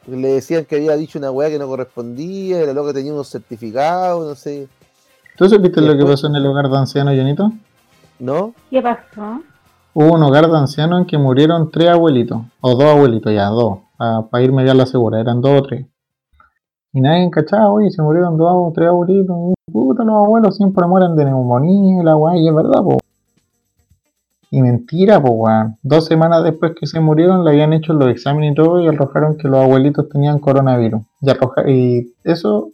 Le 0.09 0.29
decían 0.35 0.65
que 0.65 0.77
había 0.77 0.97
dicho 0.97 1.19
una 1.19 1.31
weá 1.31 1.49
que 1.49 1.59
no 1.61 1.69
correspondía, 1.69 2.59
era 2.61 2.73
loca 2.73 2.93
tenía 2.93 3.13
unos 3.13 3.31
certificados, 3.31 4.27
no 4.27 4.35
sé, 4.35 4.67
¿Tú 5.37 5.49
supiste 5.49 5.81
lo 5.81 5.97
que 5.97 6.05
pasó 6.05 6.27
en 6.27 6.37
el 6.37 6.47
hogar 6.47 6.69
de 6.69 6.77
ancianos, 6.79 7.15
Jonito? 7.17 7.53
¿no? 8.19 8.55
¿Qué 8.71 8.81
pasó? 8.83 9.41
Hubo 9.95 10.15
un 10.15 10.23
hogar 10.23 10.49
de 10.49 10.57
ancianos 10.57 11.01
en 11.01 11.07
que 11.07 11.19
murieron 11.19 11.71
tres 11.71 11.89
abuelitos, 11.89 12.41
o 12.61 12.75
dos 12.75 12.85
abuelitos, 12.85 13.33
ya, 13.33 13.47
dos, 13.47 13.79
para 13.99 14.43
irme 14.45 14.65
ya 14.65 14.73
a 14.73 14.77
la 14.77 14.87
segura, 14.87 15.21
eran 15.21 15.41
dos 15.41 15.61
o 15.61 15.63
tres. 15.65 15.87
Y 16.93 17.01
nadie 17.01 17.25
encachaba, 17.25 17.71
oye, 17.71 17.91
se 17.91 18.03
murieron 18.03 18.37
dos 18.37 18.49
o 18.53 18.73
tres 18.75 18.89
abuelitos, 18.89 19.37
y, 19.51 19.71
puta, 19.73 20.05
los 20.05 20.15
abuelos 20.15 20.57
siempre 20.57 20.87
mueren 20.87 21.17
de 21.17 21.25
neumonía 21.25 22.01
y 22.01 22.05
la 22.05 22.17
weá, 22.17 22.37
y 22.37 22.49
es 22.49 22.55
verdad, 22.55 22.83
po. 22.83 22.99
Y 24.51 24.61
mentira, 24.63 25.21
po, 25.21 25.31
weón. 25.31 25.77
Dos 25.83 26.05
semanas 26.05 26.45
después 26.45 26.73
que 26.79 26.87
se 26.87 27.01
murieron, 27.01 27.43
le 27.45 27.51
habían 27.51 27.73
hecho 27.73 27.93
los 27.95 28.09
exámenes 28.09 28.53
y 28.53 28.55
todo, 28.55 28.81
y 28.81 28.87
arrojaron 28.89 29.37
que 29.37 29.49
los 29.49 29.61
abuelitos 29.63 30.09
tenían 30.11 30.39
coronavirus. 30.39 31.03
Y, 31.23 31.31
arroja- 31.31 31.69
y 31.69 32.13
eso 32.25 32.69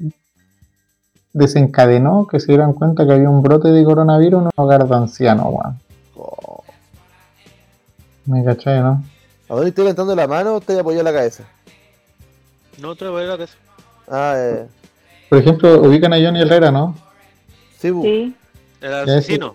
desencadenó 1.39 2.27
que 2.27 2.41
se 2.41 2.49
dieran 2.49 2.73
cuenta 2.73 3.07
que 3.07 3.13
había 3.13 3.31
un 3.31 3.43
brote 3.43 3.69
de 3.69 3.85
coronavirus 3.85 4.41
en 4.41 4.47
un 4.47 4.51
hogar 4.57 4.87
de 4.87 4.95
ancianos, 4.97 5.47
weón. 5.51 5.79
Oh. 6.17 6.63
Me 8.27 8.45
cachai, 8.45 8.81
¿no? 8.81 9.03
¿A 9.49 9.55
dónde 9.55 9.69
estoy 9.71 9.85
levantando 9.85 10.15
la 10.15 10.27
mano 10.27 10.55
o 10.55 10.59
estoy 10.59 10.77
apoyado 10.79 11.05
la 11.05 11.13
cabeza? 11.13 11.45
No 12.79 12.95
te 12.95 13.09
voy 13.09 13.23
a 13.25 13.27
la 13.27 13.39
casa. 13.39 13.55
Ah, 14.11 14.35
eh, 14.37 14.67
Por 15.31 15.39
ejemplo, 15.39 15.81
ubican 15.83 16.13
a 16.13 16.17
Johnny 16.17 16.41
Herrera, 16.43 16.71
¿no? 16.71 16.95
sí, 17.79 17.91
bu. 17.91 18.03
Sí. 18.03 18.35
El 18.81 18.91
Ya, 18.91 19.03
asesino. 19.03 19.55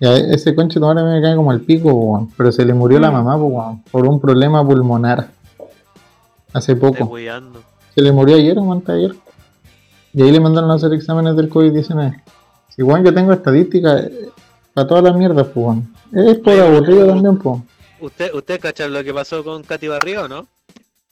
Ya, 0.00 0.16
ese 0.16 0.54
conche 0.54 0.78
ahora 0.82 1.02
me 1.04 1.20
cae 1.20 1.36
como 1.36 1.52
el 1.52 1.60
pico, 1.60 1.92
weón. 1.92 2.30
Pero 2.36 2.52
se 2.52 2.64
le 2.64 2.72
murió 2.74 2.98
la 3.00 3.10
Mm. 3.10 3.14
mamá, 3.14 3.36
weón, 3.36 3.82
por 3.90 4.06
un 4.06 4.20
problema 4.20 4.64
pulmonar. 4.66 5.28
Hace 6.52 6.74
poco. 6.76 7.10
Se 7.94 8.02
le 8.02 8.12
murió 8.12 8.36
ayer 8.36 8.58
o 8.58 8.72
antes 8.72 8.86
de 8.88 8.94
ayer. 8.94 9.16
Y 10.12 10.22
ahí 10.22 10.30
le 10.30 10.40
mandaron 10.40 10.70
a 10.70 10.74
hacer 10.74 10.92
exámenes 10.92 11.36
del 11.36 11.50
COVID-19. 11.50 12.22
Si, 12.68 12.82
weón, 12.82 13.04
yo 13.04 13.14
tengo 13.14 13.32
estadísticas 13.32 14.10
para 14.74 14.86
todas 14.86 15.04
las 15.04 15.16
mierdas, 15.16 15.46
pues, 15.48 15.56
weón. 15.56 15.94
Es 16.12 16.38
por 16.38 16.58
aburrido 16.58 17.06
también, 17.06 17.38
pues. 17.38 17.60
¿Usted, 18.00 18.34
usted 18.34 18.60
cacha 18.60 18.88
lo 18.88 19.04
que 19.04 19.14
pasó 19.14 19.44
con 19.44 19.62
Katy 19.62 19.88
Barrio, 19.88 20.26
no? 20.26 20.46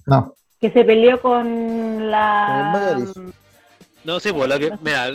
No. 0.06 0.34
Que 0.60 0.70
se 0.70 0.84
peleó 0.84 1.20
con 1.20 1.44
Con 1.44 2.10
la. 2.10 2.72
el 2.96 3.04
Mañalich. 3.04 3.34
No, 4.04 4.18
sí, 4.18 4.32
pues 4.32 4.48
lo 4.48 4.58
que. 4.58 4.72
Mira, 4.82 5.10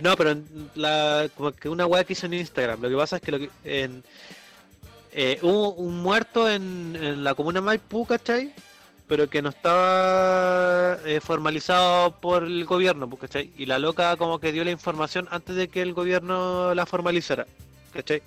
no, 0.00 0.16
pero 0.16 0.30
en 0.30 0.70
la, 0.74 1.28
como 1.36 1.52
que 1.52 1.68
una 1.68 1.86
weá 1.86 2.04
que 2.04 2.14
hizo 2.14 2.26
en 2.26 2.34
Instagram. 2.34 2.80
Lo 2.80 2.88
que 2.88 2.96
pasa 2.96 3.16
es 3.16 3.22
que, 3.22 3.32
lo 3.32 3.38
que 3.38 3.50
en, 3.64 4.02
eh, 5.12 5.38
hubo 5.42 5.74
un 5.74 6.02
muerto 6.02 6.48
en, 6.48 6.96
en 6.96 7.24
la 7.24 7.34
comuna 7.34 7.60
Maipú, 7.60 8.06
¿cachai? 8.06 8.54
Pero 9.12 9.28
que 9.28 9.42
no 9.42 9.50
estaba 9.50 10.96
eh, 11.04 11.20
formalizado 11.20 12.18
por 12.18 12.44
el 12.44 12.64
gobierno, 12.64 13.10
pues, 13.10 13.20
¿cachai? 13.20 13.52
Y 13.58 13.66
la 13.66 13.78
loca 13.78 14.16
como 14.16 14.38
que 14.38 14.52
dio 14.52 14.64
la 14.64 14.70
información 14.70 15.28
antes 15.30 15.54
de 15.54 15.68
que 15.68 15.82
el 15.82 15.92
gobierno 15.92 16.74
la 16.74 16.86
formalizara, 16.86 17.46
¿cachai? 17.92 18.22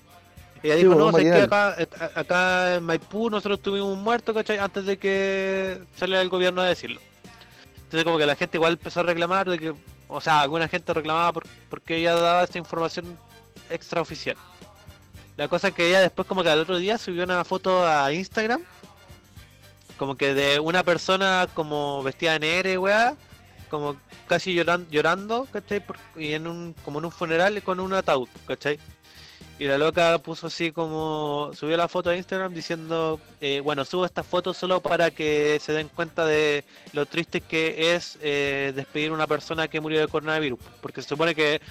Ella 0.61 0.75
dijo, 0.75 0.93
pues, 0.93 0.99
no, 0.99 1.11
sé 1.11 1.23
que 1.23 1.41
acá, 1.41 1.75
acá 2.13 2.75
en 2.75 2.83
Maipú 2.83 3.31
nosotros 3.31 3.63
tuvimos 3.63 3.97
un 3.97 4.03
muerto, 4.03 4.31
¿cachai? 4.31 4.59
Antes 4.59 4.85
de 4.85 4.97
que 4.99 5.81
saliera 5.95 6.21
el 6.21 6.29
gobierno 6.29 6.61
a 6.61 6.65
decirlo. 6.65 7.01
Entonces 7.77 8.03
como 8.03 8.19
que 8.19 8.27
la 8.27 8.35
gente 8.35 8.57
igual 8.57 8.73
empezó 8.73 8.99
a 8.99 9.03
reclamar 9.03 9.49
de 9.49 9.57
que, 9.57 9.73
o 10.07 10.21
sea, 10.21 10.41
alguna 10.41 10.67
gente 10.67 10.93
reclamaba 10.93 11.33
por, 11.33 11.47
porque 11.67 11.97
ella 11.97 12.13
daba 12.13 12.43
esta 12.43 12.59
información 12.59 13.17
extraoficial. 13.71 14.37
La 15.35 15.47
cosa 15.47 15.69
es 15.69 15.73
que 15.73 15.87
ella 15.87 16.01
después 16.01 16.27
como 16.27 16.43
que 16.43 16.49
al 16.49 16.59
otro 16.59 16.77
día 16.77 16.99
subió 16.99 17.23
una 17.23 17.43
foto 17.43 17.87
a 17.87 18.13
Instagram, 18.13 18.61
como 19.97 20.15
que 20.15 20.33
de 20.33 20.59
una 20.59 20.83
persona 20.83 21.47
como 21.53 22.03
vestida 22.03 22.33
de 22.33 22.39
negro 22.39 22.81
weá, 22.81 23.15
como 23.69 23.97
casi 24.27 24.53
llorando, 24.53 24.89
llorando, 24.89 25.47
¿cachai? 25.51 25.83
Y 26.15 26.33
en 26.33 26.47
un, 26.47 26.75
como 26.83 26.99
en 26.99 27.05
un 27.05 27.11
funeral 27.11 27.61
con 27.63 27.79
un 27.79 27.93
ataúd, 27.93 28.29
¿cachai? 28.47 28.79
Y 29.57 29.65
la 29.65 29.77
loca 29.77 30.17
puso 30.17 30.47
así 30.47 30.73
como, 30.73 31.51
subió 31.53 31.77
la 31.77 31.87
foto 31.87 32.09
a 32.09 32.15
Instagram 32.15 32.53
diciendo, 32.53 33.21
eh, 33.39 33.61
bueno, 33.61 33.85
subo 33.85 34.05
esta 34.05 34.21
foto 34.21 34.53
solo 34.53 34.81
para 34.81 35.11
que 35.11 35.59
se 35.61 35.71
den 35.71 35.87
cuenta 35.87 36.25
de 36.25 36.65
lo 36.91 37.05
triste 37.05 37.39
que 37.39 37.95
es 37.95 38.17
eh, 38.21 38.73
despedir 38.75 39.11
a 39.11 39.13
una 39.13 39.27
persona 39.27 39.69
que 39.69 39.79
murió 39.79 40.01
de 40.01 40.09
coronavirus. 40.09 40.59
Porque 40.81 41.01
se 41.01 41.07
supone 41.07 41.33
que 41.33 41.61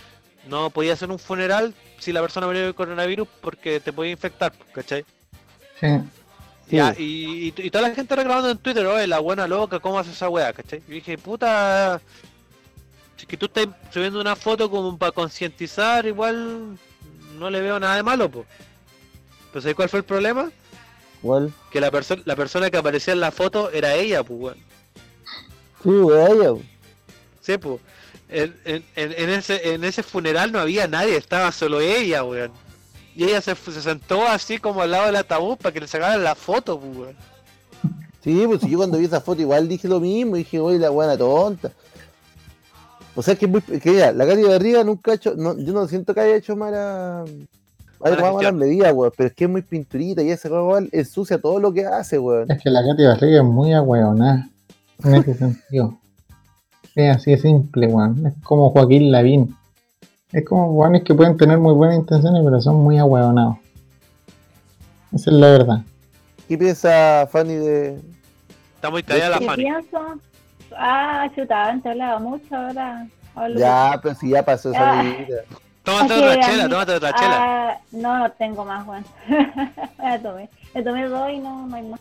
no 0.48 0.70
podía 0.70 0.94
hacer 0.94 1.10
un 1.10 1.18
funeral 1.18 1.74
si 1.98 2.12
la 2.12 2.22
persona 2.22 2.46
murió 2.46 2.66
de 2.66 2.72
coronavirus 2.72 3.28
porque 3.42 3.80
te 3.80 3.92
podía 3.92 4.12
infectar, 4.12 4.52
¿cachai? 4.72 5.04
Sí. 5.78 5.88
Sí. 6.68 6.76
Ya, 6.76 6.94
y, 6.98 7.48
y, 7.48 7.54
y 7.56 7.70
toda 7.70 7.88
la 7.88 7.94
gente 7.94 8.16
reclamando 8.16 8.50
en 8.50 8.58
Twitter, 8.58 8.86
oye, 8.86 9.06
la 9.06 9.18
buena 9.18 9.46
loca, 9.46 9.80
¿cómo 9.80 9.98
hace 9.98 10.12
esa 10.12 10.28
weá? 10.28 10.52
¿cachai? 10.52 10.82
Y 10.88 10.92
dije, 10.92 11.18
puta, 11.18 12.00
si 13.16 13.26
que 13.26 13.36
tú 13.36 13.46
estás 13.46 13.66
subiendo 13.92 14.20
una 14.20 14.34
foto 14.34 14.70
como 14.70 14.96
para 14.96 15.12
concientizar, 15.12 16.06
igual 16.06 16.78
no 17.38 17.50
le 17.50 17.60
veo 17.60 17.78
nada 17.78 17.96
de 17.96 18.02
malo, 18.02 18.30
pues. 18.30 18.46
Pero 19.52 19.62
¿sabes 19.62 19.76
cuál 19.76 19.88
fue 19.88 19.98
el 20.00 20.04
problema? 20.04 20.50
Igual. 21.22 21.52
Que 21.70 21.80
la, 21.80 21.90
persona 21.90 22.22
la 22.24 22.36
persona 22.36 22.70
que 22.70 22.76
aparecía 22.76 23.12
en 23.12 23.20
la 23.20 23.30
foto 23.30 23.70
era 23.70 23.94
ella, 23.94 24.22
pues, 24.24 24.40
weón. 24.40 24.58
Sí, 25.82 25.88
weón, 25.90 26.32
ella, 26.32 26.50
bu. 26.50 26.62
Sí, 27.40 27.58
pues. 27.58 27.80
En, 28.30 28.56
en, 28.64 28.84
en, 28.96 29.12
en 29.12 29.30
ese, 29.30 29.74
en 29.74 29.84
ese 29.84 30.02
funeral 30.02 30.50
no 30.50 30.58
había 30.58 30.88
nadie, 30.88 31.16
estaba 31.16 31.52
solo 31.52 31.80
ella, 31.80 32.24
weón. 32.24 32.52
Y 33.16 33.24
ella 33.24 33.40
se, 33.40 33.54
se 33.54 33.80
sentó 33.80 34.26
así 34.26 34.58
como 34.58 34.82
al 34.82 34.90
lado 34.90 35.06
del 35.06 35.16
ataúd 35.16 35.56
para 35.56 35.72
que 35.72 35.80
le 35.80 35.86
sacaran 35.86 36.24
la 36.24 36.34
foto, 36.34 36.78
pues, 36.80 36.96
weón. 36.96 37.16
Sí, 38.22 38.44
pues 38.46 38.62
yo 38.62 38.78
cuando 38.78 38.98
vi 38.98 39.04
esa 39.04 39.20
foto 39.20 39.42
igual 39.42 39.68
dije 39.68 39.86
lo 39.86 40.00
mismo, 40.00 40.36
dije, 40.36 40.58
oye, 40.58 40.78
la 40.78 40.88
buena 40.90 41.16
tonta. 41.16 41.70
O 43.14 43.22
sea, 43.22 43.36
que, 43.36 43.44
es 43.44 43.50
muy, 43.52 43.60
que 43.60 43.94
ya, 43.94 44.12
la 44.12 44.26
Katy 44.26 44.42
Barriga 44.42 44.82
nunca 44.82 45.12
ha 45.12 45.14
hecho, 45.14 45.34
no, 45.36 45.56
yo 45.58 45.72
no 45.72 45.86
siento 45.86 46.14
que 46.14 46.20
haya 46.20 46.36
hecho 46.36 46.56
mala, 46.56 47.22
haya 48.02 48.16
Mala 48.16 48.30
gestión. 48.32 48.56
medidas, 48.56 48.92
weón, 48.92 49.12
pero 49.16 49.28
es 49.28 49.34
que 49.34 49.44
es 49.44 49.50
muy 49.50 49.62
pinturita 49.62 50.22
y 50.22 50.30
esa 50.30 50.48
weón 50.48 50.64
igual 50.64 50.88
ensucia 50.90 51.38
todo 51.38 51.60
lo 51.60 51.72
que 51.72 51.86
hace, 51.86 52.18
weón. 52.18 52.50
Es 52.50 52.62
que 52.62 52.70
la 52.70 52.82
Katy 52.82 53.04
Barriga 53.04 53.38
es 53.38 53.44
muy 53.44 53.72
agüeonada. 53.72 54.48
En 55.04 55.14
ese 55.14 55.34
sentido. 55.34 55.98
Es 56.94 57.16
así 57.16 57.32
de 57.32 57.38
simple, 57.38 57.86
weón. 57.86 58.26
Es 58.26 58.34
como 58.42 58.70
Joaquín 58.70 59.12
Lavín. 59.12 59.54
Es 60.34 60.44
como 60.44 60.66
weones 60.72 61.04
que 61.04 61.14
pueden 61.14 61.36
tener 61.36 61.58
muy 61.58 61.72
buenas 61.74 61.96
intenciones, 61.98 62.42
pero 62.44 62.60
son 62.60 62.76
muy 62.82 62.98
agüeonados. 62.98 63.56
Esa 65.12 65.30
es 65.30 65.36
la 65.36 65.46
verdad. 65.48 65.78
¿Qué 66.48 66.58
piensa 66.58 67.28
Fanny 67.30 67.54
de...? 67.54 68.00
Está 68.74 68.90
muy 68.90 69.02
callada 69.04 69.30
la 69.30 69.38
¿Qué 69.38 69.46
Fanny. 69.46 69.62
pienso? 69.62 69.98
Ah, 70.76 71.28
chuta, 71.36 71.66
antes 71.66 71.92
hablaba 71.92 72.18
mucho, 72.18 72.54
ahora 72.56 73.06
hablo 73.36 73.58
Ya, 73.60 73.98
pero 74.02 74.14
si 74.16 74.30
ya 74.30 74.44
pasó 74.44 74.70
esa 74.72 74.98
Ah. 74.98 75.02
medida. 75.04 75.42
Tómate 75.84 76.14
otra 76.14 76.40
chela, 76.40 76.68
tómate 76.68 76.92
otra 76.94 77.12
chela. 77.14 77.36
Ah, 77.38 77.78
no, 77.92 78.18
no 78.18 78.32
tengo 78.32 78.64
más, 78.64 78.84
Juan. 78.84 79.04
Me 80.02 80.18
tomé. 80.22 80.48
Me 80.74 80.82
tomé 80.82 81.06
dos 81.08 81.30
y 81.30 81.38
no, 81.38 81.66
no 81.66 81.76
hay 81.76 81.82
más. 81.84 82.00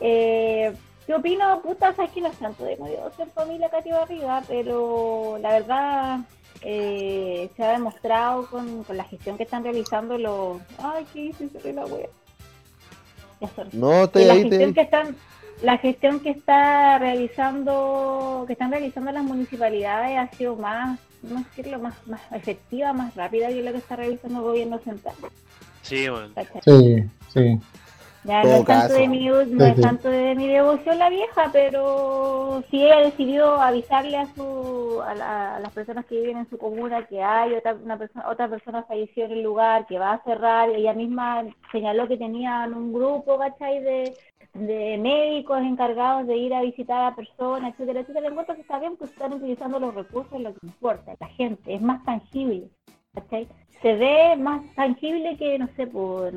Eh, 0.00 0.72
¿Qué 1.06 1.14
opino? 1.14 1.60
Puta, 1.60 1.92
sabes 1.94 2.10
que 2.12 2.20
no 2.22 2.28
es 2.28 2.38
tanto 2.38 2.64
de 2.64 2.76
medio 2.76 3.10
ser 3.16 3.28
familia 3.30 3.68
Katy 3.68 3.90
Barriga, 3.90 4.42
pero 4.48 5.38
la 5.42 5.50
verdad 5.50 6.18
eh, 6.62 7.50
se 7.56 7.64
ha 7.64 7.72
demostrado 7.72 8.46
con, 8.46 8.84
con 8.84 8.96
la 8.96 9.04
gestión 9.04 9.36
que 9.36 9.44
están 9.44 9.64
realizando 9.64 10.18
los... 10.18 10.60
Ay, 10.78 11.04
¿qué 11.12 11.20
hice? 11.26 11.48
Cerré 11.48 11.72
la 11.72 11.86
wea. 11.86 12.08
Ya 13.40 13.48
sorry. 13.48 13.70
No, 13.72 14.04
estoy 14.04 14.24
la 14.24 14.32
ahí, 14.34 14.42
gestión 14.42 14.70
te... 14.70 14.74
que 14.74 14.80
están 14.80 15.16
la 15.62 15.76
gestión 15.78 16.20
que 16.20 16.30
está 16.30 16.98
realizando, 16.98 18.44
que 18.46 18.52
están 18.52 18.70
realizando 18.70 19.10
las 19.10 19.24
municipalidades 19.24 20.18
ha 20.18 20.28
sido 20.36 20.56
más, 20.56 21.00
no 21.22 21.40
decirlo, 21.40 21.80
más, 21.80 21.94
más 22.06 22.20
efectiva, 22.32 22.92
más 22.92 23.14
rápida 23.16 23.48
que 23.48 23.62
lo 23.62 23.72
que 23.72 23.78
está 23.78 23.96
realizando 23.96 24.38
el 24.38 24.44
gobierno 24.44 24.78
central. 24.78 25.16
Sí, 25.82 26.08
bueno. 26.08 26.28
¿cachai? 26.34 26.62
Sí, 26.64 27.04
sí. 27.32 27.60
Ya 28.24 28.42
no 28.42 28.48
es, 28.50 28.64
tanto 28.64 28.94
de, 28.94 29.08
mi, 29.08 29.26
no 29.28 29.40
es 29.64 29.80
tanto 29.80 30.08
de 30.10 30.34
mi 30.34 30.48
devoción 30.48 30.98
la 30.98 31.08
vieja, 31.08 31.50
pero 31.52 32.62
sí 32.70 32.84
ella 32.84 33.00
decidió 33.00 33.54
avisarle 33.60 34.16
a 34.16 34.26
su 34.34 35.00
a, 35.06 35.14
la- 35.14 35.56
a 35.56 35.60
las 35.60 35.72
personas 35.72 36.04
que 36.06 36.20
viven 36.20 36.38
en 36.38 36.50
su 36.50 36.58
comuna 36.58 37.06
que 37.06 37.22
hay 37.22 37.54
otra 37.54 37.74
una 37.74 37.96
persona 37.96 38.28
otra 38.28 38.48
persona 38.48 38.82
falleció 38.82 39.24
en 39.26 39.32
el 39.32 39.42
lugar, 39.42 39.86
que 39.86 39.98
va 39.98 40.14
a 40.14 40.22
cerrar. 40.24 40.68
Ella 40.70 40.92
misma 40.94 41.44
señaló 41.72 42.08
que 42.08 42.16
tenían 42.16 42.74
un 42.74 42.92
grupo, 42.92 43.38
¿cachai? 43.38 43.80
De, 43.82 44.14
de 44.54 44.98
médicos 44.98 45.60
encargados 45.62 46.26
de 46.26 46.36
ir 46.36 46.52
a 46.54 46.62
visitar 46.62 47.12
a 47.12 47.14
personas, 47.16 47.72
etcétera, 47.72 48.00
etcétera. 48.00 48.28
Encuentro 48.28 48.56
que 48.56 48.62
está 48.62 48.78
bien 48.80 48.96
que 48.96 49.04
están 49.04 49.32
utilizando 49.32 49.78
los 49.78 49.94
recursos 49.94 50.40
lo 50.40 50.52
que 50.54 50.66
importa, 50.66 51.14
la 51.20 51.28
gente, 51.28 51.72
es 51.74 51.80
más 51.80 52.04
tangible, 52.04 52.64
¿cachai? 53.14 53.46
Se 53.80 53.94
ve 53.94 54.34
más 54.36 54.60
tangible 54.74 55.36
que, 55.36 55.56
no 55.60 55.68
sé, 55.76 55.86
por 55.86 56.32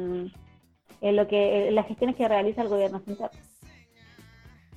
en 1.02 1.16
lo 1.16 1.28
que 1.28 1.68
en 1.68 1.76
las 1.76 1.88
gestiones 1.88 2.16
que 2.16 2.28
realiza 2.28 2.62
el 2.62 2.70
gobierno 2.70 3.00
central. 3.02 3.32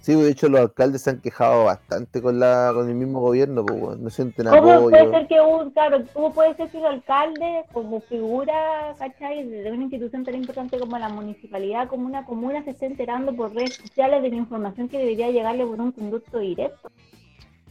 Sí, 0.00 0.14
de 0.14 0.30
hecho 0.30 0.50
los 0.50 0.60
alcaldes 0.60 1.00
se 1.00 1.08
han 1.10 1.20
quejado 1.22 1.64
bastante 1.64 2.20
con 2.20 2.38
la 2.38 2.72
con 2.74 2.88
el 2.90 2.94
mismo 2.94 3.20
gobierno, 3.20 3.64
pues, 3.64 3.98
no 3.98 4.10
sienten 4.10 4.48
¿Cómo 4.48 4.70
apoyo. 4.72 4.90
puede 4.90 5.10
ser 5.10 5.26
que 5.28 5.40
un, 5.40 5.70
claro, 5.70 6.04
cómo 6.12 6.30
puede 6.34 6.54
ser 6.56 6.68
que 6.68 6.76
el 6.76 6.84
alcalde, 6.84 7.64
como 7.72 8.00
figura, 8.02 8.94
¿cachai? 8.98 9.48
de 9.48 9.72
una 9.72 9.84
institución 9.84 10.22
tan 10.24 10.34
importante 10.34 10.78
como 10.78 10.98
la 10.98 11.08
municipalidad, 11.08 11.88
como 11.88 12.04
una 12.04 12.26
comuna, 12.26 12.62
se 12.64 12.72
esté 12.72 12.84
enterando 12.84 13.34
por 13.34 13.54
redes 13.54 13.76
sociales 13.76 14.20
de 14.22 14.28
la 14.28 14.36
información 14.36 14.90
que 14.90 14.98
debería 14.98 15.30
llegarle 15.30 15.64
por 15.64 15.80
un 15.80 15.92
conducto 15.92 16.38
directo? 16.38 16.90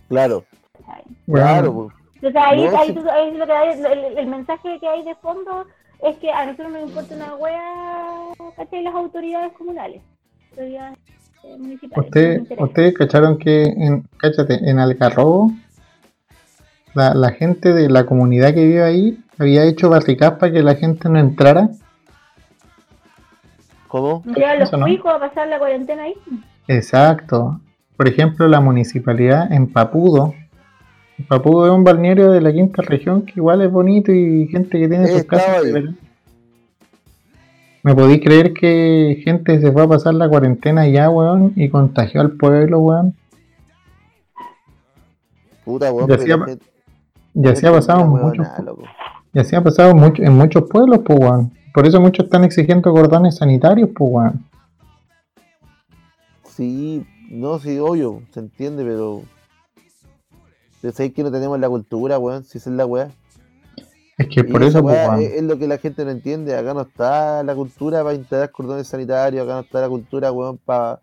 Claro, 0.09 0.43
¿cachai? 0.73 1.03
claro, 1.27 1.71
pues. 1.73 1.95
Entonces 2.15 2.41
ahí, 2.43 2.63
No, 2.63 2.80
ahí 2.80 2.88
sí. 2.88 2.93
tú- 2.95 3.09
ahí 3.11 4.17
el 4.17 4.27
mensaje 4.27 4.80
que 4.80 4.88
hay 4.88 5.03
de 5.03 5.13
fondo 5.15 5.67
es 6.01 6.17
que 6.17 6.31
a 6.31 6.45
nosotros 6.45 6.71
nos 6.71 6.89
importa 6.89 7.15
una 7.15 7.35
wea, 7.35 8.33
¿cachai? 8.55 8.83
Las 8.83 8.95
autoridades 8.95 9.53
comunales, 9.53 10.01
autoridades 10.51 10.97
eh, 11.43 11.57
municipales. 11.57 12.05
Usted, 12.05 12.41
ustedes 12.59 12.93
cacharon 12.93 13.37
que, 13.37 13.63
en, 13.63 14.03
cáchate, 14.17 14.69
en 14.69 14.79
Algarrobo, 14.79 15.51
la, 16.93 17.13
la 17.13 17.31
gente 17.31 17.73
de 17.73 17.89
la 17.89 18.05
comunidad 18.05 18.53
que 18.53 18.65
vive 18.65 18.83
ahí 18.83 19.23
había 19.39 19.63
hecho 19.63 19.89
barricadas 19.89 20.39
para 20.39 20.51
que 20.51 20.61
la 20.61 20.75
gente 20.75 21.09
no 21.09 21.19
entrara. 21.19 21.69
¿Cómo? 23.87 24.23
Llegan 24.25 24.59
los 24.59 24.71
cuicos 24.71 25.13
a 25.13 25.19
pasar 25.19 25.47
la 25.47 25.59
cuarentena 25.59 26.03
ahí. 26.03 26.15
Exacto. 26.67 27.59
Por 27.95 28.07
ejemplo, 28.07 28.47
la 28.47 28.59
municipalidad 28.59 29.51
en 29.51 29.71
Papudo. 29.71 30.33
Papudo 31.27 31.68
es 31.68 31.72
un 31.72 31.84
balneario 31.84 32.31
de 32.31 32.41
la 32.41 32.52
quinta 32.52 32.81
región 32.81 33.22
que 33.23 33.34
igual 33.38 33.61
es 33.61 33.72
bonito 33.72 34.11
y 34.11 34.48
gente 34.48 34.80
que 34.80 34.88
tiene 34.90 35.07
sus 35.07 35.23
casas. 35.23 35.64
¿Me 37.84 37.94
podéis 37.95 38.22
creer 38.22 38.53
que 38.53 39.22
gente 39.23 39.60
se 39.60 39.72
fue 39.72 39.84
a 39.84 39.88
pasar 39.88 40.14
la 40.14 40.30
cuarentena 40.30 40.81
allá, 40.81 41.10
weón, 41.10 41.53
y 41.56 41.69
contagió 41.69 42.22
al 42.22 42.31
pueblo, 42.31 42.80
weón? 42.80 43.14
Puta, 45.65 45.91
weón, 45.91 46.10
Ya 46.10 46.18
gente- 46.18 46.60
así 47.49 47.65
ha 47.65 47.72
pasado 47.72 47.99
en 48.02 48.06
es 48.07 48.11
una 48.14 48.23
muchos, 48.23 48.38
huevonada, 48.48 48.64
loco. 48.64 48.84
y 49.34 49.40
así 49.40 49.56
ha 49.56 49.61
pasado 49.64 49.95
mucho, 49.95 50.23
en 50.23 50.34
muchos 50.34 50.64
pueblos, 50.69 50.99
pues, 51.06 51.19
weón. 51.19 51.52
Por 51.73 51.85
eso 51.88 51.99
muchos 51.99 52.26
están 52.26 52.44
exigiendo 52.44 52.91
cordones 52.94 53.38
sanitarios, 53.38 53.90
pues, 53.95 54.10
weón. 54.11 54.45
Sí, 56.45 57.06
no, 57.30 57.60
sí, 57.60 57.77
obvio, 57.80 58.22
se 58.31 58.40
entiende, 58.40 58.84
pero. 58.84 59.23
Sabéis 60.91 61.14
que 61.14 61.23
no 61.23 61.31
tenemos 61.31 61.60
la 61.60 61.69
cultura, 61.69 62.19
weón, 62.19 62.43
si 62.43 62.57
esa 62.57 62.69
es 62.69 62.76
la 62.76 62.85
weá. 62.85 63.10
Es 64.18 64.27
que 64.27 64.41
Y 64.41 64.43
por 64.43 64.61
esa 64.64 64.80
eso, 64.80 64.81
weá 64.81 65.10
weón. 65.10 65.22
es, 65.22 65.34
es 65.34 65.43
lo 65.43 65.57
que 65.57 65.68
la 65.68 65.77
gente 65.77 66.03
no 66.05 66.11
entiende. 66.11 66.55
Acá 66.55 66.73
no 66.73 66.81
está 66.81 67.43
la 67.43 67.55
cultura 67.55 68.03
para 68.03 68.15
instalar 68.15 68.51
cordones 68.51 68.88
sanitarios, 68.88 69.43
acá 69.43 69.55
no 69.55 69.60
está 69.61 69.81
la 69.81 69.89
cultura, 69.89 70.31
weón, 70.31 70.57
para 70.57 70.99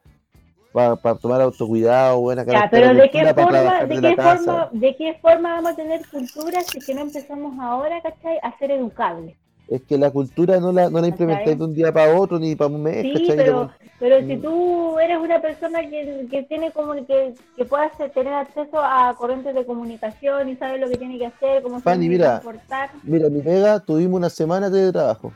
para 0.72 0.96
tomar 1.16 1.40
autocuidado, 1.40 2.18
weón. 2.18 2.38
Acá 2.38 2.52
no 2.52 2.58
Ya, 2.60 2.70
pero 2.70 2.94
¿de 2.94 3.10
qué 3.10 3.34
forma, 3.34 3.84
de 3.84 4.00
qué 4.00 4.16
forma, 4.16 4.68
de 4.72 4.96
qué 4.96 5.18
forma 5.20 5.54
vamos 5.54 5.72
a 5.72 5.76
tener 5.76 6.00
cultura 6.08 6.62
si 6.62 6.78
es 6.78 6.86
que 6.86 6.94
no 6.94 7.00
empezamos 7.02 7.58
ahora, 7.60 8.00
¿cachai? 8.02 8.38
A 8.42 8.56
ser 8.58 8.70
educables. 8.70 9.36
Es 9.70 9.82
que 9.82 9.96
la 9.96 10.10
cultura 10.10 10.58
no 10.58 10.72
la, 10.72 10.90
no 10.90 11.00
la 11.00 11.06
implementáis 11.06 11.56
de 11.56 11.64
un 11.64 11.72
día 11.72 11.92
para 11.92 12.18
otro 12.18 12.40
ni 12.40 12.56
para 12.56 12.70
un 12.74 12.82
mes, 12.82 13.02
Sí, 13.02 13.32
pero, 13.36 13.70
pero 14.00 14.18
si 14.26 14.36
tú 14.38 14.98
eres 14.98 15.16
una 15.18 15.40
persona 15.40 15.80
que, 15.88 16.26
que 16.28 16.42
tiene 16.42 16.72
como 16.72 16.94
que, 17.06 17.34
que 17.56 17.64
pueda 17.64 17.84
hacer- 17.84 18.10
tener 18.10 18.32
acceso 18.34 18.80
a 18.82 19.14
corrientes 19.16 19.54
de 19.54 19.64
comunicación 19.64 20.48
y 20.48 20.56
sabe 20.56 20.78
lo 20.78 20.88
que 20.88 20.96
tiene 20.96 21.18
que 21.18 21.26
hacer, 21.26 21.62
cómo 21.62 21.78
se 21.78 21.84
tiene 21.84 22.00
que 22.02 22.08
mira. 22.08 22.40
comportar. 22.40 22.90
Mira, 23.04 23.28
mi 23.28 23.42
pega, 23.42 23.78
tuvimos 23.78 24.16
una 24.18 24.28
semana 24.28 24.68
de 24.68 24.90
trabajo. 24.90 25.32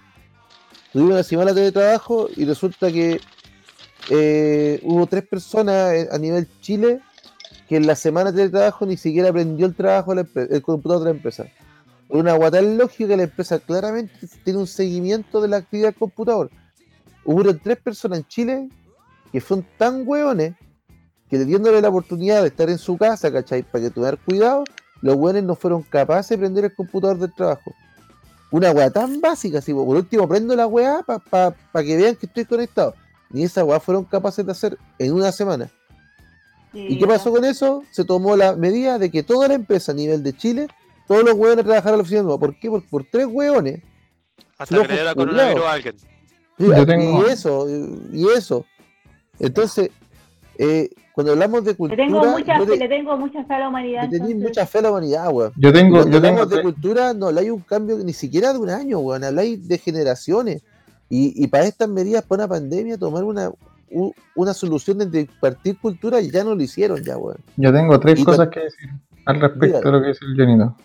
Tuvimos 0.93 1.13
una 1.13 1.23
semana 1.23 1.53
de 1.53 1.71
trabajo 1.71 2.29
y 2.37 2.45
resulta 2.45 2.91
que 2.91 3.21
eh, 4.11 4.81
hubo 4.83 5.07
tres 5.07 5.23
personas 5.29 5.93
eh, 5.95 6.09
a 6.11 6.19
nivel 6.19 6.49
Chile 6.61 6.99
que 7.69 7.77
en 7.77 7.87
la 7.87 7.95
semana 7.95 8.33
de 8.33 8.51
trabajo 8.51 8.85
ni 8.85 8.97
siquiera 8.97 9.29
aprendió 9.29 9.65
el 9.67 9.77
trabajo 9.77 10.13
el 10.13 10.63
computador 10.63 11.05
de 11.05 11.11
la 11.13 11.17
empresa. 11.17 11.47
Una 12.09 12.35
guata 12.35 12.61
lógica, 12.63 13.17
la 13.17 13.25
empresa 13.25 13.59
claramente 13.59 14.29
tiene 14.45 14.59
un 14.59 14.67
seguimiento 14.67 15.41
de 15.41 15.49
la 15.49 15.57
actividad 15.59 15.89
del 15.89 15.99
computador. 15.99 16.51
Hubo 17.25 17.57
tres 17.57 17.79
personas 17.79 18.19
en 18.19 18.29
Chile 18.29 18.69
que 19.33 19.41
son 19.41 19.67
tan 19.79 20.07
hueones 20.07 20.55
que 21.29 21.39
diéndole 21.39 21.81
la 21.81 21.89
oportunidad 21.89 22.43
de 22.43 22.49
estar 22.49 22.69
en 22.71 22.79
su 22.79 22.97
casa, 22.97 23.33
¿cachai? 23.33 23.63
Para 23.63 23.85
que 23.85 23.91
tuviera 23.91 24.17
cuidado, 24.17 24.65
los 25.01 25.17
hueones 25.17 25.43
no 25.43 25.55
fueron 25.55 25.83
capaces 25.83 26.31
de 26.31 26.39
prender 26.39 26.65
el 26.67 26.75
computador 26.75 27.19
del 27.19 27.35
trabajo. 27.35 27.73
Una 28.51 28.71
weá 28.71 28.91
tan 28.91 29.21
básica, 29.21 29.59
así, 29.59 29.73
por 29.73 29.89
último 29.89 30.29
prendo 30.29 30.55
la 30.55 30.67
weá 30.67 31.03
para 31.03 31.57
que 31.85 31.97
vean 31.97 32.15
que 32.15 32.27
estoy 32.27 32.45
conectado. 32.45 32.95
Ni 33.31 33.43
esa 33.43 33.65
weá 33.65 33.81
fueron 33.81 34.05
capaces 34.05 34.47
de 34.47 34.53
hacer 34.53 34.79
en 34.99 35.13
una 35.13 35.33
semana. 35.33 35.71
¿Y 36.73 36.99
qué 36.99 37.07
pasó 37.07 37.33
con 37.33 37.45
eso? 37.45 37.83
Se 37.91 38.05
tomó 38.05 38.37
la 38.37 38.55
medida 38.55 38.99
de 38.99 39.11
que 39.11 39.23
toda 39.23 39.49
la 39.49 39.55
empresa 39.55 39.93
a 39.93 39.95
nivel 39.95 40.23
de 40.23 40.37
Chile, 40.37 40.69
todos 41.07 41.25
los 41.25 41.35
hueones 41.35 41.65
trabajaran 41.65 41.95
a 41.95 41.97
la 41.99 42.03
oficina 42.03 42.23
nueva. 42.23 42.39
¿Por 42.39 42.59
qué? 42.59 42.71
Por, 42.71 42.83
por 42.89 43.05
tres 43.05 43.27
hueones. 43.31 43.81
Hasta 44.59 44.83
que 44.83 44.89
le 44.89 44.95
diera 44.95 45.15
coronavirus 45.15 45.65
a 45.65 45.73
alguien. 45.73 45.97
Sí, 45.99 46.07
Yo 46.59 46.67
y 46.69 47.31
eso, 47.33 47.67
y 48.13 48.29
eso. 48.29 48.65
Entonces, 49.41 49.91
eh, 50.59 50.89
cuando 51.13 51.33
hablamos 51.33 51.65
de 51.65 51.73
Le 51.73 51.77
cultura, 51.77 52.05
tengo 52.05 52.25
mucha, 52.25 52.59
no 52.59 52.67
te- 52.67 52.77
le 52.77 52.89
tengo 52.89 53.17
mucha 53.17 53.45
fe 53.45 53.55
a 53.55 53.59
la 53.59 53.69
humanidad. 53.69 54.09
le 54.11 54.35
mucha 54.37 54.67
fe 54.67 54.79
a 54.79 54.83
la 54.83 54.91
humanidad, 54.91 55.29
weón. 55.33 55.53
Yo 55.57 55.73
tengo, 55.73 55.97
Cuando 55.97 56.11
yo 56.17 56.23
tengo, 56.23 56.41
hablamos 56.43 56.51
de 56.57 56.63
cultura, 56.63 57.13
no 57.15 57.27
habláis 57.27 57.51
un 57.51 57.61
cambio 57.61 57.99
ni 57.99 58.13
siquiera 58.13 58.53
de 58.53 58.59
un 58.61 58.71
año, 58.71 58.99
weón, 59.01 59.25
habláis 59.25 59.67
de 59.67 59.79
generaciones. 59.79 60.63
Y, 61.09 61.43
y 61.43 61.47
para 61.49 61.65
estas 61.67 61.89
medidas, 61.89 62.23
para 62.25 62.45
una 62.45 62.49
pandemia, 62.55 62.97
tomar 62.99 63.25
una, 63.25 63.51
u- 63.91 64.13
una 64.37 64.55
solución 64.55 64.99
de 65.11 65.21
impartir 65.23 65.79
cultura, 65.79 66.21
ya 66.21 66.45
no 66.45 66.55
lo 66.55 66.63
hicieron, 66.63 67.03
ya, 67.03 67.17
weón. 67.17 67.39
yo 67.57 67.73
tengo 67.73 67.99
tres 68.01 68.19
Y 68.21 68.25
cosas 68.25 68.49
que 68.49 68.61
decir 68.61 68.91
al 69.27 69.41
respecto 69.41 69.67
Dígalo. 69.79 69.85
de 69.85 69.93
lo 69.93 70.03
que 70.03 70.09
dice 70.09 70.25
el 70.25 70.37
Jonito. 70.37 70.77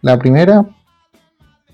La 0.00 0.18
primera, 0.18 0.64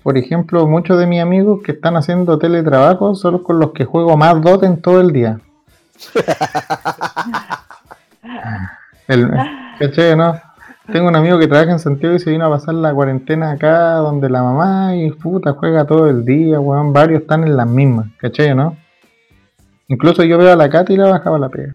por 0.03 0.17
ejemplo, 0.17 0.67
muchos 0.67 0.99
de 0.99 1.07
mis 1.07 1.21
amigos 1.21 1.61
que 1.63 1.73
están 1.73 1.95
haciendo 1.95 2.39
teletrabajo 2.39 3.15
son 3.15 3.43
con 3.43 3.59
los 3.59 3.71
que 3.71 3.85
juego 3.85 4.17
más 4.17 4.41
Dota 4.41 4.65
en 4.65 4.81
todo 4.81 4.99
el 4.99 5.11
día. 5.11 5.39
El, 9.07 9.31
¿Cachai, 9.79 10.15
no? 10.15 10.39
Tengo 10.91 11.07
un 11.07 11.15
amigo 11.15 11.39
que 11.39 11.47
trabaja 11.47 11.71
en 11.71 11.79
Santiago 11.79 12.15
y 12.15 12.19
se 12.19 12.29
vino 12.29 12.45
a 12.45 12.49
pasar 12.49 12.75
la 12.75 12.93
cuarentena 12.93 13.51
acá 13.51 13.95
donde 13.95 14.29
la 14.29 14.43
mamá 14.43 14.95
y 14.95 15.09
puta 15.11 15.53
juega 15.53 15.85
todo 15.85 16.07
el 16.07 16.25
día, 16.25 16.59
weón. 16.59 16.93
Varios 16.93 17.21
están 17.21 17.43
en 17.43 17.57
las 17.57 17.67
mismas, 17.67 18.07
¿cachai, 18.17 18.53
no? 18.53 18.77
Incluso 19.87 20.23
yo 20.23 20.37
veo 20.37 20.53
a 20.53 20.55
la 20.55 20.69
Katy 20.69 20.93
y 20.93 20.97
la 20.97 21.09
bajaba 21.09 21.39
la 21.39 21.49
pega. 21.49 21.73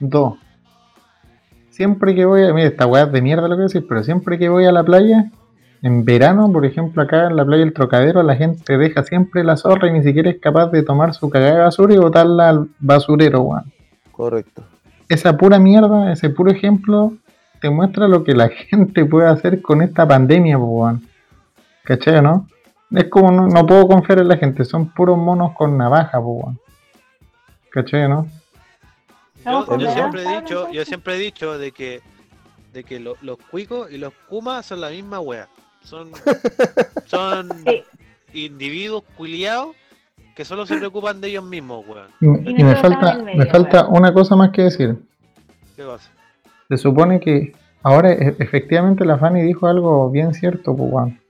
Dos. 0.00 0.34
Siempre 1.70 2.14
que 2.14 2.24
voy 2.24 2.44
a. 2.44 2.52
Mira, 2.52 2.68
esta 2.68 2.86
weá 2.86 3.04
es 3.04 3.12
de 3.12 3.22
mierda 3.22 3.48
lo 3.48 3.56
que 3.56 3.62
decir, 3.62 3.86
pero 3.88 4.02
siempre 4.02 4.38
que 4.38 4.48
voy 4.48 4.64
a 4.64 4.72
la 4.72 4.84
playa, 4.84 5.30
en 5.82 6.04
verano, 6.04 6.50
por 6.52 6.64
ejemplo, 6.66 7.02
acá 7.02 7.26
en 7.28 7.36
la 7.36 7.44
playa 7.44 7.64
del 7.64 7.72
Trocadero, 7.72 8.22
la 8.22 8.34
gente 8.36 8.76
deja 8.78 9.04
siempre 9.04 9.44
la 9.44 9.56
zorra 9.56 9.88
y 9.88 9.92
ni 9.92 10.02
siquiera 10.02 10.30
es 10.30 10.40
capaz 10.40 10.66
de 10.70 10.82
tomar 10.82 11.14
su 11.14 11.30
cagada 11.30 11.54
de 11.54 11.60
basura 11.60 11.94
y 11.94 11.98
botarla 11.98 12.48
al 12.48 12.68
basurero, 12.80 13.42
weón 13.42 13.72
Correcto. 14.12 14.62
esa 15.08 15.36
pura 15.36 15.58
mierda, 15.58 16.12
ese 16.12 16.30
puro 16.30 16.50
ejemplo, 16.50 17.12
te 17.60 17.70
muestra 17.70 18.08
lo 18.08 18.24
que 18.24 18.34
la 18.34 18.48
gente 18.70 19.04
puede 19.04 19.28
hacer 19.28 19.62
con 19.62 19.82
esta 19.82 20.06
pandemia, 20.06 20.58
weón. 20.58 21.06
¿Cachai, 21.84 22.16
o 22.16 22.22
no? 22.22 22.48
Es 22.90 23.04
como 23.04 23.30
no, 23.30 23.46
no 23.48 23.66
puedo 23.66 23.86
confiar 23.86 24.18
en 24.18 24.28
la 24.28 24.36
gente, 24.36 24.64
son 24.64 24.88
puros 24.92 25.16
monos 25.16 25.52
con 25.54 25.76
navaja, 25.78 26.18
weón. 26.18 26.58
¿Cachai, 27.70 28.04
o 28.04 28.08
no? 28.08 28.26
Yo, 29.46 29.90
siempre 29.92 30.24
he 30.24 30.40
dicho, 30.40 30.70
yo 30.72 30.84
siempre 30.84 31.14
he 31.14 31.18
dicho 31.18 31.56
de 31.58 31.72
que 31.72 32.00
de 32.72 32.84
que 32.84 33.00
lo- 33.00 33.16
los 33.22 33.38
cuicos 33.38 33.90
y 33.90 33.96
los 33.96 34.12
kumas 34.28 34.66
son 34.66 34.80
la 34.82 34.90
misma 34.90 35.20
wea. 35.20 35.48
Son 35.88 36.10
son 37.06 37.48
Sí. 37.64 37.82
individuos 38.34 39.04
culiados 39.16 39.74
que 40.34 40.44
solo 40.44 40.66
se 40.66 40.76
preocupan 40.76 41.20
de 41.20 41.28
ellos 41.28 41.44
mismos, 41.44 41.84
weón. 41.88 42.08
Y, 42.46 42.62
me 42.62 42.76
falta, 42.76 43.18
me 43.18 43.46
falta 43.46 43.82
weón. 43.86 43.96
una 43.96 44.12
cosa 44.14 44.36
más 44.36 44.50
que 44.50 44.62
decir. 44.62 44.96
¿Qué 45.74 45.82
pasa? 45.84 46.10
Se 46.68 46.76
supone 46.76 47.18
que 47.20 47.52
ahora 47.82 48.12
e- 48.12 48.36
efectivamente 48.38 49.04
la 49.04 49.18
Fanny 49.18 49.42
dijo 49.42 49.66
algo 49.66 50.10
bien 50.10 50.34
cierto, 50.34 50.76
pues, 50.76 50.92
weón. 50.92 51.20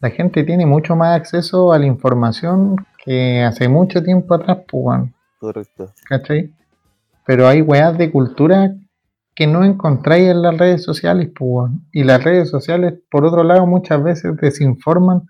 La 0.00 0.10
gente 0.10 0.44
tiene 0.44 0.64
mucho 0.66 0.94
más 0.94 1.16
acceso 1.16 1.72
a 1.72 1.78
la 1.78 1.86
información 1.86 2.76
que 3.04 3.42
hace 3.42 3.68
mucho 3.68 4.02
tiempo 4.02 4.34
atrás, 4.34 4.58
pues, 4.70 4.82
weón. 4.84 5.14
Correcto. 5.38 5.92
¿Cachai? 6.08 6.50
Pero 7.26 7.48
hay 7.48 7.60
weas 7.60 7.98
de 7.98 8.10
cultura 8.10 8.72
que 9.36 9.46
no 9.46 9.62
encontráis 9.64 10.28
en 10.30 10.42
las 10.42 10.56
redes 10.58 10.82
sociales, 10.82 11.30
pues. 11.38 11.70
Y 11.92 12.02
las 12.04 12.24
redes 12.24 12.48
sociales, 12.50 12.94
por 13.10 13.24
otro 13.24 13.44
lado, 13.44 13.66
muchas 13.66 14.02
veces 14.02 14.34
desinforman. 14.38 15.28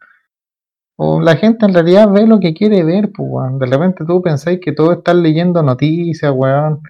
O 0.99 1.21
la 1.21 1.37
gente 1.37 1.67
en 1.67 1.75
realidad 1.75 2.11
ve 2.11 2.27
lo 2.27 2.41
que 2.41 2.55
quiere 2.55 2.83
ver, 2.85 3.11
pues, 3.13 3.29
weón. 3.31 3.59
De 3.59 3.67
repente 3.67 4.05
tú 4.07 4.23
pensáis 4.23 4.61
que 4.63 4.73
todos 4.73 4.97
están 4.99 5.23
leyendo 5.23 5.63
noticias, 5.63 6.33
weón. 6.35 6.81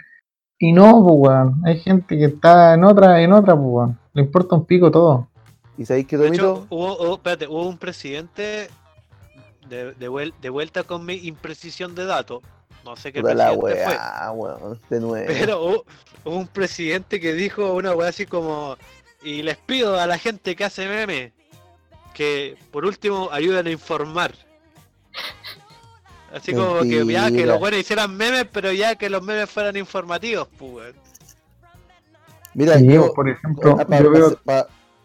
Y 0.59 0.73
no, 0.73 1.03
pues, 1.03 1.15
weón. 1.19 1.63
Hay 1.65 1.79
gente 1.81 2.17
que 2.19 2.27
está 2.27 2.75
en 2.75 2.85
otra, 2.85 3.21
en 3.23 3.33
otra, 3.33 3.55
pues, 3.57 3.67
weón. 3.67 3.99
Le 4.13 4.23
importa 4.23 4.55
un 4.55 4.67
pico 4.67 4.91
todo. 4.91 5.29
¿Y 5.79 5.85
sabéis 5.87 6.07
que 6.07 6.17
De 6.19 6.29
hecho, 6.29 6.55
Tomito? 6.55 6.67
hubo, 6.71 6.97
hubo- 7.03 7.15
espérate, 7.17 7.47
hubo 7.49 7.67
un 7.69 7.79
presidente 7.79 8.69
de, 9.69 9.93
de, 9.95 10.09
vuel- 10.11 10.35
de 10.41 10.51
vuelta 10.51 10.85
con 10.85 11.05
mi 11.05 11.15
imprecisión 11.15 11.95
de 11.95 12.05
datos. 12.05 12.43
No 12.87 12.95
sé 12.95 13.13
qué 13.13 13.21
Puta 13.21 13.35
la 13.35 13.59
presidente 13.59 13.85
fue. 13.85 14.31
weón. 14.31 14.81
De 14.89 15.01
nuevo. 15.01 15.27
Pero 15.27 15.65
hubo, 15.65 15.85
hubo 16.25 16.37
un 16.37 16.47
presidente 16.47 17.21
que 17.21 17.33
dijo 17.35 17.75
una 17.75 17.93
weá 17.95 18.11
así 18.11 18.27
como. 18.27 18.77
Y 19.25 19.43
les 19.43 19.57
pido 19.57 19.99
a 19.99 20.07
la 20.07 20.19
gente 20.19 20.55
que 20.55 20.65
hace 20.65 20.87
memes 20.87 21.33
que 22.15 22.57
por 22.71 22.87
último 22.87 23.29
ayuden 23.33 23.67
a 23.67 23.71
informar. 23.71 24.33
Así 26.33 26.53
como 26.55 26.81
que 26.83 27.05
ya 27.07 27.31
que 27.31 27.45
los 27.45 27.59
buenos 27.59 27.81
hicieran 27.81 28.17
memes, 28.17 28.47
pero 28.53 28.73
ya 28.73 28.95
que 28.95 29.11
los 29.11 29.23
memes 29.23 29.51
fueran 29.51 29.77
informativos, 29.77 30.47
pues. 30.57 30.95
Mira, 32.55 32.79
Y 32.79 32.93
yo, 32.93 33.13
por 33.13 33.29
ejemplo, 33.29 33.77
para 33.77 34.03
yo 34.03 34.11
veo 34.11 34.41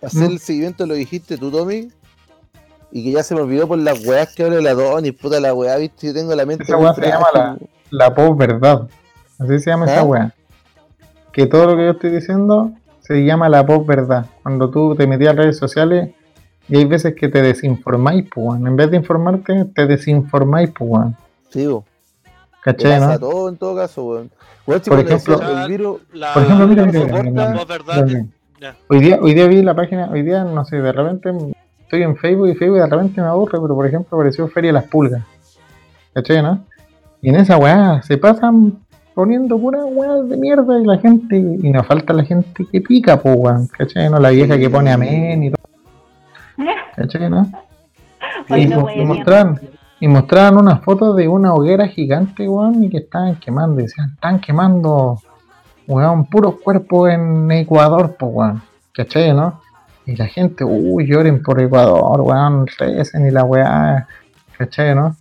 hacer 0.01 0.29
¿Mm? 0.29 0.31
el 0.31 0.39
seguimiento 0.39 0.85
lo 0.85 0.93
dijiste 0.93 1.37
tú, 1.37 1.49
Tommy. 1.49 1.91
Y 2.91 3.03
que 3.05 3.11
ya 3.11 3.23
se 3.23 3.33
me 3.35 3.41
olvidó 3.41 3.67
por 3.67 3.77
las 3.77 4.05
weas 4.05 4.33
que 4.35 4.43
habla 4.43 4.59
la 4.61 4.73
Doni, 4.73 5.11
puta 5.11 5.39
la 5.39 5.53
weá, 5.53 5.77
viste, 5.77 6.07
yo 6.07 6.13
tengo 6.13 6.35
la 6.35 6.45
mente. 6.45 6.63
Esa 6.65 6.77
weá 6.77 6.93
se 6.93 7.01
llama 7.07 7.25
frágil. 7.31 7.69
la 7.89 8.13
posverdad. 8.13 8.81
Así 9.39 9.59
se 9.59 9.69
llama 9.69 9.85
esa 9.85 10.01
¿Ah? 10.01 10.03
weá. 10.03 10.33
Que 11.31 11.45
todo 11.47 11.67
lo 11.67 11.77
que 11.77 11.85
yo 11.85 11.91
estoy 11.91 12.09
diciendo 12.11 12.71
se 12.99 13.23
llama 13.23 13.47
la 13.49 13.65
posverdad. 13.65 14.25
Cuando 14.43 14.69
tú 14.69 14.95
te 14.95 15.07
metías 15.07 15.33
a 15.33 15.37
redes 15.37 15.57
sociales 15.57 16.09
y 16.67 16.77
hay 16.77 16.85
veces 16.85 17.15
que 17.15 17.29
te 17.29 17.41
desinformáis, 17.41 18.25
pues, 18.33 18.45
weón. 18.45 18.67
En 18.67 18.75
vez 18.75 18.91
de 18.91 18.97
informarte, 18.97 19.65
te 19.73 19.87
desinformáis, 19.87 20.69
pues, 20.77 20.89
weón. 20.91 21.15
Sí, 21.49 21.67
bo. 21.67 21.85
¿Cachai, 22.61 22.99
pasa 22.99 23.13
no? 23.13 23.19
todo 23.19 23.49
en 23.49 23.57
todo 23.57 23.75
caso, 23.75 24.03
weón. 24.03 24.29
Si 24.83 24.89
Por 24.89 24.99
ejemplo- 24.99 25.37
decía 25.39 25.63
el 25.63 25.69
virus, 25.69 26.01
La, 26.13 26.33
Por 26.33 26.43
ejemplo, 26.43 26.67
mira, 26.67 26.85
mira, 26.85 26.99
mira, 27.05 27.23
mira, 27.23 27.43
la 27.43 27.49
mira. 27.51 27.59
posverdad, 27.65 28.05
Mira, 28.05 28.25
ya. 28.59 28.75
Hoy 28.89 28.99
día, 28.99 29.17
hoy 29.21 29.33
día 29.33 29.47
vi 29.47 29.61
la 29.63 29.73
página, 29.75 30.09
hoy 30.11 30.21
día, 30.21 30.43
no 30.43 30.63
sé, 30.65 30.77
de 30.81 30.91
repente 30.91 31.31
estoy 31.91 32.03
en 32.03 32.15
Facebook 32.15 32.47
y 32.47 32.55
Facebook 32.55 32.79
de 32.79 32.87
repente 32.87 33.19
me 33.19 33.27
aburre, 33.27 33.59
pero 33.61 33.75
por 33.75 33.85
ejemplo 33.85 34.17
apareció 34.17 34.47
Feria 34.47 34.69
de 34.69 34.73
las 34.73 34.85
Pulgas. 34.85 35.23
¿Cachai, 36.13 36.41
no? 36.41 36.63
Y 37.21 37.27
en 37.29 37.35
esa 37.35 37.57
weá 37.57 38.01
se 38.01 38.17
pasan 38.17 38.79
poniendo 39.13 39.59
puras 39.59 39.83
weas 39.91 40.29
de 40.29 40.37
mierda 40.37 40.79
y 40.79 40.85
la 40.85 40.97
gente, 40.99 41.35
y 41.35 41.69
nos 41.69 41.85
falta 41.85 42.13
la 42.13 42.23
gente 42.23 42.65
que 42.71 42.79
pica, 42.79 43.19
pues 43.19 43.35
weón, 43.37 43.67
¿cachai? 43.67 44.09
No? 44.09 44.19
La 44.19 44.29
vieja 44.29 44.57
que 44.57 44.69
pone 44.69 44.89
amén 44.89 45.43
y 45.43 45.51
todo, 45.51 45.63
¿cachai, 46.95 47.29
no? 47.29 47.51
Y, 48.49 48.65
no 48.65 48.87
y 49.99 50.07
mostraban 50.07 50.57
unas 50.57 50.81
fotos 50.83 51.15
de 51.15 51.27
una 51.27 51.53
hoguera 51.53 51.87
gigante, 51.87 52.47
weón, 52.47 52.85
y 52.85 52.89
que 52.89 52.99
estaban 52.99 53.35
quemando, 53.35 53.81
y 53.81 53.83
decían, 53.83 54.11
están 54.13 54.39
quemando, 54.39 55.19
weón, 55.87 56.25
puros 56.25 56.55
cuerpos 56.63 57.09
en 57.09 57.51
Ecuador, 57.51 58.15
pues, 58.17 58.31
weón, 58.33 58.61
¿cachai, 58.93 59.33
no? 59.33 59.59
Y 60.05 60.15
la 60.15 60.27
gente, 60.27 60.63
uy, 60.63 61.05
lloren 61.07 61.41
por 61.43 61.61
Ecuador, 61.61 62.21
weón, 62.21 62.65
recen 62.79 63.27
y 63.27 63.31
la 63.31 63.43
weá, 63.43 64.07
¿cachai, 64.57 64.95
no? 64.95 65.15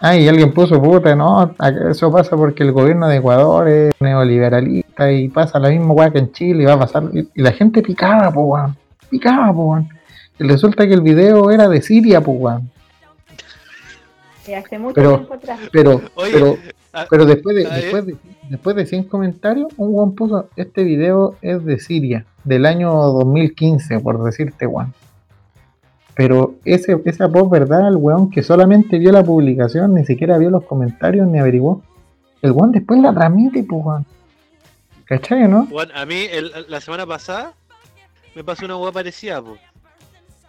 Ah, 0.00 0.16
y 0.16 0.28
alguien 0.28 0.52
puso 0.52 0.80
puta, 0.80 1.14
no, 1.16 1.54
eso 1.90 2.12
pasa 2.12 2.36
porque 2.36 2.62
el 2.62 2.70
gobierno 2.72 3.08
de 3.08 3.16
Ecuador 3.16 3.68
es 3.68 3.92
neoliberalista 4.00 5.10
y 5.10 5.28
pasa 5.28 5.58
la 5.58 5.70
misma 5.70 5.92
weá 5.92 6.10
que 6.10 6.20
en 6.20 6.32
Chile 6.32 6.62
y 6.62 6.66
va 6.66 6.74
a 6.74 6.78
pasar, 6.78 7.04
y, 7.12 7.28
la 7.34 7.52
gente 7.52 7.82
picaba, 7.82 8.30
pues, 8.30 8.46
weón, 8.48 8.76
picaba, 9.10 9.46
pues, 9.52 9.56
weón. 9.56 9.88
Y 10.38 10.44
resulta 10.44 10.86
que 10.86 10.94
el 10.94 11.00
video 11.00 11.50
era 11.50 11.68
de 11.68 11.82
Siria, 11.82 12.20
pues, 12.20 12.38
weón. 12.40 12.70
Y 14.46 14.54
hace 14.54 14.78
mucho 14.78 14.94
Pero- 14.94 15.16
tiempo 15.16 15.34
atrás. 15.34 15.58
Pero, 15.72 16.00
Oye, 16.14 16.30
pero, 16.32 16.56
pero 17.10 17.24
después 17.26 17.56
de, 17.56 17.66
a 17.66 17.70
ver. 17.70 17.82
después 17.82 18.06
de, 18.06 18.16
después 18.50 18.76
de 18.76 18.86
100 18.86 19.04
comentarios, 19.04 19.68
un 19.76 19.94
weón 19.94 20.14
puso, 20.14 20.48
este 20.56 20.84
video 20.84 21.36
es 21.42 21.64
de 21.64 21.78
Siria, 21.78 22.24
del 22.44 22.66
año 22.66 22.92
2015, 22.92 24.00
por 24.00 24.22
decirte, 24.24 24.66
weón. 24.66 24.92
Pero 26.14 26.54
ese, 26.64 27.00
esa 27.04 27.28
post, 27.28 27.50
¿verdad? 27.50 27.88
El 27.88 27.96
weón 27.96 28.30
que 28.30 28.42
solamente 28.42 28.98
vio 28.98 29.12
la 29.12 29.22
publicación, 29.22 29.94
ni 29.94 30.04
siquiera 30.04 30.36
vio 30.38 30.50
los 30.50 30.64
comentarios, 30.64 31.28
ni 31.28 31.38
averiguó. 31.38 31.82
El 32.42 32.52
weón 32.52 32.72
después 32.72 33.00
la 33.00 33.14
transmite, 33.14 33.62
pues, 33.62 33.84
weón. 33.84 34.06
¿Cachai, 35.04 35.48
no? 35.48 35.66
Bueno, 35.66 35.92
a 35.94 36.04
mí 36.04 36.26
el- 36.30 36.52
la 36.68 36.80
semana 36.80 37.06
pasada 37.06 37.52
me 38.34 38.44
pasó 38.44 38.64
una 38.66 38.76
hueá 38.76 38.92
parecida, 38.92 39.40
po. 39.40 39.56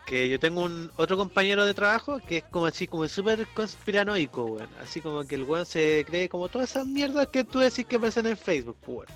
Que 0.09 0.27
yo 0.27 0.39
tengo 0.39 0.61
un 0.63 0.91
otro 0.95 1.15
compañero 1.17 1.63
de 1.65 1.73
trabajo 1.75 2.19
que 2.27 2.37
es 2.37 2.43
como 2.45 2.65
así, 2.65 2.87
como 2.87 3.07
súper 3.07 3.45
conspiranoico, 3.53 4.43
weón. 4.43 4.67
Así 4.81 5.01
como 5.01 5.23
que 5.23 5.35
el 5.35 5.43
weón 5.43 5.67
se 5.67 6.03
cree 6.07 6.27
como 6.27 6.49
todas 6.49 6.71
esas 6.71 6.87
mierdas 6.87 7.27
que 7.27 7.43
tú 7.43 7.59
decís 7.59 7.85
que 7.85 7.97
aparecen 7.97 8.25
en 8.25 8.35
Facebook, 8.35 8.75
po, 8.83 8.91
weón. 8.93 9.07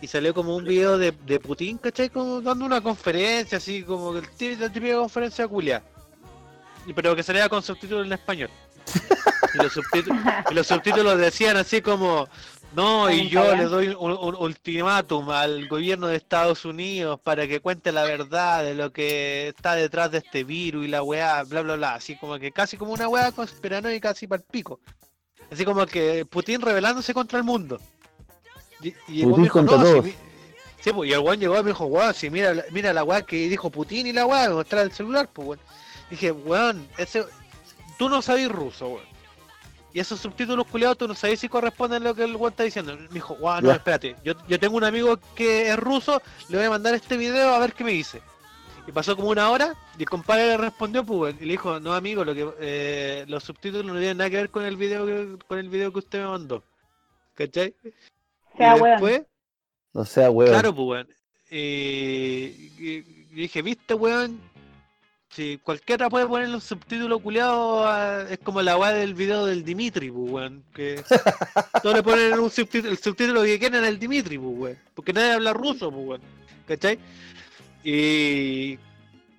Y 0.00 0.06
salió 0.06 0.32
como 0.32 0.54
un 0.56 0.64
video 0.64 0.96
de, 0.98 1.12
Putin, 1.40 1.78
¿cachai? 1.78 2.08
Como 2.10 2.40
dando 2.40 2.64
una 2.64 2.80
conferencia, 2.80 3.58
así 3.58 3.82
como 3.82 4.16
el 4.16 4.30
tí- 4.30 4.56
la 4.56 4.72
típica 4.72 4.94
conferencia 4.96 5.48
culia. 5.48 5.82
Pero 6.94 7.16
que 7.16 7.22
salía 7.24 7.48
con 7.48 7.62
subtítulos 7.62 8.06
en 8.06 8.12
español. 8.12 8.50
Y 9.52 10.54
los 10.54 10.66
subtítulos 10.68 11.18
decían 11.18 11.56
así 11.56 11.82
como, 11.82 12.28
no, 12.74 13.10
y 13.10 13.28
yo 13.28 13.54
le 13.56 13.64
doy 13.64 13.88
un, 13.88 14.12
un 14.12 14.34
ultimátum 14.36 15.28
al 15.30 15.66
gobierno 15.68 16.06
de 16.06 16.16
Estados 16.16 16.64
Unidos 16.64 17.18
para 17.22 17.46
que 17.48 17.60
cuente 17.60 17.90
la 17.92 18.04
verdad 18.04 18.62
de 18.62 18.74
lo 18.74 18.92
que 18.92 19.48
está 19.48 19.74
detrás 19.74 20.10
de 20.12 20.18
este 20.18 20.44
virus 20.44 20.84
y 20.84 20.88
la 20.88 21.02
weá, 21.02 21.42
bla 21.42 21.62
bla 21.62 21.76
bla, 21.76 21.94
así 21.94 22.16
como 22.16 22.38
que 22.38 22.52
casi 22.52 22.76
como 22.76 22.92
una 22.92 23.08
weá 23.08 23.32
conspiranoica 23.32 24.10
así 24.10 24.26
para 24.26 24.40
el 24.42 24.46
pico. 24.48 24.78
Así 25.50 25.64
como 25.64 25.84
que 25.86 26.24
Putin 26.26 26.60
rebelándose 26.60 27.12
contra 27.12 27.38
el 27.38 27.44
mundo. 27.44 27.80
Y, 28.80 28.94
y 29.08 29.22
el 29.22 29.26
weón 29.26 29.30
Putin 29.30 29.36
me 29.36 29.42
dijo, 29.42 29.58
contra 29.58 29.76
"No, 29.78 29.82
todos". 29.84 30.04
mi-". 30.04 30.14
Sí, 30.80 30.92
pues, 30.92 31.10
y 31.10 31.12
el 31.12 31.18
weón 31.18 31.40
llegó 31.40 31.58
y 31.58 31.62
me 31.64 31.70
dijo, 31.70 31.86
weón, 31.86 32.14
si 32.14 32.30
mira, 32.30 32.54
la- 32.54 32.64
mira 32.70 32.92
la 32.92 33.02
weá 33.04 33.22
que 33.22 33.36
dijo 33.48 33.68
Putin 33.68 34.06
y 34.06 34.12
la 34.12 34.26
weá, 34.26 34.48
me 34.48 34.54
mostraba 34.54 34.84
el 34.84 34.92
celular, 34.92 35.28
pues 35.32 35.48
weón. 35.48 35.60
Dije, 36.08 36.30
weón, 36.30 36.88
ese, 36.98 37.24
tú 37.98 38.08
no 38.08 38.22
sabes 38.22 38.48
ruso, 38.48 38.86
weón. 38.90 39.09
Y 39.92 39.98
esos 40.00 40.20
subtítulos 40.20 40.66
culiados 40.68 40.98
tú 40.98 41.08
no 41.08 41.14
sabes 41.14 41.40
si 41.40 41.48
corresponden 41.48 42.02
a 42.02 42.10
lo 42.10 42.14
que 42.14 42.22
el 42.24 42.36
weón 42.36 42.50
está 42.52 42.62
diciendo. 42.62 42.96
Me 42.96 43.08
dijo, 43.08 43.34
guau, 43.34 43.60
no, 43.60 43.72
espérate, 43.72 44.14
yo, 44.24 44.34
yo 44.46 44.58
tengo 44.60 44.76
un 44.76 44.84
amigo 44.84 45.18
que 45.34 45.68
es 45.68 45.76
ruso, 45.76 46.22
le 46.48 46.56
voy 46.58 46.66
a 46.66 46.70
mandar 46.70 46.94
este 46.94 47.16
video 47.16 47.54
a 47.54 47.58
ver 47.58 47.72
qué 47.72 47.82
me 47.84 47.90
dice. 47.92 48.22
Y 48.86 48.92
pasó 48.92 49.16
como 49.16 49.28
una 49.30 49.50
hora 49.50 49.74
y 49.98 50.02
el 50.02 50.08
compadre 50.08 50.46
le 50.46 50.56
respondió, 50.56 51.04
pues, 51.04 51.18
weón, 51.20 51.36
y 51.40 51.44
le 51.44 51.52
dijo, 51.52 51.80
no 51.80 51.92
amigo, 51.92 52.24
lo 52.24 52.34
que 52.34 52.48
eh, 52.60 53.24
los 53.28 53.42
subtítulos 53.44 53.84
no 53.84 53.92
tienen 53.98 54.16
nada 54.18 54.30
que 54.30 54.36
ver 54.36 54.50
con 54.50 54.64
el 54.64 54.76
video 54.76 55.06
que, 55.06 55.38
con 55.46 55.58
el 55.58 55.68
video 55.68 55.92
que 55.92 55.98
usted 55.98 56.20
me 56.20 56.26
mandó. 56.28 56.62
¿Cachai? 57.34 57.74
Sea 58.56 58.76
y 58.76 58.80
weón. 58.80 58.90
después, 58.92 59.22
No 59.92 60.04
sea 60.04 60.30
weón. 60.30 60.50
Claro, 60.52 60.74
pues, 60.74 60.86
weón. 60.88 61.08
Y, 61.50 61.56
y- 62.78 63.04
y 63.32 63.34
dije, 63.34 63.62
viste, 63.62 63.94
weón. 63.94 64.40
Si 65.30 65.58
cualquiera 65.62 66.10
puede 66.10 66.26
poner 66.26 66.48
un 66.48 66.60
subtítulo 66.60 67.18
culiado, 67.20 67.86
a- 67.86 68.22
es 68.28 68.38
como 68.40 68.60
la 68.62 68.76
weá 68.76 68.90
del 68.92 69.14
video 69.14 69.46
del 69.46 69.64
Dimitri, 69.64 70.10
pues, 70.10 70.30
weón. 70.32 70.64
Que 70.74 71.02
todos 71.82 71.94
le 71.96 72.02
ponen 72.02 72.38
un 72.38 72.50
subtítulo, 72.50 72.90
el 72.92 72.98
subtítulo 72.98 73.42
que 73.44 73.58
quieren 73.58 73.84
al 73.84 73.98
Dimitri, 73.98 74.38
pues, 74.38 74.54
weón. 74.58 74.78
Porque 74.94 75.12
nadie 75.12 75.32
habla 75.32 75.52
ruso, 75.52 75.90
pues, 75.92 76.04
weón. 76.06 76.20
¿Cachai? 76.66 76.98
Y 77.84 78.78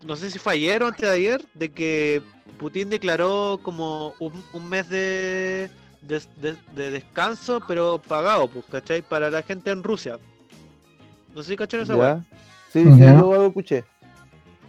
no 0.05 0.15
sé 0.15 0.31
si 0.31 0.39
fue 0.39 0.53
ayer 0.53 0.81
o 0.83 0.87
antes 0.87 1.01
de 1.09 1.15
ayer, 1.15 1.45
de 1.53 1.69
que 1.71 2.21
Putin 2.57 2.89
declaró 2.89 3.59
como 3.61 4.13
un, 4.19 4.31
un 4.53 4.69
mes 4.69 4.87
de, 4.89 5.69
de, 6.01 6.21
de- 6.37 6.57
de 6.73 6.91
descanso, 6.91 7.61
pero 7.67 7.99
pagado, 8.01 8.47
pues, 8.47 8.65
¿cachai? 8.71 9.01
Para 9.01 9.29
la 9.29 9.43
gente 9.43 9.71
en 9.71 9.83
Rusia. 9.83 10.17
No 11.35 11.43
sé 11.43 11.49
si 11.51 11.57
cacharon 11.57 11.83
esa 11.83 11.95
weá. 11.97 12.25
Sí, 12.71 12.83
sí, 12.83 12.99
yo 12.99 13.09
algo 13.09 13.47
escuché. 13.47 13.83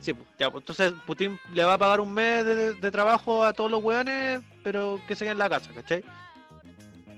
Sí, 0.02 0.12
ya, 0.36 0.50
pues, 0.50 0.62
entonces 0.62 0.92
Putin 1.06 1.38
le 1.54 1.62
va 1.64 1.74
a 1.74 1.78
pagar 1.78 2.00
un 2.00 2.12
mes 2.12 2.44
de, 2.44 2.90
trabajo 2.90 3.44
a 3.44 3.52
todos 3.52 3.70
los 3.70 3.82
weones, 3.82 4.40
pero 4.64 5.00
que 5.06 5.14
se 5.14 5.20
queden 5.24 5.32
en 5.32 5.38
la 5.38 5.48
casa, 5.48 5.70
¿cachai? 5.72 6.04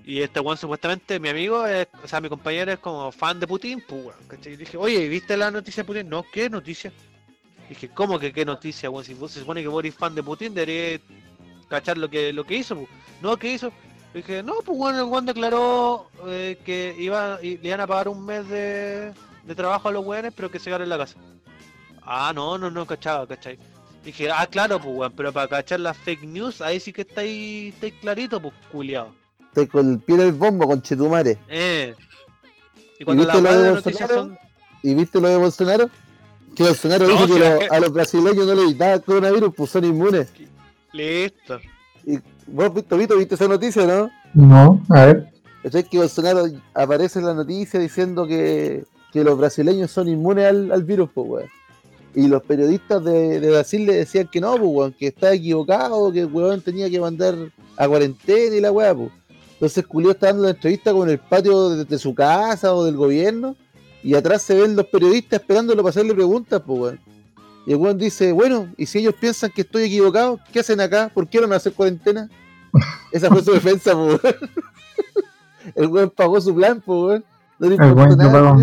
Y 0.04 0.20
este 0.20 0.38
weón 0.38 0.58
supuestamente, 0.58 1.18
mi 1.18 1.30
amigo, 1.30 1.66
es- 1.66 1.88
o 2.02 2.06
sea, 2.06 2.20
mi 2.20 2.28
compañero 2.28 2.70
es 2.72 2.78
como 2.78 3.10
fan 3.10 3.40
de 3.40 3.46
Putin, 3.46 3.82
pues 3.88 4.04
weón. 4.04 4.40
Y 4.44 4.56
dije, 4.56 4.76
oye, 4.76 5.08
¿viste 5.08 5.34
la 5.36 5.50
noticia 5.50 5.82
de 5.82 5.86
Putin? 5.86 6.08
No, 6.10 6.24
¿qué 6.30 6.50
noticia? 6.50 6.92
Dije, 7.70 7.88
¿cómo 7.88 8.18
que 8.18 8.30
qué 8.34 8.44
noticia, 8.44 8.90
weón? 8.90 9.02
Si 9.04 9.14
se 9.14 9.40
supone 9.40 9.62
que 9.62 9.68
vos 9.68 9.82
eres 9.82 9.94
fan 9.94 10.14
de 10.14 10.22
Putin, 10.22 10.52
deberías 10.52 11.00
cachar 11.70 11.96
lo 11.96 12.10
que, 12.10 12.34
lo 12.34 12.44
que 12.44 12.56
hizo. 12.56 12.86
No, 13.22 13.38
¿qué 13.38 13.54
hizo? 13.54 13.72
Dije, 14.12 14.42
no, 14.42 14.56
pues 14.62 14.76
bueno, 14.78 14.98
el 15.00 15.06
Juan 15.06 15.24
declaró 15.24 16.10
eh, 16.26 16.58
que 16.66 16.94
iba, 16.98 17.38
y 17.42 17.56
le 17.56 17.68
iban 17.68 17.80
a 17.80 17.86
pagar 17.86 18.08
un 18.08 18.24
mes 18.26 18.46
de, 18.48 19.12
de 19.42 19.54
trabajo 19.54 19.88
a 19.88 19.92
los 19.92 20.04
weones, 20.04 20.34
pero 20.36 20.50
que 20.50 20.58
se 20.58 20.66
quedaron 20.66 20.84
en 20.84 20.90
la 20.90 20.98
casa. 20.98 21.16
Ah, 22.06 22.32
no, 22.34 22.58
no, 22.58 22.70
no, 22.70 22.86
cachaba, 22.86 23.26
cachai. 23.26 23.58
Dije, 24.04 24.30
ah, 24.30 24.46
claro, 24.50 24.78
pues 24.80 24.94
weón, 24.96 25.12
pero 25.16 25.32
para 25.32 25.48
cachar 25.48 25.80
las 25.80 25.96
fake 25.96 26.24
news, 26.24 26.60
ahí 26.60 26.78
sí 26.78 26.92
que 26.92 27.02
estáis, 27.02 27.72
estáis 27.74 27.94
clarito, 28.00 28.40
pues 28.40 28.52
culiado. 28.70 29.14
Estoy 29.48 29.66
con 29.68 29.92
el 29.92 29.98
pie 30.00 30.16
del 30.18 30.32
bombo, 30.32 30.66
con 30.66 30.82
Chetumare. 30.82 31.38
Eh. 31.48 31.94
Y 32.98 33.04
cuando 33.04 33.24
viste 33.24 33.40
lo 33.40 33.52
de 33.62 33.70
Bolsonaro? 33.70 34.14
son. 34.14 34.38
¿Y 34.82 34.94
viste 34.94 35.20
lo 35.20 35.28
de 35.28 35.36
Bolsonaro? 35.38 35.90
Que 36.54 36.62
Bolsonaro 36.64 37.06
No, 37.06 37.12
dijo 37.12 37.26
si 37.26 37.32
que 37.32 37.38
lo- 37.38 37.72
a 37.72 37.80
los 37.80 37.92
brasileños 37.92 38.46
no 38.46 38.54
les 38.54 38.76
daba 38.78 38.98
coronavirus, 38.98 39.54
pues 39.56 39.70
son 39.70 39.84
inmunes. 39.84 40.30
Listo. 40.92 41.58
Y 42.04 42.18
vos, 42.46 42.74
Vito, 42.74 42.96
Vito, 42.98 43.16
viste 43.16 43.34
esa 43.36 43.48
noticia, 43.48 43.86
¿no? 43.86 44.10
No, 44.34 44.82
a 44.90 45.06
ver. 45.06 45.30
Es 45.62 45.88
que 45.88 45.96
Bolsonaro 45.98 46.44
aparece 46.74 47.18
en 47.20 47.26
la 47.26 47.34
noticia 47.34 47.80
diciendo 47.80 48.26
que, 48.26 48.84
que 49.12 49.24
los 49.24 49.38
brasileños 49.38 49.90
son 49.90 50.08
inmunes 50.08 50.46
al, 50.46 50.70
al 50.70 50.84
virus, 50.84 51.08
pues, 51.14 51.26
weón. 51.28 51.50
Y 52.14 52.28
los 52.28 52.42
periodistas 52.42 53.02
de, 53.04 53.40
de 53.40 53.50
Brasil 53.50 53.86
le 53.86 53.94
decían 53.94 54.28
que 54.30 54.40
no, 54.40 54.52
pues, 54.52 54.62
weón, 54.62 54.92
que 54.92 55.08
estaba 55.08 55.34
equivocado, 55.34 56.12
que 56.12 56.20
el 56.20 56.26
weón 56.26 56.60
tenía 56.60 56.88
que 56.88 57.00
mandar 57.00 57.34
a 57.76 57.88
cuarentena 57.88 58.54
y 58.54 58.60
la 58.60 58.70
weá, 58.70 58.94
pues. 58.94 59.10
Entonces 59.54 59.84
Julio 59.86 60.10
está 60.12 60.28
dando 60.28 60.44
la 60.44 60.50
entrevista 60.50 60.92
con 60.92 61.08
el 61.08 61.18
patio 61.18 61.70
de, 61.70 61.84
de 61.84 61.98
su 61.98 62.14
casa 62.14 62.74
o 62.74 62.84
del 62.84 62.96
gobierno, 62.96 63.56
y 64.02 64.14
atrás 64.14 64.42
se 64.42 64.54
ven 64.54 64.76
los 64.76 64.86
periodistas 64.86 65.40
esperándolo 65.40 65.82
para 65.82 65.90
hacerle 65.90 66.14
preguntas, 66.14 66.62
pues, 66.64 66.78
weón. 66.78 67.00
Y 67.66 67.72
el 67.72 67.78
weón 67.78 67.98
dice, 67.98 68.30
bueno, 68.32 68.68
y 68.76 68.86
si 68.86 68.98
ellos 68.98 69.14
piensan 69.18 69.50
que 69.50 69.62
estoy 69.62 69.84
equivocado, 69.84 70.38
¿qué 70.52 70.60
hacen 70.60 70.80
acá? 70.80 71.10
¿Por 71.12 71.26
qué 71.26 71.40
no 71.40 71.48
me 71.48 71.56
hacen 71.56 71.72
cuarentena? 71.72 72.28
Esa 73.12 73.28
fue 73.28 73.42
su 73.42 73.52
defensa, 73.52 73.92
pues, 73.94 74.22
weón. 74.22 74.36
El 75.74 75.86
weón 75.88 76.10
pagó 76.10 76.40
su 76.40 76.54
plan, 76.54 76.80
pues, 76.84 76.98
weón. 76.98 77.24
No 77.58 77.68
le 77.68 77.76
yo 77.76 78.16
nada, 78.16 78.56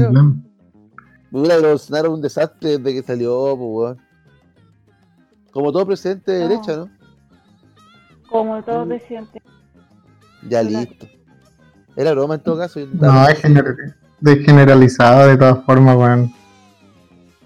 pago 1.32 1.44
mi 1.44 1.44
culiao. 1.44 1.44
plan. 1.44 1.44
Puta, 1.44 1.56
pero 1.56 1.70
Bolsonaro 1.70 2.08
es 2.10 2.14
un 2.14 2.22
desastre 2.22 2.78
desde 2.78 2.94
que 2.94 3.04
salió, 3.08 3.56
pues, 3.58 3.70
weón. 3.72 3.98
Como 5.52 5.72
todo 5.72 5.86
presidente 5.86 6.32
de 6.32 6.40
No. 6.44 6.48
derecha, 6.50 6.76
¿no? 6.78 6.90
Como 8.30 8.62
todo 8.64 8.86
Mm. 8.86 8.90
presidente. 8.90 9.42
Ya 10.50 10.64
listo. 10.64 11.08
Era 11.96 12.12
broma 12.12 12.36
en 12.36 12.42
todo 12.42 12.58
caso. 12.58 12.80
No, 12.94 13.28
es 13.28 13.42
gener- 13.44 13.96
desgeneralizado 14.22 15.28
de 15.28 15.38
todas 15.38 15.64
formas, 15.66 15.96
weón. 15.98 16.34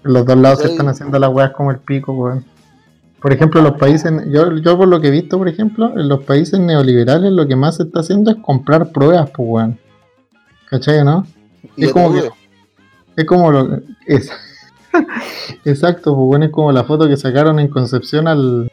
En 0.04 0.12
los 0.12 0.24
dos 0.24 0.36
lados 0.36 0.60
se 0.60 0.68
están 0.68 0.88
haciendo 0.88 1.18
las 1.18 1.30
weas 1.30 1.50
como 1.50 1.72
el 1.72 1.78
pico, 1.78 2.12
weón. 2.12 2.44
Por 3.20 3.32
ejemplo, 3.32 3.60
los 3.60 3.72
países, 3.76 4.12
yo, 4.30 4.56
yo 4.58 4.76
por 4.78 4.86
lo 4.86 5.00
que 5.00 5.08
he 5.08 5.10
visto, 5.10 5.36
por 5.36 5.48
ejemplo, 5.48 5.98
en 5.98 6.08
los 6.08 6.22
países 6.22 6.60
neoliberales 6.60 7.32
lo 7.32 7.46
que 7.48 7.56
más 7.56 7.76
se 7.76 7.82
está 7.84 8.00
haciendo 8.00 8.30
es 8.30 8.36
comprar 8.36 8.92
pruebas, 8.92 9.30
pues, 9.30 9.48
weón. 9.48 9.78
¿Cachai, 10.70 11.04
no? 11.04 11.26
Y 11.76 11.86
es 11.86 11.92
como 11.92 12.12
que- 12.12 12.30
Es 13.16 13.24
como 13.24 13.50
lo. 13.50 13.80
Es, 14.06 14.30
exacto, 15.64 16.14
pues 16.14 16.26
bueno, 16.26 16.44
es 16.46 16.50
como 16.50 16.72
la 16.72 16.84
foto 16.84 17.06
que 17.08 17.16
sacaron 17.16 17.58
en 17.58 17.68
Concepción 17.68 18.28
al, 18.28 18.70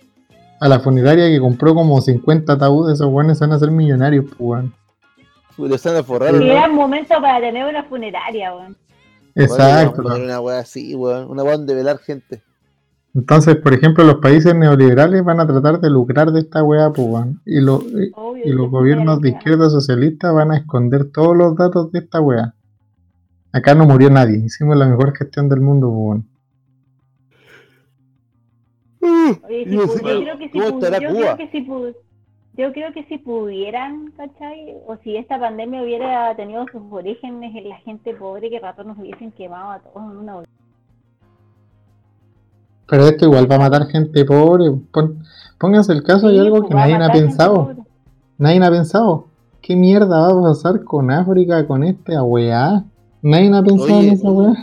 a 0.60 0.68
la 0.68 0.80
funeraria 0.80 1.28
que 1.30 1.40
compró 1.40 1.74
como 1.76 2.02
50 2.02 2.54
ataúdes. 2.54 2.96
Esos 2.96 3.10
buenos 3.12 3.38
se 3.38 3.44
van 3.46 3.54
a 3.54 3.56
hacer 3.56 3.72
millonarios, 3.72 4.26
pues. 4.38 4.66
Lo 5.58 5.76
están 5.76 5.96
a 5.98 6.04
forrar, 6.04 6.34
era 6.36 6.66
el 6.66 6.74
momento 6.74 7.14
para 7.22 7.40
tener 7.40 7.66
una 7.68 7.84
funeraria, 7.84 8.56
weón. 8.56 8.76
Exacto. 9.36 10.02
Bueno, 10.02 10.10
poner 10.10 10.26
una 10.26 10.40
weá 10.40 10.60
así, 10.60 10.96
weón. 10.96 11.30
Una 11.30 11.44
weá 11.44 11.58
donde 11.58 11.76
velar 11.76 12.00
gente. 12.00 12.42
Entonces, 13.16 13.58
por 13.58 13.74
ejemplo, 13.76 14.04
los 14.04 14.16
países 14.16 14.56
neoliberales 14.56 15.24
van 15.24 15.40
a 15.40 15.46
tratar 15.46 15.80
de 15.80 15.88
lucrar 15.92 16.32
de 16.32 16.40
esta 16.40 16.64
weá, 16.64 16.92
pues 16.92 17.08
weón. 17.08 17.42
Y, 17.46 17.62
lo- 17.62 17.84
y- 17.84 18.12
Obvio, 18.16 18.44
y 18.46 18.50
los 18.52 18.70
gobiernos 18.72 19.22
de 19.22 19.30
izquierda 19.30 19.70
socialista 19.70 20.32
van 20.32 20.52
a 20.52 20.58
esconder 20.58 21.12
todos 21.12 21.38
los 21.38 21.56
datos 21.56 21.92
de 21.92 22.00
esta 22.00 22.20
weá. 22.20 22.56
Acá 23.54 23.76
no 23.76 23.86
murió 23.86 24.10
nadie, 24.10 24.38
hicimos 24.44 24.76
la 24.76 24.88
mejor 24.88 25.16
gestión 25.16 25.48
del 25.48 25.62
mundo, 25.62 25.88
pues 25.88 26.00
weón. 26.00 26.26
Oye, 29.46 29.66
si 29.66 29.70
Yo 29.76 29.88
creo 29.94 30.38
que 30.40 30.50
si 30.50 30.60
¿cómo 30.60 30.66
pu- 30.66 30.74
estará 30.74 31.00
yo 31.00 31.10
Cuba? 31.10 31.36
creo 31.36 31.38
que 31.38 31.52
si 31.52 31.68
pu- 31.68 31.96
yo 32.56 32.74
creo 32.74 32.94
que 32.94 33.04
si 33.06 33.18
pudieran, 33.20 34.12
¿cachai? 34.18 34.76
O 34.88 34.96
si 35.04 35.18
esta 35.18 35.40
pandemia 35.40 35.84
hubiera 35.84 36.36
tenido 36.36 36.66
sus 36.72 36.82
orígenes 36.92 37.56
en 37.56 37.70
la 37.70 37.78
gente 37.78 38.14
pobre, 38.16 38.50
que 38.50 38.60
rato 38.60 38.84
nos 38.84 38.98
hubiesen 38.98 39.32
quemado 39.32 39.72
a 39.72 39.80
todos 39.80 40.12
en 40.12 40.18
una. 40.18 40.44
Pero 42.88 43.08
esto 43.08 43.26
igual 43.26 43.50
va 43.50 43.56
a 43.56 43.60
matar 43.60 43.88
gente 43.88 44.26
pobre. 44.26 44.72
Pon- 44.92 45.24
pónganse 45.60 45.94
el 45.94 46.04
caso, 46.04 46.28
hay 46.28 46.36
Sí, 46.36 46.40
algo 46.42 46.60
pues, 46.60 46.70
que 46.70 46.76
nadie 46.76 46.96
ha 46.96 47.12
pensado. 47.12 47.76
Nadie 48.38 48.64
ha 48.64 48.70
pensado. 48.72 49.28
¿Qué 49.62 49.76
mierda 49.76 50.20
va 50.34 50.40
a 50.40 50.42
pasar 50.54 50.84
con 50.84 51.10
África, 51.12 51.66
con 51.68 51.84
esta 51.84 52.22
weá? 52.24 52.84
Nadie 53.24 53.50
ha 53.58 53.64
pensado 53.64 53.98
Oye, 53.98 54.08
en 54.10 54.14
esa 54.14 54.30
weá. 54.30 54.54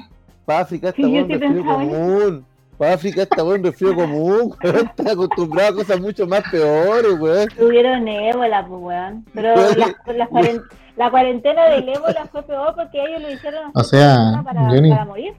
Para 0.44 0.60
África 0.60 0.88
está 0.90 1.02
Sí, 1.02 1.10
buen 1.10 1.28
resfrío 1.28 1.64
común. 1.64 2.44
Para 2.78 2.94
África 2.94 3.22
está 3.22 3.42
buen 3.42 3.64
resfrío 3.64 3.94
común, 3.94 4.52
weón. 4.62 4.76
Está 4.76 5.12
acostumbrado 5.12 5.70
a 5.70 5.74
cosas 5.76 6.00
mucho 6.00 6.26
más 6.26 6.42
peores, 6.50 7.18
weón. 7.20 7.48
Tuvieron 7.58 8.06
ébola, 8.08 8.66
pues, 8.66 8.80
weón. 8.82 9.24
Pero 9.34 9.54
la, 9.76 9.94
la 10.16 10.28
cuaren- 10.28 10.62
la 10.96 11.10
cuarentena 11.10 11.64
del 11.66 11.88
ébola 11.88 12.26
fue 12.30 12.42
peor 12.42 12.74
porque 12.76 13.02
ellos 13.02 13.22
lo 13.22 13.30
hicieron 13.32 13.70
O 13.74 13.82
sea, 13.84 14.40
para, 14.44 14.60
morir. 15.06 15.34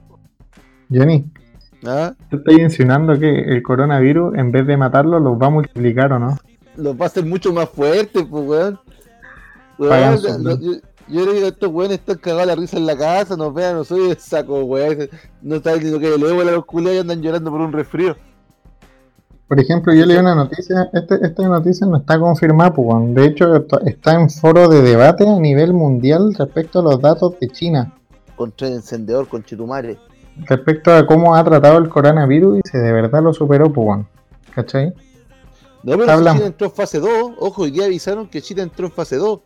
Johnny, 0.92 1.24
¿Ah? 1.86 2.12
tú 2.30 2.36
estás 2.36 2.54
insinuando 2.58 3.18
que 3.18 3.28
el 3.40 3.62
coronavirus, 3.62 4.36
en 4.36 4.52
vez 4.52 4.66
de 4.66 4.76
matarlo, 4.76 5.18
los 5.20 5.40
va 5.40 5.46
a 5.46 5.50
multiplicar, 5.50 6.12
¿o 6.12 6.18
no? 6.18 6.36
Los 6.76 6.98
va 7.00 7.04
a 7.04 7.06
hacer 7.06 7.24
mucho 7.24 7.52
más 7.52 7.68
fuertes, 7.68 8.24
pues, 8.28 8.44
weón. 8.46 8.80
Weón, 9.78 10.18
lo- 10.44 10.58
yo 11.08 11.22
creo 11.22 11.34
que 11.34 11.46
estos 11.48 11.70
weones 11.70 11.98
están 11.98 12.18
cagados 12.18 12.46
la 12.46 12.54
risa 12.54 12.76
en 12.76 12.86
la 12.86 12.96
casa, 12.96 13.36
nos 13.36 13.52
vean, 13.52 13.76
no 13.76 13.84
soy 13.84 14.08
de 14.08 14.14
saco, 14.16 14.64
weón. 14.64 15.08
No 15.40 15.60
saben 15.60 15.92
lo 15.92 15.98
que 15.98 16.10
le 16.10 16.18
debo 16.18 16.40
a 16.40 16.44
los 16.44 16.64
culiados 16.64 16.96
y 16.96 17.00
andan 17.00 17.22
llorando 17.22 17.50
por 17.50 17.60
un 17.60 17.72
resfrío. 17.72 18.16
Por 19.48 19.60
ejemplo, 19.60 19.92
yo 19.92 20.06
leí 20.06 20.16
una 20.16 20.34
noticia, 20.34 20.88
este, 20.94 21.18
esta 21.20 21.46
noticia 21.46 21.86
no 21.86 21.98
está 21.98 22.18
confirmada, 22.18 22.72
pues, 22.72 23.14
de 23.14 23.26
hecho 23.26 23.54
está 23.84 24.14
en 24.14 24.30
foro 24.30 24.66
de 24.68 24.80
debate 24.80 25.28
a 25.28 25.38
nivel 25.38 25.74
mundial 25.74 26.34
respecto 26.38 26.78
a 26.78 26.82
los 26.82 27.00
datos 27.02 27.38
de 27.38 27.48
China, 27.48 27.92
Contra 28.34 28.68
el 28.68 28.74
encendedor, 28.74 29.28
con 29.28 29.44
Chitumare. 29.44 29.98
respecto 30.46 30.90
a 30.90 31.06
cómo 31.06 31.34
ha 31.34 31.44
tratado 31.44 31.76
el 31.78 31.90
coronavirus 31.90 32.60
y 32.60 32.68
si 32.68 32.78
de 32.78 32.92
verdad 32.92 33.22
lo 33.22 33.34
superó, 33.34 33.70
pues. 33.70 34.00
¿cachai? 34.54 34.94
No, 35.82 35.98
pero. 35.98 36.32
Chile 36.32 36.46
entró 36.46 36.66
en 36.68 36.72
fase 36.72 36.98
2. 36.98 37.10
Ojo, 37.38 37.62
hoy 37.62 37.72
día 37.72 37.84
avisaron 37.84 38.28
que 38.28 38.40
Chile 38.40 38.62
entró 38.62 38.86
en 38.86 38.92
fase 38.92 39.16
2. 39.16 39.40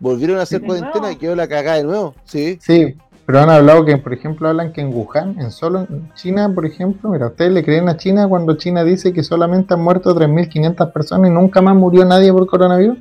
Volvieron 0.00 0.38
a 0.38 0.42
hacer 0.42 0.60
¿De 0.60 0.66
cuarentena 0.66 1.12
y 1.12 1.16
quedó 1.16 1.34
la 1.36 1.48
cagada 1.48 1.76
de 1.78 1.84
nuevo. 1.84 2.14
Sí. 2.24 2.58
Sí, 2.60 2.96
pero 3.26 3.40
han 3.40 3.50
hablado 3.50 3.84
que, 3.84 3.96
por 3.96 4.12
ejemplo, 4.12 4.48
hablan 4.48 4.72
que 4.72 4.80
en 4.82 4.92
Wuhan, 4.94 5.40
en 5.40 5.50
solo 5.50 5.80
en 5.88 6.12
China, 6.14 6.50
por 6.54 6.66
ejemplo, 6.66 7.10
mira, 7.10 7.28
ustedes 7.28 7.52
le 7.52 7.64
creen 7.64 7.88
a 7.88 7.96
China 7.96 8.28
cuando 8.28 8.54
China 8.56 8.84
dice 8.84 9.12
que 9.12 9.22
solamente 9.22 9.72
han 9.74 9.80
muerto 9.80 10.14
3.500 10.14 10.92
personas 10.92 11.30
y 11.30 11.32
nunca 11.34 11.62
más 11.62 11.74
murió 11.74 12.04
nadie 12.04 12.32
por 12.32 12.46
coronavirus. 12.46 12.98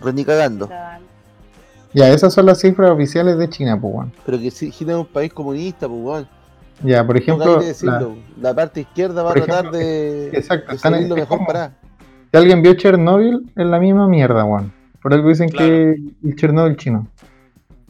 Pues 0.00 0.14
ni 0.14 0.24
cagando. 0.24 0.68
Ya, 1.92 2.08
esas 2.08 2.32
son 2.32 2.46
las 2.46 2.58
cifras 2.58 2.90
oficiales 2.90 3.36
de 3.38 3.48
China, 3.50 3.78
pues, 3.80 3.94
weón. 3.94 4.12
Pero 4.24 4.38
que 4.38 4.50
Chile 4.50 4.92
es 4.92 4.98
un 4.98 5.06
país 5.06 5.32
comunista, 5.32 5.86
pues, 5.88 6.00
weón. 6.00 6.28
Ya, 6.82 7.06
por 7.06 7.16
ejemplo. 7.16 7.60
La, 8.40 8.54
parte 8.54 8.80
izquierda 8.80 9.22
va 9.22 9.30
a 9.30 9.34
tratar 9.34 9.58
ejemplo, 9.66 9.78
de, 9.78 10.28
exacto, 10.28 10.70
de 10.70 10.76
están 10.76 10.92
salir 10.92 11.04
en- 11.04 11.08
lo 11.10 11.16
es 11.16 11.20
mejor 11.22 11.38
como- 11.38 11.46
para. 11.46 11.72
si 12.30 12.36
alguien 12.36 12.62
vio 12.62 12.74
Chernobyl, 12.74 13.52
es 13.54 13.66
la 13.66 13.78
misma 13.78 14.08
mierda, 14.08 14.44
weón. 14.44 14.72
Por 15.04 15.12
algo 15.12 15.28
dicen 15.28 15.50
Claro. 15.50 15.66
que 15.68 15.96
el 16.24 16.34
Chernobyl 16.34 16.78
chino. 16.78 17.08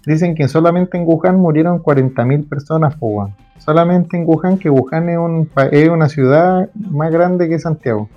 Dicen 0.05 0.35
que 0.35 0.49
solamente 0.49 0.99
en 0.99 1.05
Wuhan 1.07 1.37
murieron 1.37 1.79
40.000 1.81 2.49
personas, 2.49 2.97
weón. 3.01 3.37
Solamente 3.59 4.17
en 4.17 4.25
Wuhan, 4.27 4.59
que 4.59 4.69
Wuhan 4.69 5.09
es, 5.09 5.17
un, 5.17 5.47
pa- 5.47 5.67
es 5.67 5.89
una 5.89 6.09
ciudad 6.09 6.69
más 6.75 7.13
grande 7.13 7.49
que 7.49 7.61
Santiago. 7.61 8.09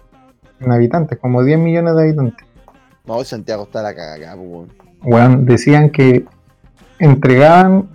En 0.60 0.72
habitantes, 0.72 1.19
como 1.19 1.44
10 1.44 1.60
millones 1.60 1.95
de 1.95 2.02
habitantes. 2.02 2.48
No, 3.06 3.24
Santiago 3.24 3.65
está 3.65 3.84
la 3.84 3.94
cagada, 3.94 4.36
weón. 5.03 5.45
Decían 5.45 5.91
que 5.91 6.26
entregaban 6.98 7.90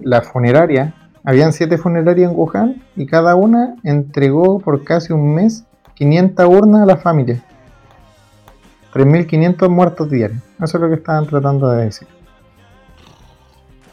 la 0.00 0.22
funeraria. 0.22 0.94
Habían 1.24 1.52
siete 1.52 1.78
funerarias 1.78 2.30
en 2.30 2.36
Wuhan 2.38 2.80
y 2.94 3.06
cada 3.06 3.34
una 3.34 3.74
entregó 3.82 4.60
por 4.60 4.84
casi 4.84 5.12
un 5.12 5.34
mes 5.34 5.64
500 5.94 6.46
urnas 6.48 6.82
a 6.82 6.86
las 6.86 7.02
familias. 7.02 7.42
3.500 8.92 9.68
muertos 9.68 10.10
diarios. 10.10 10.42
Eso 10.62 10.78
es 10.78 10.82
lo 10.82 10.88
que 10.88 10.94
estaban 10.94 11.26
tratando 11.26 11.70
de 11.70 11.84
decir. 11.84 12.08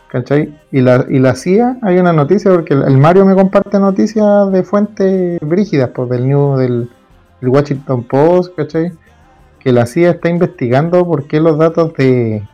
¿Cachai? 0.10 0.58
Y 0.72 0.82
la, 0.82 1.06
y 1.10 1.20
la 1.20 1.36
CIA, 1.36 1.78
hay 1.82 1.98
una 1.98 2.14
noticia, 2.14 2.52
porque 2.52 2.74
el, 2.74 2.98
Mario 2.98 3.26
me 3.26 3.36
comparte 3.36 3.80
noticias 3.80 4.52
de 4.52 4.64
fuentes 4.64 5.40
brígidas, 5.42 5.90
pues 5.90 6.10
del 6.10 6.28
New, 6.28 6.56
del, 6.58 6.90
Washington 7.42 8.04
Post, 8.06 8.56
¿cachai? 8.56 8.92
Que 9.60 9.72
la 9.72 9.86
CIA 9.86 10.12
está 10.12 10.30
investigando 10.30 11.06
por 11.06 11.28
qué 11.28 11.40
los 11.40 11.60
datos 11.60 11.94
de 11.94 12.48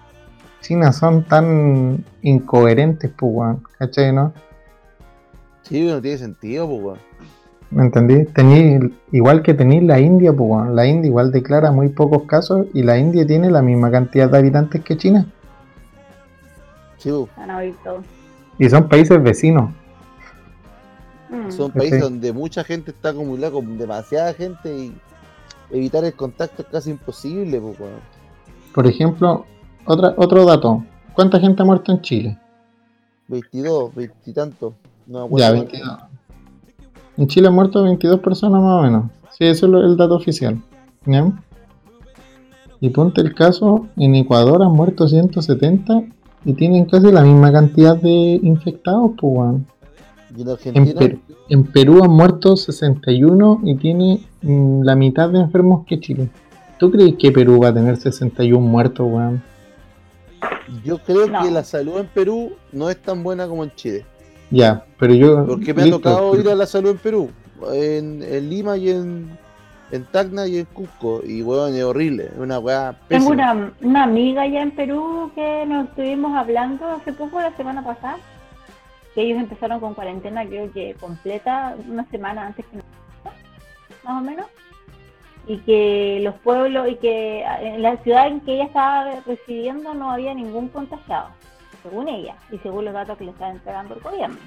China 0.60 0.92
son 0.92 1.24
tan 1.24 2.04
incoherentes, 2.22 3.10
pues, 3.18 3.58
¿cachai, 3.78 4.12
no? 4.12 4.34
Sí, 5.62 5.88
no 5.88 6.02
tiene 6.02 6.18
sentido, 6.18 6.68
pues. 6.68 7.00
¿Me 7.72 7.84
entendí? 7.84 8.26
Tení, 8.26 8.94
igual 9.12 9.42
que 9.42 9.54
tenéis 9.54 9.84
la 9.84 10.00
India, 10.00 10.34
pues 10.34 10.70
la 10.72 10.86
India 10.86 11.08
igual 11.08 11.32
declara 11.32 11.72
muy 11.72 11.88
pocos 11.88 12.24
casos 12.24 12.68
y 12.74 12.84
la 12.84 12.98
India 12.98 13.26
tiene 13.26 13.50
la 13.50 13.62
misma 13.62 13.90
cantidad 13.90 14.30
de 14.30 14.38
habitantes 14.38 14.84
que 14.84 14.98
China. 14.98 15.26
Sí. 16.98 17.10
Y 18.60 18.70
son 18.70 18.88
países 18.90 19.24
vecinos. 19.24 19.72
Mm. 21.30 21.50
son 21.50 21.72
Sí. 21.72 21.80
países 21.80 22.02
donde 22.02 22.34
mucha 22.34 22.64
gente 22.64 22.92
está 22.92 23.10
acumulada 23.10 23.54
con 23.54 23.78
demasiada 23.78 24.34
gente 24.34 24.76
y 24.76 24.94
evitar 25.72 26.04
el 26.04 26.14
contacto 26.14 26.62
es 26.64 26.68
casi 26.68 26.92
imposible, 26.92 27.60
pues. 27.60 27.90
Por 28.76 28.86
ejemplo, 28.86 29.46
otra, 29.86 30.14
otro 30.18 30.46
dato. 30.46 30.84
¿Cuánta 31.14 31.40
gente 31.40 31.62
ha 31.62 31.66
muerto 31.66 31.94
en 31.94 32.02
Chile? 32.02 32.38
22, 33.30 33.96
20 33.96 34.16
y 34.26 34.34
tanto. 34.34 34.74
No, 35.08 35.30
Ya, 35.38 35.48
acuerdo 35.48 35.54
22. 35.54 36.11
En 37.18 37.28
Chile 37.28 37.48
han 37.48 37.54
muerto 37.56 37.84
22 37.84 38.20
personas 38.20 38.62
más 38.62 38.80
o 38.80 38.84
menos. 38.84 39.06
Sí, 39.38 39.46
eso 39.46 39.68
es 39.68 39.86
el 39.86 39.98
dato 39.98 40.16
oficial. 40.16 40.62
¿Ya? 41.06 41.32
Y 42.80 42.90
ponte 42.90 43.22
el 43.22 43.34
caso, 43.36 43.88
en 43.98 44.16
Ecuador 44.16 44.64
han 44.64 44.72
muerto 44.72 45.08
170 45.08 46.04
y 46.46 46.54
tienen 46.54 46.86
casi 46.86 47.12
la 47.12 47.22
misma 47.22 47.52
cantidad 47.52 47.96
de 47.96 48.40
infectados, 48.42 49.12
pues, 49.20 49.34
weón. 49.38 49.68
Y 50.36 50.42
en 50.42 50.48
En, 50.48 50.54
Argentina, 50.54 51.00
Per- 51.00 51.20
en 51.50 51.64
Perú 51.66 52.04
han 52.04 52.12
muerto 52.12 52.56
61 52.56 53.60
y 53.64 53.76
tiene 53.76 54.22
mm, 54.42 54.82
la 54.84 54.96
mitad 54.96 55.30
de 55.30 55.40
enfermos 55.42 55.86
que 55.86 56.00
Chile. 56.00 56.30
¿Tú 56.80 56.90
crees 56.90 57.16
que 57.20 57.32
Perú 57.32 57.60
va 57.62 57.68
a 57.70 57.74
tener 57.74 57.98
61 57.98 58.66
muertos, 58.66 59.08
weón? 59.12 59.44
yo 60.84 60.98
creo 61.00 61.28
No. 61.28 61.44
que 61.44 61.52
la 61.52 61.64
salud 61.64 61.98
en 62.00 62.08
Perú 62.08 62.54
no 62.72 62.90
es 62.90 63.00
tan 63.02 63.22
buena 63.24 63.48
como 63.48 63.64
en 63.64 63.72
Chile. 63.76 64.06
Ya, 64.52 64.86
pero 65.00 65.14
yo... 65.14 65.46
Porque 65.48 65.74
me 65.74 65.84
listo, 65.84 65.98
ha 65.98 66.02
tocado 66.02 66.32
pero- 66.32 66.44
ir 66.44 66.50
a 66.50 66.56
la 66.56 66.66
salud 66.66 66.92
en 66.92 66.98
Perú, 66.98 67.32
en, 67.74 68.22
en 68.22 68.50
Lima 68.50 68.78
y 68.78 68.90
en, 68.90 69.38
en 69.92 70.06
Tacna 70.06 70.46
y 70.46 70.60
en 70.60 70.66
Cusco. 70.66 71.22
Y 71.26 71.42
weón, 71.42 71.74
es 71.76 71.84
horrible, 71.84 72.26
es 72.26 72.38
una 72.38 72.60
weá 72.60 73.00
Tengo 73.08 73.30
una, 73.30 73.72
una 73.82 74.04
amiga 74.04 74.42
allá 74.44 74.62
en 74.62 74.72
Perú 74.72 75.32
que 75.34 75.66
nos 75.66 75.88
estuvimos 75.90 76.36
hablando 76.36 76.86
hace 76.88 77.14
poco, 77.14 77.40
la 77.40 77.56
semana 77.56 77.84
pasada, 77.84 78.18
que 79.16 79.22
ellos 79.24 79.40
empezaron 79.40 79.80
con 79.80 79.94
cuarentena, 79.94 80.46
creo 80.46 80.72
que 80.72 80.96
completa, 81.00 81.76
una 81.90 82.06
semana 82.10 82.48
antes 82.48 82.66
que 82.66 82.78
nosotros, 82.78 83.34
más 84.04 84.22
o 84.22 84.26
menos, 84.26 84.46
y 85.48 85.58
que 85.60 86.20
los 86.24 86.36
pueblos, 86.36 86.88
y 86.90 86.96
que 86.96 87.44
en 87.44 87.82
la 87.82 87.98
ciudad 88.04 88.28
en 88.28 88.42
que 88.42 88.54
ella 88.56 88.66
estaba 88.66 89.12
residiendo 89.26 89.94
no 89.94 90.12
había 90.12 90.34
ningún 90.34 90.68
contagiado, 90.70 91.30
según 91.84 92.08
ella, 92.08 92.36
y 92.52 92.58
según 92.60 92.86
los 92.86 92.94
datos 92.94 93.18
que 93.18 93.26
le 93.26 93.32
estaba 93.32 93.52
entregando 93.52 93.96
el 93.96 94.02
gobierno. 94.02 94.38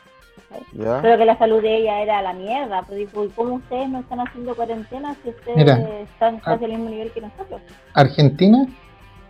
¿Ya? 0.72 1.00
Pero 1.02 1.18
que 1.18 1.24
la 1.24 1.38
salud 1.38 1.62
de 1.62 1.76
ella 1.78 2.02
era 2.02 2.22
la 2.22 2.32
mierda, 2.32 2.82
pues 2.82 2.98
dijo, 2.98 3.24
¿y 3.24 3.28
cómo 3.28 3.54
ustedes 3.54 3.88
no 3.88 4.00
están 4.00 4.20
haciendo 4.20 4.54
cuarentena 4.54 5.14
si 5.22 5.30
ustedes 5.30 5.56
Mira, 5.56 5.76
están 6.00 6.38
casi 6.38 6.64
al 6.64 6.72
mismo 6.72 6.90
nivel 6.90 7.10
que 7.12 7.20
nosotros? 7.20 7.60
Argentina, 7.92 8.66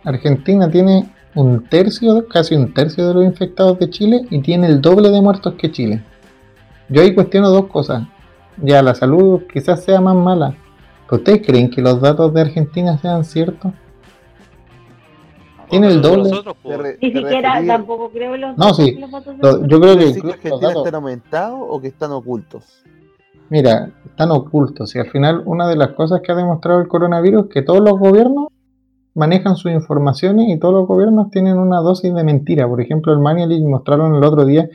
Argentina 0.03 0.69
tiene 0.69 1.09
un 1.35 1.63
tercio, 1.65 2.27
casi 2.27 2.55
un 2.55 2.73
tercio 2.73 3.07
de 3.07 3.13
los 3.13 3.23
infectados 3.25 3.79
de 3.79 3.89
Chile 3.89 4.21
y 4.29 4.39
tiene 4.39 4.67
el 4.67 4.81
doble 4.81 5.09
de 5.09 5.21
muertos 5.21 5.55
que 5.55 5.71
Chile. 5.71 6.01
Yo 6.89 7.01
ahí 7.01 7.13
cuestiono 7.13 7.49
dos 7.49 7.67
cosas. 7.67 8.03
Ya, 8.57 8.81
la 8.81 8.95
salud 8.95 9.43
quizás 9.51 9.83
sea 9.83 9.99
más 9.99 10.15
mala. 10.15 10.55
¿pero 11.07 11.17
¿Ustedes 11.17 11.45
creen 11.45 11.69
que 11.69 11.81
los 11.81 12.01
datos 12.01 12.33
de 12.33 12.41
Argentina 12.41 12.97
sean 12.97 13.23
ciertos? 13.23 13.73
Tiene 15.69 15.87
el 15.87 16.01
doble. 16.01 16.31
Te 16.63 16.77
re- 16.77 16.97
Ni 17.01 17.11
siquiera, 17.11 17.63
tampoco 17.65 18.09
creo 18.09 18.35
los 18.37 18.57
No, 18.57 18.73
sí. 18.73 18.97
los 19.41 19.67
yo 19.67 19.79
creo 19.79 19.97
que 19.97 20.05
¿Decís 20.05 20.21
que 20.23 20.29
incluso 20.29 20.49
los 20.49 20.61
datos, 20.61 20.77
están 20.85 20.95
aumentados 20.95 21.59
o 21.61 21.81
que 21.81 21.87
están 21.87 22.11
ocultos? 22.11 22.83
mira, 23.49 23.89
están 24.05 24.31
ocultos. 24.31 24.95
Y 24.95 24.99
al 24.99 25.09
final, 25.11 25.43
una 25.45 25.67
de 25.67 25.75
las 25.75 25.89
cosas 25.91 26.21
que 26.21 26.31
ha 26.31 26.35
demostrado 26.35 26.79
el 26.81 26.87
coronavirus 26.87 27.45
es 27.45 27.53
que 27.53 27.61
todos 27.61 27.79
los 27.81 27.97
gobiernos 27.99 28.47
manejan 29.13 29.55
sus 29.55 29.71
informaciones 29.71 30.47
y 30.49 30.59
todos 30.59 30.73
los 30.73 30.87
gobiernos 30.87 31.29
tienen 31.31 31.57
una 31.57 31.79
dosis 31.79 32.13
de 32.13 32.23
mentira. 32.23 32.67
Por 32.67 32.81
ejemplo, 32.81 33.13
el 33.13 33.19
Manuel 33.19 33.63
mostraron 33.67 34.15
el 34.15 34.23
otro 34.23 34.45
día 34.45 34.67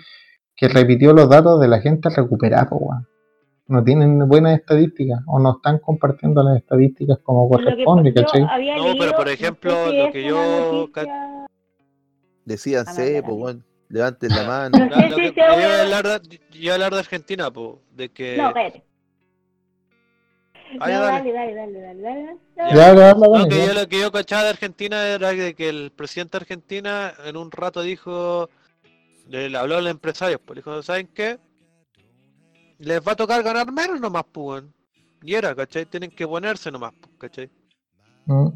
que 0.57 0.69
repitió 0.69 1.12
los 1.12 1.29
datos 1.29 1.61
de 1.61 1.69
la 1.69 1.81
gente 1.81 2.09
recuperada, 2.11 2.69
weón. 2.71 3.07
No 3.70 3.84
tienen 3.84 4.18
buenas 4.28 4.59
estadísticas 4.59 5.20
o 5.28 5.38
no 5.38 5.52
están 5.56 5.78
compartiendo 5.78 6.42
las 6.42 6.56
estadísticas 6.56 7.18
como 7.22 7.48
Lo 7.48 7.56
que 7.59 7.64
corresponde, 7.64 8.12
¿cachai? 8.12 8.40
No, 8.42 8.94
pero 8.98 9.12
por 9.12 9.20
no 9.20 9.26
sé 9.28 9.32
ejemplo, 9.34 9.90
si 9.90 9.97
lo 9.97 10.10
que 10.12 10.24
yo 10.24 10.72
noticia- 10.72 11.47
Decían, 12.44 12.84
no, 12.86 12.92
sé, 12.92 13.02
espérame. 13.05 13.24
pues 13.26 13.38
bueno, 13.38 13.60
levanten 13.88 14.28
la 14.30 14.42
mano. 14.44 14.78
No 14.78 14.86
Lo- 14.86 14.97
sé 14.97 15.09
lo 15.10 15.16
si 15.16 15.22
que- 15.22 15.32
sea 15.34 15.48
yo 15.51 15.55
una- 15.55 15.62
iba 15.66 15.74
a 15.76 15.82
hablar 15.82 16.20
de, 16.28 16.36
yo 16.51 16.60
iba 16.60 16.72
a 16.72 16.74
hablar 16.74 16.92
de 16.94 16.98
Argentina, 16.98 17.51
po, 17.52 17.80
de 17.94 18.09
que... 18.09 18.36
No, 18.36 18.48
espérate. 18.48 18.82
No, 20.78 20.88
ya, 20.88 21.01
dale. 21.01 21.32
dale, 21.32 21.55
dale, 21.55 21.55
dale, 21.55 21.80
dale, 21.80 22.02
dale. 22.02 22.36
Ya. 22.56 22.68
Ya, 22.68 22.74
ya, 22.74 22.90
habla, 23.10 23.14
No, 23.14 23.32
Dani, 23.38 23.48
que 23.48 23.66
yo 23.66 23.72
lo 23.74 23.88
que 23.88 24.01
yo 24.01 24.10
cachaba 24.12 24.42
de 24.44 24.48
Argentina 24.51 25.06
era 25.06 25.30
de 25.32 25.55
que 25.55 25.68
el 25.68 25.92
presidente 25.94 26.32
de 26.38 26.42
Argentina 26.42 27.12
en 27.24 27.36
un 27.36 27.52
rato 27.52 27.82
dijo, 27.82 28.48
le, 29.28 29.48
le 29.48 29.59
habló 29.59 29.76
a 29.76 29.80
los 29.80 29.90
empresarios, 29.92 30.40
pues 30.44 30.56
dijo, 30.56 30.82
¿saben 30.82 31.09
qué? 31.14 31.38
Les 32.81 33.01
va 33.01 33.12
a 33.12 33.16
tocar 33.16 33.43
ganar 33.43 33.70
menos 33.70 34.01
nomás, 34.01 34.24
pues, 34.32 34.47
weón". 34.62 34.74
Y 35.23 35.35
era, 35.35 35.55
¿cachai? 35.55 35.85
Tienen 35.85 36.11
que 36.11 36.27
ponerse 36.27 36.70
nomás, 36.70 36.93
pues, 37.01 37.12
¿cachai? 37.19 37.51
Mm. 38.27 38.48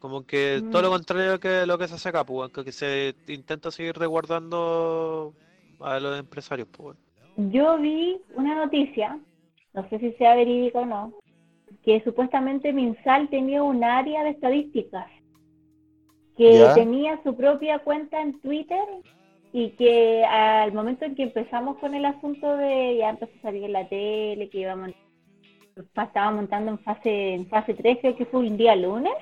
Como 0.00 0.26
que 0.26 0.60
todo 0.72 0.82
lo 0.82 0.88
Mm. 0.88 0.92
contrario 0.92 1.38
que 1.38 1.64
lo 1.64 1.78
que 1.78 1.86
se 1.86 1.94
hace 1.94 2.08
acá, 2.08 2.24
pues, 2.24 2.50
que 2.52 2.72
se 2.72 3.14
intenta 3.28 3.70
seguir 3.70 3.96
resguardando 3.96 5.32
a 5.78 6.00
los 6.00 6.18
empresarios, 6.18 6.66
pues. 6.76 6.96
Yo 7.36 7.78
vi 7.78 8.20
una 8.34 8.56
noticia, 8.56 9.18
no 9.72 9.88
sé 9.88 10.00
si 10.00 10.12
sea 10.14 10.34
verídica 10.34 10.80
o 10.80 10.86
no, 10.86 11.14
que 11.84 12.02
supuestamente 12.02 12.72
Minsal 12.72 13.30
tenía 13.30 13.62
un 13.62 13.84
área 13.84 14.24
de 14.24 14.30
estadísticas, 14.30 15.06
que 16.36 16.58
¿Ya? 16.58 16.74
tenía 16.74 17.22
su 17.22 17.36
propia 17.36 17.78
cuenta 17.78 18.20
en 18.20 18.40
Twitter 18.40 18.84
y 19.52 19.70
que 19.70 20.24
al 20.24 20.72
momento 20.72 21.04
en 21.04 21.14
que 21.14 21.24
empezamos 21.24 21.76
con 21.78 21.94
el 21.94 22.04
asunto 22.04 22.56
de 22.56 22.96
ya 22.98 23.10
empezó 23.10 23.32
a 23.38 23.42
salir 23.42 23.64
en 23.64 23.72
la 23.72 23.88
tele, 23.88 24.48
que 24.50 24.60
íbamos 24.60 24.90
estaba 25.96 26.30
montando 26.30 26.70
en 26.72 26.78
fase 26.80 27.34
en 27.34 27.46
fase 27.48 27.74
3, 27.74 27.98
creo 28.00 28.16
que 28.16 28.26
fue 28.26 28.40
un 28.40 28.56
día 28.56 28.74
lunes, 28.76 29.12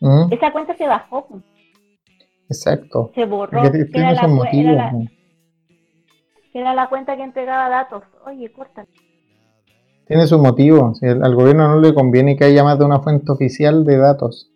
Mm, 0.00 0.32
esa 0.32 0.52
cuenta 0.52 0.76
se 0.76 0.86
bajó, 0.86 1.26
Exacto. 2.48 3.10
se 3.14 3.24
borró, 3.24 3.60
que 3.72 3.88
era, 3.94 4.12
la, 4.12 4.28
motivos. 4.28 4.72
era 4.72 4.92
la- 4.92 4.92
que 6.52 6.58
era 6.60 6.74
la 6.74 6.88
cuenta 6.88 7.16
que 7.16 7.24
entregaba 7.24 7.68
datos. 7.68 8.04
Oye, 8.26 8.50
corta. 8.52 8.86
Tiene 10.06 10.26
su 10.26 10.38
motivo. 10.38 10.94
Si 10.94 11.04
al 11.06 11.34
gobierno 11.34 11.68
no 11.68 11.80
le 11.80 11.92
conviene 11.92 12.36
que 12.36 12.44
haya 12.44 12.64
más 12.64 12.78
de 12.78 12.84
una 12.86 13.00
fuente 13.00 13.30
oficial 13.30 13.84
de 13.84 13.98
datos. 13.98 14.50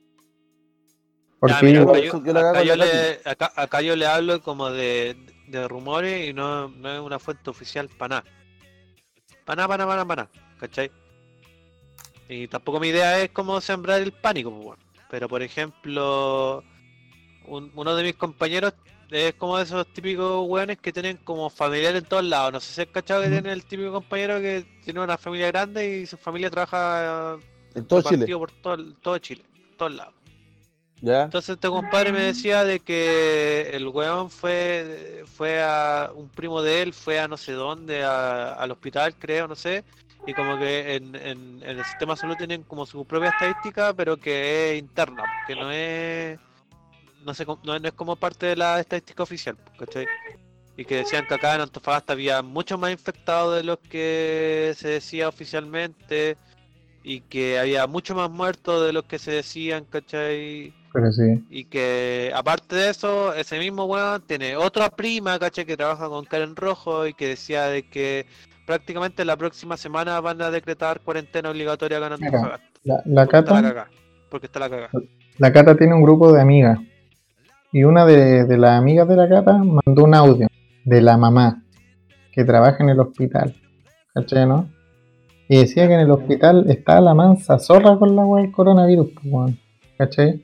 Porque 1.43 1.55
Ya, 1.57 1.63
mira, 1.63 1.99
ellos- 1.99 2.15
acá, 2.15 2.63
yo, 2.63 2.75
acá 2.75 2.85
le, 2.85 3.21
acá, 3.25 3.53
acá 3.57 3.81
yo 3.83 3.97
le 3.97 4.07
hablo 4.07 4.41
como 4.43 4.71
de, 4.71 5.17
de 5.49 5.67
rumores 5.67 6.29
y 6.29 6.33
no, 6.33 6.69
no 6.69 6.93
es 6.95 7.01
una 7.01 7.19
fuente 7.19 7.51
oficial 7.51 7.89
para 7.89 8.21
nada. 8.21 8.25
Para 9.45 9.57
nada, 9.57 9.69
para 9.69 9.85
nada, 9.85 9.89
para 9.89 9.97
nada, 9.97 10.07
para 10.07 10.23
nada, 10.23 10.57
¿cachai? 10.61 10.91
Y 12.29 12.47
tampoco 12.47 12.79
mi 12.79 12.89
idea 12.89 13.21
es 13.21 13.31
como 13.31 13.61
sembrar 13.61 14.01
el 14.01 14.13
pánico, 14.13 14.53
pues, 14.53 14.65
bueno. 14.67 14.83
Pero 15.11 15.29
por 15.29 15.43
ejemplo, 15.43 16.63
un- 17.47 17.73
uno 17.75 17.97
de 17.97 18.05
mis 18.05 18.15
compañeros 18.15 18.75
es 19.11 19.35
como 19.35 19.59
de 19.59 19.65
esos 19.65 19.85
típicos 19.93 20.47
weones 20.49 20.79
que 20.79 20.93
tienen 20.93 21.17
como 21.17 21.51
familiar 21.51 21.97
en 21.97 22.05
todos 22.05 22.23
lados. 22.23 22.53
No 22.53 22.61
sé 22.61 22.73
si 22.73 22.81
has 22.83 22.87
cachado 22.87 23.21
que 23.23 23.31
tiene 23.31 23.53
el 23.53 23.65
típico 23.65 23.91
compañero 23.91 24.39
que 24.41 24.65
tiene 24.85 25.01
una 25.01 25.19
familia 25.19 25.49
grande 25.49 25.99
y 25.99 26.07
su 26.07 26.17
familia 26.17 26.51
trabaja 26.51 27.37
En 27.75 27.85
todo 27.85 28.01
Chile. 28.03 28.27
por 28.39 28.53
todo, 28.53 28.95
todo 29.03 29.19
Chile, 29.19 29.43
todos 29.77 29.93
lados. 29.93 30.15
¿Ya? 31.03 31.25
Entonces 31.25 31.57
este 31.57 31.69
compadre 31.69 32.13
me 32.13 32.21
decía 32.21 32.63
de 32.63 32.79
que 32.79 33.71
el 33.73 33.89
weón 33.89 34.31
fue 34.31 35.25
fue 35.27 35.61
a 35.61 36.13
un 36.15 36.29
primo 36.29 36.63
de 36.63 36.81
él, 36.81 36.93
fue 36.93 37.19
a 37.19 37.27
no 37.27 37.37
sé 37.37 37.53
dónde, 37.53 38.05
al 38.05 38.71
hospital 38.71 39.13
creo, 39.19 39.49
no 39.49 39.57
sé, 39.57 39.83
y 40.29 40.33
como 40.33 40.57
que 40.59 40.95
en, 40.95 41.61
el 41.65 41.85
sistema 41.85 42.15
de 42.15 42.21
salud 42.21 42.37
tienen 42.37 42.63
como 42.63 42.87
su 42.87 43.05
propia 43.05 43.31
estadística, 43.31 43.93
pero 43.93 44.17
que 44.17 44.71
es 44.71 44.79
interna, 44.79 45.25
que 45.45 45.57
no 45.57 45.73
es 45.73 46.39
no 47.25 47.35
sé, 47.35 47.47
no 47.65 47.75
es 47.75 47.93
como 47.95 48.15
parte 48.15 48.47
de 48.47 48.57
la 48.57 48.79
estadística 48.79 49.25
oficial, 49.25 49.57
¿cachai? 49.77 50.07
Y 50.77 50.85
que 50.85 50.99
decían 50.99 51.27
que 51.27 51.35
acá 51.35 51.57
en 51.57 51.63
Antofagasta 51.63 52.13
había 52.13 52.43
mucho 52.43 52.79
más 52.79 52.93
infectados 52.93 53.57
de 53.57 53.65
los 53.65 53.79
que 53.79 54.73
se 54.77 54.89
decía 54.89 55.29
oficialmente 55.29 56.37
y 57.05 57.21
que 57.23 57.59
había 57.59 57.87
mucho 57.87 58.15
más 58.15 58.31
muertos 58.31 58.87
de 58.87 58.93
los 58.93 59.05
que 59.05 59.19
se 59.19 59.33
decían, 59.33 59.85
¿cachai? 59.89 60.73
Pero 60.93 61.11
sí. 61.13 61.45
Y 61.51 61.65
que 61.65 62.33
aparte 62.35 62.77
de 62.77 62.91
eso, 62.91 63.35
ese 63.35 63.59
mismo 63.59 63.87
weón 63.87 64.23
tiene 64.27 64.57
otra 64.57 64.91
prima, 64.91 65.39
¿cachai? 65.39 65.65
Que 65.65 65.77
trabaja 65.77 66.09
con 66.09 66.25
Karen 66.25 66.55
Rojo 66.55 67.07
y 67.07 67.15
que 67.15 67.29
decía 67.29 67.67
de 67.67 67.89
que 67.89 68.27
prácticamente 68.67 69.25
la 69.25 69.37
próxima 69.37 69.77
semana 69.77 70.21
van 70.21 70.41
a 70.43 70.51
decretar 70.51 71.01
cuarentena 71.01 71.51
obligatoria 71.51 71.99
en 71.99 72.21
Mira. 72.21 72.61
La, 72.85 73.03
la 73.05 73.27
Porque 73.27 73.39
está 73.39 73.55
la 73.55 73.63
Cata, 73.63 73.63
cagá. 73.63 73.91
Porque 74.31 74.47
está 74.47 74.61
la 74.61 74.71
cagada. 74.71 74.91
la 75.39 75.53
Cata 75.53 75.77
tiene 75.77 75.95
un 75.95 76.03
grupo 76.03 76.33
de 76.33 76.41
amigas. 76.41 76.79
Y 77.73 77.85
una 77.85 78.05
de, 78.05 78.45
de 78.45 78.59
las 78.59 78.79
amigas 78.79 79.09
de 79.09 79.17
la 79.17 79.29
Cata 79.29 79.55
mandó 79.55 80.05
un 80.05 80.15
audio 80.15 80.49
de 80.85 81.01
la 81.01 81.17
mamá 81.17 81.63
que 82.33 82.45
trabaja 82.45 82.83
en 82.83 82.91
el 82.91 83.01
hospital. 83.01 83.55
¿Cachai, 84.15 84.47
no? 84.47 84.69
Y 85.53 85.59
decía 85.59 85.87
que 85.87 85.93
en 85.93 86.01
el 86.01 86.11
hospital 86.11 86.65
estaba 86.71 87.03
la 87.03 87.13
mansa 87.13 87.59
zorra 87.59 87.99
con 87.99 88.17
la 88.17 88.25
weá 88.25 88.43
del 88.43 88.53
coronavirus, 88.53 89.11
pues, 89.13 89.27
weón. 89.27 89.59
¿Cachai? 89.99 90.41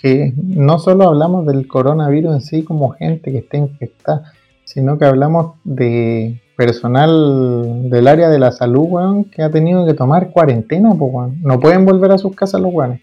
Que 0.00 0.34
no 0.36 0.78
solo 0.78 1.08
hablamos 1.08 1.48
del 1.48 1.66
coronavirus 1.66 2.34
en 2.34 2.40
sí 2.42 2.62
como 2.62 2.90
gente 2.90 3.32
que 3.32 3.38
está 3.38 3.56
infectada, 3.56 4.32
sino 4.62 4.98
que 4.98 5.04
hablamos 5.04 5.56
de 5.64 6.40
personal 6.56 7.90
del 7.90 8.06
área 8.06 8.28
de 8.28 8.38
la 8.38 8.52
salud, 8.52 8.86
weón, 8.88 9.24
que 9.24 9.42
ha 9.42 9.50
tenido 9.50 9.84
que 9.84 9.94
tomar 9.94 10.30
cuarentena, 10.30 10.90
pues, 10.90 11.12
weón. 11.12 11.42
No 11.42 11.58
pueden 11.58 11.84
volver 11.84 12.12
a 12.12 12.18
sus 12.18 12.36
casas 12.36 12.60
los 12.60 12.72
weones. 12.72 13.00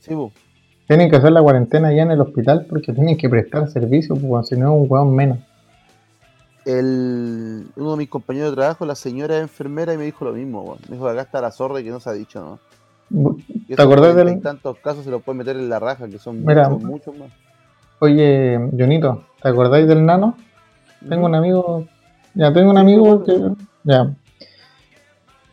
Sí, 0.00 0.14
po. 0.14 0.32
Tienen 0.88 1.10
que 1.10 1.16
hacer 1.16 1.32
la 1.32 1.42
cuarentena 1.42 1.92
ya 1.92 2.04
en 2.04 2.12
el 2.12 2.22
hospital 2.22 2.64
porque 2.66 2.94
tienen 2.94 3.18
que 3.18 3.28
prestar 3.28 3.68
servicio, 3.68 4.14
pues, 4.14 4.24
weón, 4.24 4.44
si 4.46 4.56
no 4.56 4.74
es 4.74 4.80
un 4.80 4.86
weón 4.90 5.14
menos. 5.14 5.36
El, 6.66 7.68
uno 7.76 7.92
de 7.92 7.96
mis 7.96 8.08
compañeros 8.08 8.50
de 8.50 8.56
trabajo, 8.56 8.84
la 8.84 8.96
señora 8.96 9.38
enfermera 9.38 9.94
y 9.94 9.98
me 9.98 10.04
dijo 10.04 10.24
lo 10.24 10.32
mismo, 10.32 10.62
weón. 10.62 10.78
Me 10.88 10.96
dijo 10.96 11.06
que 11.06 11.12
acá 11.12 11.22
está 11.22 11.40
la 11.40 11.52
zorra 11.52 11.80
y 11.80 11.84
que 11.84 11.90
no 11.90 12.00
se 12.00 12.10
ha 12.10 12.12
dicho, 12.12 12.58
¿no? 13.10 13.36
¿Te 13.74 13.80
acordás 13.80 14.16
del- 14.16 14.30
y 14.30 14.40
tantos 14.40 14.76
casos 14.78 15.04
se 15.04 15.10
los 15.12 15.22
pueden 15.22 15.38
meter 15.38 15.56
en 15.56 15.68
la 15.68 15.78
raja, 15.78 16.08
que 16.08 16.18
son 16.18 16.44
Mira. 16.44 16.68
muchos, 16.68 16.88
muchos 16.88 17.16
más. 17.18 17.28
Oye, 18.00 18.58
Jonito, 18.76 19.22
¿te 19.40 19.48
acordáis 19.48 19.86
del 19.86 20.04
nano? 20.04 20.36
Tengo 21.08 21.26
un 21.26 21.36
amigo, 21.36 21.84
ya 22.34 22.52
tengo 22.52 22.70
un 22.70 22.78
amigo 22.78 23.22
que, 23.22 23.40
ya. 23.84 24.12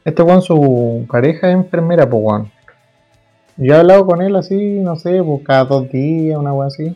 Este 0.04 0.24
weón, 0.24 0.42
su 0.42 1.06
pareja 1.10 1.48
es 1.50 1.54
enfermera, 1.54 2.10
pues 2.10 2.24
weón. 2.26 2.52
Yo 3.58 3.76
he 3.76 3.78
hablado 3.78 4.08
con 4.08 4.24
él 4.24 4.36
así, 4.36 4.80
no 4.80 4.96
sé, 4.96 5.22
pues 5.24 5.42
cada 5.46 5.66
dos 5.66 5.90
días, 5.92 6.40
una 6.40 6.54
weón 6.54 6.68
así. 6.68 6.96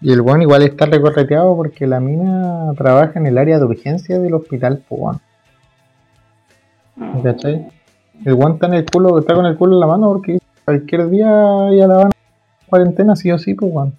Y 0.00 0.12
el 0.12 0.20
weón 0.22 0.42
igual 0.42 0.62
está 0.62 0.86
recorreteado 0.86 1.54
porque 1.54 1.86
la 1.86 2.00
mina 2.00 2.72
trabaja 2.76 3.18
en 3.18 3.26
el 3.26 3.36
área 3.36 3.58
de 3.58 3.64
urgencia 3.64 4.18
del 4.18 4.34
hospital, 4.34 4.82
pues 4.88 5.00
weón. 5.00 5.20
¿Cachai? 7.22 7.68
El 8.24 8.34
weón 8.34 8.54
está 8.54 8.66
en 8.66 8.74
el 8.74 8.86
culo, 8.86 9.18
está 9.18 9.34
con 9.34 9.46
el 9.46 9.56
culo 9.56 9.74
en 9.74 9.80
la 9.80 9.86
mano 9.86 10.08
porque 10.08 10.38
cualquier 10.64 11.10
día 11.10 11.26
ya 11.72 11.86
la 11.86 11.96
van 11.96 12.06
a 12.08 12.66
cuarentena, 12.66 13.14
sí 13.14 13.30
o 13.30 13.38
sí, 13.38 13.54
pues 13.54 13.70
weón. 13.72 13.94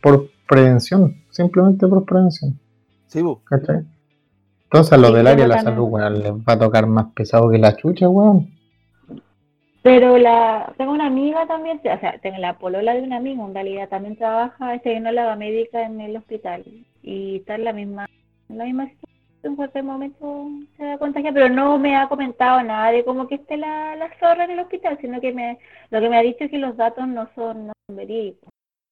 Por 0.00 0.28
prevención, 0.48 1.16
simplemente 1.30 1.86
por 1.88 2.04
prevención. 2.04 2.58
Sí, 3.06 3.22
po. 3.22 3.40
¿Cachai? 3.44 3.84
Entonces 4.64 4.92
a 4.92 4.96
los 4.98 5.10
Sí, 5.10 5.16
del 5.16 5.26
área 5.26 5.44
de 5.44 5.48
la 5.48 5.62
salud, 5.62 5.88
weón, 5.88 6.20
les 6.20 6.32
va 6.32 6.52
a 6.52 6.58
tocar 6.58 6.86
más 6.86 7.06
pesado 7.12 7.50
que 7.50 7.58
la 7.58 7.74
chucha, 7.74 8.08
weón. 8.08 8.59
Pero 9.82 10.18
la, 10.18 10.74
tengo 10.76 10.92
una 10.92 11.06
amiga 11.06 11.46
también, 11.46 11.78
o 11.78 12.00
sea, 12.00 12.18
tengo 12.18 12.36
la 12.38 12.58
polola 12.58 12.94
de 12.94 13.02
un 13.02 13.14
amigo, 13.14 13.46
en 13.46 13.54
realidad 13.54 13.88
también 13.88 14.16
trabaja, 14.16 14.74
es 14.74 14.82
tecnóloga 14.82 15.36
médica 15.36 15.82
en 15.82 16.00
el 16.02 16.16
hospital 16.18 16.64
y 17.02 17.36
está 17.36 17.54
en 17.54 17.64
la 17.64 17.72
misma, 17.72 18.06
en 18.50 18.58
la 18.58 18.64
misma 18.64 18.88
situación, 18.90 19.20
en 19.42 19.56
cualquier 19.56 19.84
momento 19.84 20.48
se 20.76 20.84
da 20.84 20.98
contagia, 20.98 21.32
pero 21.32 21.48
no 21.48 21.78
me 21.78 21.96
ha 21.96 22.08
comentado 22.08 22.62
nada 22.62 22.92
de 22.92 23.04
cómo 23.04 23.26
que 23.26 23.36
esté 23.36 23.56
la, 23.56 23.96
la 23.96 24.10
zorra 24.18 24.44
en 24.44 24.50
el 24.50 24.58
hospital, 24.60 24.98
sino 25.00 25.18
que 25.18 25.32
me, 25.32 25.58
lo 25.88 26.00
que 26.00 26.10
me 26.10 26.18
ha 26.18 26.22
dicho 26.22 26.44
es 26.44 26.50
que 26.50 26.58
los 26.58 26.76
datos 26.76 27.08
no 27.08 27.30
son, 27.34 27.68
no 27.68 27.72
son 27.86 27.96
verídicos, 27.96 28.50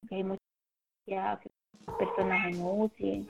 que 0.08 0.14
hay 0.14 0.24
muchas 0.24 1.38
personas 1.98 2.46
en 2.46 2.62
UCI. 2.62 3.28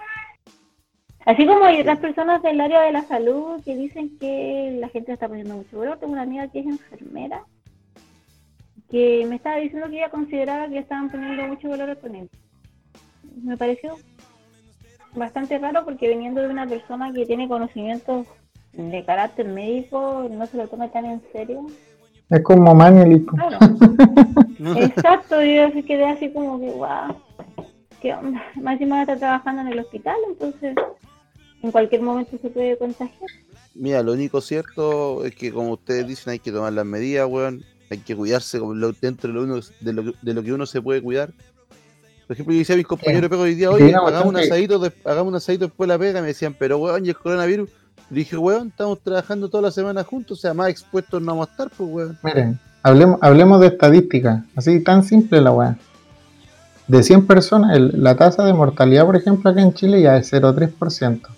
Así 1.29 1.45
como 1.47 1.63
hay 1.63 1.83
otras 1.83 1.99
personas 1.99 2.41
del 2.43 2.59
área 2.59 2.81
de 2.81 2.93
la 2.93 3.03
salud 3.03 3.63
que 3.63 3.77
dicen 3.77 4.17
que 4.19 4.79
la 4.81 4.89
gente 4.89 5.13
está 5.13 5.29
poniendo 5.29 5.57
mucho 5.57 5.79
valor. 5.79 5.99
Tengo 5.99 6.15
una 6.15 6.23
amiga 6.23 6.49
que 6.49 6.61
es 6.61 6.67
enfermera 6.67 7.45
que 8.91 9.27
me 9.29 9.37
estaba 9.37 9.57
diciendo 9.57 9.91
que 9.91 9.99
ella 9.99 10.09
consideraba 10.09 10.71
que 10.71 10.79
estaban 10.79 11.11
poniendo 11.11 11.47
mucho 11.49 11.69
valor 11.69 11.99
con 11.99 12.15
él. 12.15 12.31
Me 13.43 13.59
pareció 13.59 13.97
bastante 15.15 15.59
raro 15.59 15.85
porque 15.85 16.09
viniendo 16.09 16.41
de 16.41 16.49
una 16.49 16.67
persona 16.67 17.13
que 17.13 17.27
tiene 17.27 17.47
conocimientos 17.47 18.27
de 18.73 19.05
carácter 19.05 19.49
médico, 19.49 20.27
no 20.31 20.47
se 20.47 20.57
lo 20.57 20.67
tome 20.67 20.89
tan 20.89 21.05
en 21.05 21.23
serio. 21.31 21.67
Es 22.31 22.43
como 22.43 22.75
Manuel, 22.75 23.27
pues. 23.27 23.43
Claro. 23.43 24.81
Exacto, 24.81 25.43
yo 25.43 25.71
quedé 25.85 26.07
así 26.07 26.33
como 26.33 26.59
que, 26.59 26.71
guau, 26.71 27.15
¿qué 28.01 28.15
onda? 28.15 28.43
Más 28.63 28.73
encima 28.73 29.03
está 29.03 29.17
trabajando 29.17 29.61
en 29.61 29.69
el 29.69 29.81
hospital, 29.81 30.17
entonces 30.27 30.75
en 31.63 31.71
cualquier 31.71 32.03
momento 32.03 32.37
se 32.41 32.49
puede 32.51 32.77
contagiar. 32.79 33.31
Mira, 33.75 34.03
lo 34.03 34.13
único 34.13 34.41
cierto 34.41 35.25
es 35.25 35.35
que, 35.35 35.53
como 35.53 35.73
ustedes 35.73 36.07
dicen, 36.07 36.33
hay 36.33 36.39
que 36.39 36.51
tomar 36.53 36.73
las 36.73 36.87
medidas, 36.87 37.27
weón. 37.29 37.63
Hay 37.91 37.99
que 37.99 38.15
cuidarse 38.15 38.59
como 38.59 38.75
lo- 38.75 38.93
dentro 38.93 39.29
de 39.29 39.35
lo, 39.35 39.43
uno, 39.45 39.61
de, 39.81 39.93
lo, 39.93 40.03
que- 40.05 40.13
de 40.21 40.35
lo 40.35 40.43
que 40.43 40.53
uno 40.53 40.67
se 40.67 40.83
puede 40.83 41.01
cuidar. 41.01 41.31
Por 42.27 42.35
ejemplo, 42.35 42.53
yo 42.53 42.59
decía 42.59 42.75
a 42.75 42.77
mis 42.77 42.87
compañeros 42.87 43.23
de 43.23 43.29
pega 43.31 43.43
hoy 43.43 43.55
día, 43.55 43.71
oye, 43.71 43.85
hagamos 44.09 44.27
un, 44.27 44.37
asadito, 44.45 44.79
de- 44.79 44.93
hagamos 45.05 45.31
un 45.31 45.37
asadito 45.37 45.65
después 45.67 45.89
de 45.89 45.95
la 45.95 45.99
pega. 45.99 46.21
Me 46.21 46.27
decían, 46.29 46.55
pero 46.59 46.77
weón, 46.79 47.07
y 47.07 47.09
el 47.09 47.17
coronavirus. 47.17 47.71
Le 48.11 48.17
dije, 48.19 48.37
weón, 48.37 48.69
estamos 48.69 49.01
trabajando 49.01 49.49
toda 49.49 49.63
la 49.63 49.71
semana 49.71 50.03
juntos, 50.05 50.39
o 50.39 50.41
sea, 50.41 50.53
más 50.55 50.69
expuestos 50.69 51.21
no 51.23 51.27
vamos 51.33 51.49
a 51.49 51.51
estar, 51.53 51.71
pues, 51.71 51.89
weón. 51.91 52.19
Miren, 52.23 52.59
hablemos, 52.83 53.19
hablemos 53.23 53.61
de 53.61 53.69
estadística, 53.69 54.45
así 54.57 54.81
tan 54.81 55.03
simple 55.05 55.41
la 55.41 55.53
weá. 55.53 55.79
De 56.87 57.03
100 57.03 57.27
personas, 57.27 57.77
el- 57.77 58.03
la 58.03 58.17
tasa 58.17 58.45
de 58.45 58.53
mortalidad, 58.53 59.05
por 59.07 59.17
ejemplo, 59.17 59.51
acá 59.51 59.61
en 59.63 59.73
Chile 59.75 60.01
ya 60.03 60.17
es 60.17 60.31
0,3%. 60.33 61.29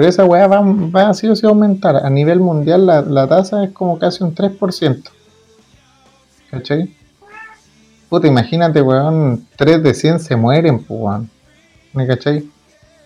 Pero 0.00 0.08
esa 0.08 0.24
weá 0.24 0.46
va, 0.46 0.62
va 0.62 1.10
así 1.10 1.28
o 1.28 1.36
sí 1.36 1.44
aumentar. 1.44 1.94
A 1.94 2.08
nivel 2.08 2.40
mundial 2.40 2.86
la, 2.86 3.02
la 3.02 3.28
tasa 3.28 3.64
es 3.64 3.72
como 3.72 3.98
casi 3.98 4.24
un 4.24 4.34
3%. 4.34 5.10
¿Cachai? 6.50 6.96
Puta, 8.08 8.26
imagínate, 8.26 8.80
weón, 8.80 9.46
3 9.56 9.82
de 9.82 9.92
100 9.92 10.20
se 10.20 10.36
mueren, 10.36 10.78
pues, 10.78 10.98
weón. 10.98 11.30
¿Me 11.92 12.06
cachai? 12.06 12.48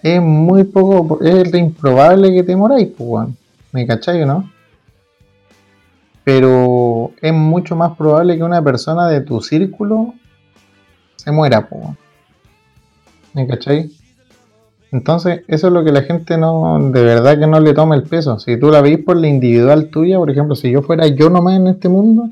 Es 0.04 0.22
muy 0.22 0.62
poco, 0.62 1.20
es 1.20 1.50
de 1.50 1.58
improbable 1.58 2.32
que 2.32 2.44
te 2.44 2.54
moráis, 2.54 2.86
pues, 2.96 3.08
weón. 3.10 3.36
¿Me 3.72 3.88
cachai 3.88 4.24
no? 4.24 4.48
Pero 6.22 7.10
es 7.20 7.34
mucho 7.34 7.74
más 7.74 7.96
probable 7.96 8.36
que 8.36 8.44
una 8.44 8.62
persona 8.62 9.08
de 9.08 9.20
tu 9.20 9.40
círculo 9.40 10.14
se 11.16 11.32
muera, 11.32 11.68
pues, 11.68 11.82
weón. 11.82 11.98
¿Me 13.32 13.48
cachai? 13.48 13.90
Entonces, 14.94 15.42
eso 15.48 15.66
es 15.66 15.72
lo 15.72 15.82
que 15.82 15.90
la 15.90 16.02
gente 16.02 16.38
no, 16.38 16.78
de 16.92 17.02
verdad 17.02 17.36
que 17.36 17.48
no 17.48 17.58
le 17.58 17.74
toma 17.74 17.96
el 17.96 18.04
peso. 18.04 18.38
Si 18.38 18.56
tú 18.60 18.70
la 18.70 18.80
veis 18.80 19.00
por 19.00 19.16
la 19.16 19.26
individual 19.26 19.88
tuya, 19.90 20.18
por 20.18 20.30
ejemplo, 20.30 20.54
si 20.54 20.70
yo 20.70 20.82
fuera 20.82 21.08
yo 21.08 21.28
nomás 21.30 21.56
en 21.56 21.66
este 21.66 21.88
mundo 21.88 22.28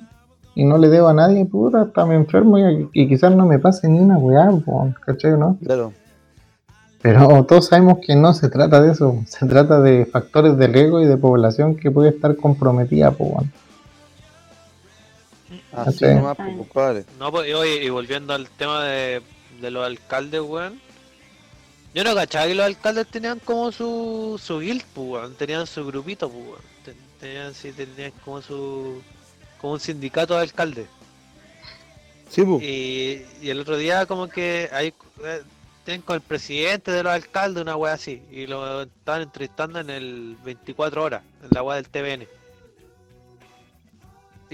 y 0.54 0.64
no 0.64 0.78
le 0.78 0.88
debo 0.88 1.08
a 1.08 1.12
nadie, 1.12 1.44
puta, 1.44 1.82
hasta 1.82 2.06
me 2.06 2.14
enfermo 2.14 2.60
y, 2.60 2.88
y 2.92 3.08
quizás 3.08 3.34
no 3.34 3.46
me 3.46 3.58
pase 3.58 3.88
ni 3.88 3.98
una 3.98 4.16
weá, 4.16 4.48
¿cachai 5.04 5.32
no? 5.32 5.58
Claro. 5.64 5.92
Pero 7.00 7.44
todos 7.48 7.66
sabemos 7.66 7.98
que 8.00 8.14
no 8.14 8.32
se 8.32 8.48
trata 8.48 8.80
de 8.80 8.92
eso, 8.92 9.20
se 9.26 9.44
trata 9.46 9.80
de 9.80 10.06
factores 10.06 10.56
de 10.56 10.68
riesgo 10.68 11.00
y 11.00 11.06
de 11.06 11.16
población 11.16 11.74
que 11.74 11.90
puede 11.90 12.10
estar 12.10 12.36
comprometida, 12.36 13.12
weón. 13.18 13.52
Así 15.72 16.04
nomás, 16.04 16.36
pues, 16.36 16.56
compadre. 16.58 17.04
No, 17.18 17.32
pues, 17.32 17.48
y, 17.48 17.54
oye, 17.54 17.82
y 17.82 17.88
volviendo 17.88 18.34
al 18.34 18.48
tema 18.50 18.84
de, 18.84 19.20
de 19.60 19.70
los 19.72 19.84
alcaldes, 19.84 20.42
weón. 20.42 20.91
Yo 21.94 22.04
no 22.04 22.14
cachaba 22.14 22.46
que 22.46 22.54
los 22.54 22.66
alcaldes 22.66 23.06
tenían 23.08 23.38
como 23.40 23.70
su, 23.70 24.40
su 24.42 24.60
guild, 24.60 24.82
pues. 24.94 25.36
Tenían 25.36 25.66
su 25.66 25.84
grupito, 25.86 26.30
pues, 26.30 26.96
Tenían, 27.20 27.54
sí, 27.54 27.72
tenían 27.72 28.12
como 28.24 28.42
su... 28.42 29.02
como 29.60 29.74
un 29.74 29.80
sindicato 29.80 30.34
de 30.34 30.40
alcaldes. 30.40 30.86
Sí, 32.30 32.42
pues. 32.42 32.62
Y, 32.62 33.24
y 33.42 33.50
el 33.50 33.60
otro 33.60 33.76
día 33.76 34.06
como 34.06 34.28
que 34.28 34.68
ahí 34.72 34.92
eh, 35.22 35.42
tienen 35.84 36.02
con 36.02 36.16
el 36.16 36.22
presidente 36.22 36.90
de 36.90 37.02
los 37.02 37.12
alcaldes 37.12 37.62
una 37.62 37.76
wea 37.76 37.92
así. 37.92 38.22
Y 38.30 38.46
lo 38.46 38.82
estaban 38.82 39.22
entrevistando 39.22 39.78
en 39.80 39.90
el 39.90 40.36
24 40.42 41.04
horas, 41.04 41.22
en 41.42 41.48
la 41.52 41.62
wea 41.62 41.76
del 41.76 41.88
TVN. 41.88 42.26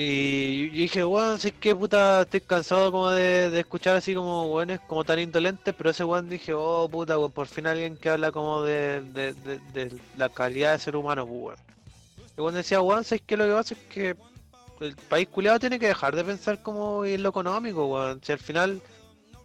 Y 0.00 0.68
yo 0.68 0.74
dije, 0.74 1.04
weón, 1.04 1.40
si 1.40 1.48
es 1.48 1.54
que 1.54 1.74
puta, 1.74 2.22
estoy 2.22 2.40
cansado 2.42 2.92
como 2.92 3.10
de, 3.10 3.50
de 3.50 3.58
escuchar 3.60 3.96
así 3.96 4.14
como 4.14 4.44
weones 4.46 4.78
como 4.86 5.02
tan 5.02 5.18
indolentes, 5.18 5.74
pero 5.76 5.90
ese 5.90 6.04
weón 6.04 6.28
dije, 6.28 6.52
oh 6.54 6.88
puta, 6.88 7.18
weón, 7.18 7.32
por 7.32 7.48
fin 7.48 7.66
alguien 7.66 7.96
que 7.96 8.08
habla 8.10 8.30
como 8.30 8.62
de, 8.62 9.00
de, 9.00 9.32
de- 9.34 9.58
de 9.72 9.98
la 10.16 10.28
calidad 10.28 10.74
de 10.74 10.78
ser 10.78 10.94
humano, 10.94 11.26
pues, 11.26 11.40
weón. 11.40 11.56
Y 12.36 12.40
weón 12.40 12.54
decía, 12.54 12.80
weón, 12.80 13.04
es 13.10 13.20
que 13.22 13.36
lo 13.36 13.44
que 13.46 13.52
pasa 13.52 13.74
es 13.74 13.80
que 13.92 14.16
el 14.80 14.94
país 15.08 15.26
culiado 15.26 15.58
tiene 15.58 15.80
que 15.80 15.88
dejar 15.88 16.14
de 16.14 16.22
pensar 16.22 16.62
como 16.62 17.04
en 17.04 17.20
lo 17.20 17.30
económico, 17.30 17.86
weón. 17.86 18.20
Si 18.22 18.30
al 18.30 18.38
final 18.38 18.80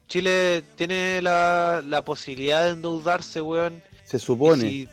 Chile 0.08 0.64
tiene 0.76 1.20
la, 1.24 1.82
la 1.84 2.04
posibilidad 2.04 2.64
de 2.66 2.72
endeudarse, 2.74 3.42
weón. 3.42 3.82
Se 4.06 4.18
y 4.18 4.20
supone. 4.20 4.62
si- 4.70 4.90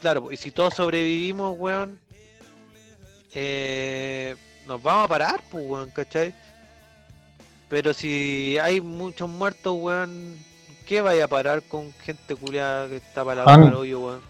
claro, 0.00 0.32
y 0.32 0.36
si 0.36 0.50
todos 0.50 0.74
sobrevivimos, 0.74 1.56
weón, 1.56 2.00
eh, 3.34 4.34
nos 4.68 4.82
vamos 4.82 5.06
a 5.06 5.08
parar, 5.08 5.40
pues, 5.50 5.64
weón, 5.66 5.90
¿cachai? 5.90 6.34
Pero 7.70 7.94
si 7.94 8.58
hay 8.58 8.80
muchos 8.80 9.28
muertos, 9.28 9.74
weón, 9.80 10.36
¿qué 10.86 11.00
vaya 11.00 11.24
a 11.24 11.28
parar 11.28 11.62
con 11.62 11.90
gente 12.04 12.36
culiada 12.36 12.86
que 12.88 12.96
está 12.96 13.24
para 13.24 13.44
Juan. 13.44 13.64
el 13.64 13.74
hoyo, 13.74 14.00
weón? 14.00 14.20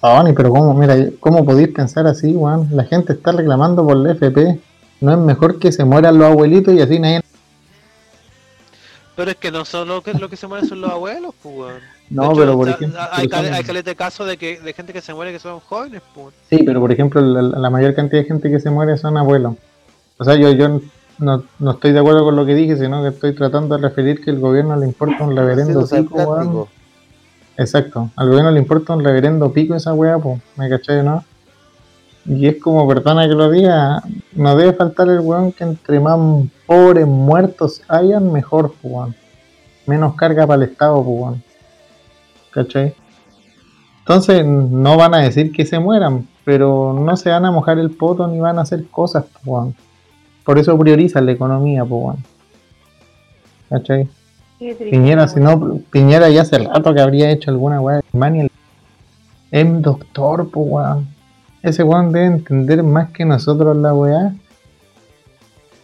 Tony, 0.00 0.32
pero 0.32 0.50
cómo, 0.50 0.74
mira, 0.74 0.96
¿cómo 1.20 1.44
podéis 1.44 1.68
pensar 1.68 2.06
así, 2.06 2.32
weón? 2.32 2.68
La 2.72 2.84
gente 2.84 3.14
está 3.14 3.32
reclamando 3.32 3.86
por 3.86 3.96
la 3.96 4.12
FP. 4.12 4.60
No 5.00 5.12
es 5.12 5.18
mejor 5.18 5.58
que 5.58 5.72
se 5.72 5.84
mueran 5.84 6.18
los 6.18 6.28
abuelitos 6.28 6.74
y 6.74 6.80
así 6.80 6.98
nadie... 6.98 7.22
Pero 9.16 9.30
es 9.30 9.36
que 9.36 9.52
no 9.52 9.64
solo 9.64 10.02
que 10.02 10.12
lo 10.14 10.28
que 10.28 10.36
se 10.36 10.48
mueren 10.48 10.68
son 10.68 10.80
los 10.80 10.90
abuelos, 10.90 11.32
pues, 11.40 11.56
weón. 11.56 11.80
No, 12.10 12.26
hecho, 12.26 12.40
pero 12.40 12.56
por 12.56 12.68
ejemplo. 12.68 13.00
Hay, 13.12 13.28
caleta 13.28 13.90
de 13.90 13.96
casos 13.96 14.26
de, 14.26 14.36
que, 14.36 14.60
de 14.60 14.72
gente 14.72 14.92
que 14.92 15.00
se 15.00 15.14
muere 15.14 15.32
que 15.32 15.38
son 15.38 15.60
jóvenes, 15.60 16.02
pues. 16.14 16.34
Sí, 16.50 16.62
pero 16.64 16.80
por 16.80 16.92
ejemplo, 16.92 17.20
la, 17.20 17.42
la 17.42 17.70
mayor 17.70 17.94
cantidad 17.94 18.22
de 18.22 18.28
gente 18.28 18.50
que 18.50 18.60
se 18.60 18.70
muere 18.70 18.96
son 18.98 19.16
abuelos. 19.16 19.54
O 20.18 20.24
sea, 20.24 20.36
yo, 20.36 20.52
yo 20.52 20.80
no, 21.18 21.44
no 21.58 21.70
estoy 21.72 21.92
de 21.92 22.00
acuerdo 22.00 22.24
con 22.24 22.36
lo 22.36 22.46
que 22.46 22.54
dije, 22.54 22.76
sino 22.76 23.02
que 23.02 23.08
estoy 23.08 23.34
tratando 23.34 23.76
de 23.76 23.82
referir 23.82 24.20
que 24.22 24.30
el 24.30 24.40
gobierno 24.40 24.76
le 24.76 24.86
importa 24.86 25.24
un 25.24 25.36
reverendo 25.36 25.86
pico. 25.86 26.68
Exacto, 27.56 28.10
al 28.16 28.28
gobierno 28.28 28.50
le 28.50 28.58
importa 28.58 28.94
un 28.94 29.04
reverendo 29.04 29.52
pico 29.52 29.74
esa 29.76 29.94
weá, 29.94 30.18
pues, 30.18 30.40
¿me 30.56 30.68
cachai, 30.68 31.04
no? 31.04 31.24
Y 32.26 32.48
es 32.48 32.60
como, 32.60 32.88
perdona 32.88 33.28
que 33.28 33.34
lo 33.34 33.50
diga, 33.50 34.02
no 34.32 34.56
debe 34.56 34.72
faltar 34.72 35.08
el 35.08 35.20
weón 35.20 35.52
que 35.52 35.62
entre 35.62 36.00
más 36.00 36.18
pobres 36.66 37.06
muertos 37.06 37.82
hayan, 37.86 38.32
mejor, 38.32 38.74
pues, 38.80 38.92
weón. 38.92 39.14
Menos 39.86 40.14
carga 40.14 40.46
para 40.46 40.64
el 40.64 40.70
Estado, 40.70 40.96
pues, 40.96 41.06
weón. 41.06 41.42
¿Cachai? 42.54 42.94
Entonces, 44.00 44.46
no 44.46 44.96
van 44.96 45.14
a 45.14 45.18
decir 45.18 45.50
que 45.50 45.66
se 45.66 45.78
mueran, 45.78 46.28
pero 46.44 46.92
no 46.92 47.16
se 47.16 47.30
van 47.30 47.44
a 47.44 47.50
mojar 47.50 47.78
el 47.78 47.90
poto 47.90 48.28
ni 48.28 48.38
van 48.38 48.58
a 48.58 48.62
hacer 48.62 48.86
cosas, 48.88 49.24
pues, 49.32 49.46
weón. 49.46 49.74
Por 50.44 50.58
eso 50.58 50.78
priorizan 50.78 51.26
la 51.26 51.32
economía, 51.32 51.84
pues, 51.84 52.02
weón. 52.02 52.16
¿Cachai? 53.70 54.08
Triste, 54.58 54.88
Piñera, 54.90 55.26
si 55.26 55.40
no, 55.40 55.78
Piñera 55.90 56.28
ya 56.30 56.42
hace 56.42 56.58
rato 56.58 56.94
que 56.94 57.00
habría 57.00 57.30
hecho 57.30 57.50
alguna 57.50 57.80
weá 57.80 57.96
de 57.96 58.02
Alemania. 58.12 58.48
Es 59.50 59.82
doctor, 59.82 60.48
pues 60.50 60.66
weón. 60.70 61.08
Ese 61.62 61.82
weón 61.82 62.12
debe 62.12 62.26
entender 62.26 62.82
más 62.82 63.10
que 63.10 63.24
nosotros 63.24 63.76
la 63.76 63.94
weá. 63.94 64.34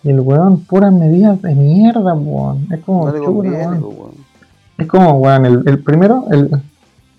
Y 0.03 0.11
el 0.11 0.21
weón, 0.21 0.65
puras 0.65 0.93
medidas 0.93 1.41
de 1.43 1.55
mierda, 1.55 2.15
pues, 2.15 2.27
weón. 2.27 2.69
Es 2.71 2.81
como, 2.81 3.07
No 3.07 3.13
le 3.13 3.19
chuta, 3.19 3.33
conviene, 3.33 3.67
weón. 3.67 3.81
po, 3.81 3.89
weón. 3.89 4.10
Es 4.81 4.87
como, 4.87 5.13
weón, 5.19 5.47
el, 5.47 5.63
el 5.67 5.83
primero, 5.83 6.25
el 6.31 6.51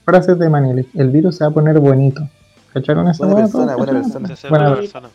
frase 0.03 0.35
de 0.35 0.49
Maniel, 0.49 0.88
el 0.95 1.09
virus 1.09 1.38
se 1.38 1.43
va 1.43 1.49
a 1.51 1.53
poner 1.53 1.79
bonito. 1.79 2.27
¿Cacharon 2.73 3.07
esa 3.07 3.25
Buena 3.25 3.35
weá? 3.35 3.43
persona, 3.45 3.75
buena 3.75 3.91
persona. 3.93 4.29
Bueno, 4.49 4.65
buena 4.65 4.75
persona. 4.81 5.09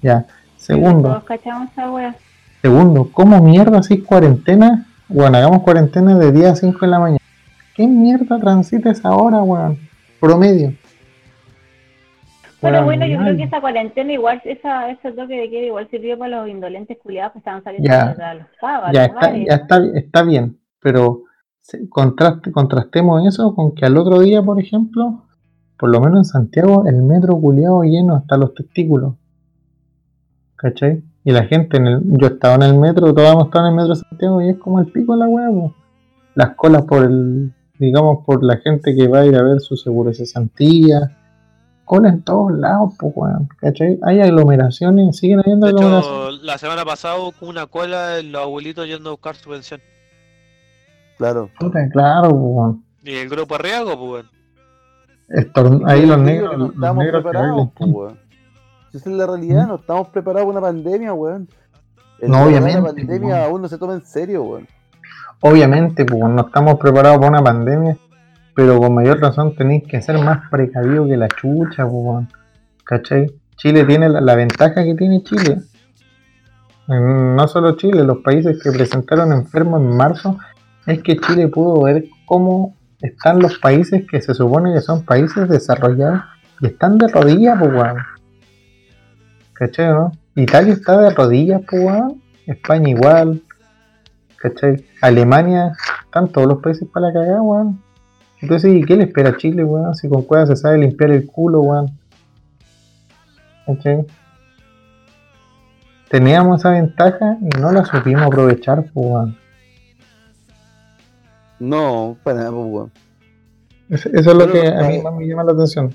Ya. 0.00 0.26
Segundo, 0.56 1.08
Todos 1.08 1.24
cachamos 1.24 1.70
esa 1.72 1.90
wea. 1.90 2.14
Segundo, 2.62 3.08
¿cómo 3.12 3.40
mierda 3.42 3.78
así 3.78 3.98
cuarentena? 4.00 4.86
Bueno, 5.08 5.36
hagamos 5.36 5.62
cuarentena 5.62 6.16
de 6.18 6.32
día 6.32 6.50
a 6.52 6.56
5 6.56 6.78
de 6.80 6.86
la 6.86 6.98
mañana. 6.98 7.18
¿Qué 7.74 7.86
mierda 7.86 8.38
transita 8.38 8.90
esa 8.90 9.10
hora, 9.12 9.42
weón? 9.42 9.78
Promedio. 10.20 10.72
Pero 12.60 12.74
Weón, 12.74 12.84
bueno, 12.84 13.06
yo 13.06 13.18
creo 13.18 13.36
que 13.36 13.42
esa 13.42 13.60
cuarentena 13.60 14.12
igual, 14.12 14.40
esa, 14.44 14.88
ese 14.90 15.10
toque 15.12 15.34
de 15.34 15.50
queda 15.50 15.66
igual 15.66 15.88
sirvió 15.90 16.16
para 16.16 16.40
los 16.42 16.48
indolentes 16.48 16.96
culiados 17.02 17.32
que 17.32 17.38
estaban 17.38 17.62
saliendo 17.64 17.88
Ya. 17.88 18.10
a 18.10 18.34
los 18.34 18.46
sábados. 18.60 18.90
ya, 18.92 19.04
está, 19.06 19.36
ya 19.36 19.54
está, 19.54 19.82
está 19.96 20.22
bien, 20.22 20.56
pero 20.80 21.22
contraste, 21.88 22.52
contrastemos 22.52 23.26
eso 23.26 23.54
con 23.54 23.74
que 23.74 23.86
al 23.86 23.96
otro 23.96 24.20
día, 24.20 24.42
por 24.42 24.60
ejemplo, 24.60 25.22
por 25.78 25.90
lo 25.90 26.00
menos 26.00 26.18
en 26.18 26.24
Santiago, 26.24 26.84
el 26.86 27.02
metro 27.02 27.38
culiado 27.40 27.82
lleno 27.82 28.14
hasta 28.14 28.36
los 28.36 28.54
testículos. 28.54 29.14
¿Cachai? 30.56 31.02
Y 31.24 31.32
la 31.32 31.44
gente, 31.44 31.76
en 31.76 31.86
el, 31.86 32.02
yo 32.18 32.26
estaba 32.28 32.54
en 32.54 32.62
el 32.62 32.78
metro, 32.78 33.12
todos 33.14 33.30
hemos 33.30 33.46
estado 33.46 33.66
en 33.66 33.70
el 33.72 33.76
metro 33.76 33.94
de 33.94 34.00
Santiago 34.00 34.42
y 34.42 34.48
es 34.50 34.58
como 34.58 34.80
el 34.80 34.86
pico 34.86 35.12
de 35.14 35.20
la 35.20 35.28
huevo. 35.28 35.74
Las 36.34 36.54
colas 36.54 36.82
por 36.82 37.04
el, 37.04 37.52
digamos, 37.78 38.24
por 38.24 38.42
la 38.44 38.56
gente 38.58 38.94
que 38.94 39.08
va 39.08 39.20
a 39.20 39.26
ir 39.26 39.36
a 39.36 39.42
ver 39.42 39.60
su 39.60 39.76
seguro 39.76 40.10
de 40.10 40.16
cesantía. 40.16 41.18
Cola 41.84 42.10
en 42.10 42.22
todos 42.22 42.52
lados, 42.52 42.94
pues, 42.98 43.12
weón. 43.14 43.48
¿Cachai? 43.58 43.98
Hay 44.02 44.20
aglomeraciones, 44.20 45.16
siguen 45.16 45.40
habiendo 45.40 45.66
De 45.66 45.72
aglomeraciones. 45.72 46.34
hecho, 46.36 46.44
la 46.44 46.58
semana 46.58 46.84
pasada 46.84 47.16
hubo 47.16 47.32
una 47.42 47.66
cola 47.66 48.18
en 48.18 48.32
los 48.32 48.42
abuelitos 48.42 48.86
yendo 48.86 49.10
a 49.10 49.12
buscar 49.12 49.34
su 49.36 49.50
pensión. 49.50 49.80
Claro. 51.22 51.50
Puta, 51.58 51.88
claro, 51.90 52.30
pues, 52.30 52.42
weón. 52.42 52.84
Y 53.04 53.14
el 53.14 53.28
grupo 53.28 53.56
riesgo, 53.58 53.96
pues, 53.98 54.10
weón. 54.10 54.26
Estorn- 55.28 55.82
ahí 55.88 56.04
los 56.04 56.18
negros, 56.18 56.50
que 56.50 56.56
no 56.56 56.64
los 56.66 56.74
estamos 56.74 57.04
negros 57.04 57.22
preparados. 57.22 57.68
Si 58.90 58.96
esa 58.98 59.10
es 59.10 59.16
la 59.16 59.26
realidad, 59.26 59.66
no 59.68 59.76
estamos 59.76 60.08
preparados 60.08 60.46
para 60.46 60.58
una 60.58 60.66
pandemia, 60.68 61.12
weón. 61.14 61.48
El 62.20 62.30
No, 62.30 62.42
obviamente, 62.44 62.80
La 62.80 62.86
pandemia 62.94 63.34
weón. 63.36 63.44
aún 63.50 63.62
no 63.62 63.68
se 63.68 63.78
toma 63.78 63.94
en 63.94 64.04
serio, 64.04 64.42
weón. 64.42 64.66
Obviamente, 65.40 66.04
pues 66.04 66.20
no 66.22 66.42
estamos 66.46 66.78
preparados 66.78 67.18
para 67.18 67.30
una 67.30 67.42
pandemia, 67.42 67.96
pero 68.54 68.78
con 68.78 68.94
mayor 68.94 69.20
razón 69.20 69.54
tenéis 69.56 69.84
que 69.88 70.02
ser 70.02 70.18
más 70.18 70.48
precavido 70.50 71.06
que 71.06 71.16
la 71.16 71.28
chucha, 71.28 71.84
pues, 71.84 71.94
weón. 72.04 72.28
¿cachai? 72.84 73.26
Chile 73.56 73.84
tiene 73.84 74.08
la, 74.08 74.20
la 74.20 74.34
ventaja 74.34 74.82
que 74.84 74.94
tiene 74.96 75.22
Chile. 75.22 75.58
Mm, 76.88 77.36
No 77.36 77.48
solo 77.48 77.76
Chile, 77.76 78.04
los 78.04 78.18
países 78.18 78.60
que 78.62 78.70
presentaron 78.72 79.32
enfermos 79.32 79.80
en 79.80 79.96
marzo, 79.96 80.36
es 80.86 81.02
que 81.02 81.16
Chile 81.16 81.48
pudo 81.48 81.82
ver 81.82 82.06
cómo 82.26 82.74
están 83.00 83.40
los 83.40 83.58
países 83.58 84.04
que 84.08 84.20
se 84.20 84.34
supone 84.34 84.72
que 84.72 84.80
son 84.80 85.04
países 85.04 85.48
desarrollados 85.48 86.22
y 86.60 86.66
están 86.66 86.98
de 86.98 87.08
rodillas, 87.08 87.58
pues, 87.58 87.72
weón. 87.72 87.96
¿Cachai, 89.52 89.88
no? 89.88 90.12
Italia 90.34 90.72
está 90.72 91.00
de 91.00 91.10
rodillas, 91.10 91.60
pues. 91.68 91.86
España 92.46 92.88
igual. 92.90 93.42
¿Cachai? 94.36 94.84
Alemania, 95.00 95.72
están 96.04 96.28
todos 96.28 96.48
los 96.48 96.62
países 96.62 96.88
para 96.92 97.08
la 97.08 97.12
cagada, 97.12 97.42
weón. 97.42 97.82
Entonces, 98.40 98.74
¿y 98.74 98.82
qué 98.82 98.96
le 98.96 99.04
espera 99.04 99.30
a 99.30 99.36
Chile, 99.36 99.64
weón? 99.64 99.94
Si 99.94 100.08
con 100.08 100.22
cuevas 100.22 100.48
se 100.48 100.56
sabe 100.56 100.78
limpiar 100.78 101.10
el 101.10 101.26
culo, 101.26 101.60
weón. 101.60 101.98
¿Cachai? 103.66 104.06
Teníamos 106.08 106.60
esa 106.60 106.70
ventaja 106.70 107.38
y 107.40 107.60
no 107.60 107.72
la 107.72 107.84
supimos 107.84 108.22
aprovechar, 108.22 108.84
pues, 108.92 109.06
weón. 109.06 109.41
No, 111.62 112.18
para 112.24 112.38
nada, 112.38 112.50
pues, 112.50 112.66
weón. 112.66 112.92
Eso, 113.88 114.08
eso 114.08 114.30
es 114.32 114.36
lo 114.36 114.50
Pero, 114.50 114.52
que 114.52 114.66
a 114.66 114.88
mí 114.88 115.00
más 115.00 115.14
me 115.14 115.28
llama 115.28 115.44
la 115.44 115.52
atención. 115.52 115.94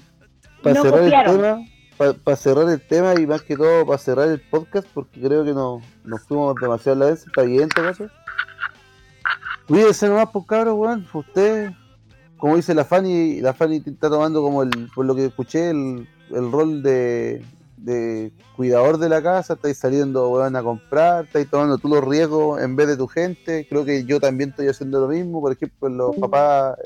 Para 0.63 0.75
No 0.75 0.81
cerrar 0.81 1.01
copiaron. 1.01 1.35
el 1.35 1.41
tema, 1.97 2.13
para 2.23 2.37
cerrar 2.37 2.69
el 2.69 2.81
tema 2.87 3.13
y 3.19 3.27
más 3.27 3.41
que 3.41 3.57
todo 3.57 3.85
para 3.85 3.97
cerrar 3.97 4.29
el 4.29 4.39
podcast, 4.39 4.87
porque 4.93 5.19
creo 5.19 5.43
que 5.43 5.51
no, 5.51 5.81
nos 6.05 6.21
fuimos 6.21 6.55
demasiado 6.61 6.95
a 6.95 7.05
la 7.05 7.11
vez, 7.11 7.25
está 7.27 7.41
bien 7.41 7.63
en 7.63 7.69
todo 7.69 7.83
caso. 7.83 8.07
Cuídense 9.67 10.07
nomás, 10.07 10.29
pues 10.31 10.45
cabros, 10.47 10.75
weón. 10.75 11.05
Usted, 11.13 11.71
como 12.37 12.55
dice 12.55 12.73
la 12.73 12.85
Fanny, 12.85 13.41
la 13.41 13.53
Fanny 13.53 13.83
está 13.85 14.09
tomando 14.09 14.41
como 14.41 14.63
el, 14.63 14.69
por 14.95 15.05
lo 15.05 15.15
que 15.15 15.25
escuché, 15.25 15.71
el, 15.71 16.07
el 16.29 16.49
rol 16.49 16.81
de, 16.81 17.43
de 17.87 18.33
cuidador 18.57 18.97
de 18.97 19.07
la 19.07 19.21
casa, 19.23 19.53
estáis 19.53 19.77
saliendo, 19.77 20.29
weón, 20.29 20.55
a 20.57 20.61
comprar, 20.61 21.23
estáis 21.25 21.49
tomando 21.49 21.77
tú 21.77 21.87
los 21.87 22.03
riesgos 22.03 22.61
en 22.61 22.75
vez 22.75 22.87
de 22.87 22.97
tu 22.97 23.07
gente. 23.07 23.65
Creo 23.69 23.85
que 23.85 24.03
yo 24.03 24.19
también 24.19 24.49
estoy 24.49 24.67
haciendo 24.67 24.99
lo 24.99 25.07
mismo, 25.07 25.39
por 25.41 25.53
ejemplo, 25.53 25.87
los 25.87 26.15
papás, 26.17 26.77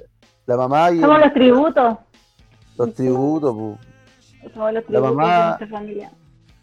la 0.46 0.58
mamá 0.58 0.92
y 0.92 1.00
Somos 1.02 1.20
los 1.20 1.34
tributos. 1.34 1.98
los 2.78 2.94
tributos, 2.94 3.56
pues. 3.56 4.54
Somos 4.54 4.74
los 4.74 4.84
La 4.90 5.02
mamá- 5.02 5.38
de 5.38 5.46
nuestra 5.48 5.68
familia. 5.68 6.12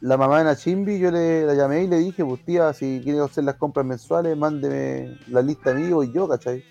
la 0.01 0.17
mamá 0.17 0.39
de 0.39 0.45
Nachimbi, 0.45 0.99
yo 1.01 1.11
le 1.11 1.45
la 1.45 1.55
llamé 1.55 1.83
y 1.83 1.89
le 1.89 1.99
dije, 1.99 2.25
pues 2.25 2.45
tía, 2.45 2.73
si 2.73 3.01
quiere 3.03 3.19
hacer 3.21 3.43
las 3.45 3.57
compras 3.57 3.85
mensuales, 3.85 4.37
mándeme 4.37 5.19
la 5.29 5.43
lista 5.43 5.75
mía 5.75 5.97
y 6.05 6.13
yo, 6.13 6.29
¿cachai? 6.29 6.63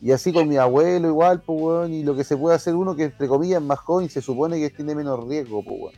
Y 0.00 0.12
así 0.12 0.32
con 0.32 0.48
mi 0.48 0.56
abuelo 0.56 1.08
igual, 1.08 1.42
pues 1.42 1.60
weón, 1.60 1.92
y 1.92 2.02
lo 2.04 2.14
que 2.16 2.24
se 2.24 2.36
puede 2.36 2.56
hacer 2.56 2.74
uno 2.74 2.94
que 2.96 3.04
entre 3.04 3.26
comillas 3.28 3.60
es 3.60 3.66
más 3.66 3.78
joven 3.80 4.06
y 4.06 4.08
se 4.08 4.22
supone 4.22 4.58
que 4.58 4.70
tiene 4.70 4.94
menos 4.94 5.26
riesgo, 5.28 5.62
pues 5.62 5.76
weón. 5.80 5.94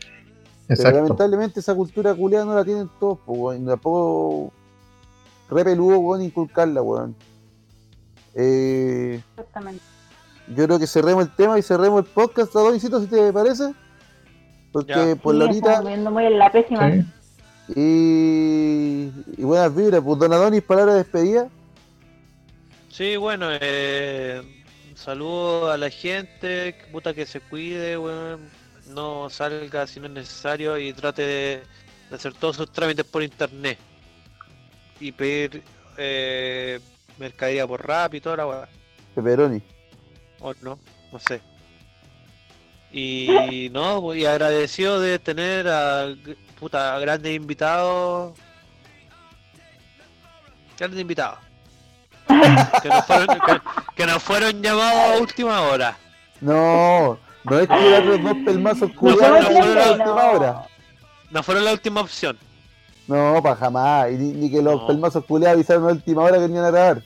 Pero 0.76 0.90
lamentablemente 0.92 1.60
esa 1.60 1.74
cultura 1.74 2.14
culiada 2.14 2.44
no 2.44 2.54
la 2.54 2.64
tienen 2.64 2.88
todos, 2.98 3.18
pues 3.26 3.38
weón, 3.38 3.62
y 3.62 3.66
tampoco 3.66 4.52
re 5.50 5.64
peludo, 5.64 5.98
weón, 5.98 6.22
inculcarla, 6.22 6.82
weón. 6.82 7.14
Eh, 8.34 9.20
Exactamente. 9.30 9.82
yo 10.54 10.64
creo 10.66 10.78
que 10.78 10.86
cerremos 10.86 11.24
el 11.24 11.34
tema 11.34 11.58
y 11.58 11.62
cerremos 11.62 12.04
el 12.04 12.10
podcast, 12.12 12.54
Adonisito, 12.54 13.00
si 13.00 13.06
te 13.06 13.32
parece. 13.32 13.74
Porque 14.72 14.92
Ya. 14.92 15.16
por 15.16 15.34
la 15.34 15.52
Sí, 15.52 15.60
viendo 15.84 16.10
muy 16.12 16.26
en 16.26 16.38
la 16.38 16.52
pésima. 16.52 16.92
Sí. 16.92 17.04
Y, 17.76 19.12
y 19.36 19.44
buenas 19.44 19.74
vibras, 19.74 20.00
pues 20.04 20.18
Don 20.18 20.32
Adonis, 20.32 20.62
palabra 20.62 20.92
de 20.92 20.98
despedida. 20.98 21.48
Sí, 22.88 23.16
bueno, 23.16 23.46
eh, 23.60 24.42
un 24.90 24.96
saludo 24.96 25.70
a 25.70 25.76
la 25.76 25.90
gente, 25.90 26.76
que 26.76 26.84
puta 26.92 27.14
que 27.14 27.26
se 27.26 27.40
cuide, 27.40 27.98
weón, 27.98 28.40
no 28.90 29.30
salga 29.30 29.86
si 29.86 30.00
no 30.00 30.06
es 30.06 30.12
necesario 30.12 30.78
y 30.78 30.92
trate 30.92 31.22
de, 31.22 31.62
de 32.08 32.16
hacer 32.16 32.34
todos 32.34 32.56
sus 32.56 32.70
trámites 32.72 33.04
por 33.04 33.22
internet 33.22 33.78
y 35.00 35.12
pedir 35.12 35.62
eh, 35.96 36.78
mercadería 37.18 37.66
por 37.66 37.86
rap 37.86 38.14
y 38.14 38.20
toda 38.20 38.36
la 38.36 38.46
weá, 38.46 38.68
Pepperoni. 39.14 39.62
o 40.40 40.54
no, 40.62 40.78
no 41.12 41.18
sé. 41.18 41.40
Y 42.92 43.68
no, 43.72 44.00
pues, 44.02 44.20
y 44.20 44.26
agradecido 44.26 45.00
de 45.00 45.18
tener 45.18 45.68
a 45.68 46.14
puta 46.58 46.98
grandes 46.98 47.34
invitados, 47.34 48.36
grandes 50.78 51.00
invitados. 51.00 51.38
que, 52.82 52.88
nos 52.88 53.06
fueron, 53.06 53.26
que, 53.26 53.60
que 53.96 54.06
nos 54.06 54.22
fueron 54.22 54.62
llamados 54.62 55.16
a 55.16 55.20
última 55.20 55.60
hora. 55.62 55.96
No, 56.40 57.18
no 57.44 57.58
es 57.58 57.68
que 57.68 58.00
los 58.04 58.22
dos 58.22 58.34
pelmazos 58.44 58.92
culiados 58.92 59.50
no, 59.50 59.58
no, 59.60 59.66
no, 59.66 59.74
la 59.74 59.84
no. 59.86 59.92
última 59.92 60.30
hora. 60.30 60.66
No 61.30 61.42
fueron 61.42 61.64
la 61.64 61.72
última 61.72 62.00
opción. 62.00 62.36
No, 63.06 63.40
para 63.42 63.56
jamás. 63.56 64.10
Y 64.12 64.16
ni, 64.16 64.32
ni 64.32 64.50
que 64.50 64.62
los 64.62 64.80
No. 64.82 64.86
pelmazos 64.86 65.24
culiados 65.24 65.54
avisaron 65.56 65.84
a 65.88 65.92
última 65.92 66.22
hora 66.22 66.34
que 66.36 66.42
venían 66.42 66.64
a 66.64 66.70
grabar. 66.70 67.02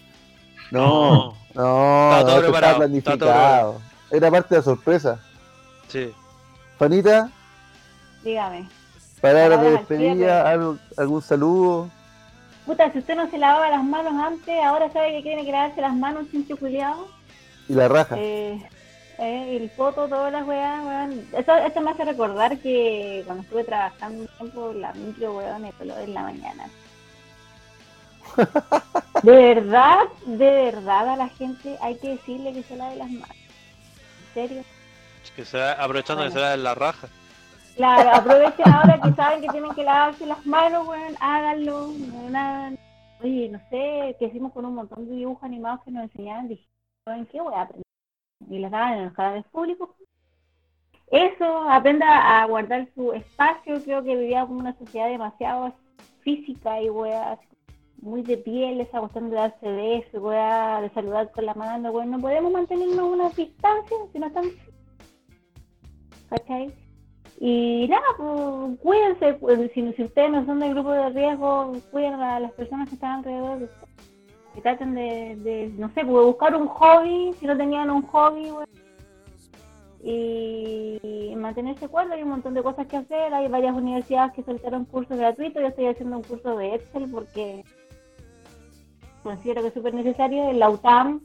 No, 0.70 1.34
no, 1.54 2.18
Estaba 2.18 2.20
todo 2.24 2.36
no, 2.36 2.42
preparado, 2.42 2.72
estaba 2.72 2.78
planificado. 2.78 3.80
Era 4.10 4.30
parte 4.30 4.54
de 4.54 4.56
la 4.60 4.64
sorpresa. 4.64 5.18
Sí. 5.88 6.12
Fanita, 6.78 7.30
Dígame. 8.24 8.68
palabras 9.20 9.60
de 9.60 9.70
despedida, 9.70 10.50
algo- 10.50 10.78
algún 10.96 11.22
saludo. 11.22 11.90
Puta, 12.66 12.90
si 12.92 12.98
usted 12.98 13.14
no 13.14 13.30
se 13.30 13.38
lavaba 13.38 13.68
las 13.70 13.84
manos 13.84 14.14
antes, 14.14 14.54
ahora 14.64 14.90
sabe 14.92 15.12
que 15.16 15.22
tiene 15.22 15.44
que 15.44 15.52
lavarse 15.52 15.80
las 15.80 15.94
manos, 15.94 16.24
chincho 16.30 16.56
culiado. 16.56 17.06
Y 17.68 17.74
la 17.74 17.88
raja. 17.88 18.16
Eh, 18.18 18.66
eh, 19.18 19.56
el 19.56 19.70
foto, 19.70 20.08
todas 20.08 20.32
las 20.32 20.46
weas, 20.46 20.84
weón. 20.84 21.28
Eso, 21.32 21.54
esto 21.56 21.80
me 21.80 21.90
hace 21.90 22.04
recordar 22.04 22.58
que 22.58 23.22
cuando 23.26 23.42
estuve 23.44 23.64
trabajando 23.64 24.22
un 24.22 24.28
tiempo 24.38 24.72
la 24.72 24.92
micro, 24.94 25.36
weón, 25.36 25.62
me 25.62 25.72
coló 25.72 25.96
en 25.98 26.14
la 26.14 26.22
mañana. 26.22 26.68
De 29.22 29.32
verdad, 29.54 29.98
de 30.26 30.50
verdad 30.50 31.08
a 31.10 31.16
la 31.16 31.28
gente 31.28 31.78
hay 31.80 31.96
que 31.98 32.10
decirle 32.10 32.52
que 32.52 32.62
se 32.62 32.76
lave 32.76 32.96
las 32.96 33.10
manos. 33.10 33.36
En 34.28 34.34
serio. 34.34 34.64
Que 35.36 35.44
se 35.44 35.58
va- 35.58 35.72
aprovechando 35.72 36.22
Bueno. 36.22 36.34
que 36.34 36.40
se 36.40 36.54
en 36.54 36.64
la 36.64 36.74
raja. 36.74 37.08
Claro, 37.76 38.10
aprovechen 38.14 38.68
ahora 38.72 39.00
que 39.02 39.12
saben 39.14 39.40
que 39.40 39.48
tienen 39.48 39.74
que 39.74 39.84
lavarse 39.84 40.26
las 40.26 40.44
manos, 40.46 40.86
weón, 40.86 41.14
háganlo. 41.20 41.88
No. 42.30 42.76
Oye, 43.22 43.48
no 43.48 43.58
sé, 43.70 44.16
que 44.18 44.26
hicimos 44.26 44.52
con 44.52 44.64
un 44.66 44.74
montón 44.74 45.06
de 45.08 45.14
dibujos 45.16 45.42
animados 45.44 45.80
que 45.84 45.90
nos 45.90 46.02
enseñaban, 46.04 46.48
dije, 46.48 46.66
¿en 47.06 47.24
qué 47.26 47.40
voy 47.40 47.54
a 47.54 47.62
aprender? 47.62 47.84
Y 48.50 48.58
las 48.58 48.70
daban 48.70 48.98
en 48.98 49.04
los 49.06 49.14
canales 49.14 49.44
públicos. 49.46 49.90
Eso, 51.10 51.70
aprenda 51.70 52.40
a 52.40 52.46
guardar 52.46 52.88
su 52.94 53.12
espacio, 53.12 53.82
creo 53.84 54.02
que 54.02 54.16
vivíamos 54.16 54.50
en 54.50 54.56
una 54.56 54.78
sociedad 54.78 55.08
demasiado 55.08 55.72
física 56.20 56.80
y 56.82 56.90
weá, 56.90 57.38
muy 57.98 58.22
de 58.22 58.36
piel, 58.38 58.80
esa 58.80 59.00
cuestión 59.00 59.30
de 59.30 59.36
darse 59.36 59.70
besos, 59.70 60.22
weá, 60.22 60.80
de 60.80 60.90
saludar 60.90 61.30
con 61.30 61.46
la 61.46 61.54
mano, 61.54 61.90
weón, 61.90 62.10
no 62.10 62.18
podemos 62.18 62.52
mantenernos 62.52 63.12
una 63.12 63.28
distancia 63.30 63.96
si 64.12 64.18
no 64.18 64.26
estamos 64.26 64.52
¿cachai? 66.30 66.72
Y 67.40 67.86
nada, 67.88 68.02
pues 68.16 68.78
cuídense, 68.80 69.34
pues, 69.34 69.70
si, 69.72 69.92
si 69.92 70.04
ustedes 70.04 70.30
no 70.30 70.46
son 70.46 70.60
del 70.60 70.74
grupo 70.74 70.92
de 70.92 71.10
riesgo, 71.10 71.72
cuiden 71.90 72.14
a 72.14 72.40
las 72.40 72.52
personas 72.52 72.88
que 72.88 72.94
están 72.94 73.18
alrededor, 73.18 73.58
de 73.58 73.64
ustedes. 73.64 73.93
Que 74.54 74.60
traten 74.60 74.94
de, 74.94 75.36
de, 75.36 75.72
no 75.76 75.88
sé, 75.88 76.04
pues, 76.04 76.26
buscar 76.26 76.54
un 76.54 76.68
hobby, 76.68 77.32
si 77.38 77.46
no 77.46 77.56
tenían 77.56 77.90
un 77.90 78.02
hobby, 78.02 78.50
y, 80.06 81.34
mantenerse 81.36 81.88
cuerdo, 81.88 82.12
hay 82.12 82.22
un 82.22 82.28
montón 82.28 82.54
de 82.54 82.62
cosas 82.62 82.86
que 82.86 82.98
hacer, 82.98 83.32
hay 83.32 83.48
varias 83.48 83.74
universidades 83.74 84.32
que 84.32 84.42
soltaron 84.42 84.84
cursos 84.84 85.16
gratuitos, 85.16 85.62
yo 85.62 85.68
estoy 85.68 85.86
haciendo 85.86 86.18
un 86.18 86.22
curso 86.22 86.56
de 86.56 86.74
Excel 86.74 87.10
porque 87.10 87.64
considero 89.22 89.62
que 89.62 89.68
es 89.68 89.74
súper 89.74 89.94
necesario, 89.94 90.52
la 90.52 90.70
UTAM. 90.70 91.20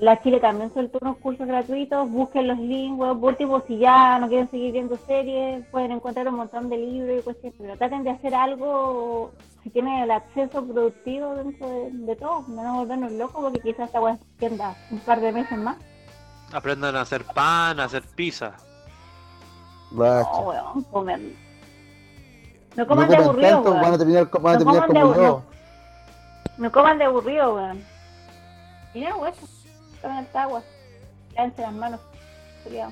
La 0.00 0.20
Chile 0.20 0.40
también 0.40 0.74
soltó 0.74 0.98
unos 1.00 1.18
cursos 1.18 1.46
gratuitos, 1.46 2.10
busquen 2.10 2.48
los 2.48 2.58
links, 2.58 2.98
por 2.98 3.30
último, 3.30 3.60
si 3.60 3.78
ya 3.78 4.18
no 4.18 4.28
quieren 4.28 4.50
seguir 4.50 4.72
viendo 4.72 4.96
series, 4.96 5.64
pueden 5.68 5.92
encontrar 5.92 6.28
un 6.28 6.34
montón 6.34 6.68
de 6.68 6.76
libros 6.78 7.20
y 7.20 7.22
cuestiones, 7.22 7.58
pero 7.58 7.76
traten 7.76 8.02
de 8.02 8.10
hacer 8.10 8.34
algo, 8.34 9.30
si 9.64 9.70
tienen 9.70 10.00
el 10.04 10.10
acceso 10.12 10.62
productivo 10.64 11.34
dentro 11.34 11.68
de, 11.68 11.90
de 11.90 12.16
todo, 12.16 12.44
no 12.48 12.74
volvernos 12.76 13.10
locos, 13.12 13.42
porque 13.42 13.60
quizás 13.60 13.86
esta 13.88 14.00
weá 14.00 14.16
se 14.16 14.22
extienda 14.24 14.76
un 14.92 14.98
par 15.00 15.20
de 15.20 15.32
meses 15.32 15.58
más. 15.58 15.76
Aprendan 16.52 16.94
a 16.94 17.00
hacer 17.00 17.24
pan, 17.24 17.80
a 17.80 17.84
hacer 17.84 18.02
pizza. 18.14 18.52
Bacha. 19.90 20.30
No, 20.32 20.40
weón, 20.40 20.82
comer. 20.84 21.20
No 22.76 22.82
no 22.82 22.86
coman 22.86 23.08
de 23.08 23.16
coman 23.16 23.28
aburrido, 23.28 23.50
tanto, 23.50 23.70
van 23.70 23.78
a 23.78 23.86
weón. 23.86 23.98
terminar, 23.98 24.28
van 24.30 24.46
a 24.46 24.52
No 24.52 24.58
terminar 24.58 24.86
coman 24.86 24.94
de 24.94 25.00
como 25.00 25.14
yo. 25.14 25.22
aburrido. 25.26 25.42
No 26.58 26.72
coman 26.72 26.98
de 26.98 27.04
aburrido, 27.04 27.54
weón. 27.54 27.84
Y 28.94 29.00
no, 29.00 29.16
weón, 29.18 29.34
tomen 30.02 30.18
esta 30.18 30.42
agua, 30.42 30.62
lávense 31.36 31.62
las 31.62 31.72
manos, 31.72 32.00
culiao. 32.64 32.90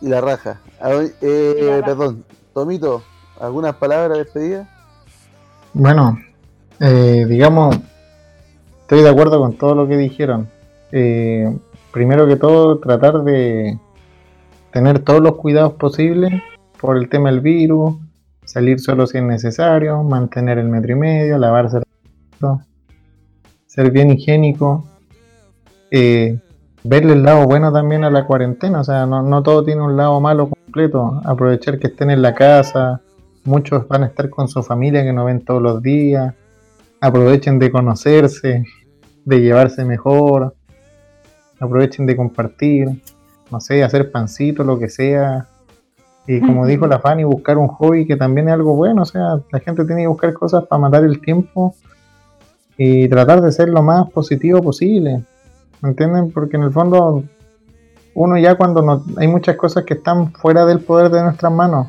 Y 0.00 0.08
la 0.08 0.20
raja. 0.20 0.60
A 0.80 0.88
ver, 0.88 1.14
eh, 1.20 1.56
Y 1.58 1.62
la 1.64 1.70
raja. 1.76 1.86
perdón, 1.86 2.24
Tomito, 2.52 3.02
¿algunas 3.40 3.74
palabras 3.76 4.10
de 4.18 4.24
despedida? 4.24 4.68
Bueno, 5.76 6.20
eh, 6.78 7.26
digamos, 7.28 7.76
estoy 8.82 9.02
de 9.02 9.08
acuerdo 9.08 9.40
con 9.40 9.54
todo 9.54 9.74
lo 9.74 9.88
que 9.88 9.96
dijeron. 9.96 10.48
Eh, 10.92 11.52
primero 11.92 12.28
que 12.28 12.36
todo, 12.36 12.78
tratar 12.78 13.24
de 13.24 13.76
tener 14.70 15.00
todos 15.00 15.20
los 15.20 15.34
cuidados 15.34 15.72
posibles 15.72 16.32
por 16.80 16.96
el 16.96 17.08
tema 17.08 17.30
del 17.30 17.40
virus, 17.40 17.96
salir 18.44 18.78
solo 18.78 19.08
si 19.08 19.18
es 19.18 19.24
necesario, 19.24 20.04
mantener 20.04 20.58
el 20.58 20.68
metro 20.68 20.92
y 20.92 20.96
medio, 20.96 21.38
lavarse 21.38 21.80
manos, 22.38 22.62
ser 23.66 23.90
bien 23.90 24.10
higiénico, 24.10 24.84
eh, 25.90 26.38
verle 26.84 27.14
el 27.14 27.24
lado 27.24 27.46
bueno 27.46 27.72
también 27.72 28.04
a 28.04 28.10
la 28.10 28.26
cuarentena, 28.28 28.80
o 28.80 28.84
sea, 28.84 29.06
no, 29.06 29.22
no 29.22 29.42
todo 29.42 29.64
tiene 29.64 29.82
un 29.82 29.96
lado 29.96 30.20
malo 30.20 30.50
completo, 30.50 31.20
aprovechar 31.24 31.80
que 31.80 31.88
estén 31.88 32.10
en 32.10 32.22
la 32.22 32.32
casa, 32.32 33.00
muchos 33.44 33.86
van 33.88 34.04
a 34.04 34.06
estar 34.06 34.30
con 34.30 34.48
su 34.48 34.62
familia 34.62 35.02
que 35.02 35.12
no 35.12 35.24
ven 35.24 35.44
todos 35.44 35.62
los 35.62 35.82
días, 35.82 36.34
aprovechen 37.00 37.58
de 37.58 37.70
conocerse, 37.70 38.64
de 39.24 39.40
llevarse 39.40 39.84
mejor, 39.84 40.54
aprovechen 41.60 42.06
de 42.06 42.16
compartir, 42.16 42.88
no 43.50 43.60
sé, 43.60 43.82
hacer 43.82 44.10
pancito, 44.10 44.64
lo 44.64 44.78
que 44.78 44.88
sea. 44.88 45.48
Y 46.26 46.40
como 46.40 46.66
dijo 46.66 46.86
la 46.86 46.98
Fanny, 46.98 47.24
buscar 47.24 47.58
un 47.58 47.68
hobby 47.68 48.06
que 48.06 48.16
también 48.16 48.48
es 48.48 48.54
algo 48.54 48.74
bueno, 48.74 49.02
o 49.02 49.04
sea, 49.06 49.40
la 49.52 49.60
gente 49.60 49.84
tiene 49.84 50.02
que 50.02 50.08
buscar 50.08 50.32
cosas 50.32 50.64
para 50.64 50.80
matar 50.80 51.04
el 51.04 51.20
tiempo 51.20 51.74
y 52.78 53.08
tratar 53.08 53.42
de 53.42 53.52
ser 53.52 53.68
lo 53.68 53.82
más 53.82 54.10
positivo 54.10 54.62
posible, 54.62 55.22
¿me 55.82 55.90
entienden? 55.90 56.30
Porque 56.32 56.56
en 56.56 56.62
el 56.62 56.72
fondo 56.72 57.22
uno 58.14 58.38
ya 58.38 58.54
cuando 58.54 58.80
no, 58.80 59.04
hay 59.18 59.28
muchas 59.28 59.56
cosas 59.56 59.84
que 59.84 59.94
están 59.94 60.32
fuera 60.32 60.64
del 60.64 60.80
poder 60.80 61.10
de 61.10 61.22
nuestras 61.22 61.52
manos, 61.52 61.88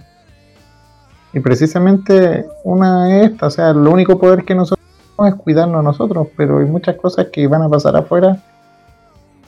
y 1.35 1.41
precisamente 1.41 2.45
una 2.63 3.19
es 3.19 3.31
esta, 3.31 3.47
o 3.47 3.49
sea, 3.51 3.73
lo 3.73 3.91
único 3.91 4.17
poder 4.17 4.45
que 4.45 4.55
nosotros 4.55 4.87
tenemos 5.17 5.35
es 5.35 5.43
cuidarnos 5.43 5.79
a 5.81 5.83
nosotros, 5.83 6.29
pero 6.37 6.59
hay 6.59 6.65
muchas 6.65 6.95
cosas 6.95 7.27
que 7.27 7.45
van 7.45 7.61
a 7.61 7.67
pasar 7.67 7.97
afuera 7.97 8.37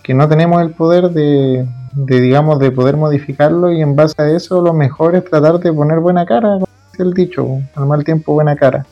que 0.03 0.13
no 0.13 0.27
tenemos 0.27 0.61
el 0.61 0.71
poder 0.71 1.11
de, 1.11 1.65
de, 1.93 2.21
digamos, 2.21 2.59
de 2.59 2.71
poder 2.71 2.97
modificarlo 2.97 3.71
y 3.71 3.81
en 3.81 3.95
base 3.95 4.21
a 4.21 4.29
eso 4.29 4.61
lo 4.61 4.73
mejor 4.73 5.15
es 5.15 5.23
tratar 5.23 5.59
de 5.59 5.71
poner 5.71 5.99
buena 5.99 6.25
cara, 6.25 6.55
como 6.55 6.67
dice 6.91 7.03
el 7.03 7.13
dicho, 7.13 7.59
al 7.75 7.85
mal 7.85 8.03
tiempo 8.03 8.33
buena 8.33 8.57
cara. 8.57 8.85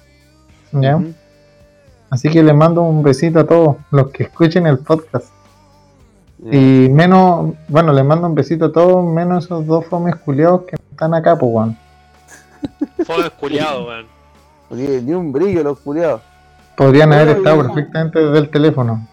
Así 2.09 2.29
que 2.29 2.43
les 2.43 2.55
mando 2.55 2.81
un 2.81 3.03
besito 3.03 3.39
a 3.39 3.45
todos 3.45 3.75
los 3.91 4.09
que 4.11 4.23
escuchen 4.23 4.67
el 4.67 4.77
podcast. 4.77 5.27
Y 6.49 6.87
menos, 6.89 7.55
bueno, 7.67 7.91
les 7.91 8.05
mando 8.05 8.27
un 8.27 8.35
besito 8.35 8.65
a 8.65 8.71
todos, 8.71 9.05
menos 9.05 9.45
esos 9.45 9.65
dos 9.65 9.85
fomes 9.85 10.15
culiados 10.15 10.61
que 10.63 10.77
están 10.91 11.13
acá, 11.13 11.37
pues. 11.37 11.75
Fue 13.05 13.29
culiado, 13.31 13.87
weón. 13.87 14.07
Oye, 14.69 15.01
ni 15.01 15.13
un 15.13 15.31
brillo 15.31 15.63
los 15.63 15.79
culiados. 15.79 16.21
Podrían 16.75 17.13
haber 17.13 17.37
estado 17.37 17.61
perfectamente 17.63 18.19
desde 18.19 18.37
el 18.39 18.49
teléfono. 18.49 19.07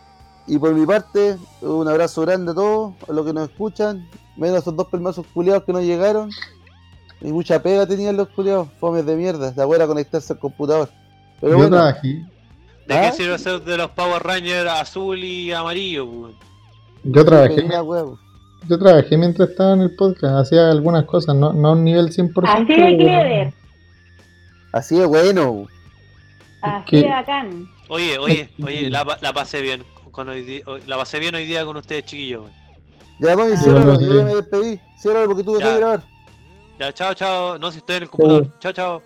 Y 0.46 0.58
por 0.58 0.74
mi 0.74 0.84
parte, 0.84 1.36
un 1.60 1.86
abrazo 1.86 2.22
grande 2.22 2.50
a 2.52 2.54
todos, 2.54 2.94
a 3.08 3.12
los 3.12 3.24
que 3.24 3.32
nos 3.32 3.48
escuchan, 3.48 4.08
menos 4.36 4.58
esos 4.58 4.74
dos 4.74 4.88
pelmazos 4.88 5.24
culiados 5.32 5.62
que 5.64 5.72
no 5.72 5.80
llegaron. 5.80 6.30
Y 7.20 7.30
mucha 7.32 7.62
pega 7.62 7.86
tenían 7.86 8.16
los 8.16 8.28
culiados, 8.30 8.68
fomes 8.80 9.06
de 9.06 9.14
mierda, 9.14 9.52
de 9.52 9.62
abuela 9.62 9.86
conectarse 9.86 10.32
al 10.32 10.40
computador. 10.40 10.88
Pero 11.40 11.52
Yo 11.52 11.58
bueno, 11.58 11.76
trabajé, 11.76 12.24
¿De 12.88 12.94
¿Ah? 12.94 13.10
qué 13.10 13.16
sirve 13.16 13.38
ser 13.38 13.62
de 13.62 13.76
los 13.76 13.90
Power 13.92 14.22
Rangers 14.22 14.68
azul 14.68 15.22
y 15.22 15.52
amarillo, 15.52 16.04
weón? 16.06 16.34
yo 17.04 17.24
trabajé, 17.24 17.62
huevo. 17.80 18.18
Yo 18.68 18.78
trabajé 18.78 19.16
mientras 19.16 19.50
estaba 19.50 19.72
en 19.74 19.80
el 19.82 19.94
podcast, 19.96 20.34
hacía 20.36 20.70
algunas 20.70 21.04
cosas, 21.04 21.34
no, 21.34 21.52
no 21.52 21.68
a 21.68 21.72
un 21.72 21.84
nivel 21.84 22.10
100%. 22.10 22.48
Así 22.48 22.64
de 22.74 22.96
clever, 22.96 23.52
Así 24.72 24.98
de 24.98 25.06
bueno. 25.06 25.66
así 26.62 26.84
que- 26.86 26.96
de 27.02 27.08
bacán. 27.08 27.66
Oye, 27.88 28.18
oye, 28.18 28.48
oye, 28.64 28.88
la, 28.90 29.04
pa- 29.04 29.18
la 29.20 29.32
pasé 29.32 29.60
bien 29.60 29.84
con 30.10 30.28
hoy 30.28 30.62
la 30.86 30.96
pasé 30.96 31.18
bien 31.18 31.34
hoy 31.34 31.44
día 31.46 31.64
con 31.64 31.76
ustedes, 31.76 32.04
chiquillos. 32.04 32.44
Ya, 33.20 33.36
mami, 33.36 33.52
Ah. 33.52 33.56
ciérralo, 33.56 34.00
yo 34.00 34.14
ya 34.18 34.24
me 34.24 34.34
despedí. 34.34 34.80
Ciérralo 35.00 35.26
porque 35.26 35.42
tuve 35.44 35.58
que 35.60 35.76
grabar. 35.76 36.02
Ya, 36.78 36.92
chao, 36.92 37.14
chao. 37.14 37.58
No, 37.58 37.70
si 37.70 37.78
estoy 37.78 37.96
en 37.96 38.02
el 38.04 38.08
computador. 38.10 38.58
Chao, 38.58 38.72
chao. 38.72 39.02